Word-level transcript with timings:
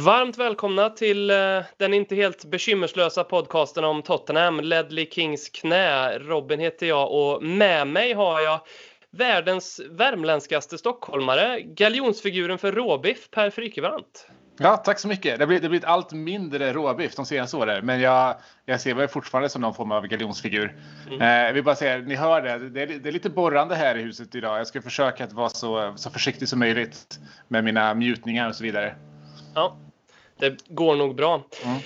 Varmt 0.00 0.38
välkomna 0.38 0.90
till 0.90 1.30
eh, 1.30 1.36
den 1.76 1.94
inte 1.94 2.14
helt 2.14 2.44
bekymmerslösa 2.44 3.24
podcasten 3.24 3.84
om 3.84 4.02
Tottenham, 4.02 4.60
Ledley 4.60 5.06
Kings 5.10 5.48
knä. 5.48 6.18
Robin 6.18 6.60
heter 6.60 6.86
jag 6.86 7.12
och 7.12 7.42
med 7.42 7.86
mig 7.86 8.12
har 8.12 8.40
jag 8.40 8.60
världens 9.10 9.80
värmländskaste 9.90 10.78
stockholmare, 10.78 11.60
galjonsfiguren 11.60 12.58
för 12.58 12.72
råbiff, 12.72 13.30
Per 13.30 13.50
Frykebrant. 13.50 14.26
Ja, 14.58 14.76
tack 14.76 14.98
så 14.98 15.08
mycket. 15.08 15.38
Det 15.38 15.46
blir, 15.46 15.60
det 15.60 15.68
blir 15.68 15.86
allt 15.86 16.12
mindre 16.12 16.72
råbiff 16.72 17.14
de 17.14 17.26
senaste 17.26 17.56
åren. 17.56 17.86
Men 17.86 18.00
jag, 18.00 18.36
jag 18.64 18.80
ser 18.80 18.94
mig 18.94 19.08
fortfarande 19.08 19.48
som 19.48 19.62
någon 19.62 19.74
form 19.74 19.92
av 19.92 20.06
galjonsfigur. 20.06 20.76
Mm. 21.08 21.20
Eh, 21.20 21.46
jag 21.46 21.52
vill 21.52 21.64
bara 21.64 21.76
säga, 21.76 21.98
ni 21.98 22.14
hör 22.14 22.42
det. 22.42 22.68
Det 22.68 22.82
är, 22.82 22.86
det 22.86 23.08
är 23.08 23.12
lite 23.12 23.30
borrande 23.30 23.74
här 23.74 23.94
i 23.94 24.02
huset 24.02 24.34
idag. 24.34 24.58
Jag 24.58 24.66
ska 24.66 24.82
försöka 24.82 25.24
att 25.24 25.32
vara 25.32 25.48
så, 25.48 25.92
så 25.96 26.10
försiktig 26.10 26.48
som 26.48 26.58
möjligt 26.58 27.18
med 27.48 27.64
mina 27.64 27.94
mjutningar 27.94 28.48
och 28.48 28.54
så 28.54 28.64
vidare. 28.64 28.94
Ja, 29.54 29.76
det 30.40 30.68
går 30.68 30.96
nog 30.96 31.14
bra. 31.14 31.44
Mm. 31.64 31.78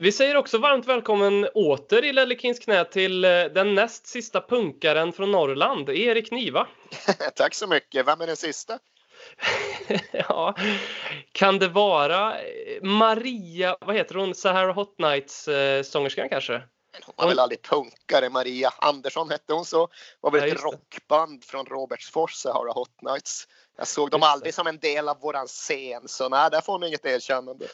Vi 0.00 0.12
säger 0.12 0.36
också 0.36 0.58
varmt 0.58 0.86
välkommen 0.86 1.48
åter 1.54 2.04
i 2.04 2.12
Ledley 2.12 2.38
Kings 2.38 2.58
knä 2.58 2.84
till 2.84 3.24
eh, 3.24 3.30
den 3.30 3.74
näst 3.74 4.06
sista 4.06 4.40
punkaren 4.40 5.12
från 5.12 5.32
Norrland, 5.32 5.88
Erik 5.90 6.30
Niva. 6.30 6.66
Tack 7.36 7.54
så 7.54 7.66
mycket. 7.66 8.06
Vem 8.06 8.20
är 8.20 8.26
den 8.26 8.36
sista? 8.36 8.78
ja, 10.12 10.54
kan 11.32 11.58
det 11.58 11.68
vara 11.68 12.40
eh, 12.40 12.82
Maria, 12.82 13.76
vad 13.80 13.96
heter 13.96 14.14
hon, 14.14 14.34
Sahara 14.34 14.72
Hot 14.72 14.98
Nights 14.98 15.48
eh, 15.48 15.82
sångerskan 15.82 16.28
kanske? 16.28 16.62
Hon 17.04 17.14
var 17.16 17.28
väl 17.28 17.38
aldrig 17.38 17.62
punkare. 17.62 18.30
Maria 18.30 18.72
Andersson 18.78 19.30
hette 19.30 19.52
hon 19.52 19.64
så. 19.64 19.88
Var 20.20 20.30
väl 20.30 20.48
Ja, 20.48 20.54
ett 20.54 20.62
rockband 20.62 21.44
från 21.44 21.66
Robertsfors, 21.66 22.34
Sahara 22.34 22.72
Hot 22.72 23.02
Nights. 23.02 23.48
Jag 23.78 23.88
såg 23.88 24.10
dem 24.10 24.18
Just 24.18 24.28
det. 24.28 24.32
aldrig 24.32 24.54
som 24.54 24.66
en 24.66 24.78
del 24.78 25.08
av 25.08 25.20
våran 25.20 25.46
scen, 25.46 26.08
så 26.08 26.28
nej, 26.28 26.50
där 26.50 26.60
får 26.60 26.72
hon 26.72 26.84
inget 26.84 27.06
erkännande. 27.06 27.66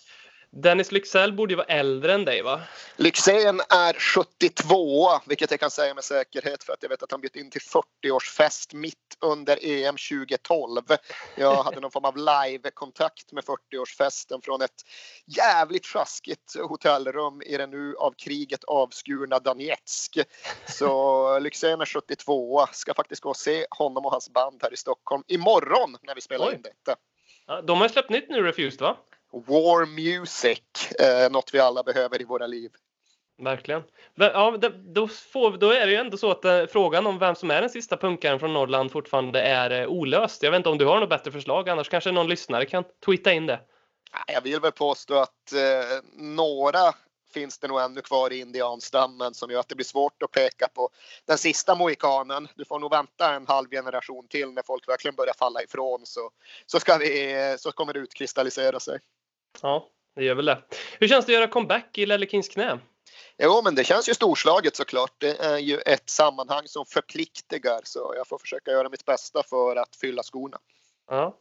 Dennis 0.57 0.93
Lyxzell 0.93 1.33
borde 1.33 1.53
ju 1.53 1.57
vara 1.57 1.67
äldre 1.67 2.15
än 2.15 2.25
dig 2.25 2.43
va? 2.43 2.61
Lyxzén 2.97 3.61
är 3.61 3.93
72, 3.93 5.09
vilket 5.27 5.51
jag 5.51 5.61
kan 5.61 5.71
säga 5.71 5.95
med 5.95 6.05
säkerhet 6.05 6.65
för 6.65 6.73
att 6.73 6.83
jag 6.83 6.89
vet 6.89 7.03
att 7.03 7.11
han 7.11 7.21
bjöd 7.21 7.37
in 7.37 7.51
till 7.51 7.61
40-årsfest 7.61 8.75
mitt 8.75 8.97
under 9.21 9.59
EM 9.63 9.97
2012. 10.11 10.83
Jag 11.37 11.63
hade 11.63 11.81
någon 11.81 11.91
form 11.91 12.05
av 12.05 12.17
live-kontakt 12.17 13.33
med 13.33 13.45
40-årsfesten 13.45 14.41
från 14.45 14.63
ett 14.63 14.83
jävligt 15.37 15.87
sjaskigt 15.87 16.57
hotellrum 16.69 17.43
i 17.43 17.57
den 17.57 17.71
nu 17.71 17.95
av 17.97 18.15
kriget 18.25 18.65
avskurna 18.65 19.39
Donetsk. 19.39 20.19
Så 20.69 21.39
Lyxzén 21.39 21.81
är 21.81 21.87
72, 21.87 22.67
ska 22.73 22.95
faktiskt 22.95 23.23
gå 23.23 23.29
och 23.29 23.37
se 23.37 23.67
honom 23.71 24.05
och 24.05 24.13
hans 24.13 24.31
band 24.31 24.61
här 24.63 24.73
i 24.73 24.77
Stockholm 24.77 25.23
imorgon 25.27 25.97
när 26.03 26.15
vi 26.15 26.21
spelar 26.21 26.47
Oj. 26.47 26.55
in 26.55 26.63
detta. 26.63 26.97
De 27.63 27.81
har 27.81 27.89
släppt 27.89 28.11
nytt 28.11 28.29
nu, 28.29 28.43
Refused 28.43 28.81
va? 28.81 28.97
War 29.47 29.87
Music, 29.87 30.61
eh, 30.99 31.31
något 31.31 31.55
vi 31.55 31.59
alla 31.59 31.83
behöver 31.83 32.21
i 32.21 32.25
våra 32.25 32.47
liv. 32.47 32.71
Verkligen. 33.39 33.83
Ja, 34.15 34.59
då, 34.95 35.09
får, 35.09 35.57
då 35.57 35.71
är 35.71 35.87
det 35.87 35.93
ju 35.93 35.99
ändå 35.99 36.17
så 36.17 36.31
att 36.31 36.45
eh, 36.45 36.67
frågan 36.67 37.07
om 37.07 37.19
vem 37.19 37.35
som 37.35 37.51
är 37.51 37.61
den 37.61 37.71
sista 37.71 37.97
punkaren 37.97 38.39
från 38.39 38.53
Norrland 38.53 38.93
fortfarande 38.93 39.41
är 39.41 39.71
eh, 39.71 39.87
olöst. 39.87 40.43
Jag 40.43 40.51
vet 40.51 40.59
inte 40.59 40.69
om 40.69 40.79
du 40.79 40.87
har 40.87 41.01
något 41.01 41.09
bättre 41.09 41.33
förslag, 41.33 41.69
annars 41.69 41.89
kanske 41.89 42.13
någon 42.13 42.29
lyssnare 42.29 42.67
kan 42.67 42.85
tweeta 43.05 43.33
in 43.33 43.47
det. 43.47 43.61
Jag 44.27 44.41
vill 44.41 44.61
väl 44.61 44.73
påstå 44.73 45.15
att 45.15 45.53
eh, 45.53 46.03
några 46.13 46.95
finns 47.33 47.59
det 47.59 47.69
nog 47.69 47.81
ännu 47.81 48.01
kvar 48.01 48.33
i 48.33 48.41
indianstammen 48.41 49.35
som 49.35 49.51
gör 49.51 49.61
att 49.61 49.69
det 49.69 49.75
blir 49.75 49.85
svårt 49.85 50.23
att 50.23 50.31
peka 50.31 50.69
på 50.75 50.89
den 51.27 51.39
sista 51.39 51.75
mohikanen. 51.75 52.49
Du 52.55 52.65
får 52.65 52.79
nog 52.79 52.91
vänta 52.91 53.35
en 53.35 53.47
halv 53.47 53.71
generation 53.71 54.29
till 54.29 54.51
när 54.51 54.63
folk 54.67 54.89
verkligen 54.89 55.15
börjar 55.15 55.35
falla 55.39 55.63
ifrån 55.63 56.01
så, 56.05 56.31
så, 56.67 56.81
ska 56.81 56.97
vi, 56.97 57.33
eh, 57.33 57.57
så 57.57 57.73
kommer 57.73 57.93
det 57.93 57.99
utkristallisera 57.99 58.81
sig. 58.81 58.99
Ja, 59.63 59.89
det 60.17 60.25
gör 60.25 60.35
väl 60.35 60.45
det. 60.45 60.63
Hur 61.01 61.09
känns 61.09 61.27
det 61.27 61.33
att 61.33 61.35
göra 61.35 61.49
comeback 61.49 61.99
i 61.99 62.07
Lelle 62.07 62.27
Kings 62.27 62.49
knä? 62.49 62.79
Jo, 63.39 63.61
men 63.65 63.75
det 63.75 63.85
känns 63.85 64.09
ju 64.09 64.15
storslaget 64.15 64.77
såklart. 64.77 65.15
Det 65.19 65.41
är 65.41 65.59
ju 65.59 65.79
ett 65.79 66.11
sammanhang 66.11 66.63
som 66.67 66.87
förpliktigar 66.87 67.81
så 67.85 68.15
jag 68.17 68.29
får 68.29 68.39
försöka 68.39 68.71
göra 68.71 68.89
mitt 68.89 69.05
bästa 69.05 69.43
för 69.43 69.77
att 69.77 69.97
fylla 69.97 70.23
skorna. 70.23 70.59
Ja. 71.11 71.39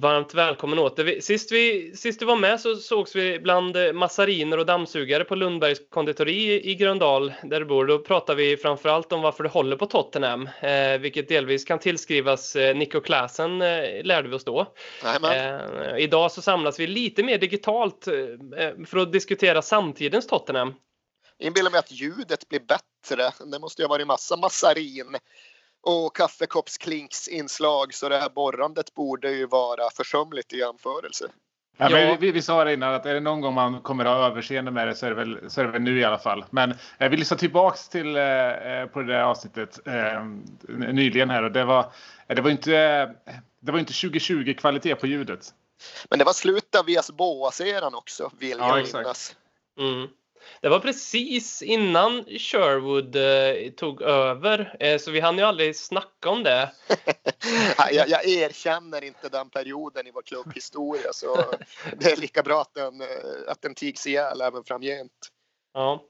Varmt 0.00 0.34
välkommen 0.34 0.78
åter. 0.78 1.20
Sist, 1.20 1.52
vi, 1.52 1.92
sist 1.96 2.20
du 2.20 2.26
var 2.26 2.36
med 2.36 2.60
så 2.60 2.76
sågs 2.76 3.16
vi 3.16 3.38
bland 3.38 3.76
eh, 3.76 3.92
massariner 3.92 4.58
och 4.58 4.66
dammsugare 4.66 5.24
på 5.24 5.34
Lundbergs 5.34 5.78
konditori 5.90 6.70
i- 6.70 6.74
Gröndal 6.74 7.32
där 7.42 7.60
du 7.60 7.66
bor. 7.66 7.86
Då 7.86 7.98
pratar 7.98 8.34
vi 8.34 8.56
framförallt 8.56 9.12
om 9.12 9.22
varför 9.22 9.42
du 9.44 9.48
håller 9.50 9.76
på 9.76 9.86
Tottenham, 9.86 10.48
eh, 10.60 10.98
vilket 10.98 11.28
delvis 11.28 11.64
kan 11.64 11.78
tillskrivas 11.78 12.56
eh, 12.56 12.76
Nico 12.76 13.00
Klasen 13.00 13.62
eh, 13.62 14.04
lärde 14.04 14.28
vi 14.28 14.34
oss 14.34 14.44
då. 14.44 14.74
Eh, 15.34 15.98
idag 15.98 16.32
så 16.32 16.42
samlas 16.42 16.80
vi 16.80 16.86
lite 16.86 17.22
mer 17.22 17.38
digitalt 17.38 18.06
eh, 18.08 18.14
för 18.86 18.98
att 18.98 19.12
diskutera 19.12 19.62
samtidens 19.62 20.26
Tottenham. 20.26 20.74
inbillar 21.38 21.70
mig 21.70 21.78
att 21.78 21.90
ljudet 21.92 22.48
blir 22.48 22.60
bättre. 22.60 23.30
Det 23.52 23.58
måste 23.58 23.82
ju 23.82 23.86
ha 23.86 23.94
varit 23.94 24.06
massa 24.06 24.36
massarin 24.36 25.16
och 25.82 26.16
kaffekoppsklinksinslag 26.16 27.94
så 27.94 28.08
det 28.08 28.18
här 28.18 28.28
borrandet 28.30 28.94
borde 28.94 29.30
ju 29.30 29.46
vara 29.46 29.90
försumligt 29.96 30.52
i 30.52 30.58
jämförelse. 30.58 31.28
Ja, 31.80 31.88
men 31.90 32.08
Ja. 32.08 32.16
vi, 32.20 32.30
vi 32.32 32.42
sa 32.42 32.64
det 32.64 32.74
innan 32.74 32.94
att 32.94 33.06
är 33.06 33.14
det 33.14 33.20
någon 33.20 33.40
gång 33.40 33.54
man 33.54 33.80
kommer 33.80 34.04
ha 34.04 34.26
överseende 34.26 34.70
med 34.70 34.88
det 34.88 34.94
så 34.94 35.06
är 35.06 35.10
det 35.10 35.16
väl, 35.16 35.50
så 35.50 35.60
är 35.60 35.64
det 35.64 35.70
väl 35.70 35.82
nu 35.82 36.00
i 36.00 36.04
alla 36.04 36.18
fall. 36.18 36.44
Men 36.50 36.74
jag 36.98 37.10
vill 37.10 37.18
lyssna 37.18 37.36
tillbaks 37.36 37.88
till 37.88 38.16
eh, 38.16 38.22
eh, 38.22 38.86
på 38.86 39.00
det 39.02 39.12
där 39.12 39.22
avsnittet 39.22 39.86
eh, 39.86 40.24
nyligen 40.68 41.30
här 41.30 41.42
och 41.42 41.52
det 41.52 41.64
var, 41.64 41.80
eh, 42.26 42.34
det 42.36 42.40
var 42.42 42.50
inte 42.50 42.70
det 43.60 43.72
var 43.72 43.78
inte 43.78 43.92
2020 43.92 44.54
kvalitet 44.58 44.94
på 44.94 45.06
ljudet. 45.06 45.54
Men 46.10 46.18
det 46.18 46.24
var 46.24 46.32
slutet 46.32 46.74
av 46.74 46.84
Vias 46.86 47.10
Boas-eran 47.10 47.94
också, 47.94 48.30
vill 48.38 48.56
Ja, 48.58 48.68
jag 48.68 48.78
exakt. 48.80 48.94
minnas. 49.04 49.36
Mm. 49.78 50.08
Det 50.60 50.68
var 50.68 50.80
precis 50.80 51.62
innan 51.62 52.24
Sherwood 52.24 53.16
eh, 53.16 53.70
tog 53.70 54.02
över, 54.02 54.76
eh, 54.80 54.98
så 54.98 55.10
vi 55.10 55.20
hann 55.20 55.38
ju 55.38 55.44
aldrig 55.44 55.76
snacka 55.76 56.30
om 56.30 56.42
det. 56.42 56.72
Jag, 57.92 58.08
jag 58.08 58.28
erkänner 58.28 59.04
inte 59.04 59.28
den 59.28 59.50
perioden 59.50 60.06
i 60.06 60.10
vår 60.10 60.22
klubbhistoria 60.22 61.12
så 61.12 61.44
det 61.96 62.12
är 62.12 62.16
lika 62.16 62.42
bra 62.42 62.60
att 62.60 62.74
den, 62.74 63.00
eh, 63.00 63.06
att 63.46 63.62
den 63.62 63.74
tigs 63.74 64.06
ihjäl 64.06 64.40
även 64.40 64.64
framgent. 64.64 65.12
Ja. 65.74 66.04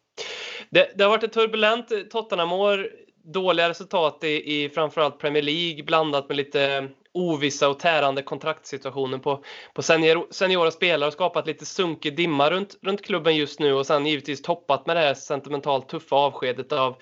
Det, 0.70 0.92
det 0.94 1.04
har 1.04 1.10
varit 1.10 1.24
ett 1.24 1.32
turbulent 1.32 2.10
Tottenham-år. 2.10 2.90
Dåliga 3.32 3.68
resultat 3.68 4.24
i, 4.24 4.64
i 4.64 4.68
framförallt 4.68 5.18
Premier 5.18 5.42
League 5.42 5.82
blandat 5.82 6.28
med 6.28 6.36
lite 6.36 6.88
ovissa 7.12 7.68
och 7.68 7.78
tärande 7.78 8.22
kontraktsituationer 8.22 9.18
på, 9.18 9.44
på 9.74 9.82
senior, 9.82 10.26
seniora 10.30 10.70
spelare 10.70 11.06
och 11.06 11.12
skapat 11.12 11.46
lite 11.46 11.66
sunkig 11.66 12.16
dimma 12.16 12.50
runt, 12.50 12.78
runt 12.82 13.04
klubben 13.04 13.36
just 13.36 13.60
nu 13.60 13.72
och 13.72 13.86
sen 13.86 14.06
givetvis 14.06 14.42
toppat 14.42 14.86
med 14.86 14.96
det 14.96 15.00
här 15.00 15.14
sentimentalt 15.14 15.88
tuffa 15.88 16.16
avskedet 16.16 16.72
av 16.72 16.96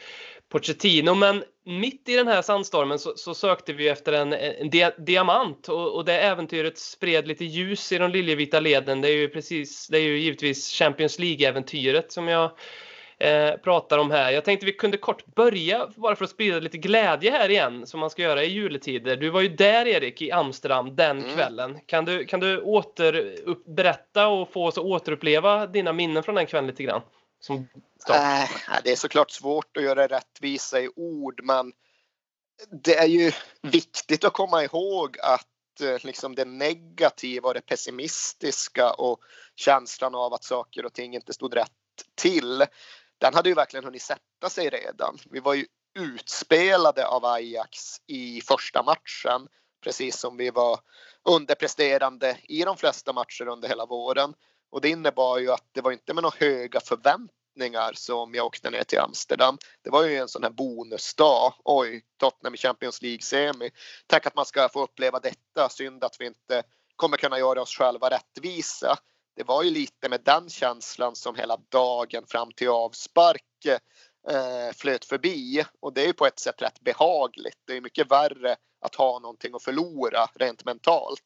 Pochettino. 0.48 1.14
Men 1.14 1.44
mitt 1.64 2.08
i 2.08 2.16
den 2.16 2.28
här 2.28 2.42
sandstormen 2.42 2.98
så, 2.98 3.12
så 3.16 3.34
sökte 3.34 3.72
vi 3.72 3.88
efter 3.88 4.12
en, 4.12 4.32
en 4.32 4.70
dia, 4.70 4.90
diamant 4.90 5.68
och, 5.68 5.94
och 5.94 6.04
det 6.04 6.18
äventyret 6.20 6.78
spred 6.78 7.28
lite 7.28 7.44
ljus 7.44 7.92
i 7.92 7.98
de 7.98 8.10
liljevita 8.10 8.60
leden. 8.60 9.00
Det 9.00 9.08
är 9.08 9.16
ju 9.16 9.28
precis, 9.28 9.88
det 9.88 9.98
är 9.98 10.02
ju 10.02 10.18
givetvis 10.18 10.72
Champions 10.72 11.18
League-äventyret 11.18 12.12
som 12.12 12.28
jag 12.28 12.50
eh, 13.18 13.56
pratar 13.56 13.98
om 13.98 14.10
här. 14.10 14.30
Jag 14.30 14.44
tänkte 14.44 14.66
vi 14.66 14.72
kunde 14.72 14.96
kort 14.96 15.26
börja 15.26 15.88
bara 15.96 16.16
för 16.16 16.24
att 16.24 16.30
sprida 16.30 16.58
lite 16.58 16.78
glädje 16.78 17.30
här 17.30 17.48
igen 17.48 17.86
som 17.86 18.00
man 18.00 18.10
ska 18.10 18.22
göra 18.22 18.44
i 18.44 18.46
juletider. 18.46 19.16
Du 19.16 19.30
var 19.30 19.40
ju 19.40 19.48
där 19.48 19.86
Erik 19.86 20.22
i 20.22 20.32
Amsterdam 20.32 20.96
den 20.96 21.18
Mm. 21.18 21.34
kvällen. 21.34 21.80
Kan 21.86 22.04
du, 22.04 22.24
kan 22.24 22.40
du 22.40 22.60
åter 22.60 23.40
upp, 23.44 23.64
berätta 23.66 24.28
och 24.28 24.52
få 24.52 24.66
oss 24.66 24.78
att 24.78 24.84
återuppleva 24.84 25.66
dina 25.66 25.92
minnen 25.92 26.22
från 26.22 26.34
den 26.34 26.46
kvällen 26.46 26.66
lite 26.66 26.82
grann? 26.82 27.02
som 27.40 27.68
Äh, 28.08 28.48
det 28.84 28.92
är 28.92 28.96
såklart 28.96 29.30
svårt 29.30 29.76
att 29.76 29.82
göra 29.82 30.06
rättvisa 30.06 30.80
i 30.80 30.90
ord 30.96 31.40
men 31.42 31.72
det 32.84 32.94
är 32.94 33.06
ju 33.06 33.32
viktigt 33.62 34.24
att 34.24 34.32
komma 34.32 34.64
ihåg 34.64 35.16
att 35.22 35.80
eh, 35.80 36.04
liksom 36.04 36.34
det 36.34 36.44
negativa 36.44 37.48
och 37.48 37.54
det 37.54 37.60
pessimistiska 37.60 38.92
och 38.92 39.20
känslan 39.56 40.14
av 40.14 40.34
att 40.34 40.44
saker 40.44 40.86
och 40.86 40.92
ting 40.92 41.14
inte 41.14 41.32
stod 41.32 41.54
rätt 41.54 41.70
till. 42.14 42.64
Den 43.18 43.34
hade 43.34 43.48
ju 43.48 43.54
verkligen 43.54 43.84
hunnit 43.84 44.02
sätta 44.02 44.50
sig 44.50 44.68
redan. 44.68 45.18
Vi 45.30 45.40
var 45.40 45.54
ju 45.54 45.66
utspelade 45.98 47.06
av 47.06 47.24
Ajax 47.24 47.96
i 48.06 48.40
första 48.40 48.82
matchen 48.82 49.48
precis 49.84 50.18
som 50.18 50.36
vi 50.36 50.50
var 50.50 50.80
underpresterande 51.24 52.38
i 52.42 52.62
de 52.62 52.76
flesta 52.76 53.12
matcher 53.12 53.48
under 53.48 53.68
hela 53.68 53.86
våren. 53.86 54.34
Och 54.70 54.80
det 54.80 54.88
innebar 54.88 55.38
ju 55.38 55.52
att 55.52 55.68
det 55.72 55.80
var 55.80 55.92
inte 55.92 56.14
med 56.14 56.22
några 56.22 56.36
höga 56.38 56.80
förväntningar 56.80 57.92
som 57.94 58.34
jag 58.34 58.46
åkte 58.46 58.70
ner 58.70 58.84
till 58.84 58.98
Amsterdam. 58.98 59.58
Det 59.82 59.90
var 59.90 60.02
ju 60.02 60.16
en 60.16 60.28
sån 60.28 60.42
här 60.42 60.50
bonusdag. 60.50 61.54
Oj, 61.64 62.04
Tottenham 62.16 62.54
i 62.54 62.58
Champions 62.58 63.02
League-semi. 63.02 63.70
Tänk 64.06 64.26
att 64.26 64.36
man 64.36 64.46
ska 64.46 64.68
få 64.68 64.82
uppleva 64.82 65.20
detta. 65.20 65.68
Synd 65.68 66.04
att 66.04 66.16
vi 66.18 66.26
inte 66.26 66.62
kommer 66.96 67.16
kunna 67.16 67.38
göra 67.38 67.62
oss 67.62 67.76
själva 67.76 68.10
rättvisa. 68.10 68.98
Det 69.36 69.44
var 69.44 69.62
ju 69.62 69.70
lite 69.70 70.08
med 70.08 70.20
den 70.24 70.50
känslan 70.50 71.16
som 71.16 71.34
hela 71.34 71.56
dagen 71.68 72.26
fram 72.26 72.52
till 72.52 72.68
avspark 72.68 73.64
eh, 74.28 74.72
flöt 74.74 75.04
förbi 75.04 75.64
och 75.80 75.92
det 75.92 76.02
är 76.02 76.06
ju 76.06 76.12
på 76.12 76.26
ett 76.26 76.38
sätt 76.38 76.62
rätt 76.62 76.80
behagligt. 76.80 77.58
Det 77.66 77.76
är 77.76 77.80
mycket 77.80 78.10
värre 78.10 78.56
att 78.80 78.94
ha 78.94 79.18
någonting 79.18 79.54
att 79.54 79.62
förlora 79.62 80.26
rent 80.34 80.64
mentalt. 80.64 81.20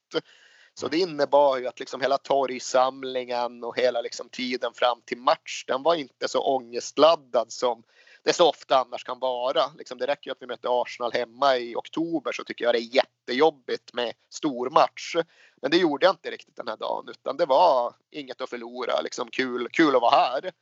Så 0.74 0.88
det 0.88 0.98
innebar 0.98 1.58
ju 1.58 1.66
att 1.66 1.80
liksom 1.80 2.00
hela 2.00 2.18
torgsamlingen 2.18 3.64
och 3.64 3.78
hela 3.78 4.00
liksom 4.00 4.28
tiden 4.28 4.72
fram 4.74 5.00
till 5.04 5.18
match 5.18 5.64
den 5.66 5.82
var 5.82 5.94
inte 5.94 6.28
så 6.28 6.40
ångestladdad 6.40 7.52
som 7.52 7.82
det 8.22 8.32
så 8.32 8.48
ofta 8.48 8.78
annars 8.78 9.04
kan 9.04 9.18
vara. 9.18 9.62
Liksom 9.78 9.98
det 9.98 10.06
räcker 10.06 10.30
ju 10.30 10.32
att 10.32 10.42
vi 10.42 10.46
möter 10.46 10.82
Arsenal 10.82 11.12
hemma 11.12 11.56
i 11.56 11.74
oktober 11.76 12.32
så 12.32 12.44
tycker 12.44 12.64
jag 12.64 12.74
det 12.74 12.78
är 12.78 12.94
jättejobbigt 12.94 13.92
med 13.92 14.12
stormatch. 14.30 15.16
Men 15.62 15.70
det 15.70 15.76
gjorde 15.76 16.06
jag 16.06 16.12
inte 16.12 16.30
riktigt 16.30 16.56
den 16.56 16.68
här 16.68 16.76
dagen 16.76 17.08
utan 17.08 17.36
det 17.36 17.46
var 17.46 17.94
inget 18.10 18.40
att 18.40 18.50
förlora. 18.50 19.00
Liksom 19.00 19.30
kul, 19.30 19.68
kul 19.72 19.96
att 19.96 20.02
vara 20.02 20.16
här. 20.16 20.52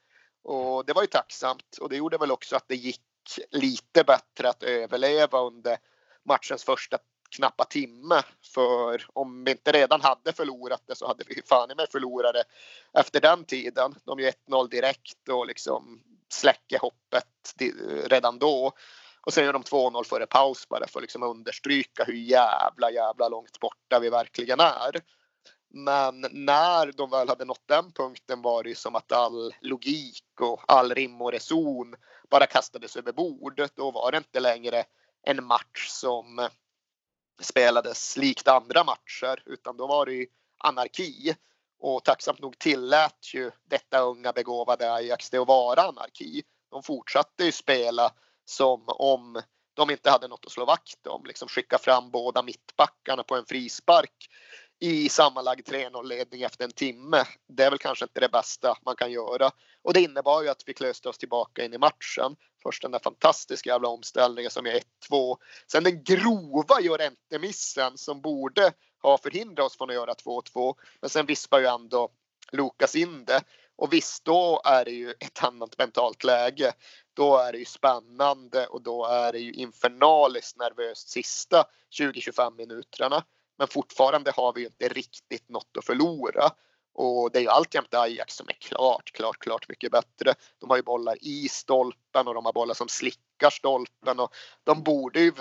Och 0.43 0.85
det 0.87 0.93
var 0.93 1.03
ju 1.03 1.09
tacksamt 1.09 1.79
och 1.81 1.89
det 1.89 1.97
gjorde 1.97 2.19
väl 2.19 2.33
också 2.33 2.57
att 2.57 2.69
det 2.69 2.77
gick 2.77 3.03
lite 3.51 4.05
bättre 4.05 4.49
att 4.49 4.63
överleva 4.63 5.41
under 5.41 5.79
matchens 6.25 6.65
första 6.65 6.99
knappa 7.37 7.65
timme. 7.65 8.23
För 8.55 9.07
om 9.13 9.45
vi 9.45 9.51
inte 9.51 9.73
redan 9.73 10.01
hade 10.01 10.33
förlorat 10.33 10.83
det 10.87 10.97
så 10.97 11.07
hade 11.07 11.25
vi 11.27 11.43
fan 11.43 11.71
i 11.71 11.75
mig 11.75 11.87
förlorat 11.93 12.35
det 12.35 12.45
efter 13.01 13.21
den 13.21 13.45
tiden. 13.45 13.95
De 14.05 14.21
gör 14.21 14.33
1-0 14.49 14.69
direkt 14.69 15.29
och 15.29 15.47
liksom 15.47 16.03
släcker 16.29 16.79
hoppet 16.79 17.55
redan 18.05 18.39
då. 18.39 18.73
Och 19.21 19.33
sen 19.33 19.45
gör 19.45 19.53
de 19.53 19.63
2-0 19.63 20.05
före 20.05 20.27
paus 20.27 20.69
bara 20.69 20.87
för 20.87 20.99
att 20.99 21.03
liksom 21.03 21.23
understryka 21.23 22.05
hur 22.05 22.15
jävla 22.15 22.91
jävla 22.91 23.29
långt 23.29 23.61
borta 23.61 23.99
vi 24.01 24.11
verkligen 24.11 24.61
är. 24.61 25.01
Men 25.71 26.27
när 26.31 26.93
de 26.93 27.11
väl 27.11 27.29
hade 27.29 27.45
nått 27.45 27.69
den 27.69 27.93
punkten 27.93 28.43
var 28.43 28.63
det 28.63 28.79
som 28.79 28.95
att 28.95 29.13
all 29.13 29.55
logik 29.61 30.41
och 30.41 30.61
all 30.69 30.95
rim 30.95 31.23
och 31.23 31.33
reson 31.33 31.95
bara 32.31 32.47
kastades 32.47 32.97
över 32.97 33.13
bordet. 33.13 33.73
Då 33.77 33.91
var 33.91 34.13
det 34.13 34.19
inte 34.19 34.41
längre 34.41 34.85
en 35.23 35.45
match 35.45 35.89
som 35.89 36.49
spelades 37.41 38.17
likt 38.17 38.49
andra 38.49 38.85
matcher 38.85 39.43
utan 39.47 39.77
då 39.77 39.87
var 39.87 40.07
det 40.07 40.13
ju 40.13 40.27
anarki. 40.59 41.35
Och 41.81 42.05
tacksamt 42.05 42.41
nog 42.41 42.59
tillät 42.59 43.35
ju 43.35 43.51
detta 43.65 44.01
unga 44.01 44.33
begåvade 44.33 44.93
Ajax 44.93 45.31
det 45.31 45.39
att 45.39 45.49
vara 45.49 45.83
anarki. 45.83 46.43
De 46.71 46.83
fortsatte 46.83 47.45
ju 47.45 47.53
spela 47.53 48.11
som 48.45 48.85
om 48.87 49.43
de 49.75 49.91
inte 49.91 50.11
hade 50.11 50.29
något 50.29 50.47
att 50.47 50.53
slå 50.53 50.65
vakt 50.65 51.07
om. 51.07 51.25
Liksom 51.25 51.49
skicka 51.49 51.79
fram 51.79 52.11
båda 52.11 52.43
mittbackarna 52.43 53.23
på 53.23 53.37
en 53.37 53.47
frispark 53.47 54.29
i 54.81 55.09
sammanlagd 55.09 55.69
3-0 55.69 56.05
ledning 56.05 56.43
efter 56.43 56.65
en 56.65 56.73
timme. 56.73 57.25
Det 57.49 57.65
är 57.65 57.71
väl 57.71 57.79
kanske 57.79 58.05
inte 58.05 58.21
det 58.21 58.29
bästa 58.29 58.79
man 58.85 58.97
kan 58.97 59.13
göra. 59.13 59.51
Och 59.83 59.95
det 59.95 60.01
innebar 60.01 60.43
ju 60.43 60.49
att 60.49 60.63
vi 60.67 60.75
klöste 60.75 61.09
oss 61.09 61.19
tillbaka 61.19 61.65
in 61.65 61.75
i 61.75 61.79
matchen. 61.79 62.37
Först 62.63 62.83
den 62.83 62.91
där 62.91 62.99
fantastiska 62.99 63.71
jävla 63.71 63.89
omställningen 63.89 64.51
som 64.51 64.67
är 64.67 64.81
1-2. 65.11 65.37
Sen 65.73 65.85
den 65.85 66.05
grova 66.05 66.79
Llorente-missen 66.81 67.99
som 67.99 68.21
borde 68.21 68.73
har 68.99 69.19
förhindrat 69.19 69.67
oss 69.67 69.77
från 69.77 69.91
att 69.91 69.95
göra 69.95 70.15
2-2. 70.15 70.75
Men 71.01 71.11
sen 71.11 71.27
vispar 71.27 71.59
ju 71.59 71.67
ändå 71.67 72.11
Lukas 72.53 72.95
in 72.95 73.25
det. 73.25 73.43
Och 73.77 73.93
visst, 73.93 74.25
då 74.25 74.61
är 74.65 74.85
det 74.85 74.91
ju 74.91 75.11
ett 75.11 75.45
annat 75.45 75.79
mentalt 75.79 76.25
läge. 76.25 76.73
Då 77.15 77.37
är 77.37 77.53
det 77.53 77.59
ju 77.59 77.65
spännande 77.65 78.67
och 78.67 78.83
då 78.83 79.07
är 79.07 79.33
det 79.33 79.39
ju 79.39 79.53
infernaliskt 79.53 80.57
nervöst 80.57 81.09
sista 81.09 81.65
20-25 81.99 82.57
minuterna. 82.57 83.25
Men 83.59 83.69
fortfarande 83.69 84.33
har 84.37 84.53
vi 84.53 84.61
ju 84.61 84.67
inte 84.67 84.89
riktigt 84.89 85.49
något 85.49 85.77
att 85.79 85.85
förlora. 85.85 86.51
Och 86.95 87.31
det 87.33 87.39
är 87.39 87.43
ju 87.43 87.49
alltjämt 87.49 87.95
Ajax 87.95 88.35
som 88.35 88.49
är 88.49 88.53
klart, 88.53 89.13
klart, 89.13 89.39
klart 89.39 89.69
mycket 89.69 89.93
bättre. 89.93 90.35
De 90.59 90.71
har 90.71 90.77
ju 90.77 90.83
bollar 90.83 91.17
i 91.21 91.49
stolpen 91.49 92.29
och 92.29 92.35
de 92.35 92.45
har 92.45 92.53
bollar 92.53 92.75
som 92.75 92.89
slickar 92.89 93.51
stolpen 93.51 94.21
och 94.21 94.35
de 94.65 94.83
borde 94.83 95.21
ju 95.21 95.33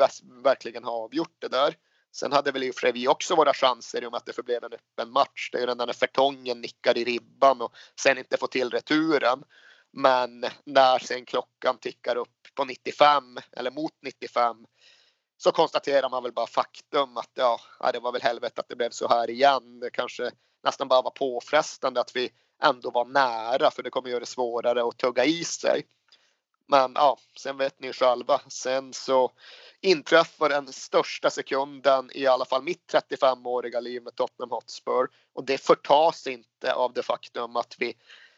verkligen 0.43 0.83
ha 0.83 0.91
avgjort 0.91 1.35
det 1.39 1.47
där. 1.47 1.75
Sen 2.15 2.31
hade 2.31 2.51
väl 2.51 2.63
i 2.63 2.71
och 2.71 2.75
för 2.75 2.79
sig 2.79 2.91
vi 2.91 3.07
också 3.07 3.35
våra 3.35 3.53
chanser 3.53 4.03
i 4.03 4.05
och 4.05 4.11
med 4.11 4.17
att 4.17 4.25
det 4.25 4.33
förblev 4.33 4.63
en 4.63 4.73
öppen 4.73 5.11
match. 5.11 5.49
Det 5.51 5.57
är 5.57 5.59
ju 5.59 5.65
den 5.67 5.77
där 5.77 5.85
när 5.85 5.93
Fertongen 5.93 6.61
nickar 6.61 6.97
i 6.97 7.03
ribban 7.03 7.61
och 7.61 7.75
sen 8.01 8.17
inte 8.17 8.37
får 8.37 8.47
till 8.47 8.69
returen. 8.69 9.43
Men 9.93 10.45
när 10.65 10.99
sen 10.99 11.25
klockan 11.25 11.77
tickar 11.77 12.15
upp 12.15 12.47
på 12.55 12.65
95 12.65 13.37
eller 13.51 13.71
mot 13.71 13.93
95 14.01 14.65
så 15.37 15.51
konstaterar 15.51 16.09
man 16.09 16.23
väl 16.23 16.31
bara 16.31 16.47
faktum 16.47 17.17
att 17.17 17.31
ja, 17.33 17.59
det 17.93 17.99
var 17.99 18.11
väl 18.11 18.21
helvete 18.21 18.61
att 18.61 18.69
det 18.69 18.75
blev 18.75 18.89
så 18.89 19.07
här 19.07 19.29
igen. 19.29 19.79
Det 19.79 19.89
kanske 19.89 20.31
nästan 20.63 20.87
bara 20.87 21.01
var 21.01 21.11
påfrestande 21.11 22.01
att 22.01 22.15
vi 22.15 22.29
ändå 22.63 22.91
var 22.91 23.05
nära 23.05 23.71
för 23.71 23.83
det 23.83 23.89
kommer 23.89 24.09
göra 24.09 24.19
det 24.19 24.25
svårare 24.25 24.87
att 24.87 24.97
tugga 24.97 25.25
i 25.25 25.43
sig. 25.43 25.85
Men 26.67 26.91
ja, 26.95 27.17
sen 27.37 27.57
vet 27.57 27.79
ni 27.79 27.93
själva. 27.93 28.41
Sen 28.47 28.93
så 28.93 29.31
inträffar 29.81 30.49
den 30.49 30.73
största 30.73 31.29
sekunden 31.29 32.09
i 32.13 32.27
alla 32.27 32.45
fall 32.45 32.63
mitt 32.63 32.93
35-åriga 32.93 33.79
liv 33.79 34.03
med 34.03 34.15
Tottenham 34.15 34.51
Hotspur 34.51 35.07
och 35.33 35.45
det 35.45 35.57
förtas 35.57 36.27
inte 36.27 36.73
av 36.73 36.93
det 36.93 37.03
faktum 37.03 37.55
att 37.55 37.75
vi 37.79 37.95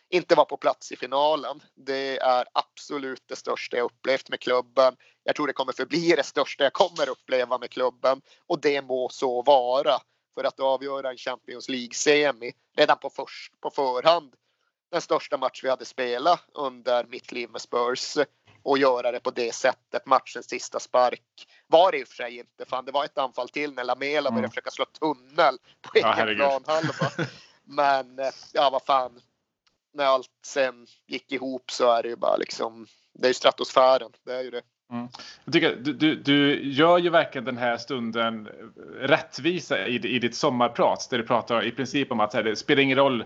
inte 0.09 0.35
var 0.35 0.45
på 0.45 0.57
plats 0.57 0.91
i 0.91 0.95
finalen. 0.95 1.63
Det 1.75 2.17
är 2.17 2.45
absolut 2.53 3.23
det 3.27 3.35
största 3.35 3.77
jag 3.77 3.85
upplevt 3.85 4.29
med 4.29 4.39
klubben. 4.39 4.95
Jag 5.23 5.35
tror 5.35 5.47
det 5.47 5.53
kommer 5.53 5.73
förbli 5.73 6.13
det 6.15 6.23
största 6.23 6.63
jag 6.63 6.73
kommer 6.73 7.09
uppleva 7.09 7.57
med 7.57 7.69
klubben 7.69 8.21
och 8.47 8.61
det 8.61 8.81
må 8.81 9.09
så 9.09 9.41
vara 9.41 9.99
för 10.35 10.43
att 10.43 10.59
avgöra 10.59 11.09
en 11.09 11.17
Champions 11.17 11.69
League-semi 11.69 12.51
redan 12.77 12.97
på, 12.97 13.09
först, 13.09 13.61
på 13.61 13.69
förhand. 13.69 14.33
Den 14.91 15.01
största 15.01 15.37
match 15.37 15.63
vi 15.63 15.69
hade 15.69 15.85
spelat 15.85 16.45
under 16.53 17.03
mitt 17.03 17.31
liv 17.31 17.49
med 17.49 17.61
Spurs 17.61 18.17
och 18.63 18.77
göra 18.77 19.11
det 19.11 19.19
på 19.19 19.31
det 19.31 19.55
sättet. 19.55 20.05
Matchens 20.05 20.49
sista 20.49 20.79
spark 20.79 21.47
var 21.67 21.91
det 21.91 21.99
i 21.99 22.03
och 22.03 22.07
för 22.07 22.15
sig 22.15 22.37
inte. 22.37 22.65
Fan, 22.65 22.85
det 22.85 22.91
var 22.91 23.05
ett 23.05 23.17
anfall 23.17 23.49
till 23.49 23.73
när 23.73 23.83
Lamela 23.83 24.29
började 24.29 24.39
mm. 24.39 24.49
försöka 24.49 24.71
slå 24.71 24.85
tunnel 24.85 25.57
på 25.81 25.91
egen 25.93 26.37
ja, 26.37 26.59
planhalva. 26.59 27.11
Men 27.63 28.19
eh, 28.19 28.31
ja, 28.53 28.69
vad 28.69 28.83
fan 28.83 29.21
när 29.93 30.05
allt 30.05 30.29
sen 30.45 30.87
gick 31.07 31.31
ihop 31.31 31.71
så 31.71 31.91
är 31.91 32.03
det 32.03 32.09
ju 32.09 32.15
bara 32.15 32.37
liksom, 32.37 32.87
det 33.13 33.25
är 33.25 33.29
ju 33.29 33.33
stratosfären, 33.33 34.11
det 34.25 34.33
är 34.33 34.41
ju 34.41 34.51
det. 34.51 34.61
Mm. 34.91 35.07
Jag 35.45 35.53
tycker, 35.53 35.75
du, 35.75 35.93
du, 35.93 36.15
du, 36.15 36.71
gör 36.71 36.97
ju 36.97 37.09
verkligen 37.09 37.45
den 37.45 37.57
här 37.57 37.77
stunden 37.77 38.49
rättvisa 38.99 39.87
i, 39.87 39.95
i 39.95 40.19
ditt 40.19 40.35
sommarprat 40.35 41.07
där 41.09 41.17
du 41.17 41.23
pratar 41.23 41.65
i 41.65 41.71
princip 41.71 42.11
om 42.11 42.19
att 42.19 42.33
här, 42.33 42.43
det 42.43 42.55
spelar 42.55 42.81
ingen 42.81 42.97
roll 42.97 43.25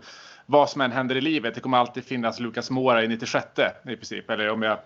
vad 0.53 0.69
som 0.69 0.81
än 0.81 0.91
händer 0.91 1.15
i 1.15 1.21
livet. 1.21 1.55
Det 1.55 1.61
kommer 1.61 1.77
alltid 1.77 2.05
finnas 2.05 2.39
Lucas 2.39 2.69
Mora 2.69 3.03
i 3.03 3.07
96 3.07 3.47
i 3.89 3.95
princip. 3.95 4.29
Eller 4.29 4.49
om 4.49 4.61
jag 4.61 4.77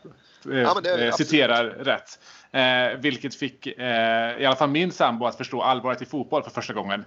eh, 0.52 0.60
ja, 0.60 0.82
eh, 1.00 1.14
citerar 1.14 1.64
rätt. 1.66 2.20
Eh, 2.52 3.00
vilket 3.00 3.36
fick 3.36 3.68
eh, 3.68 4.42
i 4.42 4.46
alla 4.46 4.56
fall 4.56 4.70
min 4.70 4.92
sambo 4.92 5.26
att 5.26 5.38
förstå 5.38 5.62
allvaret 5.62 6.02
i 6.02 6.06
fotboll 6.06 6.44
för 6.44 6.50
första 6.50 6.74
gången. 6.74 7.06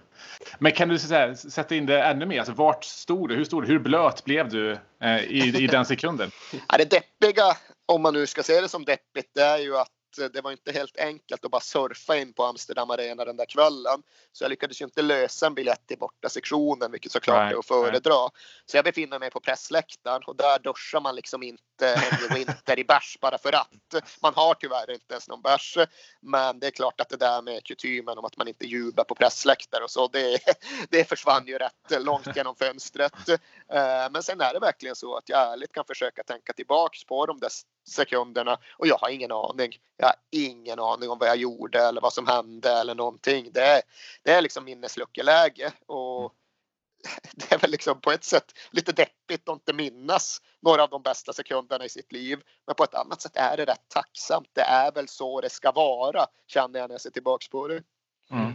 Men 0.59 0.73
kan 0.73 0.89
du 0.89 0.99
här, 1.11 1.35
sätta 1.35 1.75
in 1.75 1.87
det 1.87 2.03
ännu 2.03 2.27
mer? 2.27 2.39
Alltså, 2.39 2.55
vart 2.55 2.85
stod 2.85 3.29
du? 3.29 3.35
Hur 3.35 3.45
stod 3.45 3.63
du? 3.63 3.67
Hur 3.67 3.79
blöt 3.79 4.25
blev 4.25 4.49
du 4.49 4.79
eh, 5.03 5.19
i, 5.19 5.65
i 5.65 5.67
den 5.67 5.85
sekunden? 5.85 6.31
ja, 6.69 6.79
det 6.79 6.91
deppiga, 6.91 7.57
om 7.87 8.03
man 8.03 8.15
nu 8.15 8.27
ska 8.27 8.43
se 8.43 8.61
det 8.61 8.69
som 8.69 8.85
deppigt, 8.85 9.31
det 9.35 9.43
är 9.43 9.59
ju 9.59 9.77
att 9.77 9.89
det 10.17 10.41
var 10.41 10.51
inte 10.51 10.73
helt 10.73 10.97
enkelt 10.97 11.45
att 11.45 11.51
bara 11.51 11.61
surfa 11.61 12.17
in 12.17 12.33
på 12.33 12.45
Amsterdam 12.45 12.91
Arena 12.91 13.25
den 13.25 13.37
där 13.37 13.47
kvällen. 13.47 14.03
Så 14.33 14.45
jag 14.45 14.51
lyckades 14.51 14.81
ju 14.81 14.85
inte 14.85 15.03
lösa 15.03 15.47
en 15.47 15.55
biljett 15.55 15.91
i 15.91 15.97
borta 15.97 16.29
sektionen, 16.29 16.93
vilket 16.93 17.13
såklart 17.13 17.45
nej, 17.45 17.55
är 17.55 17.59
att 17.59 17.67
föredra. 17.67 18.21
Nej. 18.21 18.29
Så 18.67 18.77
jag 18.77 18.85
befinner 18.85 19.19
mig 19.19 19.31
på 19.31 19.41
pressläktaren 19.41 20.23
och 20.27 20.37
där 20.37 20.59
duschar 20.59 21.01
man 21.01 21.15
liksom 21.15 21.43
inte 21.43 21.87
Henry 21.87 22.39
Winter 22.39 22.79
i 22.79 22.85
bärs 22.85 23.19
bara 23.21 23.39
för 23.39 23.53
att. 23.53 23.95
Man 24.23 24.35
har 24.35 24.55
tyvärr 24.55 24.91
inte 24.91 25.15
ens 25.15 25.29
någon 25.29 25.43
bärs. 25.43 25.79
Men 26.21 26.59
det 26.59 26.67
är 26.67 26.71
klart 26.71 27.01
att 27.01 27.09
det 27.09 27.17
där 27.17 27.43
med 27.43 27.65
kutymen 27.65 28.19
om 28.19 28.25
att 28.25 28.37
man 28.37 28.49
inte 28.49 28.67
jublar 28.67 29.05
på 29.05 29.15
pressläktare 29.15 29.85
och 29.85 29.91
så, 29.91 30.09
det, 30.09 30.39
det 30.91 31.09
försvann 31.09 31.47
ju 31.47 31.59
rätt 31.59 32.05
långt 32.05 32.37
genom 32.37 32.57
fönstret. 32.57 33.29
Eh, 33.29 34.11
men 34.11 34.23
sen 34.23 34.41
är 34.41 34.53
det 34.53 34.61
verkligen 34.61 34.97
så 34.97 35.17
att 35.17 35.29
jag 35.29 35.53
ärligt 35.53 35.73
kan 35.73 35.85
försöka 35.85 36.23
tänka 36.23 36.53
tillbaks 36.53 37.05
på 37.05 37.27
de 37.27 37.41
där 37.41 37.51
sekunderna 37.89 38.59
och 38.79 38.87
jag 38.87 38.99
har 38.99 39.09
ingen 39.09 39.33
aning. 39.33 39.73
Jag 40.01 40.07
har 40.07 40.17
ingen 40.31 40.79
aning 40.79 41.11
om 41.11 41.19
vad 41.19 41.29
jag 41.29 41.37
gjorde 41.37 41.79
eller 41.79 42.01
vad 42.01 42.13
som 42.13 42.27
hände 42.27 42.73
eller 42.73 42.95
någonting. 42.95 43.49
Det 43.53 43.61
är, 43.61 43.83
det 44.23 44.33
är 44.33 44.43
liksom 44.43 44.65
minnesluckeläge 44.65 45.73
och 45.87 46.35
det 47.33 47.53
är 47.53 47.59
väl 47.59 47.71
liksom 47.71 48.01
på 48.01 48.11
ett 48.11 48.25
sätt 48.25 48.45
lite 48.71 48.93
deppigt 48.93 49.49
att 49.49 49.55
inte 49.55 49.73
minnas 49.73 50.43
några 50.61 50.83
av 50.83 50.91
de 50.91 51.03
bästa 51.03 51.33
sekunderna 51.33 51.85
i 51.85 51.89
sitt 51.89 52.13
liv. 52.13 52.41
Men 52.67 52.75
på 52.75 52.85
ett 52.85 52.95
annat 52.95 53.23
sätt 53.23 53.37
är 53.37 53.57
det 53.57 53.65
rätt 53.65 53.89
tacksamt. 53.89 54.49
Det 54.53 54.61
är 54.61 54.93
väl 54.93 55.09
så 55.09 55.41
det 55.41 55.51
ska 55.51 55.73
vara 55.73 56.27
känner 56.47 56.81
jag 56.81 56.89
när 56.89 56.95
jag 56.95 57.01
ser 57.01 57.11
tillbaks 57.11 57.49
på 57.49 57.69
det. 57.69 57.83
Mm. 58.31 58.53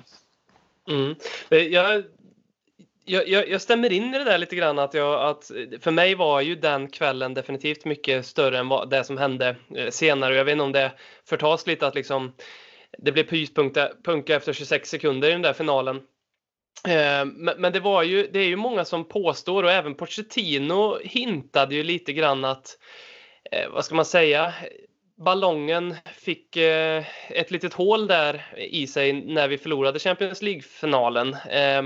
Mm. 0.87 1.15
Jag 1.71 2.03
jag, 3.05 3.27
jag, 3.27 3.49
jag, 3.49 3.61
stämmer 3.61 3.91
in 3.91 4.15
i 4.15 4.17
det 4.17 4.23
där 4.23 4.37
lite 4.37 4.55
grann 4.55 4.79
att, 4.79 4.93
jag, 4.93 5.29
att 5.29 5.51
för 5.79 5.91
mig 5.91 6.15
var 6.15 6.41
ju 6.41 6.55
den 6.55 6.87
kvällen 6.87 7.33
definitivt 7.33 7.85
mycket 7.85 8.25
större 8.25 8.57
än 8.57 8.67
vad, 8.67 8.89
det 8.89 9.03
som 9.03 9.17
hände 9.17 9.55
eh, 9.75 9.89
senare. 9.89 10.35
Jag 10.35 10.45
vet 10.45 10.51
inte 10.51 10.63
om 10.63 10.71
det 10.71 10.91
förtas 11.25 11.67
lite 11.67 11.87
att 11.87 11.95
liksom 11.95 12.33
det 12.97 13.11
blev 13.11 13.23
pyspunka 13.23 14.35
efter 14.35 14.53
26 14.53 14.89
sekunder 14.89 15.29
i 15.29 15.31
den 15.31 15.41
där 15.41 15.53
finalen. 15.53 15.95
Eh, 16.87 17.25
men 17.57 17.73
det 17.73 17.79
var 17.79 18.03
ju, 18.03 18.29
det 18.33 18.39
är 18.39 18.47
ju 18.47 18.55
många 18.55 18.85
som 18.85 19.07
påstår 19.07 19.63
och 19.63 19.71
även 19.71 19.95
Pochettino 19.95 20.97
hintade 21.03 21.75
ju 21.75 21.83
lite 21.83 22.13
grann 22.13 22.45
att, 22.45 22.77
eh, 23.51 23.69
vad 23.69 23.85
ska 23.85 23.95
man 23.95 24.05
säga, 24.05 24.53
ballongen 25.17 25.95
fick 26.17 26.55
eh, 26.55 27.03
ett 27.29 27.51
litet 27.51 27.73
hål 27.73 28.07
där 28.07 28.55
i 28.57 28.87
sig 28.87 29.13
när 29.13 29.47
vi 29.47 29.57
förlorade 29.57 29.99
Champions 29.99 30.41
League-finalen. 30.41 31.33
Eh, 31.33 31.83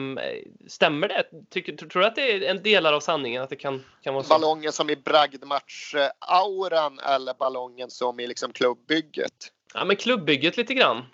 stämmer 0.67 1.07
det? 1.07 1.23
Tycker, 1.49 1.75
tror 1.75 2.01
du 2.01 2.07
att 2.07 2.15
det 2.15 2.31
är 2.31 2.41
en 2.41 2.63
del 2.63 2.85
av 2.85 2.99
sanningen? 2.99 3.43
Att 3.43 3.49
det 3.49 3.55
kan, 3.55 3.85
kan 4.01 4.13
vara 4.13 4.23
så? 4.23 4.29
Ballongen 4.29 4.71
som 4.71 4.89
i 4.89 4.95
bragdmatch-auran 4.95 6.99
eller 6.99 7.33
ballongen 7.33 7.89
som 7.89 8.19
i 8.19 8.27
liksom 8.27 8.53
klubbbygget? 8.53 9.51
Ja, 9.73 9.85
men 9.85 9.95
klubbbygget 9.95 10.57
lite 10.57 10.73
grann. 10.73 11.05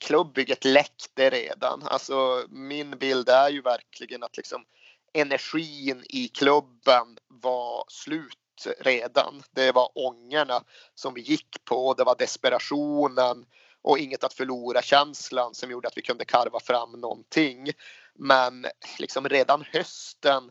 Klubbbygget 0.00 0.64
läckte 0.64 1.30
redan. 1.30 1.82
Alltså, 1.84 2.44
min 2.48 2.90
bild 2.90 3.28
är 3.28 3.50
ju 3.50 3.62
verkligen 3.62 4.22
att 4.22 4.36
liksom 4.36 4.64
energin 5.12 6.04
i 6.08 6.28
klubben 6.28 7.18
var 7.28 7.84
slut 7.88 8.38
redan. 8.66 9.42
Det 9.50 9.72
var 9.72 9.90
ångerna 9.94 10.64
som 10.94 11.14
vi 11.14 11.20
gick 11.20 11.64
på. 11.64 11.94
Det 11.94 12.04
var 12.04 12.16
desperationen 12.18 13.46
och 13.82 13.98
inget 13.98 14.24
att 14.24 14.34
förlora 14.34 14.82
känslan 14.82 15.54
som 15.54 15.70
gjorde 15.70 15.88
att 15.88 15.96
vi 15.96 16.02
kunde 16.02 16.24
karva 16.24 16.60
fram 16.60 16.92
någonting. 16.92 17.70
Men 18.14 18.66
liksom 18.98 19.28
redan 19.28 19.64
hösten 19.72 20.50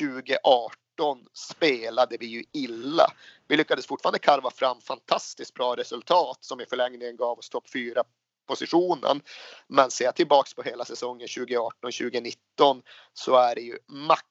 2018 0.00 1.26
spelade 1.32 2.16
vi 2.20 2.26
ju 2.26 2.44
illa. 2.52 3.06
Vi 3.48 3.56
lyckades 3.56 3.86
fortfarande 3.86 4.18
karva 4.18 4.50
fram 4.50 4.80
fantastiskt 4.80 5.54
bra 5.54 5.76
resultat 5.76 6.38
som 6.40 6.60
i 6.60 6.66
förlängningen 6.66 7.16
gav 7.16 7.38
oss 7.38 7.48
topp 7.48 7.70
4 7.72 8.04
positionen. 8.52 9.20
Men 9.68 9.90
ser 9.90 10.04
jag 10.04 10.14
tillbaks 10.14 10.54
på 10.54 10.62
hela 10.62 10.84
säsongen 10.84 11.26
2018-2019 11.26 12.34
så 13.12 13.36
är 13.36 13.54
det 13.54 13.60
ju 13.60 13.78
max 13.88 14.28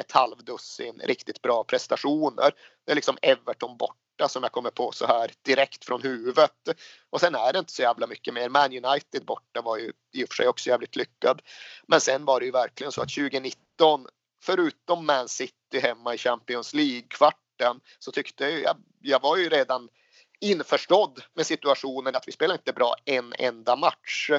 ett 0.00 0.12
halvdussin 0.12 1.00
riktigt 1.04 1.42
bra 1.42 1.64
prestationer. 1.64 2.50
Det 2.86 2.92
är 2.92 2.96
liksom 2.96 3.18
Everton 3.22 3.76
borta 3.76 4.28
som 4.28 4.42
jag 4.42 4.52
kommer 4.52 4.70
på 4.70 4.92
så 4.92 5.06
här 5.06 5.30
direkt 5.42 5.84
från 5.84 6.02
huvudet. 6.02 6.68
Och 7.10 7.20
sen 7.20 7.34
är 7.34 7.52
det 7.52 7.58
inte 7.58 7.72
så 7.72 7.82
jävla 7.82 8.06
mycket 8.06 8.34
mer. 8.34 8.48
Man 8.48 8.84
United 8.84 9.24
borta 9.24 9.62
var 9.62 9.78
ju 9.78 9.92
i 10.12 10.24
och 10.24 10.28
för 10.28 10.34
sig 10.34 10.48
också 10.48 10.70
jävligt 10.70 10.96
lyckad. 10.96 11.42
Men 11.88 12.00
sen 12.00 12.24
var 12.24 12.40
det 12.40 12.46
ju 12.46 12.52
verkligen 12.52 12.92
så 12.92 13.02
att 13.02 13.14
2019 13.14 14.06
förutom 14.42 15.06
Man 15.06 15.28
City 15.28 15.80
hemma 15.82 16.14
i 16.14 16.18
Champions 16.18 16.74
League 16.74 17.06
kvarten 17.08 17.80
så 17.98 18.12
tyckte 18.12 18.44
jag, 18.44 18.62
jag, 18.62 18.76
jag 19.00 19.22
var 19.22 19.36
ju 19.36 19.48
redan 19.48 19.88
införstådd 20.40 21.22
med 21.34 21.46
situationen 21.46 22.16
att 22.16 22.28
vi 22.28 22.32
spelar 22.32 22.54
inte 22.54 22.72
bra 22.72 22.94
en 23.04 23.32
enda 23.38 23.76
match. 23.76 24.30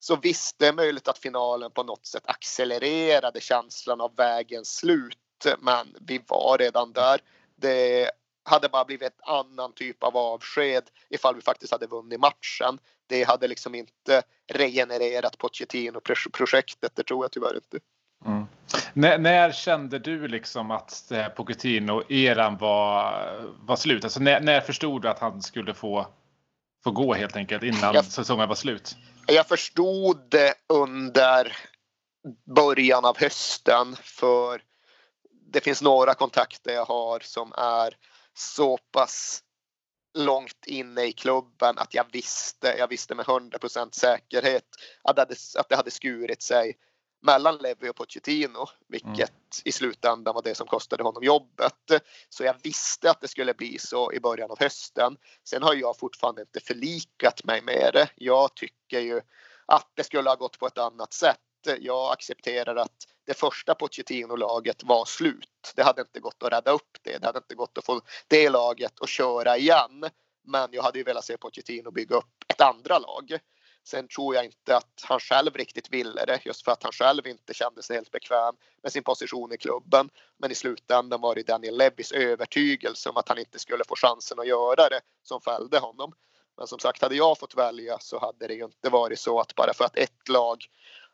Så 0.00 0.16
visst, 0.16 0.58
det 0.58 0.66
är 0.66 0.72
möjligt 0.72 1.08
att 1.08 1.18
finalen 1.18 1.70
på 1.70 1.82
något 1.82 2.06
sätt 2.06 2.22
accelererade 2.26 3.40
känslan 3.40 4.00
av 4.00 4.16
vägens 4.16 4.76
slut. 4.76 5.18
Men 5.58 5.96
vi 6.00 6.24
var 6.28 6.58
redan 6.58 6.92
där. 6.92 7.20
Det 7.56 8.10
hade 8.44 8.68
bara 8.68 8.84
blivit 8.84 9.06
ett 9.06 9.20
annan 9.28 9.72
typ 9.72 10.02
av 10.02 10.16
avsked 10.16 10.84
ifall 11.08 11.34
vi 11.34 11.40
faktiskt 11.40 11.72
hade 11.72 11.86
vunnit 11.86 12.20
matchen. 12.20 12.78
Det 13.06 13.22
hade 13.22 13.48
liksom 13.48 13.74
inte 13.74 14.22
regenererat 14.52 15.38
Pochettino-projektet, 15.38 16.96
det 16.96 17.02
tror 17.02 17.24
jag 17.24 17.32
tyvärr 17.32 17.54
inte. 17.54 17.78
Mm. 18.26 18.46
När, 18.92 19.18
när, 19.18 19.52
kände 19.52 19.98
du 19.98 20.28
liksom 20.28 20.70
att 20.70 21.12
Pochettino-eran 21.36 22.58
var, 22.58 23.26
var 23.60 23.76
slut? 23.76 24.04
Alltså 24.04 24.20
när, 24.20 24.40
när 24.40 24.60
förstod 24.60 25.02
du 25.02 25.08
att 25.08 25.18
han 25.18 25.42
skulle 25.42 25.74
få, 25.74 26.06
få 26.84 26.90
gå 26.90 27.14
helt 27.14 27.36
enkelt 27.36 27.62
innan 27.62 27.94
jag, 27.94 28.04
säsongen 28.04 28.48
var 28.48 28.54
slut? 28.54 28.96
Jag 29.26 29.48
förstod 29.48 30.30
det 30.30 30.54
under 30.68 31.56
början 32.54 33.04
av 33.04 33.18
hösten 33.18 33.96
för 34.02 34.62
det 35.52 35.60
finns 35.60 35.82
några 35.82 36.14
kontakter 36.14 36.72
jag 36.72 36.84
har 36.84 37.20
som 37.20 37.52
är 37.52 37.96
så 38.34 38.78
pass 38.92 39.42
långt 40.14 40.66
inne 40.66 41.02
i 41.02 41.12
klubben 41.12 41.78
att 41.78 41.94
jag 41.94 42.06
visste, 42.12 42.74
jag 42.78 42.88
visste 42.88 43.14
med 43.14 43.26
100% 43.26 43.88
säkerhet 43.92 44.64
att 45.02 45.16
det 45.16 45.22
hade, 45.22 45.34
att 45.58 45.68
det 45.68 45.76
hade 45.76 45.90
skurit 45.90 46.42
sig 46.42 46.76
mellan 47.24 47.56
Levi 47.56 47.88
och 47.88 47.96
Pochettino, 47.96 48.66
vilket 48.88 49.30
mm. 49.30 49.62
i 49.64 49.72
slutändan 49.72 50.34
var 50.34 50.42
det 50.42 50.54
som 50.54 50.66
kostade 50.66 51.02
honom 51.02 51.22
jobbet. 51.22 52.02
Så 52.28 52.44
jag 52.44 52.56
visste 52.62 53.10
att 53.10 53.20
det 53.20 53.28
skulle 53.28 53.54
bli 53.54 53.78
så 53.78 54.12
i 54.12 54.20
början 54.20 54.50
av 54.50 54.58
hösten. 54.60 55.16
Sen 55.44 55.62
har 55.62 55.74
jag 55.74 55.98
fortfarande 55.98 56.42
inte 56.42 56.60
förlikat 56.60 57.44
mig 57.44 57.62
med 57.62 57.90
det. 57.92 58.08
Jag 58.14 58.54
tycker 58.54 59.00
ju 59.00 59.20
att 59.66 59.90
det 59.94 60.04
skulle 60.04 60.30
ha 60.30 60.36
gått 60.36 60.58
på 60.58 60.66
ett 60.66 60.78
annat 60.78 61.12
sätt. 61.12 61.38
Jag 61.80 62.12
accepterar 62.12 62.76
att 62.76 62.96
det 63.26 63.34
första 63.34 63.74
Pochettino-laget 63.74 64.82
var 64.82 65.04
slut. 65.04 65.72
Det 65.76 65.82
hade 65.82 66.00
inte 66.00 66.20
gått 66.20 66.42
att 66.42 66.52
rädda 66.52 66.70
upp 66.70 66.98
det. 67.02 67.18
Det 67.18 67.26
hade 67.26 67.38
inte 67.38 67.54
gått 67.54 67.78
att 67.78 67.84
få 67.84 68.00
det 68.28 68.50
laget 68.50 69.00
att 69.00 69.08
köra 69.08 69.56
igen. 69.56 70.04
Men 70.46 70.68
jag 70.72 70.82
hade 70.82 70.98
ju 70.98 71.04
velat 71.04 71.24
se 71.24 71.36
Pochettino 71.36 71.90
bygga 71.90 72.16
upp 72.16 72.44
ett 72.48 72.60
andra 72.60 72.98
lag. 72.98 73.38
Sen 73.84 74.08
tror 74.08 74.34
jag 74.34 74.44
inte 74.44 74.76
att 74.76 75.02
han 75.02 75.20
själv 75.20 75.54
riktigt 75.54 75.92
ville 75.92 76.24
det 76.24 76.40
just 76.44 76.64
för 76.64 76.72
att 76.72 76.82
han 76.82 76.92
själv 76.92 77.26
inte 77.26 77.54
kände 77.54 77.82
sig 77.82 77.96
helt 77.96 78.10
bekväm 78.10 78.54
med 78.82 78.92
sin 78.92 79.02
position 79.02 79.52
i 79.52 79.56
klubben. 79.56 80.10
Men 80.38 80.50
i 80.50 80.54
slutändan 80.54 81.20
var 81.20 81.34
det 81.34 81.46
Daniel 81.46 81.78
Levis 81.78 82.12
övertygelse 82.12 83.08
om 83.08 83.16
att 83.16 83.28
han 83.28 83.38
inte 83.38 83.58
skulle 83.58 83.84
få 83.88 83.94
chansen 83.96 84.38
att 84.40 84.46
göra 84.46 84.88
det 84.88 85.00
som 85.22 85.40
fällde 85.40 85.78
honom. 85.78 86.12
Men 86.56 86.66
som 86.66 86.78
sagt, 86.78 87.02
hade 87.02 87.14
jag 87.14 87.38
fått 87.38 87.54
välja 87.54 87.98
så 87.98 88.20
hade 88.20 88.46
det 88.46 88.54
ju 88.54 88.64
inte 88.64 88.90
varit 88.90 89.18
så 89.18 89.40
att 89.40 89.54
bara 89.54 89.74
för 89.74 89.84
att 89.84 89.96
ett 89.96 90.28
lag 90.28 90.64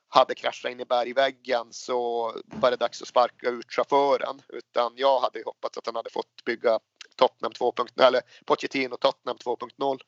hade 0.08 0.34
kraschat 0.34 0.70
in 0.70 0.80
i 0.80 0.84
bergväggen 0.84 1.66
så 1.70 2.32
var 2.44 2.70
det 2.70 2.76
dags 2.76 3.02
att 3.02 3.08
sparka 3.08 3.48
ut 3.48 3.72
chauffören. 3.72 4.42
Utan 4.48 4.92
jag 4.96 5.20
hade 5.20 5.42
hoppats 5.44 5.78
att 5.78 5.86
han 5.86 5.96
hade 5.96 6.10
fått 6.10 6.44
bygga 6.44 6.78
Tottenham 7.16 7.52
2.0 7.52 8.02
eller 8.06 8.20
Pochettino 8.46 8.96
Tottenham 8.96 9.36
2.0. 9.36 9.98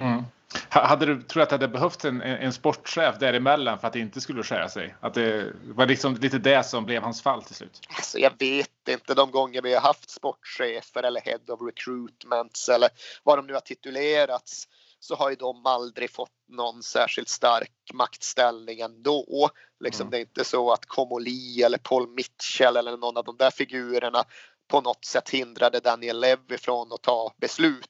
Mm. 0.00 0.24
Hade 0.70 1.06
du, 1.06 1.22
tror 1.22 1.42
att 1.42 1.48
det 1.48 1.54
hade 1.54 1.68
behövt 1.68 2.04
en, 2.04 2.22
en 2.22 2.52
sportchef 2.52 3.18
däremellan 3.18 3.78
för 3.78 3.86
att 3.86 3.92
det 3.92 3.98
inte 3.98 4.20
skulle 4.20 4.42
skära 4.42 4.68
sig? 4.68 4.94
Att 5.00 5.14
det 5.14 5.52
var 5.62 5.86
liksom 5.86 6.14
lite 6.14 6.38
det 6.38 6.64
som 6.64 6.84
blev 6.84 7.02
hans 7.02 7.22
fall 7.22 7.42
till 7.42 7.54
slut? 7.54 7.80
Alltså 7.88 8.18
jag 8.18 8.32
vet 8.38 8.88
inte 8.88 9.14
de 9.14 9.30
gånger 9.30 9.62
vi 9.62 9.74
har 9.74 9.80
haft 9.80 10.10
sportchefer 10.10 11.02
eller 11.02 11.20
head 11.20 11.40
of 11.48 11.60
recruitments 11.62 12.68
eller 12.68 12.88
vad 13.22 13.38
de 13.38 13.46
nu 13.46 13.52
har 13.52 13.60
titulerats 13.60 14.68
så 15.00 15.14
har 15.14 15.30
ju 15.30 15.36
de 15.36 15.66
aldrig 15.66 16.10
fått 16.10 16.30
någon 16.48 16.82
särskilt 16.82 17.28
stark 17.28 17.72
maktställning 17.94 18.80
ändå. 18.80 19.50
Liksom, 19.84 20.04
mm. 20.04 20.10
Det 20.10 20.18
är 20.18 20.20
inte 20.20 20.44
så 20.44 20.72
att 20.72 20.86
Komoli 20.86 21.62
eller 21.62 21.78
Paul 21.78 22.08
Mitchell 22.08 22.76
eller 22.76 22.96
någon 22.96 23.16
av 23.16 23.24
de 23.24 23.36
där 23.36 23.50
figurerna 23.50 24.24
på 24.68 24.80
något 24.80 25.04
sätt 25.04 25.30
hindrade 25.30 25.80
Daniel 25.80 26.20
Levy 26.20 26.58
från 26.58 26.92
att 26.92 27.02
ta 27.02 27.32
beslut 27.36 27.88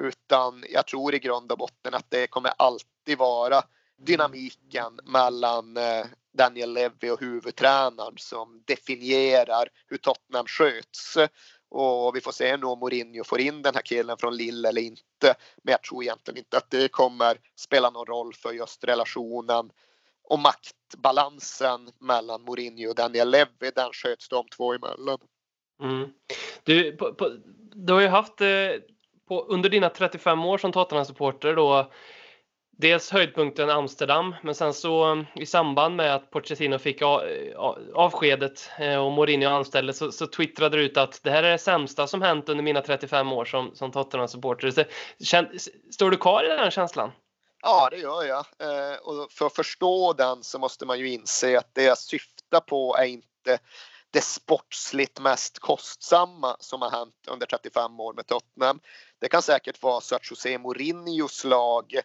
utan 0.00 0.64
jag 0.70 0.86
tror 0.86 1.14
i 1.14 1.18
grund 1.18 1.52
och 1.52 1.58
botten 1.58 1.94
att 1.94 2.10
det 2.10 2.26
kommer 2.26 2.52
alltid 2.56 3.18
vara 3.18 3.62
dynamiken 3.98 5.00
mellan 5.04 5.76
eh, 5.76 6.06
Daniel 6.32 6.72
Levy 6.72 7.10
och 7.10 7.20
huvudtränaren 7.20 8.14
som 8.16 8.62
definierar 8.66 9.68
hur 9.86 9.96
Tottenham 9.96 10.46
sköts. 10.46 11.16
Och 11.68 12.16
vi 12.16 12.20
får 12.20 12.32
se 12.32 12.56
nu 12.56 12.66
om 12.66 12.78
Mourinho 12.78 13.24
får 13.24 13.40
in 13.40 13.62
den 13.62 13.74
här 13.74 13.82
killen 13.82 14.16
från 14.16 14.36
Lille 14.36 14.68
eller 14.68 14.82
inte. 14.82 15.34
Men 15.62 15.72
jag 15.72 15.82
tror 15.82 16.02
egentligen 16.02 16.38
inte 16.38 16.56
att 16.56 16.70
det 16.70 16.88
kommer 16.88 17.36
spela 17.56 17.90
någon 17.90 18.06
roll 18.06 18.34
för 18.34 18.52
just 18.52 18.84
relationen 18.84 19.70
och 20.28 20.38
maktbalansen 20.38 21.90
mellan 21.98 22.42
Mourinho 22.42 22.88
och 22.88 22.94
Daniel 22.94 23.30
Levy. 23.30 23.70
Den 23.74 23.92
sköts 23.92 24.28
de 24.28 24.48
två 24.48 24.74
emellan. 24.74 25.18
Mm. 25.82 26.08
Du, 26.64 26.96
på, 26.96 27.14
på, 27.14 27.36
du 27.74 27.92
har 27.92 28.00
ju 28.00 28.08
haft 28.08 28.40
eh, 28.40 28.46
på, 29.28 29.40
under 29.40 29.68
dina 29.68 29.88
35 29.88 30.44
år 30.44 30.58
som 30.58 30.72
Tottenham-supporter 30.72 31.56
då 31.56 31.90
dels 32.78 33.10
höjdpunkten 33.10 33.70
Amsterdam, 33.70 34.34
men 34.42 34.54
sen 34.54 34.74
så 34.74 35.24
i 35.34 35.46
samband 35.46 35.96
med 35.96 36.14
att 36.14 36.30
Pochettino 36.30 36.78
fick 36.78 37.02
avskedet 37.94 38.70
eh, 38.78 39.04
och 39.04 39.12
Mourinho 39.12 39.48
anställdes 39.48 39.98
så, 39.98 40.12
så 40.12 40.26
twittrade 40.26 40.76
du 40.76 40.84
ut 40.84 40.96
att 40.96 41.20
det 41.22 41.30
här 41.30 41.42
är 41.42 41.50
det 41.50 41.58
sämsta 41.58 42.06
som 42.06 42.22
hänt 42.22 42.48
under 42.48 42.64
mina 42.64 42.80
35 42.80 43.32
år 43.32 43.44
som, 43.44 43.74
som 43.74 43.92
Tottenham-supporter. 43.92 44.86
Står 45.92 46.10
du 46.10 46.16
kvar 46.16 46.44
i 46.44 46.48
den 46.48 46.70
känslan? 46.70 47.12
Ja, 47.62 47.88
det 47.90 47.96
gör 47.96 48.24
jag. 48.24 48.38
Eh, 48.38 48.96
och 49.02 49.32
för 49.32 49.46
att 49.46 49.54
förstå 49.54 50.12
den 50.12 50.42
så 50.42 50.58
måste 50.58 50.86
man 50.86 50.98
ju 50.98 51.08
inse 51.08 51.58
att 51.58 51.74
det 51.74 51.82
jag 51.82 51.98
syftar 51.98 52.60
på 52.60 52.96
är 52.96 53.04
inte 53.04 53.58
det 54.16 54.22
sportsligt 54.22 55.20
mest 55.20 55.58
kostsamma 55.58 56.56
som 56.60 56.82
har 56.82 56.90
hänt 56.90 57.14
under 57.26 57.46
35 57.46 58.00
år 58.00 58.14
med 58.14 58.26
Tottenham. 58.26 58.80
Det 59.20 59.28
kan 59.28 59.42
säkert 59.42 59.82
vara 59.82 60.00
så 60.00 60.16
att 60.16 60.30
José 60.30 60.58
Mourinhos 60.58 61.44
lag 61.44 62.00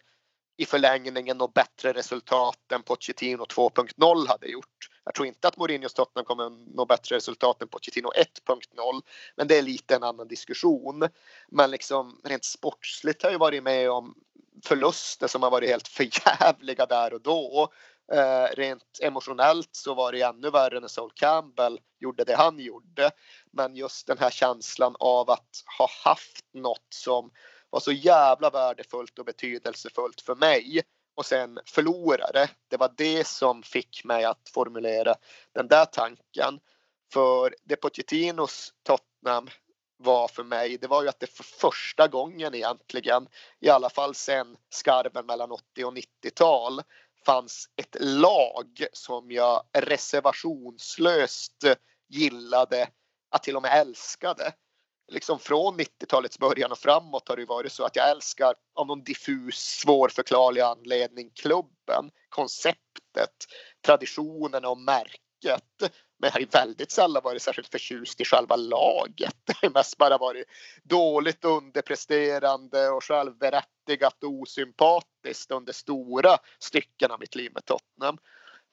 i 0.56 0.66
förlängningen 0.66 1.40
och 1.40 1.52
bättre 1.52 1.92
resultat 1.92 2.72
än 2.72 2.82
Pochettino 2.82 3.44
2.0 3.44 4.28
hade 4.28 4.46
gjort. 4.46 4.88
Jag 5.04 5.14
tror 5.14 5.26
inte 5.26 5.48
att 5.48 5.56
Mourinhos 5.56 5.94
Tottenham 5.94 6.24
kommer 6.24 6.50
nå 6.76 6.86
bättre 6.86 7.16
resultat 7.16 7.62
än 7.62 7.68
Pochettino 7.68 8.08
1.0. 8.16 9.02
Men 9.36 9.48
det 9.48 9.58
är 9.58 9.62
lite 9.62 9.96
en 9.96 10.02
annan 10.02 10.28
diskussion. 10.28 11.08
Men 11.48 11.70
liksom 11.70 12.20
rent 12.24 12.44
sportsligt 12.44 13.22
har 13.22 13.30
jag 13.30 13.38
varit 13.38 13.62
med 13.62 13.90
om 13.90 14.14
förluster 14.64 15.28
som 15.28 15.42
har 15.42 15.50
varit 15.50 15.70
helt 15.70 15.88
förjävliga 15.88 16.86
där 16.86 17.14
och 17.14 17.22
då. 17.22 17.72
Eh, 18.12 18.46
rent 18.56 18.98
emotionellt 19.02 19.68
så 19.72 19.94
var 19.94 20.12
det 20.12 20.22
ännu 20.22 20.50
värre 20.50 20.80
när 20.80 20.88
Sol 20.88 21.10
Campbell 21.14 21.80
gjorde 22.00 22.24
det 22.24 22.36
han 22.36 22.58
gjorde. 22.58 23.10
Men 23.52 23.76
just 23.76 24.06
den 24.06 24.18
här 24.18 24.30
känslan 24.30 24.96
av 24.98 25.30
att 25.30 25.64
ha 25.78 25.88
haft 26.04 26.44
något 26.54 26.86
som 26.94 27.30
var 27.70 27.80
så 27.80 27.92
jävla 27.92 28.50
värdefullt 28.50 29.18
och 29.18 29.24
betydelsefullt 29.24 30.20
för 30.20 30.34
mig 30.34 30.82
och 31.14 31.26
sen 31.26 31.58
förlorade. 31.66 32.50
Det 32.68 32.76
var 32.76 32.92
det 32.96 33.26
som 33.26 33.62
fick 33.62 34.04
mig 34.04 34.24
att 34.24 34.48
formulera 34.54 35.14
den 35.54 35.68
där 35.68 35.84
tanken. 35.84 36.60
För 37.12 37.54
det 37.64 37.76
Pochettinos 37.76 38.72
Tottenham 38.82 39.48
var 39.96 40.28
för 40.28 40.44
mig, 40.44 40.78
det 40.78 40.86
var 40.86 41.02
ju 41.02 41.08
att 41.08 41.20
det 41.20 41.36
för 41.36 41.44
första 41.44 42.08
gången 42.08 42.54
egentligen, 42.54 43.28
i 43.60 43.68
alla 43.68 43.90
fall 43.90 44.14
sen 44.14 44.56
skarven 44.70 45.26
mellan 45.26 45.52
80 45.52 45.84
och 45.84 45.96
90-tal, 45.96 46.82
fanns 47.26 47.68
ett 47.76 47.96
lag 48.00 48.86
som 48.92 49.30
jag 49.30 49.62
reservationslöst 49.72 51.64
gillade, 52.08 52.88
att 53.30 53.42
till 53.42 53.56
och 53.56 53.62
med 53.62 53.80
älskade 53.80 54.52
liksom 55.12 55.38
från 55.38 55.80
90-talets 55.80 56.38
början 56.38 56.72
och 56.72 56.78
framåt 56.78 57.28
har 57.28 57.36
det 57.36 57.44
varit 57.44 57.72
så 57.72 57.84
att 57.84 57.96
jag 57.96 58.10
älskar 58.10 58.54
av 58.74 58.86
någon 58.86 59.04
diffus 59.04 59.58
svårförklarlig 59.58 60.60
anledning 60.60 61.30
klubben, 61.30 62.10
konceptet, 62.28 63.36
traditionerna 63.86 64.68
och 64.68 64.78
märket. 64.78 65.92
Men 66.22 66.28
jag 66.28 66.32
har 66.32 66.40
ju 66.40 66.46
väldigt 66.46 66.90
sällan 66.90 67.22
varit 67.22 67.42
särskilt 67.42 67.68
förtjust 67.68 68.20
i 68.20 68.24
själva 68.24 68.56
laget. 68.56 69.34
Det 69.44 69.54
har 69.62 69.70
mest 69.70 69.98
bara 69.98 70.18
varit 70.18 70.46
dåligt 70.82 71.44
underpresterande 71.44 72.88
och 72.88 73.04
självberättigat 73.04 74.24
och 74.24 74.30
osympatiskt 74.30 75.50
under 75.50 75.72
stora 75.72 76.36
stycken 76.58 77.10
av 77.10 77.20
mitt 77.20 77.34
liv 77.34 77.50
med 77.54 77.64
Tottenham. 77.64 78.18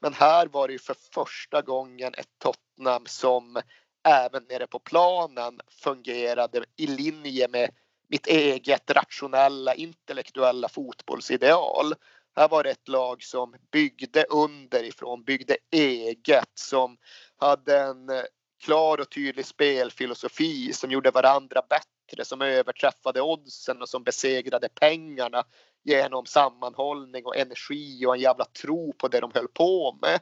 Men 0.02 0.14
här 0.14 0.48
var 0.48 0.68
det 0.68 0.74
ju 0.74 0.80
för 0.80 0.96
första 1.14 1.62
gången 1.62 2.14
ett 2.18 2.30
Tottenham 2.38 3.06
som 3.06 3.62
även 4.08 4.44
nere 4.44 4.68
på 4.68 4.80
planen 4.80 5.60
fungerade 5.84 6.66
i 6.78 6.88
linje 6.88 7.48
med 7.48 7.70
mitt 8.10 8.28
eget 8.28 8.92
rationella 8.92 9.76
intellektuella 9.76 10.70
fotbollsideal. 10.70 11.94
Här 12.36 12.48
var 12.48 12.64
det 12.64 12.72
ett 12.72 12.88
lag 12.88 13.24
som 13.24 13.56
byggde 13.72 14.24
underifrån, 14.24 15.24
byggde 15.24 15.58
eget, 15.72 16.52
som 16.54 16.98
hade 17.40 17.80
en 17.80 18.10
eh, 18.10 18.24
klar 18.64 19.00
och 19.00 19.10
tydlig 19.12 19.46
spelfilosofi 19.46 20.74
som 20.74 20.92
gjorde 20.92 21.12
varandra 21.12 21.62
bättre, 21.70 22.26
som 22.26 22.42
överträffade 22.42 23.22
oddsen 23.22 23.82
och 23.82 23.90
som 23.90 24.04
besegrade 24.04 24.70
pengarna 24.70 25.44
genom 25.84 26.26
sammanhållning 26.26 27.26
och 27.26 27.38
energi 27.38 28.06
och 28.06 28.16
en 28.16 28.22
jävla 28.22 28.46
tro 28.46 28.94
på 28.94 29.08
det 29.08 29.20
de 29.20 29.32
höll 29.34 29.48
på 29.48 29.98
med. 30.02 30.20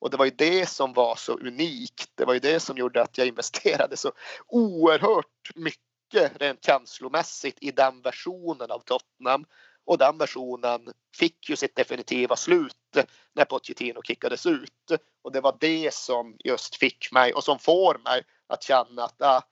Och 0.00 0.10
det 0.10 0.16
var 0.16 0.24
ju 0.24 0.30
det 0.30 0.68
som 0.68 0.92
var 0.92 1.16
så 1.16 1.32
unikt. 1.32 2.12
Det 2.14 2.24
var 2.24 2.34
ju 2.34 2.40
det 2.40 2.60
som 2.60 2.76
gjorde 2.76 3.02
att 3.02 3.18
jag 3.18 3.26
investerade 3.26 3.96
så 3.96 4.12
oerhört 4.46 5.50
mycket 5.54 6.40
rent 6.40 6.64
känslomässigt 6.64 7.58
i 7.60 7.70
den 7.70 8.02
versionen 8.02 8.70
av 8.70 8.78
Tottenham. 8.78 9.44
Och 9.88 9.98
den 9.98 10.18
versionen 10.18 10.92
fick 11.16 11.50
ju 11.50 11.56
sitt 11.56 11.76
definitiva 11.76 12.36
slut 12.36 12.96
när 13.34 13.44
Pochettino 13.44 14.02
kickades 14.02 14.46
ut. 14.46 14.90
Och 15.22 15.32
det 15.32 15.40
var 15.40 15.56
det 15.60 15.94
som 15.94 16.36
just 16.44 16.76
fick 16.76 17.12
mig 17.12 17.32
och 17.32 17.44
som 17.44 17.58
får 17.58 17.98
mig 18.04 18.22
att 18.46 18.62
känna 18.62 19.04
att 19.04 19.22
ah, 19.22 19.42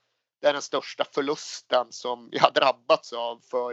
det 0.40 0.46
är 0.46 0.52
den 0.52 0.62
största 0.62 1.04
förlusten 1.14 1.86
som 1.90 2.28
jag 2.32 2.40
har 2.40 2.50
drabbats 2.50 3.12
av. 3.12 3.40
För 3.50 3.70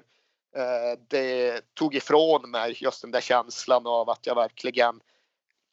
eh, 0.56 1.00
det 1.08 1.62
tog 1.74 1.96
ifrån 1.96 2.52
mig 2.52 2.78
just 2.80 3.02
den 3.02 3.12
där 3.12 3.22
känslan 3.22 3.88
av 3.88 4.10
att 4.10 4.28
jag 4.28 4.36
verkligen 4.36 5.02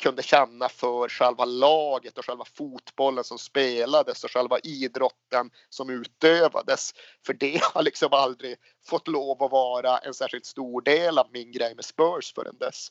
kunde 0.01 0.23
känna 0.23 0.69
för 0.69 1.09
själva 1.09 1.45
laget 1.45 2.19
och 2.19 2.25
själva 2.25 2.45
fotbollen 2.45 3.25
som 3.25 3.39
spelades 3.39 4.25
och 4.25 4.31
själva 4.31 4.59
idrotten 4.59 5.51
som 5.69 5.91
utövades. 5.91 6.93
För 7.27 7.33
det 7.33 7.63
har 7.75 7.83
liksom 7.83 8.09
aldrig 8.13 8.57
fått 8.87 9.09
lov 9.09 9.43
att 9.43 9.51
vara 9.51 9.99
en 9.99 10.15
särskilt 10.15 10.47
stor 10.47 10.83
del 10.83 11.19
av 11.19 11.27
min 11.33 11.53
grej 11.53 11.75
med 11.75 11.85
Spurs 11.85 12.35
förrän 12.35 12.59
dess. 12.59 12.89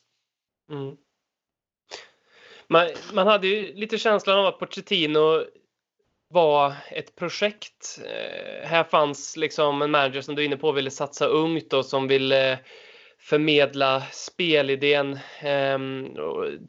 Mm. 0.70 0.96
Man, 2.68 2.88
man 3.12 3.26
hade 3.26 3.46
ju 3.46 3.74
lite 3.74 3.98
känslan 3.98 4.38
av 4.38 4.46
att 4.46 4.58
Pochettino 4.58 5.44
var 6.28 6.74
ett 6.90 7.16
projekt. 7.16 8.00
Eh, 8.04 8.68
här 8.68 8.84
fanns 8.84 9.36
liksom 9.36 9.82
en 9.82 9.90
manager 9.90 10.20
som 10.20 10.34
du 10.34 10.42
är 10.42 10.46
inne 10.46 10.56
på 10.56 10.72
ville 10.72 10.90
satsa 10.90 11.26
ungt 11.26 11.72
och 11.72 11.86
som 11.86 12.08
ville 12.08 12.58
förmedla 13.20 14.02
spelidén 14.12 15.18
eh, 15.40 15.78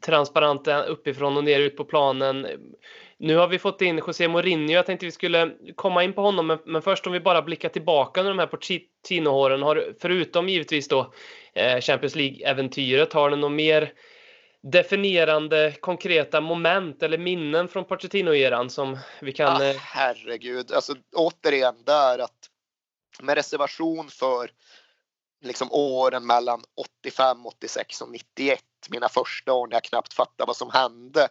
transparent 0.00 0.68
uppifrån 0.68 1.36
och 1.36 1.44
ner 1.44 1.60
ut 1.60 1.76
på 1.76 1.84
planen. 1.84 2.46
Nu 3.16 3.36
har 3.36 3.48
vi 3.48 3.58
fått 3.58 3.82
in 3.82 3.98
José 3.98 4.28
Mourinho. 4.28 4.72
Jag 4.72 4.86
tänkte 4.86 5.06
vi 5.06 5.12
skulle 5.12 5.50
komma 5.74 6.04
in 6.04 6.12
på 6.12 6.22
honom, 6.22 6.46
men, 6.46 6.58
men 6.64 6.82
först 6.82 7.06
om 7.06 7.12
vi 7.12 7.20
bara 7.20 7.42
blickar 7.42 7.68
tillbaka 7.68 8.20
under 8.20 8.32
de 8.32 8.38
här 8.38 8.46
Pochettino-åren. 8.46 9.62
Har 9.62 9.94
förutom 10.00 10.48
givetvis 10.48 10.88
då 10.88 11.12
eh, 11.54 11.80
Champions 11.80 12.16
League-äventyret, 12.16 13.12
har 13.12 13.30
du 13.30 13.36
något 13.36 13.52
mer 13.52 13.92
definierande 14.62 15.74
konkreta 15.80 16.40
moment 16.40 17.02
eller 17.02 17.18
minnen 17.18 17.68
från 17.68 17.84
Pochettino-eran 17.84 18.70
som 18.70 18.98
vi 19.20 19.32
kan... 19.32 19.62
Ah, 19.62 19.74
herregud, 19.78 20.72
alltså 20.72 20.94
återigen 21.16 21.74
där 21.84 22.18
att 22.18 22.48
med 23.20 23.34
reservation 23.34 24.08
för 24.08 24.50
liksom 25.42 25.68
åren 25.72 26.26
mellan 26.26 26.64
85, 27.02 27.46
86 27.46 28.00
och 28.00 28.10
91. 28.10 28.64
Mina 28.88 29.08
första 29.08 29.52
år 29.52 29.66
när 29.66 29.74
jag 29.74 29.84
knappt 29.84 30.14
fattade 30.14 30.46
vad 30.46 30.56
som 30.56 30.70
hände. 30.70 31.28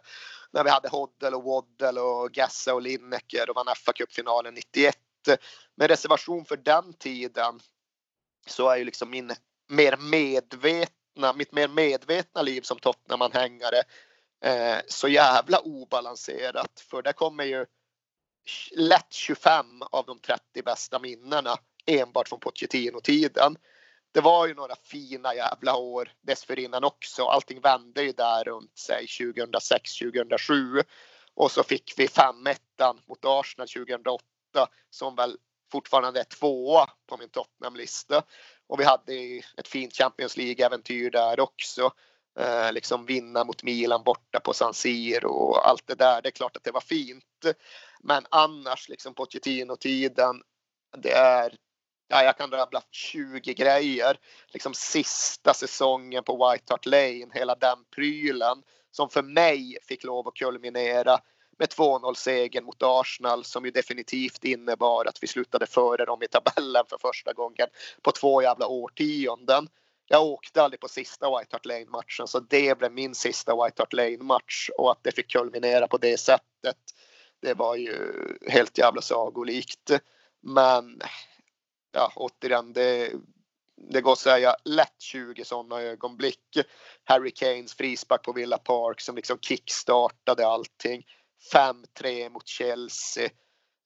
När 0.52 0.64
vi 0.64 0.70
hade 0.70 0.88
Hoddle 0.88 1.36
och 1.36 1.44
Waddle 1.44 2.00
och 2.00 2.32
Gassa 2.32 2.74
och 2.74 2.82
Lineker 2.82 3.50
och 3.50 3.56
vann 3.56 3.66
FA-cupfinalen 3.66 4.54
91. 4.54 4.96
Med 5.76 5.90
reservation 5.90 6.44
för 6.44 6.56
den 6.56 6.92
tiden 6.92 7.60
så 8.46 8.68
är 8.68 8.76
ju 8.76 8.84
liksom 8.84 9.10
min 9.10 9.32
mer 9.68 9.96
medvetna, 9.96 11.32
mitt 11.32 11.52
mer 11.52 11.68
medvetna 11.68 12.42
liv 12.42 12.62
som 12.62 12.78
Tottenham-anhängare 12.78 13.82
eh, 14.44 14.78
så 14.88 15.08
jävla 15.08 15.58
obalanserat. 15.58 16.80
För 16.90 17.02
där 17.02 17.12
kommer 17.12 17.44
ju 17.44 17.66
lätt 18.76 19.12
25 19.12 19.82
av 19.90 20.06
de 20.06 20.18
30 20.18 20.62
bästa 20.64 20.98
minnena 20.98 21.56
enbart 21.86 22.28
från 22.28 22.40
Pochettino-tiden 22.40 23.56
det 24.12 24.20
var 24.20 24.46
ju 24.46 24.54
några 24.54 24.74
fina 24.82 25.34
jävla 25.34 25.76
år 25.76 26.12
dessförinnan 26.20 26.84
också. 26.84 27.24
Allting 27.24 27.60
vände 27.60 28.02
ju 28.02 28.12
där 28.12 28.44
runt 28.44 28.78
sig 28.78 29.06
2006, 29.06 29.98
2007. 29.98 30.82
Och 31.34 31.50
så 31.50 31.62
fick 31.62 31.94
vi 31.96 32.06
5-1 32.06 32.56
mot 33.06 33.24
Arsenal 33.24 33.68
2008 33.68 34.24
som 34.90 35.16
väl 35.16 35.36
fortfarande 35.72 36.20
är 36.20 36.24
tvåa 36.24 36.90
på 37.06 37.16
min 37.16 37.28
Tottenham-lista. 37.28 38.22
Och 38.66 38.80
vi 38.80 38.84
hade 38.84 39.12
ett 39.56 39.68
fint 39.68 39.96
Champions 39.96 40.36
League-äventyr 40.36 41.10
där 41.10 41.40
också. 41.40 41.90
Eh, 42.38 42.72
liksom 42.72 43.06
vinna 43.06 43.44
mot 43.44 43.62
Milan 43.62 44.02
borta 44.02 44.40
på 44.40 44.52
San 44.52 44.74
Siro 44.74 45.28
och 45.28 45.68
allt 45.68 45.86
det 45.86 45.94
där. 45.94 46.22
Det 46.22 46.28
är 46.28 46.30
klart 46.30 46.56
att 46.56 46.64
det 46.64 46.70
var 46.70 46.80
fint. 46.80 47.24
Men 48.00 48.26
annars 48.30 48.88
liksom 48.88 49.14
Pochettino-tiden. 49.14 50.42
Det 50.96 51.12
är 51.12 51.56
ja, 52.12 52.24
jag 52.24 52.36
kan 52.36 52.50
rabbla 52.50 52.82
20 52.90 53.54
grejer. 53.54 54.18
Liksom 54.52 54.74
sista 54.74 55.54
säsongen 55.54 56.24
på 56.24 56.32
White 56.32 56.64
Hart 56.72 56.86
Lane, 56.86 57.28
hela 57.32 57.54
den 57.54 57.78
prylen 57.94 58.62
som 58.90 59.10
för 59.10 59.22
mig 59.22 59.78
fick 59.82 60.04
lov 60.04 60.28
att 60.28 60.34
kulminera 60.34 61.18
med 61.58 61.68
2-0 61.68 62.14
segern 62.14 62.64
mot 62.64 62.82
Arsenal 62.82 63.44
som 63.44 63.64
ju 63.64 63.70
definitivt 63.70 64.44
innebar 64.44 65.04
att 65.04 65.22
vi 65.22 65.26
slutade 65.26 65.66
före 65.66 66.04
dem 66.04 66.22
i 66.22 66.28
tabellen 66.28 66.84
för 66.88 66.98
första 66.98 67.32
gången 67.32 67.66
på 68.02 68.12
två 68.12 68.42
jävla 68.42 68.66
årtionden. 68.66 69.68
Jag 70.08 70.22
åkte 70.22 70.62
aldrig 70.62 70.80
på 70.80 70.88
sista 70.88 71.38
White 71.38 71.48
Hart 71.52 71.66
Lane 71.66 71.86
matchen 71.86 72.26
så 72.26 72.40
det 72.40 72.78
blev 72.78 72.92
min 72.92 73.14
sista 73.14 73.64
White 73.64 73.82
Hart 73.82 73.92
Lane 73.92 74.22
match 74.22 74.68
och 74.78 74.90
att 74.90 74.98
det 75.02 75.12
fick 75.12 75.30
kulminera 75.30 75.88
på 75.88 75.98
det 75.98 76.20
sättet. 76.20 76.76
Det 77.40 77.54
var 77.54 77.76
ju 77.76 77.96
helt 78.48 78.78
jävla 78.78 79.02
sagolikt. 79.02 79.90
Men 80.40 81.02
ja, 81.92 82.12
återigen, 82.16 82.72
det, 82.72 83.12
det 83.90 84.00
går 84.00 84.12
att 84.12 84.18
säga 84.18 84.56
lätt 84.64 85.00
20 85.00 85.44
sådana 85.44 85.80
ögonblick. 85.82 86.58
Harry 87.04 87.30
Kanes 87.30 87.74
frispark 87.74 88.22
på 88.22 88.32
Villa 88.32 88.58
Park 88.58 89.00
som 89.00 89.16
liksom 89.16 89.38
kickstartade 89.38 90.46
allting. 90.46 91.04
5-3 91.52 92.30
mot 92.30 92.48
Chelsea. 92.48 93.28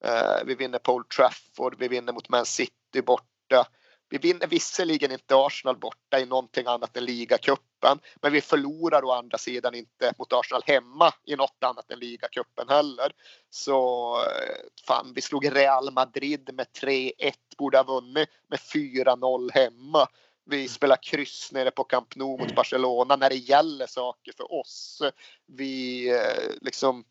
Uh, 0.04 0.44
vi 0.46 0.54
vinner 0.54 0.78
på 0.78 0.92
Old 0.92 1.08
Trafford, 1.08 1.76
vi 1.78 1.88
vinner 1.88 2.12
mot 2.12 2.28
Man 2.28 2.46
City 2.46 3.02
borta. 3.06 3.66
Vi 4.08 4.18
vinner 4.18 4.46
visserligen 4.46 5.12
inte 5.12 5.36
Arsenal 5.36 5.76
borta 5.76 6.20
i 6.20 6.26
någonting 6.26 6.66
annat 6.66 6.96
än 6.96 7.04
ligacupen, 7.04 7.98
men 8.22 8.32
vi 8.32 8.40
förlorar 8.40 9.04
å 9.04 9.12
andra 9.12 9.38
sidan 9.38 9.74
inte 9.74 10.12
mot 10.18 10.32
Arsenal 10.32 10.62
hemma 10.66 11.12
i 11.24 11.36
något 11.36 11.64
annat 11.64 11.90
än 11.90 11.98
ligacupen 11.98 12.68
heller. 12.68 13.12
Så 13.50 14.16
eh, 14.22 14.56
fan, 14.86 15.12
vi 15.14 15.22
slog 15.22 15.56
Real 15.56 15.92
Madrid 15.92 16.50
med 16.54 16.66
3-1, 16.82 17.12
borde 17.58 17.78
ha 17.78 17.84
vunnit 17.84 18.28
med 18.48 18.58
4-0 18.58 19.50
hemma. 19.52 20.06
Vi 20.50 20.56
mm. 20.56 20.68
spelar 20.68 21.02
kryss 21.02 21.52
nere 21.52 21.70
på 21.70 21.84
Camp 21.84 22.16
Nou 22.16 22.38
mot 22.38 22.54
Barcelona 22.54 23.16
när 23.16 23.28
det 23.28 23.36
gäller 23.36 23.86
saker 23.86 24.32
för 24.36 24.52
oss. 24.52 25.02
Vi 25.46 26.08
eh, 26.10 26.52
liksom 26.60 27.04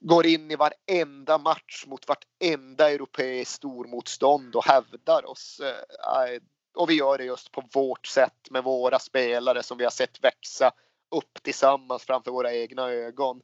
går 0.00 0.26
in 0.26 0.50
i 0.50 0.56
varenda 0.56 1.38
match 1.38 1.84
mot 1.86 2.08
vartenda 2.08 2.90
europeiskt 2.90 3.54
stormotstånd 3.54 4.56
och 4.56 4.64
hävdar 4.64 5.30
oss. 5.30 5.60
Eh, 5.60 6.40
och 6.76 6.90
vi 6.90 6.94
gör 6.94 7.18
det 7.18 7.24
just 7.24 7.52
på 7.52 7.64
vårt 7.74 8.06
sätt 8.06 8.50
med 8.50 8.64
våra 8.64 8.98
spelare 8.98 9.62
som 9.62 9.78
vi 9.78 9.84
har 9.84 9.90
sett 9.90 10.24
växa 10.24 10.72
upp 11.10 11.42
tillsammans 11.42 12.02
framför 12.02 12.30
våra 12.30 12.54
egna 12.54 12.90
ögon. 12.90 13.40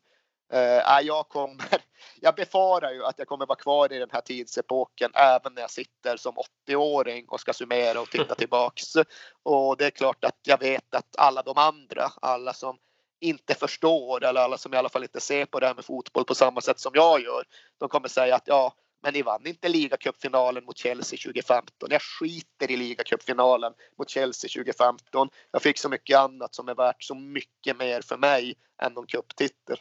Uh, 0.54 1.00
jag, 1.02 1.28
kommer, 1.28 1.82
jag 2.20 2.34
befarar 2.34 2.92
ju 2.92 3.04
att 3.04 3.18
jag 3.18 3.28
kommer 3.28 3.46
vara 3.46 3.58
kvar 3.58 3.92
i 3.92 3.98
den 3.98 4.10
här 4.12 4.20
tidsepoken 4.20 5.10
även 5.14 5.54
när 5.54 5.60
jag 5.60 5.70
sitter 5.70 6.16
som 6.16 6.34
80-åring 6.68 7.28
och 7.28 7.40
ska 7.40 7.52
summera 7.52 8.00
och 8.00 8.10
titta 8.10 8.34
tillbaks. 8.38 8.96
Och 9.42 9.76
det 9.76 9.86
är 9.86 9.90
klart 9.90 10.24
att 10.24 10.38
jag 10.42 10.58
vet 10.58 10.94
att 10.94 11.16
alla 11.18 11.42
de 11.42 11.58
andra, 11.58 12.10
alla 12.22 12.52
som 12.52 12.78
inte 13.20 13.54
förstår 13.54 14.24
eller 14.24 14.40
alla 14.40 14.58
som 14.58 14.74
i 14.74 14.76
alla 14.76 14.88
fall 14.88 15.02
inte 15.02 15.20
ser 15.20 15.46
på 15.46 15.60
det 15.60 15.66
här 15.66 15.74
med 15.74 15.84
fotboll 15.84 16.24
på 16.24 16.34
samma 16.34 16.60
sätt 16.60 16.80
som 16.80 16.92
jag 16.94 17.20
gör. 17.20 17.44
De 17.78 17.88
kommer 17.88 18.08
säga 18.08 18.36
att 18.36 18.42
ja, 18.46 18.74
men 19.02 19.12
ni 19.12 19.22
vann 19.22 19.46
inte 19.46 19.68
ligacupfinalen 19.68 20.64
mot 20.64 20.78
Chelsea 20.78 21.18
2015. 21.24 21.88
Jag 21.90 22.02
skiter 22.02 22.70
i 22.70 22.76
ligacupfinalen 22.76 23.72
mot 23.98 24.10
Chelsea 24.10 24.48
2015. 24.48 25.28
Jag 25.50 25.62
fick 25.62 25.78
så 25.78 25.88
mycket 25.88 26.18
annat 26.18 26.54
som 26.54 26.68
är 26.68 26.74
värt 26.74 27.02
så 27.02 27.14
mycket 27.14 27.78
mer 27.78 28.00
för 28.00 28.16
mig 28.16 28.54
än 28.82 28.92
någon 28.92 29.06
cuptitel. 29.06 29.78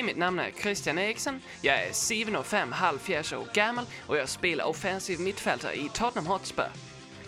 Hej, 0.00 0.06
mitt 0.06 0.16
namn 0.16 0.38
är 0.38 0.50
Christian 0.50 0.98
Eriksson. 0.98 1.40
Jag 1.62 1.82
är 1.82 1.90
7,5 1.90 2.72
halvfjerds 2.72 3.32
år 3.32 3.46
gammal 3.54 3.84
och 4.06 4.16
jag 4.16 4.28
spelar 4.28 4.64
offensiv 4.64 5.20
mittfältare 5.20 5.74
i 5.74 5.88
Tottenham 5.88 6.26
Hotspur. 6.26 6.68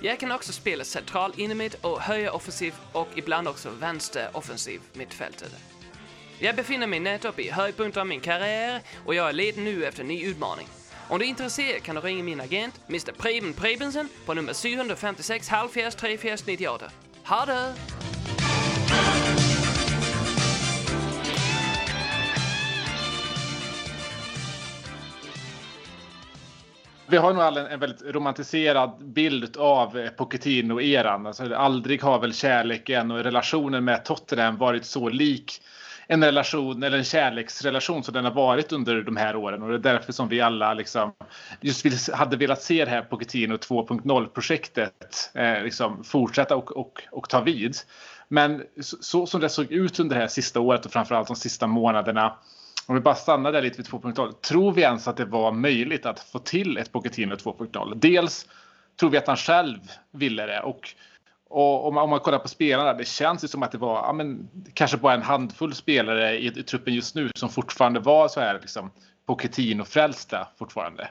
Jag 0.01 0.21
kan 0.21 0.33
också 0.33 0.53
spela 0.53 0.85
central 0.85 1.33
innermitt 1.37 1.75
och 1.75 2.01
högeroffensiv 2.01 2.75
och 2.93 3.09
ibland 3.15 3.49
också 3.49 3.71
vänster 3.71 4.29
offensiv 4.33 4.81
mittfältare. 4.93 5.51
Jag 6.39 6.57
befinner 6.57 6.87
mig 6.87 7.01
nettopp 7.01 7.39
i 7.39 7.51
höjdpunkten 7.51 8.01
av 8.01 8.07
min 8.07 8.21
karriär 8.21 8.81
och 9.07 9.15
jag 9.15 9.29
är 9.29 9.33
ledig 9.33 9.63
nu 9.63 9.85
efter 9.85 10.03
en 10.03 10.09
ny 10.09 10.25
utmaning. 10.25 10.69
Om 11.09 11.19
du 11.19 11.25
är 11.25 11.29
intresserad 11.29 11.83
kan 11.83 11.95
du 11.95 12.01
ringa 12.01 12.25
min 12.25 12.41
agent, 12.41 12.81
Mr 12.89 13.13
Preben 13.13 13.53
Prebensen, 13.53 14.09
på 14.27 14.35
nummer 14.35 14.55
756 14.55 15.49
halvfjerds 15.49 15.97
34 15.97 16.37
98. 16.47 16.91
Ha 17.25 17.47
det! 17.47 17.75
Vi 27.13 27.19
har 27.19 27.33
nog 27.33 27.43
alla 27.43 27.69
en 27.69 27.81
väldigt 27.81 28.03
romantiserad 28.03 28.93
bild 29.01 29.57
av 29.57 29.99
eh, 29.99 30.11
Pochettino-eran. 30.11 31.27
Alltså, 31.27 31.55
aldrig 31.55 32.03
har 32.03 32.19
väl 32.19 32.35
kärleken 32.35 33.11
och 33.11 33.25
relationen 33.25 33.85
med 33.85 34.05
Tottenham 34.05 34.57
varit 34.57 34.85
så 34.85 35.09
lik 35.09 35.63
en 36.07 36.25
relation 36.25 36.83
eller 36.83 36.99
en 36.99 37.05
kärleksrelation 37.05 38.05
som 38.05 38.15
den 38.15 38.25
har 38.25 38.33
varit 38.33 38.73
under 38.73 39.03
de 39.03 39.17
här 39.17 39.37
åren 39.37 39.63
och 39.63 39.69
det 39.69 39.75
är 39.75 39.93
därför 39.93 40.13
som 40.13 40.29
vi 40.29 40.41
alla 40.41 40.75
liksom 40.75 41.13
just 41.61 42.13
hade 42.13 42.37
velat 42.37 42.63
se 42.63 42.85
det 42.85 42.91
här 42.91 43.03
Pochettino 43.03 43.57
2.0 43.57 44.27
projektet 44.27 45.31
eh, 45.35 45.63
liksom 45.63 46.05
fortsätta 46.05 46.57
och, 46.57 46.77
och, 46.77 47.03
och 47.11 47.29
ta 47.29 47.41
vid. 47.41 47.77
Men 48.29 48.63
så, 48.81 48.97
så, 49.01 49.27
som 49.27 49.41
det 49.41 49.49
såg 49.49 49.73
ut 49.73 50.01
under 50.01 50.15
det 50.17 50.21
här 50.21 50.29
sista 50.29 50.61
året 50.61 50.87
och 50.87 50.93
framförallt 50.93 51.29
de 51.29 51.37
sista 51.37 51.67
månaderna 51.67 52.37
om 52.87 52.95
vi 52.95 53.01
bara 53.01 53.15
stannar 53.15 53.53
där 53.53 53.63
lite 53.63 53.77
vid 53.77 53.87
2.0. 53.87 54.33
Tror 54.33 54.73
vi 54.73 54.83
ens 54.83 55.09
att 55.09 55.17
det 55.17 55.25
var 55.25 55.53
möjligt 55.53 56.07
att 56.07 56.21
få 56.21 56.39
till 56.39 56.79
ett 56.79 56.93
Pochettino 56.93 57.35
2.0? 57.35 57.95
Dels 57.95 58.49
tror 59.01 59.11
vi 59.11 59.19
att 59.19 59.27
han 59.27 59.37
själv 59.37 59.79
ville 60.11 60.47
det 60.47 60.61
och, 60.61 60.89
och 61.49 61.87
om, 61.87 61.95
man, 61.95 62.05
om 62.05 62.11
man 62.11 62.21
kollar 62.21 62.39
på 62.39 62.49
spelarna, 62.49 62.93
det 62.93 63.05
känns 63.05 63.45
ju 63.45 63.49
som 63.49 63.63
att 63.63 63.73
det 63.73 63.79
var 63.79 63.95
ja, 63.95 64.13
men, 64.13 64.49
kanske 64.75 64.97
bara 64.97 65.15
en 65.15 65.23
handfull 65.23 65.75
spelare 65.75 66.39
i, 66.39 66.47
i 66.47 66.63
truppen 66.63 66.95
just 66.95 67.15
nu 67.15 67.31
som 67.35 67.49
fortfarande 67.49 68.01
var 68.01 68.29
så 68.29 68.41
här 68.41 68.61
liksom 68.61 68.91
Pochettino-frälsta 69.27 70.47
fortfarande. 70.59 71.09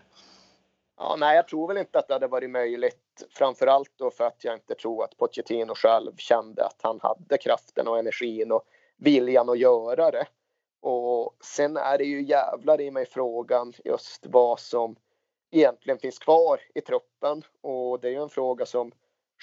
Ja, 0.98 1.16
nej, 1.20 1.36
jag 1.36 1.48
tror 1.48 1.68
väl 1.68 1.78
inte 1.78 2.00
att 2.00 2.08
det 2.08 2.14
hade 2.14 2.28
varit 2.28 2.50
möjligt. 2.50 2.98
Framförallt 3.30 3.92
då 3.98 4.12
för 4.12 4.24
att 4.24 4.44
jag 4.44 4.54
inte 4.54 4.76
tror 4.76 5.04
att 5.04 5.18
Pochettino 5.18 5.76
själv 5.76 6.12
kände 6.18 6.66
att 6.66 6.80
han 6.82 7.00
hade 7.02 7.38
kraften 7.38 7.88
och 7.88 8.00
energin 8.00 8.52
och 8.52 8.64
viljan 8.98 9.50
att 9.50 9.60
göra 9.60 10.12
det. 10.12 10.26
Och 10.82 11.36
sen 11.44 11.78
är 11.78 11.98
det 11.98 12.04
ju 12.04 12.24
jävlar 12.24 12.82
i 12.82 12.92
mig 12.92 13.06
frågan 13.06 13.74
just 13.86 14.26
vad 14.26 14.60
som 14.60 14.96
egentligen 15.52 16.00
finns 16.00 16.20
kvar 16.20 16.62
i 16.76 16.82
truppen. 16.82 17.44
Och 17.62 18.00
det 18.00 18.08
är 18.08 18.12
ju 18.12 18.22
en 18.22 18.30
fråga 18.30 18.66
som 18.66 18.92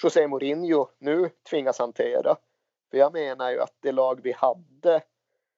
José 0.03 0.27
Mourinho 0.27 0.87
nu 0.99 1.29
tvingas 1.49 1.79
hantera. 1.79 2.35
För 2.91 2.97
jag 2.97 3.13
menar 3.13 3.51
ju 3.51 3.59
att 3.59 3.75
det 3.79 3.91
lag 3.91 4.19
vi 4.23 4.31
hade 4.31 5.01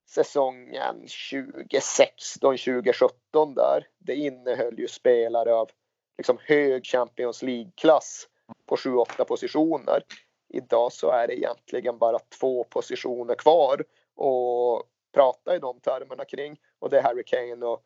säsongen 0.08 1.06
2016-2017 1.32 3.54
där, 3.54 3.86
det 3.98 4.14
innehöll 4.14 4.78
ju 4.78 4.88
spelare 4.88 5.54
av 5.54 5.70
liksom 6.18 6.38
hög 6.40 6.86
Champions 6.86 7.42
League-klass 7.42 8.28
på 8.66 8.76
7-8 8.76 9.24
positioner. 9.24 10.04
Idag 10.48 10.92
så 10.92 11.10
är 11.10 11.26
det 11.26 11.38
egentligen 11.38 11.98
bara 11.98 12.18
två 12.40 12.64
positioner 12.64 13.34
kvar 13.34 13.84
och 14.14 14.82
prata 15.12 15.56
i 15.56 15.58
de 15.58 15.80
termerna 15.80 16.24
kring 16.24 16.60
och 16.78 16.90
det 16.90 16.98
är 16.98 17.02
Harry 17.02 17.24
Kane 17.24 17.66
och, 17.66 17.82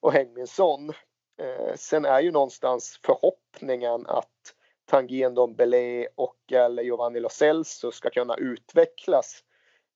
och 0.00 0.12
Hengminsson. 0.12 0.88
Eh, 1.40 1.74
sen 1.76 2.04
är 2.04 2.20
ju 2.20 2.30
någonstans 2.30 3.00
förhoppningen 3.04 4.06
att 4.06 4.54
Tanguy 4.90 5.28
Dombele 5.28 6.08
och 6.14 6.52
eller 6.52 6.82
Giovanni 6.82 7.20
Lo 7.20 7.28
Celso 7.28 7.90
ska 7.90 8.10
kunna 8.10 8.34
utvecklas 8.34 9.44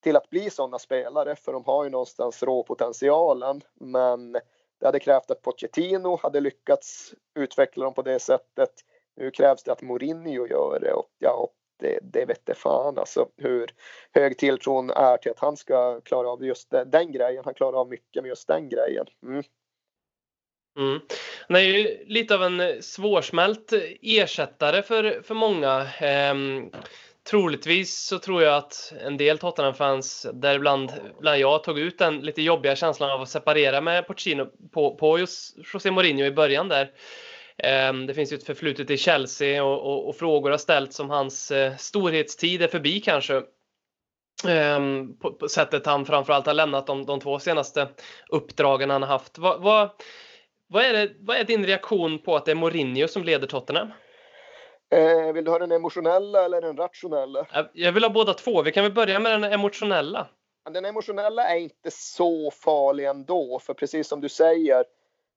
till 0.02 0.16
att 0.16 0.30
bli 0.30 0.50
sådana 0.50 0.78
spelare 0.78 1.36
för 1.36 1.52
de 1.52 1.64
har 1.64 1.84
ju 1.84 1.90
någonstans 1.90 2.42
råpotentialen 2.42 3.60
men 3.74 4.32
det 4.80 4.86
hade 4.86 5.00
krävt 5.00 5.30
att 5.30 5.42
Pochettino 5.42 6.18
hade 6.22 6.40
lyckats 6.40 7.14
utveckla 7.34 7.84
dem 7.84 7.94
på 7.94 8.02
det 8.02 8.18
sättet. 8.18 8.70
Nu 9.16 9.30
krävs 9.30 9.62
det 9.62 9.72
att 9.72 9.82
Mourinho 9.82 10.46
gör 10.46 10.80
det 10.80 10.92
och 10.92 11.10
ja, 11.18 11.48
det, 11.84 11.98
det 12.02 12.24
vette 12.24 12.54
fan 12.54 12.98
alltså 12.98 13.28
hur 13.36 13.70
hög 14.12 14.38
tilltron 14.38 14.90
är 14.90 15.16
till 15.16 15.30
att 15.30 15.38
han 15.38 15.56
ska 15.56 16.00
klara 16.00 16.28
av 16.28 16.44
just 16.44 16.70
den, 16.70 16.90
den 16.90 17.12
grejen. 17.12 17.42
Han 17.44 17.54
klarar 17.54 17.80
av 17.80 17.88
mycket 17.88 18.22
med 18.22 18.28
just 18.28 18.48
den 18.48 18.68
grejen. 18.68 19.06
Mm. 19.22 19.42
Mm. 20.78 21.00
Han 21.48 21.56
är 21.56 21.60
ju 21.60 22.04
lite 22.06 22.34
av 22.34 22.42
en 22.42 22.82
svårsmält 22.82 23.72
ersättare 24.02 24.82
för, 24.82 25.22
för 25.22 25.34
många. 25.34 25.86
Ehm, 26.00 26.70
troligtvis 27.30 27.98
så 27.98 28.18
tror 28.18 28.42
jag 28.42 28.56
att 28.56 28.92
en 29.00 29.16
del 29.16 29.38
Tottenham-fans, 29.38 30.26
däribland 30.32 30.92
bland 31.20 31.38
jag, 31.38 31.64
tog 31.64 31.78
ut 31.78 31.98
den 31.98 32.20
lite 32.20 32.42
jobbiga 32.42 32.76
känslan 32.76 33.10
av 33.10 33.22
att 33.22 33.28
separera 33.28 33.80
med 33.80 34.06
Pochettino 34.06 34.46
på, 34.72 34.94
på 34.94 35.18
just 35.18 35.56
José 35.72 35.90
Mourinho 35.90 36.24
i 36.24 36.30
början 36.30 36.68
där. 36.68 36.90
Ehm, 37.62 38.06
det 38.06 38.14
finns 38.14 38.32
ju 38.32 38.36
ett 38.36 38.46
förflutet 38.46 38.90
i 38.90 38.96
Chelsea 38.96 39.64
och, 39.64 39.80
och, 39.80 40.08
och 40.08 40.16
frågor 40.16 40.50
har 40.50 40.58
ställts 40.58 41.00
om 41.00 41.10
hans 41.10 41.50
eh, 41.50 41.76
storhetstid 41.76 42.62
är 42.62 42.68
förbi 42.68 43.00
kanske. 43.00 43.42
Ehm, 44.48 45.16
på, 45.18 45.32
på, 45.32 45.48
sättet 45.48 45.86
han 45.86 46.04
framförallt 46.04 46.46
har 46.46 46.54
lämnat 46.54 46.86
de, 46.86 47.06
de 47.06 47.20
två 47.20 47.38
senaste 47.38 47.88
uppdragen 48.28 48.90
han 48.90 49.02
har 49.02 49.08
haft. 49.08 49.38
Vad, 49.38 49.62
vad, 49.62 49.90
vad, 50.68 50.84
är 50.84 50.92
det, 50.92 51.12
vad 51.20 51.36
är 51.36 51.44
din 51.44 51.66
reaktion 51.66 52.18
på 52.18 52.36
att 52.36 52.44
det 52.44 52.50
är 52.50 52.54
Mourinho 52.56 53.08
som 53.08 53.24
leder 53.24 53.46
Tottenham? 53.46 53.88
Eh, 54.94 55.32
vill 55.32 55.44
du 55.44 55.50
ha 55.50 55.58
den 55.58 55.72
emotionella 55.72 56.44
eller 56.44 56.60
den 56.60 56.76
rationella? 56.76 57.46
Jag 57.72 57.92
vill 57.92 58.04
ha 58.04 58.10
båda 58.10 58.34
två. 58.34 58.62
Vi 58.62 58.72
kan 58.72 58.84
väl 58.84 58.92
börja 58.92 59.18
med 59.18 59.32
den 59.32 59.52
emotionella. 59.52 60.28
Den 60.70 60.84
emotionella 60.84 61.48
är 61.48 61.56
inte 61.56 61.90
så 61.90 62.50
farlig 62.50 63.06
ändå, 63.06 63.58
för 63.58 63.74
precis 63.74 64.08
som 64.08 64.20
du 64.20 64.28
säger, 64.28 64.84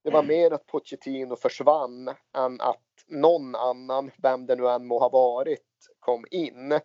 det 0.08 0.14
var 0.14 0.24
mer 0.24 0.52
att 0.52 0.66
Pochettino 0.66 1.36
försvann 1.36 2.08
än 2.38 2.62
att 2.62 3.06
någon 3.08 3.56
annan, 3.56 4.12
vem 4.18 4.46
det 4.46 4.56
nu 4.56 4.68
än 4.68 4.88
må 4.88 5.00
ha 5.00 5.10
varit, 5.10 5.90
kom 6.00 6.26
in. 6.32 6.80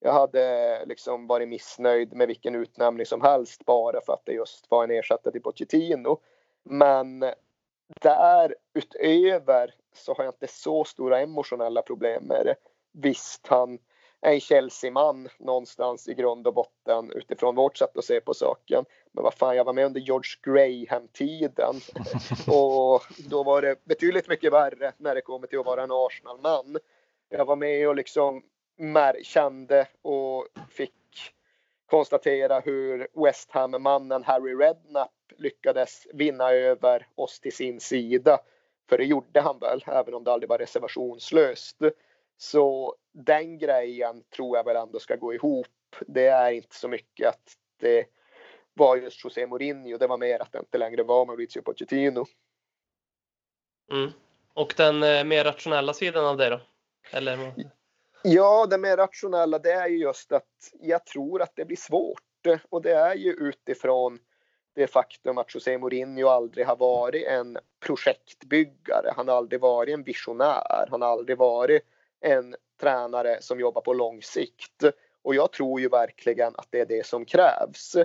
Jag 0.00 0.12
hade 0.12 0.84
liksom 0.86 1.26
varit 1.26 1.48
missnöjd 1.48 2.12
med 2.12 2.28
vilken 2.28 2.54
utnämning 2.54 3.06
som 3.06 3.20
helst 3.20 3.64
bara 3.64 4.00
för 4.00 4.12
att 4.12 4.24
det 4.24 4.32
just 4.32 4.70
var 4.70 4.84
en 4.84 4.90
ersättare 4.90 5.32
till 5.32 5.42
Pochettino. 5.42 6.20
Men 6.64 7.24
därutöver 8.02 9.74
så 9.94 10.14
har 10.14 10.24
jag 10.24 10.34
inte 10.34 10.46
så 10.46 10.84
stora 10.84 11.20
emotionella 11.20 11.82
problem 11.82 12.24
med 12.24 12.46
det. 12.46 12.54
Visst, 12.92 13.46
han 13.46 13.78
en 14.26 14.40
Chelsea-man 14.40 15.28
någonstans 15.38 16.08
i 16.08 16.14
grund 16.14 16.46
och 16.46 16.54
botten 16.54 17.12
utifrån 17.12 17.54
vårt 17.54 17.76
sätt 17.76 17.96
att 17.96 18.04
se 18.04 18.20
på 18.20 18.34
saken. 18.34 18.84
Men 19.12 19.24
vad 19.24 19.34
fan, 19.34 19.56
jag 19.56 19.64
var 19.64 19.72
med 19.72 19.86
under 19.86 20.00
George 20.00 20.30
Graham-tiden 20.42 21.74
och 22.46 23.02
då 23.28 23.42
var 23.42 23.62
det 23.62 23.84
betydligt 23.84 24.28
mycket 24.28 24.52
värre 24.52 24.92
när 24.96 25.14
det 25.14 25.20
kommer 25.20 25.46
till 25.46 25.58
att 25.58 25.66
vara 25.66 25.82
en 25.82 25.92
Arsenal-man. 25.92 26.78
Jag 27.28 27.44
var 27.44 27.56
med 27.56 27.88
och 27.88 27.96
liksom 27.96 28.42
kände 29.22 29.86
och 30.02 30.46
fick 30.70 30.92
konstatera 31.86 32.60
hur 32.60 33.08
West 33.24 33.50
Ham-mannen 33.50 34.24
Harry 34.24 34.54
Redknapp 34.54 35.12
lyckades 35.38 36.06
vinna 36.12 36.52
över 36.52 37.06
oss 37.14 37.40
till 37.40 37.52
sin 37.52 37.80
sida. 37.80 38.38
För 38.88 38.98
det 38.98 39.04
gjorde 39.04 39.40
han 39.40 39.58
väl, 39.58 39.84
även 39.86 40.14
om 40.14 40.24
det 40.24 40.32
aldrig 40.32 40.48
var 40.48 40.58
reservationslöst. 40.58 41.76
Så 42.36 42.94
den 43.12 43.58
grejen 43.58 44.22
tror 44.36 44.56
jag 44.56 44.64
väl 44.64 44.76
ändå 44.76 44.98
ska 44.98 45.16
gå 45.16 45.34
ihop. 45.34 45.66
Det 46.06 46.26
är 46.26 46.50
inte 46.50 46.76
så 46.76 46.88
mycket 46.88 47.28
att 47.28 47.52
det 47.80 48.06
var 48.74 48.96
just 48.96 49.24
José 49.24 49.46
Mourinho. 49.46 49.98
Det 49.98 50.06
var 50.06 50.18
mer 50.18 50.42
att 50.42 50.52
det 50.52 50.58
inte 50.58 50.78
längre 50.78 51.02
var 51.02 51.26
Mauricio 51.26 51.62
Pochettino. 51.62 52.26
Mm. 53.92 54.10
Och 54.54 54.74
den 54.76 55.02
eh, 55.02 55.24
mer 55.24 55.44
rationella 55.44 55.92
sidan 55.92 56.26
av 56.26 56.36
det 56.36 56.50
då? 56.50 56.60
Eller? 57.10 57.54
Ja, 58.22 58.66
det 58.66 58.78
mer 58.78 58.96
rationella 58.96 59.58
det 59.58 59.72
är 59.72 59.88
ju 59.88 59.98
just 59.98 60.32
att 60.32 60.72
jag 60.80 61.06
tror 61.06 61.42
att 61.42 61.52
det 61.56 61.64
blir 61.64 61.76
svårt. 61.76 62.20
Och 62.70 62.82
det 62.82 62.94
är 62.94 63.14
ju 63.14 63.32
utifrån 63.32 64.18
det 64.74 64.86
faktum 64.86 65.38
att 65.38 65.54
José 65.54 65.78
Mourinho 65.78 66.28
aldrig 66.28 66.66
har 66.66 66.76
varit 66.76 67.26
en 67.26 67.58
projektbyggare. 67.80 69.12
Han 69.16 69.28
har 69.28 69.36
aldrig 69.36 69.60
varit 69.60 69.94
en 69.94 70.02
visionär. 70.02 70.86
Han 70.90 71.02
har 71.02 71.08
aldrig 71.08 71.38
varit 71.38 71.82
en 72.20 72.54
tränare 72.80 73.42
som 73.42 73.60
jobbar 73.60 73.80
på 73.80 73.92
lång 73.92 74.22
sikt. 74.22 74.84
Och 75.22 75.34
jag 75.34 75.52
tror 75.52 75.80
ju 75.80 75.88
verkligen 75.88 76.54
att 76.56 76.68
det 76.70 76.80
är 76.80 76.86
det 76.86 77.06
som 77.06 77.24
krävs. 77.24 77.96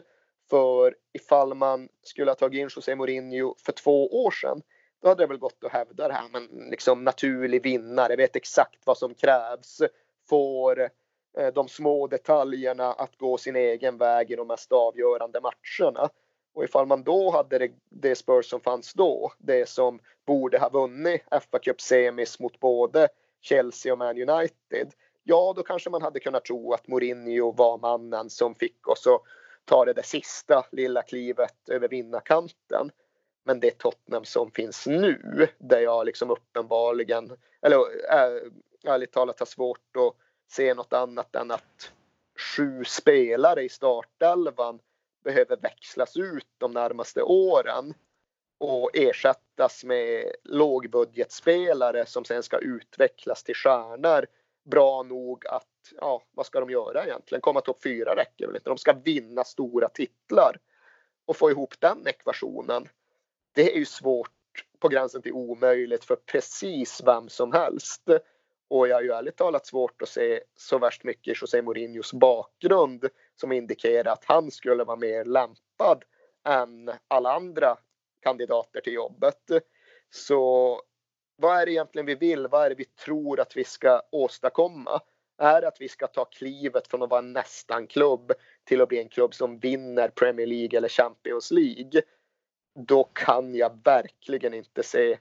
För 0.50 0.95
ifall 1.13 1.54
man 1.54 1.89
skulle 2.04 2.32
ha 2.32 2.36
tagit 2.36 2.60
in 2.60 2.69
José 2.76 2.95
Mourinho 2.95 3.56
för 3.65 3.71
två 3.71 4.26
år 4.26 4.32
sedan 4.32 4.62
då 5.02 5.08
hade 5.08 5.24
det 5.24 5.28
väl 5.28 5.38
gått 5.38 5.63
att 5.63 5.71
hävda 5.71 6.08
det 6.08 6.13
här 6.13 6.30
men 6.32 6.47
liksom 6.69 7.04
naturlig 7.04 7.63
vinnare, 7.63 8.15
vet 8.15 8.36
exakt 8.36 8.80
vad 8.86 8.97
som 8.97 9.13
krävs, 9.13 9.82
får 10.30 10.89
eh, 11.38 11.47
de 11.54 11.67
små 11.67 12.08
detaljerna 12.08 12.93
att 12.93 13.17
gå 13.17 13.38
sin 13.38 13.56
egen 13.56 13.97
väg 13.97 14.32
i 14.32 14.36
de 14.36 14.47
mest 14.47 14.71
avgörande 14.71 15.39
matcherna. 15.41 16.10
Och 16.54 16.63
ifall 16.63 16.86
man 16.86 17.04
då 17.04 17.32
hade 17.32 17.58
det, 17.58 17.71
det 17.89 18.15
Spurs 18.15 18.50
som 18.50 18.62
fanns 18.62 18.93
då, 18.93 19.32
det 19.38 19.69
som 19.69 20.00
borde 20.26 20.60
ha 20.60 20.69
vunnit 20.69 21.21
FA 21.52 21.60
Cup 21.60 21.82
semis 21.82 22.39
mot 22.39 22.60
både 22.60 23.08
Chelsea 23.41 23.91
och 23.91 23.97
Man 23.97 24.30
United, 24.30 24.93
ja 25.23 25.54
då 25.56 25.63
kanske 25.63 25.89
man 25.89 26.01
hade 26.01 26.19
kunnat 26.19 26.45
tro 26.45 26.73
att 26.73 26.88
Mourinho 26.88 27.51
var 27.51 27.77
mannen 27.77 28.30
som 28.30 28.56
fick 28.56 28.88
oss 28.88 29.08
att 29.08 29.21
ta 29.65 29.86
det 29.86 29.93
där 29.93 30.01
sista 30.01 30.65
lilla 30.71 31.01
klivet 31.01 31.69
över 31.69 31.88
vinnarkanten. 31.88 32.91
Men 33.43 33.60
det 33.60 33.77
Tottenham 33.77 34.25
som 34.25 34.51
finns 34.51 34.88
nu, 34.88 35.47
där 35.58 35.80
jag 35.80 36.06
liksom 36.06 36.32
uppenbarligen, 36.32 37.32
eller 37.62 37.77
äh, 38.13 38.41
ärligt 38.84 39.12
talat 39.12 39.39
har 39.39 39.45
svårt 39.45 39.97
att 39.97 40.15
se 40.51 40.73
något 40.73 40.93
annat 40.93 41.36
än 41.36 41.51
att 41.51 41.91
sju 42.56 42.84
spelare 42.84 43.63
i 43.63 43.69
startelvan 43.69 44.80
behöver 45.23 45.58
växlas 45.58 46.17
ut 46.17 46.47
de 46.58 46.71
närmaste 46.71 47.21
åren 47.21 47.93
och 48.63 48.89
ersättas 48.93 49.84
med 49.84 50.32
lågbudgetspelare 50.43 52.06
som 52.06 52.26
sen 52.26 52.43
ska 52.43 52.58
utvecklas 52.58 53.43
till 53.43 53.56
stjärnor 53.56 54.26
bra 54.63 55.04
nog 55.04 55.47
att, 55.47 55.67
ja, 55.97 56.24
vad 56.32 56.45
ska 56.45 56.60
de 56.60 56.69
göra 56.69 57.06
egentligen? 57.06 57.41
Komma 57.41 57.62
topp 57.62 57.84
fyra 57.84 58.15
räcker 58.15 58.47
väl 58.47 58.56
inte? 58.56 58.69
De 58.69 58.78
ska 58.78 58.93
vinna 58.93 59.43
stora 59.43 59.89
titlar 59.89 60.58
och 61.26 61.38
få 61.38 61.52
ihop 61.52 61.74
den 61.80 62.08
ekvationen. 62.08 62.89
Det 63.52 63.74
är 63.74 63.78
ju 63.78 63.86
svårt 63.86 64.30
på 64.80 64.88
gränsen 64.88 65.21
till 65.21 65.34
omöjligt 65.34 66.04
för 66.04 66.15
precis 66.15 67.02
vem 67.06 67.30
som 67.30 67.52
helst. 67.52 68.10
Och 68.67 68.88
jag 68.88 68.95
har 68.95 69.02
ju 69.02 69.12
ärligt 69.12 69.38
talat 69.38 69.67
svårt 69.67 70.02
att 70.02 70.10
se 70.10 70.41
så 70.56 70.78
värst 70.78 71.04
mycket 71.04 71.38
i 71.38 71.39
José 71.41 71.62
Mourinhos 71.62 72.13
bakgrund 72.13 73.06
som 73.36 73.52
indikerar 73.52 74.12
att 74.12 74.26
han 74.26 74.52
skulle 74.52 74.84
vara 74.84 74.97
mer 74.97 75.26
lämpad 75.26 76.04
än 76.43 76.91
alla 77.08 77.34
andra 77.34 77.78
kandidater 78.21 78.81
till 78.81 78.93
jobbet. 78.93 79.51
Så 80.10 80.81
vad 81.36 81.62
är 81.62 81.65
det 81.65 81.71
egentligen 81.71 82.05
vi 82.05 82.15
vill? 82.15 82.47
Vad 82.47 82.65
är 82.65 82.69
det 82.69 82.75
vi 82.75 82.86
tror 82.86 83.39
att 83.39 83.57
vi 83.57 83.63
ska 83.63 84.01
åstadkomma? 84.12 85.01
Är 85.38 85.62
det 85.62 85.67
att 85.67 85.81
vi 85.81 85.89
ska 85.89 86.07
ta 86.07 86.25
klivet 86.25 86.88
från 86.88 87.03
att 87.03 87.10
vara 87.10 87.19
en 87.19 87.34
nästan-klubb 87.34 88.31
till 88.63 88.81
att 88.81 88.89
bli 88.89 88.99
en 89.01 89.10
klubb 89.10 89.34
som 89.34 89.60
vinner 89.60 90.07
Premier 90.10 90.47
League 90.47 90.77
eller 90.77 90.89
Champions 90.89 91.51
League? 91.51 92.01
Då 92.75 93.03
kan 93.03 93.55
jag 93.55 93.79
verkligen 93.84 94.53
inte 94.53 94.84
se 94.84 95.17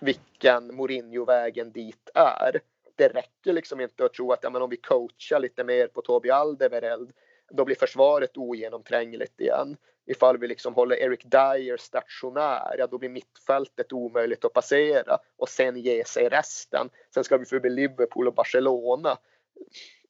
vilken 0.00 0.76
Mourinho-vägen 0.76 1.72
dit 1.72 2.10
är. 2.14 2.60
Det 2.96 3.08
räcker 3.08 3.52
liksom 3.52 3.80
inte 3.80 4.04
att 4.04 4.14
tro 4.14 4.32
att 4.32 4.42
ja, 4.42 4.50
men 4.50 4.62
om 4.62 4.70
vi 4.70 4.76
coachar 4.76 5.40
lite 5.40 5.64
mer 5.64 5.86
på 5.86 6.02
Tobi 6.02 6.30
Alderweireld 6.30 7.12
då 7.50 7.64
blir 7.64 7.76
försvaret 7.76 8.36
ogenomträngligt 8.36 9.40
igen. 9.40 9.76
Ifall 10.06 10.38
vi 10.38 10.48
liksom 10.48 10.74
håller 10.74 10.96
Eric 10.96 11.20
Dyer 11.24 11.76
stationär, 11.76 12.74
ja 12.78 12.86
då 12.86 12.98
blir 12.98 13.08
mittfältet 13.08 13.92
omöjligt 13.92 14.44
att 14.44 14.52
passera 14.52 15.18
och 15.36 15.48
sen 15.48 15.76
ge 15.76 16.04
sig 16.04 16.28
resten. 16.28 16.90
Sen 17.14 17.24
ska 17.24 17.36
vi 17.36 17.44
förbi 17.44 17.70
Liverpool 17.70 18.28
och 18.28 18.34
Barcelona. 18.34 19.18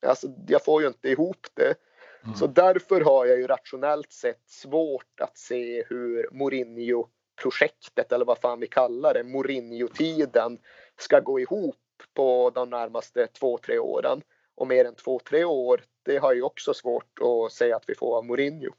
Alltså, 0.06 0.26
jag 0.48 0.64
får 0.64 0.82
ju 0.82 0.88
inte 0.88 1.08
ihop 1.08 1.46
det. 1.54 1.74
Mm. 2.24 2.36
Så 2.36 2.46
därför 2.46 3.00
har 3.00 3.26
jag 3.26 3.38
ju 3.38 3.46
rationellt 3.46 4.12
sett 4.12 4.42
svårt 4.46 5.20
att 5.20 5.38
se 5.38 5.84
hur 5.88 6.28
Mourinho-projektet, 6.32 8.12
eller 8.12 8.24
vad 8.24 8.38
fan 8.38 8.60
vi 8.60 8.66
kallar 8.66 9.14
det, 9.14 9.24
Mourinho-tiden, 9.24 10.58
ska 10.98 11.20
gå 11.20 11.40
ihop 11.40 11.76
på 12.14 12.50
de 12.54 12.70
närmaste 12.70 13.26
två, 13.26 13.58
tre 13.58 13.78
åren. 13.78 14.22
Och 14.54 14.66
mer 14.66 14.84
än 14.84 14.94
två, 14.94 15.18
tre 15.18 15.44
år, 15.44 15.80
det 16.02 16.18
har 16.18 16.34
ju 16.34 16.42
också 16.42 16.74
svårt 16.74 17.18
att 17.20 17.52
säga 17.52 17.76
att 17.76 17.84
vi 17.86 17.94
får 17.94 18.16
av 18.16 18.24
Mourinho. 18.24 18.70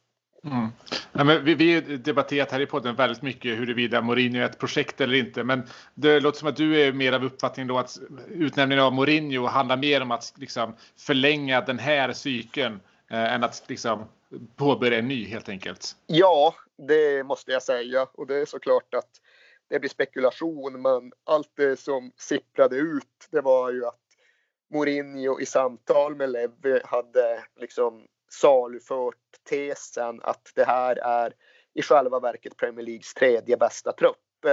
Mm. 0.43 0.67
Nej, 1.15 1.25
men 1.25 1.45
vi, 1.45 1.55
vi 1.55 1.81
debatterat 1.81 2.51
här 2.51 2.59
i 2.59 2.65
podden 2.65 2.95
väldigt 2.95 3.21
mycket 3.21 3.59
huruvida 3.59 4.01
Mourinho 4.01 4.41
är 4.41 4.45
ett 4.45 4.59
projekt 4.59 5.01
eller 5.01 5.13
inte. 5.13 5.43
Men 5.43 5.63
det 5.93 6.19
låter 6.19 6.39
som 6.39 6.47
att 6.47 6.55
du 6.55 6.81
är 6.81 6.93
mer 6.93 7.13
av 7.13 7.23
uppfattningen 7.23 7.67
då 7.67 7.77
att 7.77 7.97
utnämningen 8.27 8.83
av 8.83 8.93
Mourinho 8.93 9.45
handlar 9.45 9.77
mer 9.77 10.01
om 10.01 10.11
att 10.11 10.33
liksom 10.37 10.75
förlänga 10.97 11.61
den 11.61 11.79
här 11.79 12.13
cykeln 12.13 12.79
eh, 13.11 13.33
än 13.33 13.43
att 13.43 13.63
liksom 13.67 14.05
påbörja 14.55 14.99
en 14.99 15.07
ny 15.07 15.25
helt 15.25 15.49
enkelt. 15.49 15.95
Ja, 16.07 16.55
det 16.87 17.23
måste 17.23 17.51
jag 17.51 17.63
säga. 17.63 18.07
Och 18.13 18.27
det 18.27 18.35
är 18.35 18.45
såklart 18.45 18.93
att 18.93 19.09
det 19.69 19.79
blir 19.79 19.89
spekulation. 19.89 20.81
Men 20.81 21.11
allt 21.23 21.51
det 21.55 21.79
som 21.79 22.11
sipprade 22.17 22.75
ut, 22.75 23.27
det 23.31 23.41
var 23.41 23.71
ju 23.71 23.85
att 23.85 23.99
Mourinho 24.73 25.39
i 25.39 25.45
samtal 25.45 26.15
med 26.15 26.29
Levi 26.29 26.79
hade 26.85 27.43
liksom 27.59 28.07
salufört 28.31 29.15
tesen 29.49 30.21
att 30.23 30.51
det 30.55 30.63
här 30.63 30.95
är 30.95 31.33
i 31.73 31.81
själva 31.81 32.19
verket 32.19 32.57
Premier 32.57 32.85
Leagues 32.85 33.13
tredje 33.13 33.57
bästa 33.57 33.91
trupp. 33.91 34.45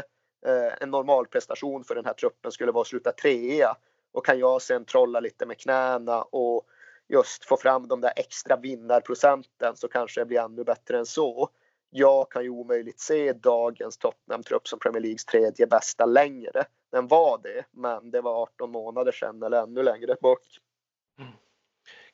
Eh, 0.47 0.73
en 0.81 0.91
normal 0.91 1.27
prestation 1.27 1.85
för 1.85 1.95
den 1.95 2.05
här 2.05 2.13
truppen 2.13 2.53
skulle 2.53 2.73
vara 2.73 2.83
att 2.83 2.87
sluta 2.89 3.13
trea 3.13 3.77
och 4.13 4.27
kan 4.27 4.39
jag 4.39 4.63
sen 4.63 4.85
trolla 4.85 5.21
lite 5.21 5.47
med 5.47 5.59
knäna 5.59 6.23
och 6.23 6.67
just 7.09 7.45
få 7.45 7.57
fram 7.57 7.89
de 7.89 8.01
där 8.01 8.13
extra 8.17 8.57
vinnarprocenten 8.57 9.77
så 9.77 9.89
kanske 9.89 10.21
det 10.21 10.25
blir 10.25 10.41
ännu 10.41 10.65
bättre 10.65 10.99
än 10.99 11.07
så. 11.07 11.49
jag 11.91 12.31
kan 12.31 12.43
ju 12.43 12.49
omöjligt 12.49 13.01
se 13.01 13.33
dagens 13.33 13.99
Tottenham-trupp 13.99 14.69
som 14.69 14.79
Premier 14.79 15.01
Leagues 15.01 15.25
tredje 15.25 15.67
bästa 15.67 16.07
längre. 16.07 16.65
Den 16.93 17.09
var 17.09 17.41
det, 17.43 17.65
men 17.71 18.11
det 18.11 18.21
var 18.21 18.43
18 18.43 18.71
månader 18.71 19.13
sedan 19.13 19.43
eller 19.43 19.63
ännu 19.63 19.83
längre 19.83 20.17
bak. 20.21 20.41
Mm. 21.19 21.33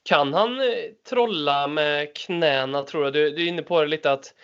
Kan 0.08 0.34
han 0.34 0.60
eh, 0.60 0.66
trolla 1.08 1.66
med 1.66 2.16
knäna 2.16 2.82
tror 2.82 3.04
du? 3.04 3.10
Du, 3.10 3.30
du 3.30 3.44
är 3.44 3.48
inne 3.48 3.62
på 3.62 3.80
det 3.80 3.86
lite 3.88 4.12
att 4.12 4.34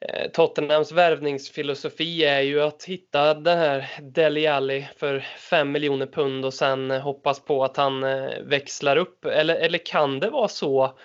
eh, 0.00 0.30
Tottenhams 0.30 0.92
värvningsfilosofi 0.92 2.24
är 2.24 2.40
ju 2.40 2.62
att 2.62 2.84
hitta 2.84 3.34
den 3.34 3.58
här 3.58 3.90
Deli 4.02 4.46
Alli 4.46 4.88
för 4.96 5.20
5 5.20 5.72
miljoner 5.72 6.06
pund 6.06 6.44
och 6.44 6.54
sen 6.54 6.90
eh, 6.90 7.00
hoppas 7.00 7.44
på 7.44 7.64
att 7.64 7.76
han 7.76 8.00
växlar 8.44 8.96
upp. 8.96 9.24
Eller, 9.24 9.54
eller 9.54 9.78
kan 9.78 10.20
det 10.20 10.30
vara 10.30 10.48
så 10.48 10.98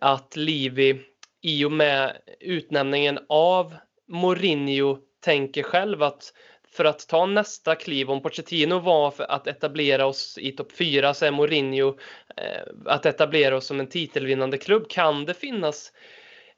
att 0.00 0.36
Livi 0.36 1.00
i 1.42 1.64
och 1.64 1.72
med 1.72 2.16
utnämningen 2.40 3.18
av 3.28 3.74
Mourinho 4.08 4.98
tänker 5.24 5.62
själv 5.62 6.02
att 6.02 6.32
för 6.72 6.84
att 6.84 7.08
ta 7.08 7.26
nästa 7.26 7.74
kliv, 7.74 8.10
om 8.10 8.22
Pochettino 8.22 8.78
var 8.78 9.10
för 9.10 9.30
att 9.30 9.46
etablera 9.46 10.06
oss 10.06 10.38
i 10.38 10.52
topp 10.52 10.72
4 10.72 11.14
så 11.14 11.24
är 11.24 11.30
Mourinho 11.30 11.88
eh, 12.36 12.62
att 12.86 13.06
etablera 13.06 13.56
oss 13.56 13.66
som 13.66 13.80
en 13.80 13.86
titelvinnande 13.86 14.58
klubb. 14.58 14.88
Kan 14.88 15.24
det 15.24 15.34
finnas 15.34 15.92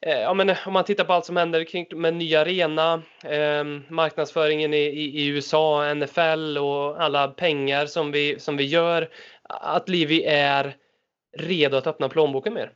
eh, 0.00 0.20
Ja, 0.20 0.34
men 0.34 0.54
om 0.66 0.72
man 0.72 0.84
tittar 0.84 1.04
på 1.04 1.12
allt 1.12 1.24
som 1.24 1.36
händer 1.36 1.64
kring 1.64 1.86
med 1.94 2.14
ny 2.14 2.34
arena, 2.34 3.02
eh, 3.24 3.64
marknadsföringen 3.88 4.74
i, 4.74 4.82
i, 4.82 5.22
i, 5.22 5.26
USA, 5.26 5.94
NFL 5.94 6.58
och 6.58 7.02
alla 7.02 7.28
pengar 7.28 7.86
som 7.86 8.12
vi, 8.12 8.38
som 8.38 8.56
vi 8.56 8.64
gör, 8.64 9.10
att 9.48 9.88
Livi 9.88 10.24
är 10.24 10.76
redo 11.36 11.76
att 11.76 11.86
öppna 11.86 12.08
plånboken 12.08 12.54
mer? 12.54 12.72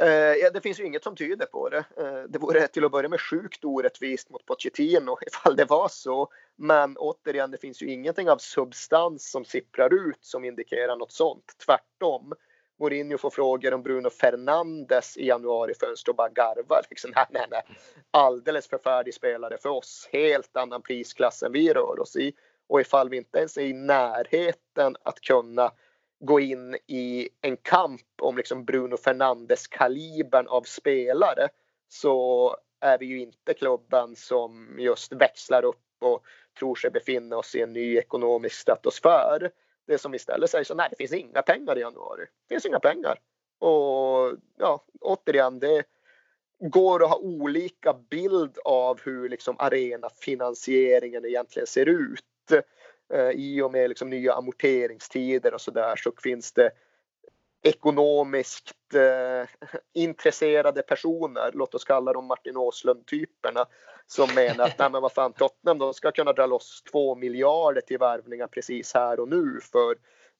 Eh, 0.00 0.52
det 0.52 0.60
finns 0.62 0.80
ju 0.80 0.84
inget 0.84 1.04
som 1.04 1.16
tyder 1.16 1.46
på 1.46 1.68
det. 1.68 1.84
Eh, 1.96 2.22
det 2.28 2.38
vore 2.38 2.68
till 2.68 2.84
att 2.84 2.92
börja 2.92 3.08
med 3.08 3.20
sjukt 3.20 3.64
orättvist 3.64 4.30
mot 4.30 4.46
Pochettino 4.46 5.18
ifall 5.26 5.56
det 5.56 5.64
var 5.64 5.88
så. 5.88 6.28
Men 6.56 6.96
återigen, 6.96 7.50
det 7.50 7.58
finns 7.58 7.82
ju 7.82 7.90
ingenting 7.90 8.30
av 8.30 8.38
substans 8.38 9.30
som 9.30 9.44
sipprar 9.44 9.94
ut 9.94 10.18
som 10.20 10.44
indikerar 10.44 10.96
något 10.96 11.12
sånt. 11.12 11.44
Tvärtom. 11.66 12.34
Mourinho 12.78 13.18
får 13.18 13.30
frågor 13.30 13.74
om 13.74 13.82
Bruno 13.82 14.10
Fernandes 14.10 15.16
i 15.16 15.26
januarifönstret 15.26 16.08
och 16.08 16.16
bara 16.16 16.28
garvar. 16.28 16.82
Liksom, 16.90 17.12
nej, 17.14 17.26
nej, 17.30 17.46
nej. 17.50 17.62
Alldeles 18.10 18.68
för 18.68 18.78
färdig 18.78 19.14
spelare 19.14 19.58
för 19.62 19.68
oss. 19.68 20.08
Helt 20.12 20.56
annan 20.56 20.82
prisklass 20.82 21.42
än 21.42 21.52
vi 21.52 21.72
rör 21.72 22.00
oss 22.00 22.16
i. 22.16 22.32
Och 22.68 22.80
ifall 22.80 23.08
vi 23.08 23.16
inte 23.16 23.38
ens 23.38 23.56
är 23.56 23.62
i 23.62 23.72
närheten 23.72 24.96
att 25.02 25.20
kunna 25.20 25.72
gå 26.20 26.40
in 26.40 26.76
i 26.86 27.28
en 27.42 27.56
kamp 27.56 28.02
om 28.22 28.36
liksom 28.36 28.64
Bruno 28.64 28.96
Fernandes 28.96 29.66
kalibern 29.66 30.48
av 30.48 30.62
spelare 30.62 31.48
så 31.88 32.56
är 32.80 32.98
vi 32.98 33.06
ju 33.06 33.20
inte 33.20 33.54
klubben 33.54 34.16
som 34.16 34.76
just 34.78 35.12
växlar 35.12 35.64
upp 35.64 35.82
och 36.00 36.22
tror 36.58 36.74
sig 36.74 36.90
befinna 36.90 37.36
oss 37.36 37.54
i 37.54 37.60
en 37.60 37.72
ny 37.72 37.96
ekonomisk 37.96 38.56
stratosfär. 38.56 39.50
Det 39.86 39.98
som 39.98 40.14
istället 40.14 40.50
säger 40.50 40.64
så 40.64 40.74
nej, 40.74 40.88
det 40.90 40.96
finns 40.96 41.12
inga 41.12 41.42
pengar 41.42 41.78
i 41.78 41.80
januari. 41.80 42.24
Det 42.48 42.54
finns 42.54 42.66
inga 42.66 42.80
pengar. 42.80 43.18
Och 43.58 44.36
ja, 44.58 44.84
återigen, 45.00 45.58
det 45.58 45.84
går 46.58 47.04
att 47.04 47.10
ha 47.10 47.16
olika 47.16 47.94
bild 48.10 48.58
av 48.64 49.00
hur 49.04 49.28
liksom 49.28 49.56
arenafinansieringen 49.58 51.24
egentligen 51.24 51.66
ser 51.66 51.86
ut. 51.86 52.24
Eh, 53.14 53.30
i 53.30 53.62
och 53.62 53.72
med 53.72 53.88
liksom 53.88 54.10
nya 54.10 54.34
amorteringstider 54.34 55.54
och 55.54 55.60
så 55.60 55.70
där 55.70 55.96
så 55.96 56.12
finns 56.22 56.52
det 56.52 56.70
ekonomiskt 57.62 58.94
eh, 58.94 59.48
intresserade 59.92 60.82
personer, 60.82 61.50
låt 61.54 61.74
oss 61.74 61.84
kalla 61.84 62.12
dem 62.12 62.26
Martin 62.26 62.56
Åslund-typerna, 62.56 63.66
som 64.06 64.34
menar 64.34 64.64
att 64.64 64.78
nej 64.78 64.90
men 64.90 65.02
vad 65.02 65.12
fan, 65.12 65.32
Tottenham 65.32 65.78
de 65.78 65.94
ska 65.94 66.12
kunna 66.12 66.32
dra 66.32 66.46
loss 66.46 66.82
två 66.92 67.14
miljarder 67.14 67.80
till 67.80 67.98
värvningar 67.98 68.46
precis 68.46 68.94
här 68.94 69.20
och 69.20 69.28
nu 69.28 69.60
för 69.72 69.90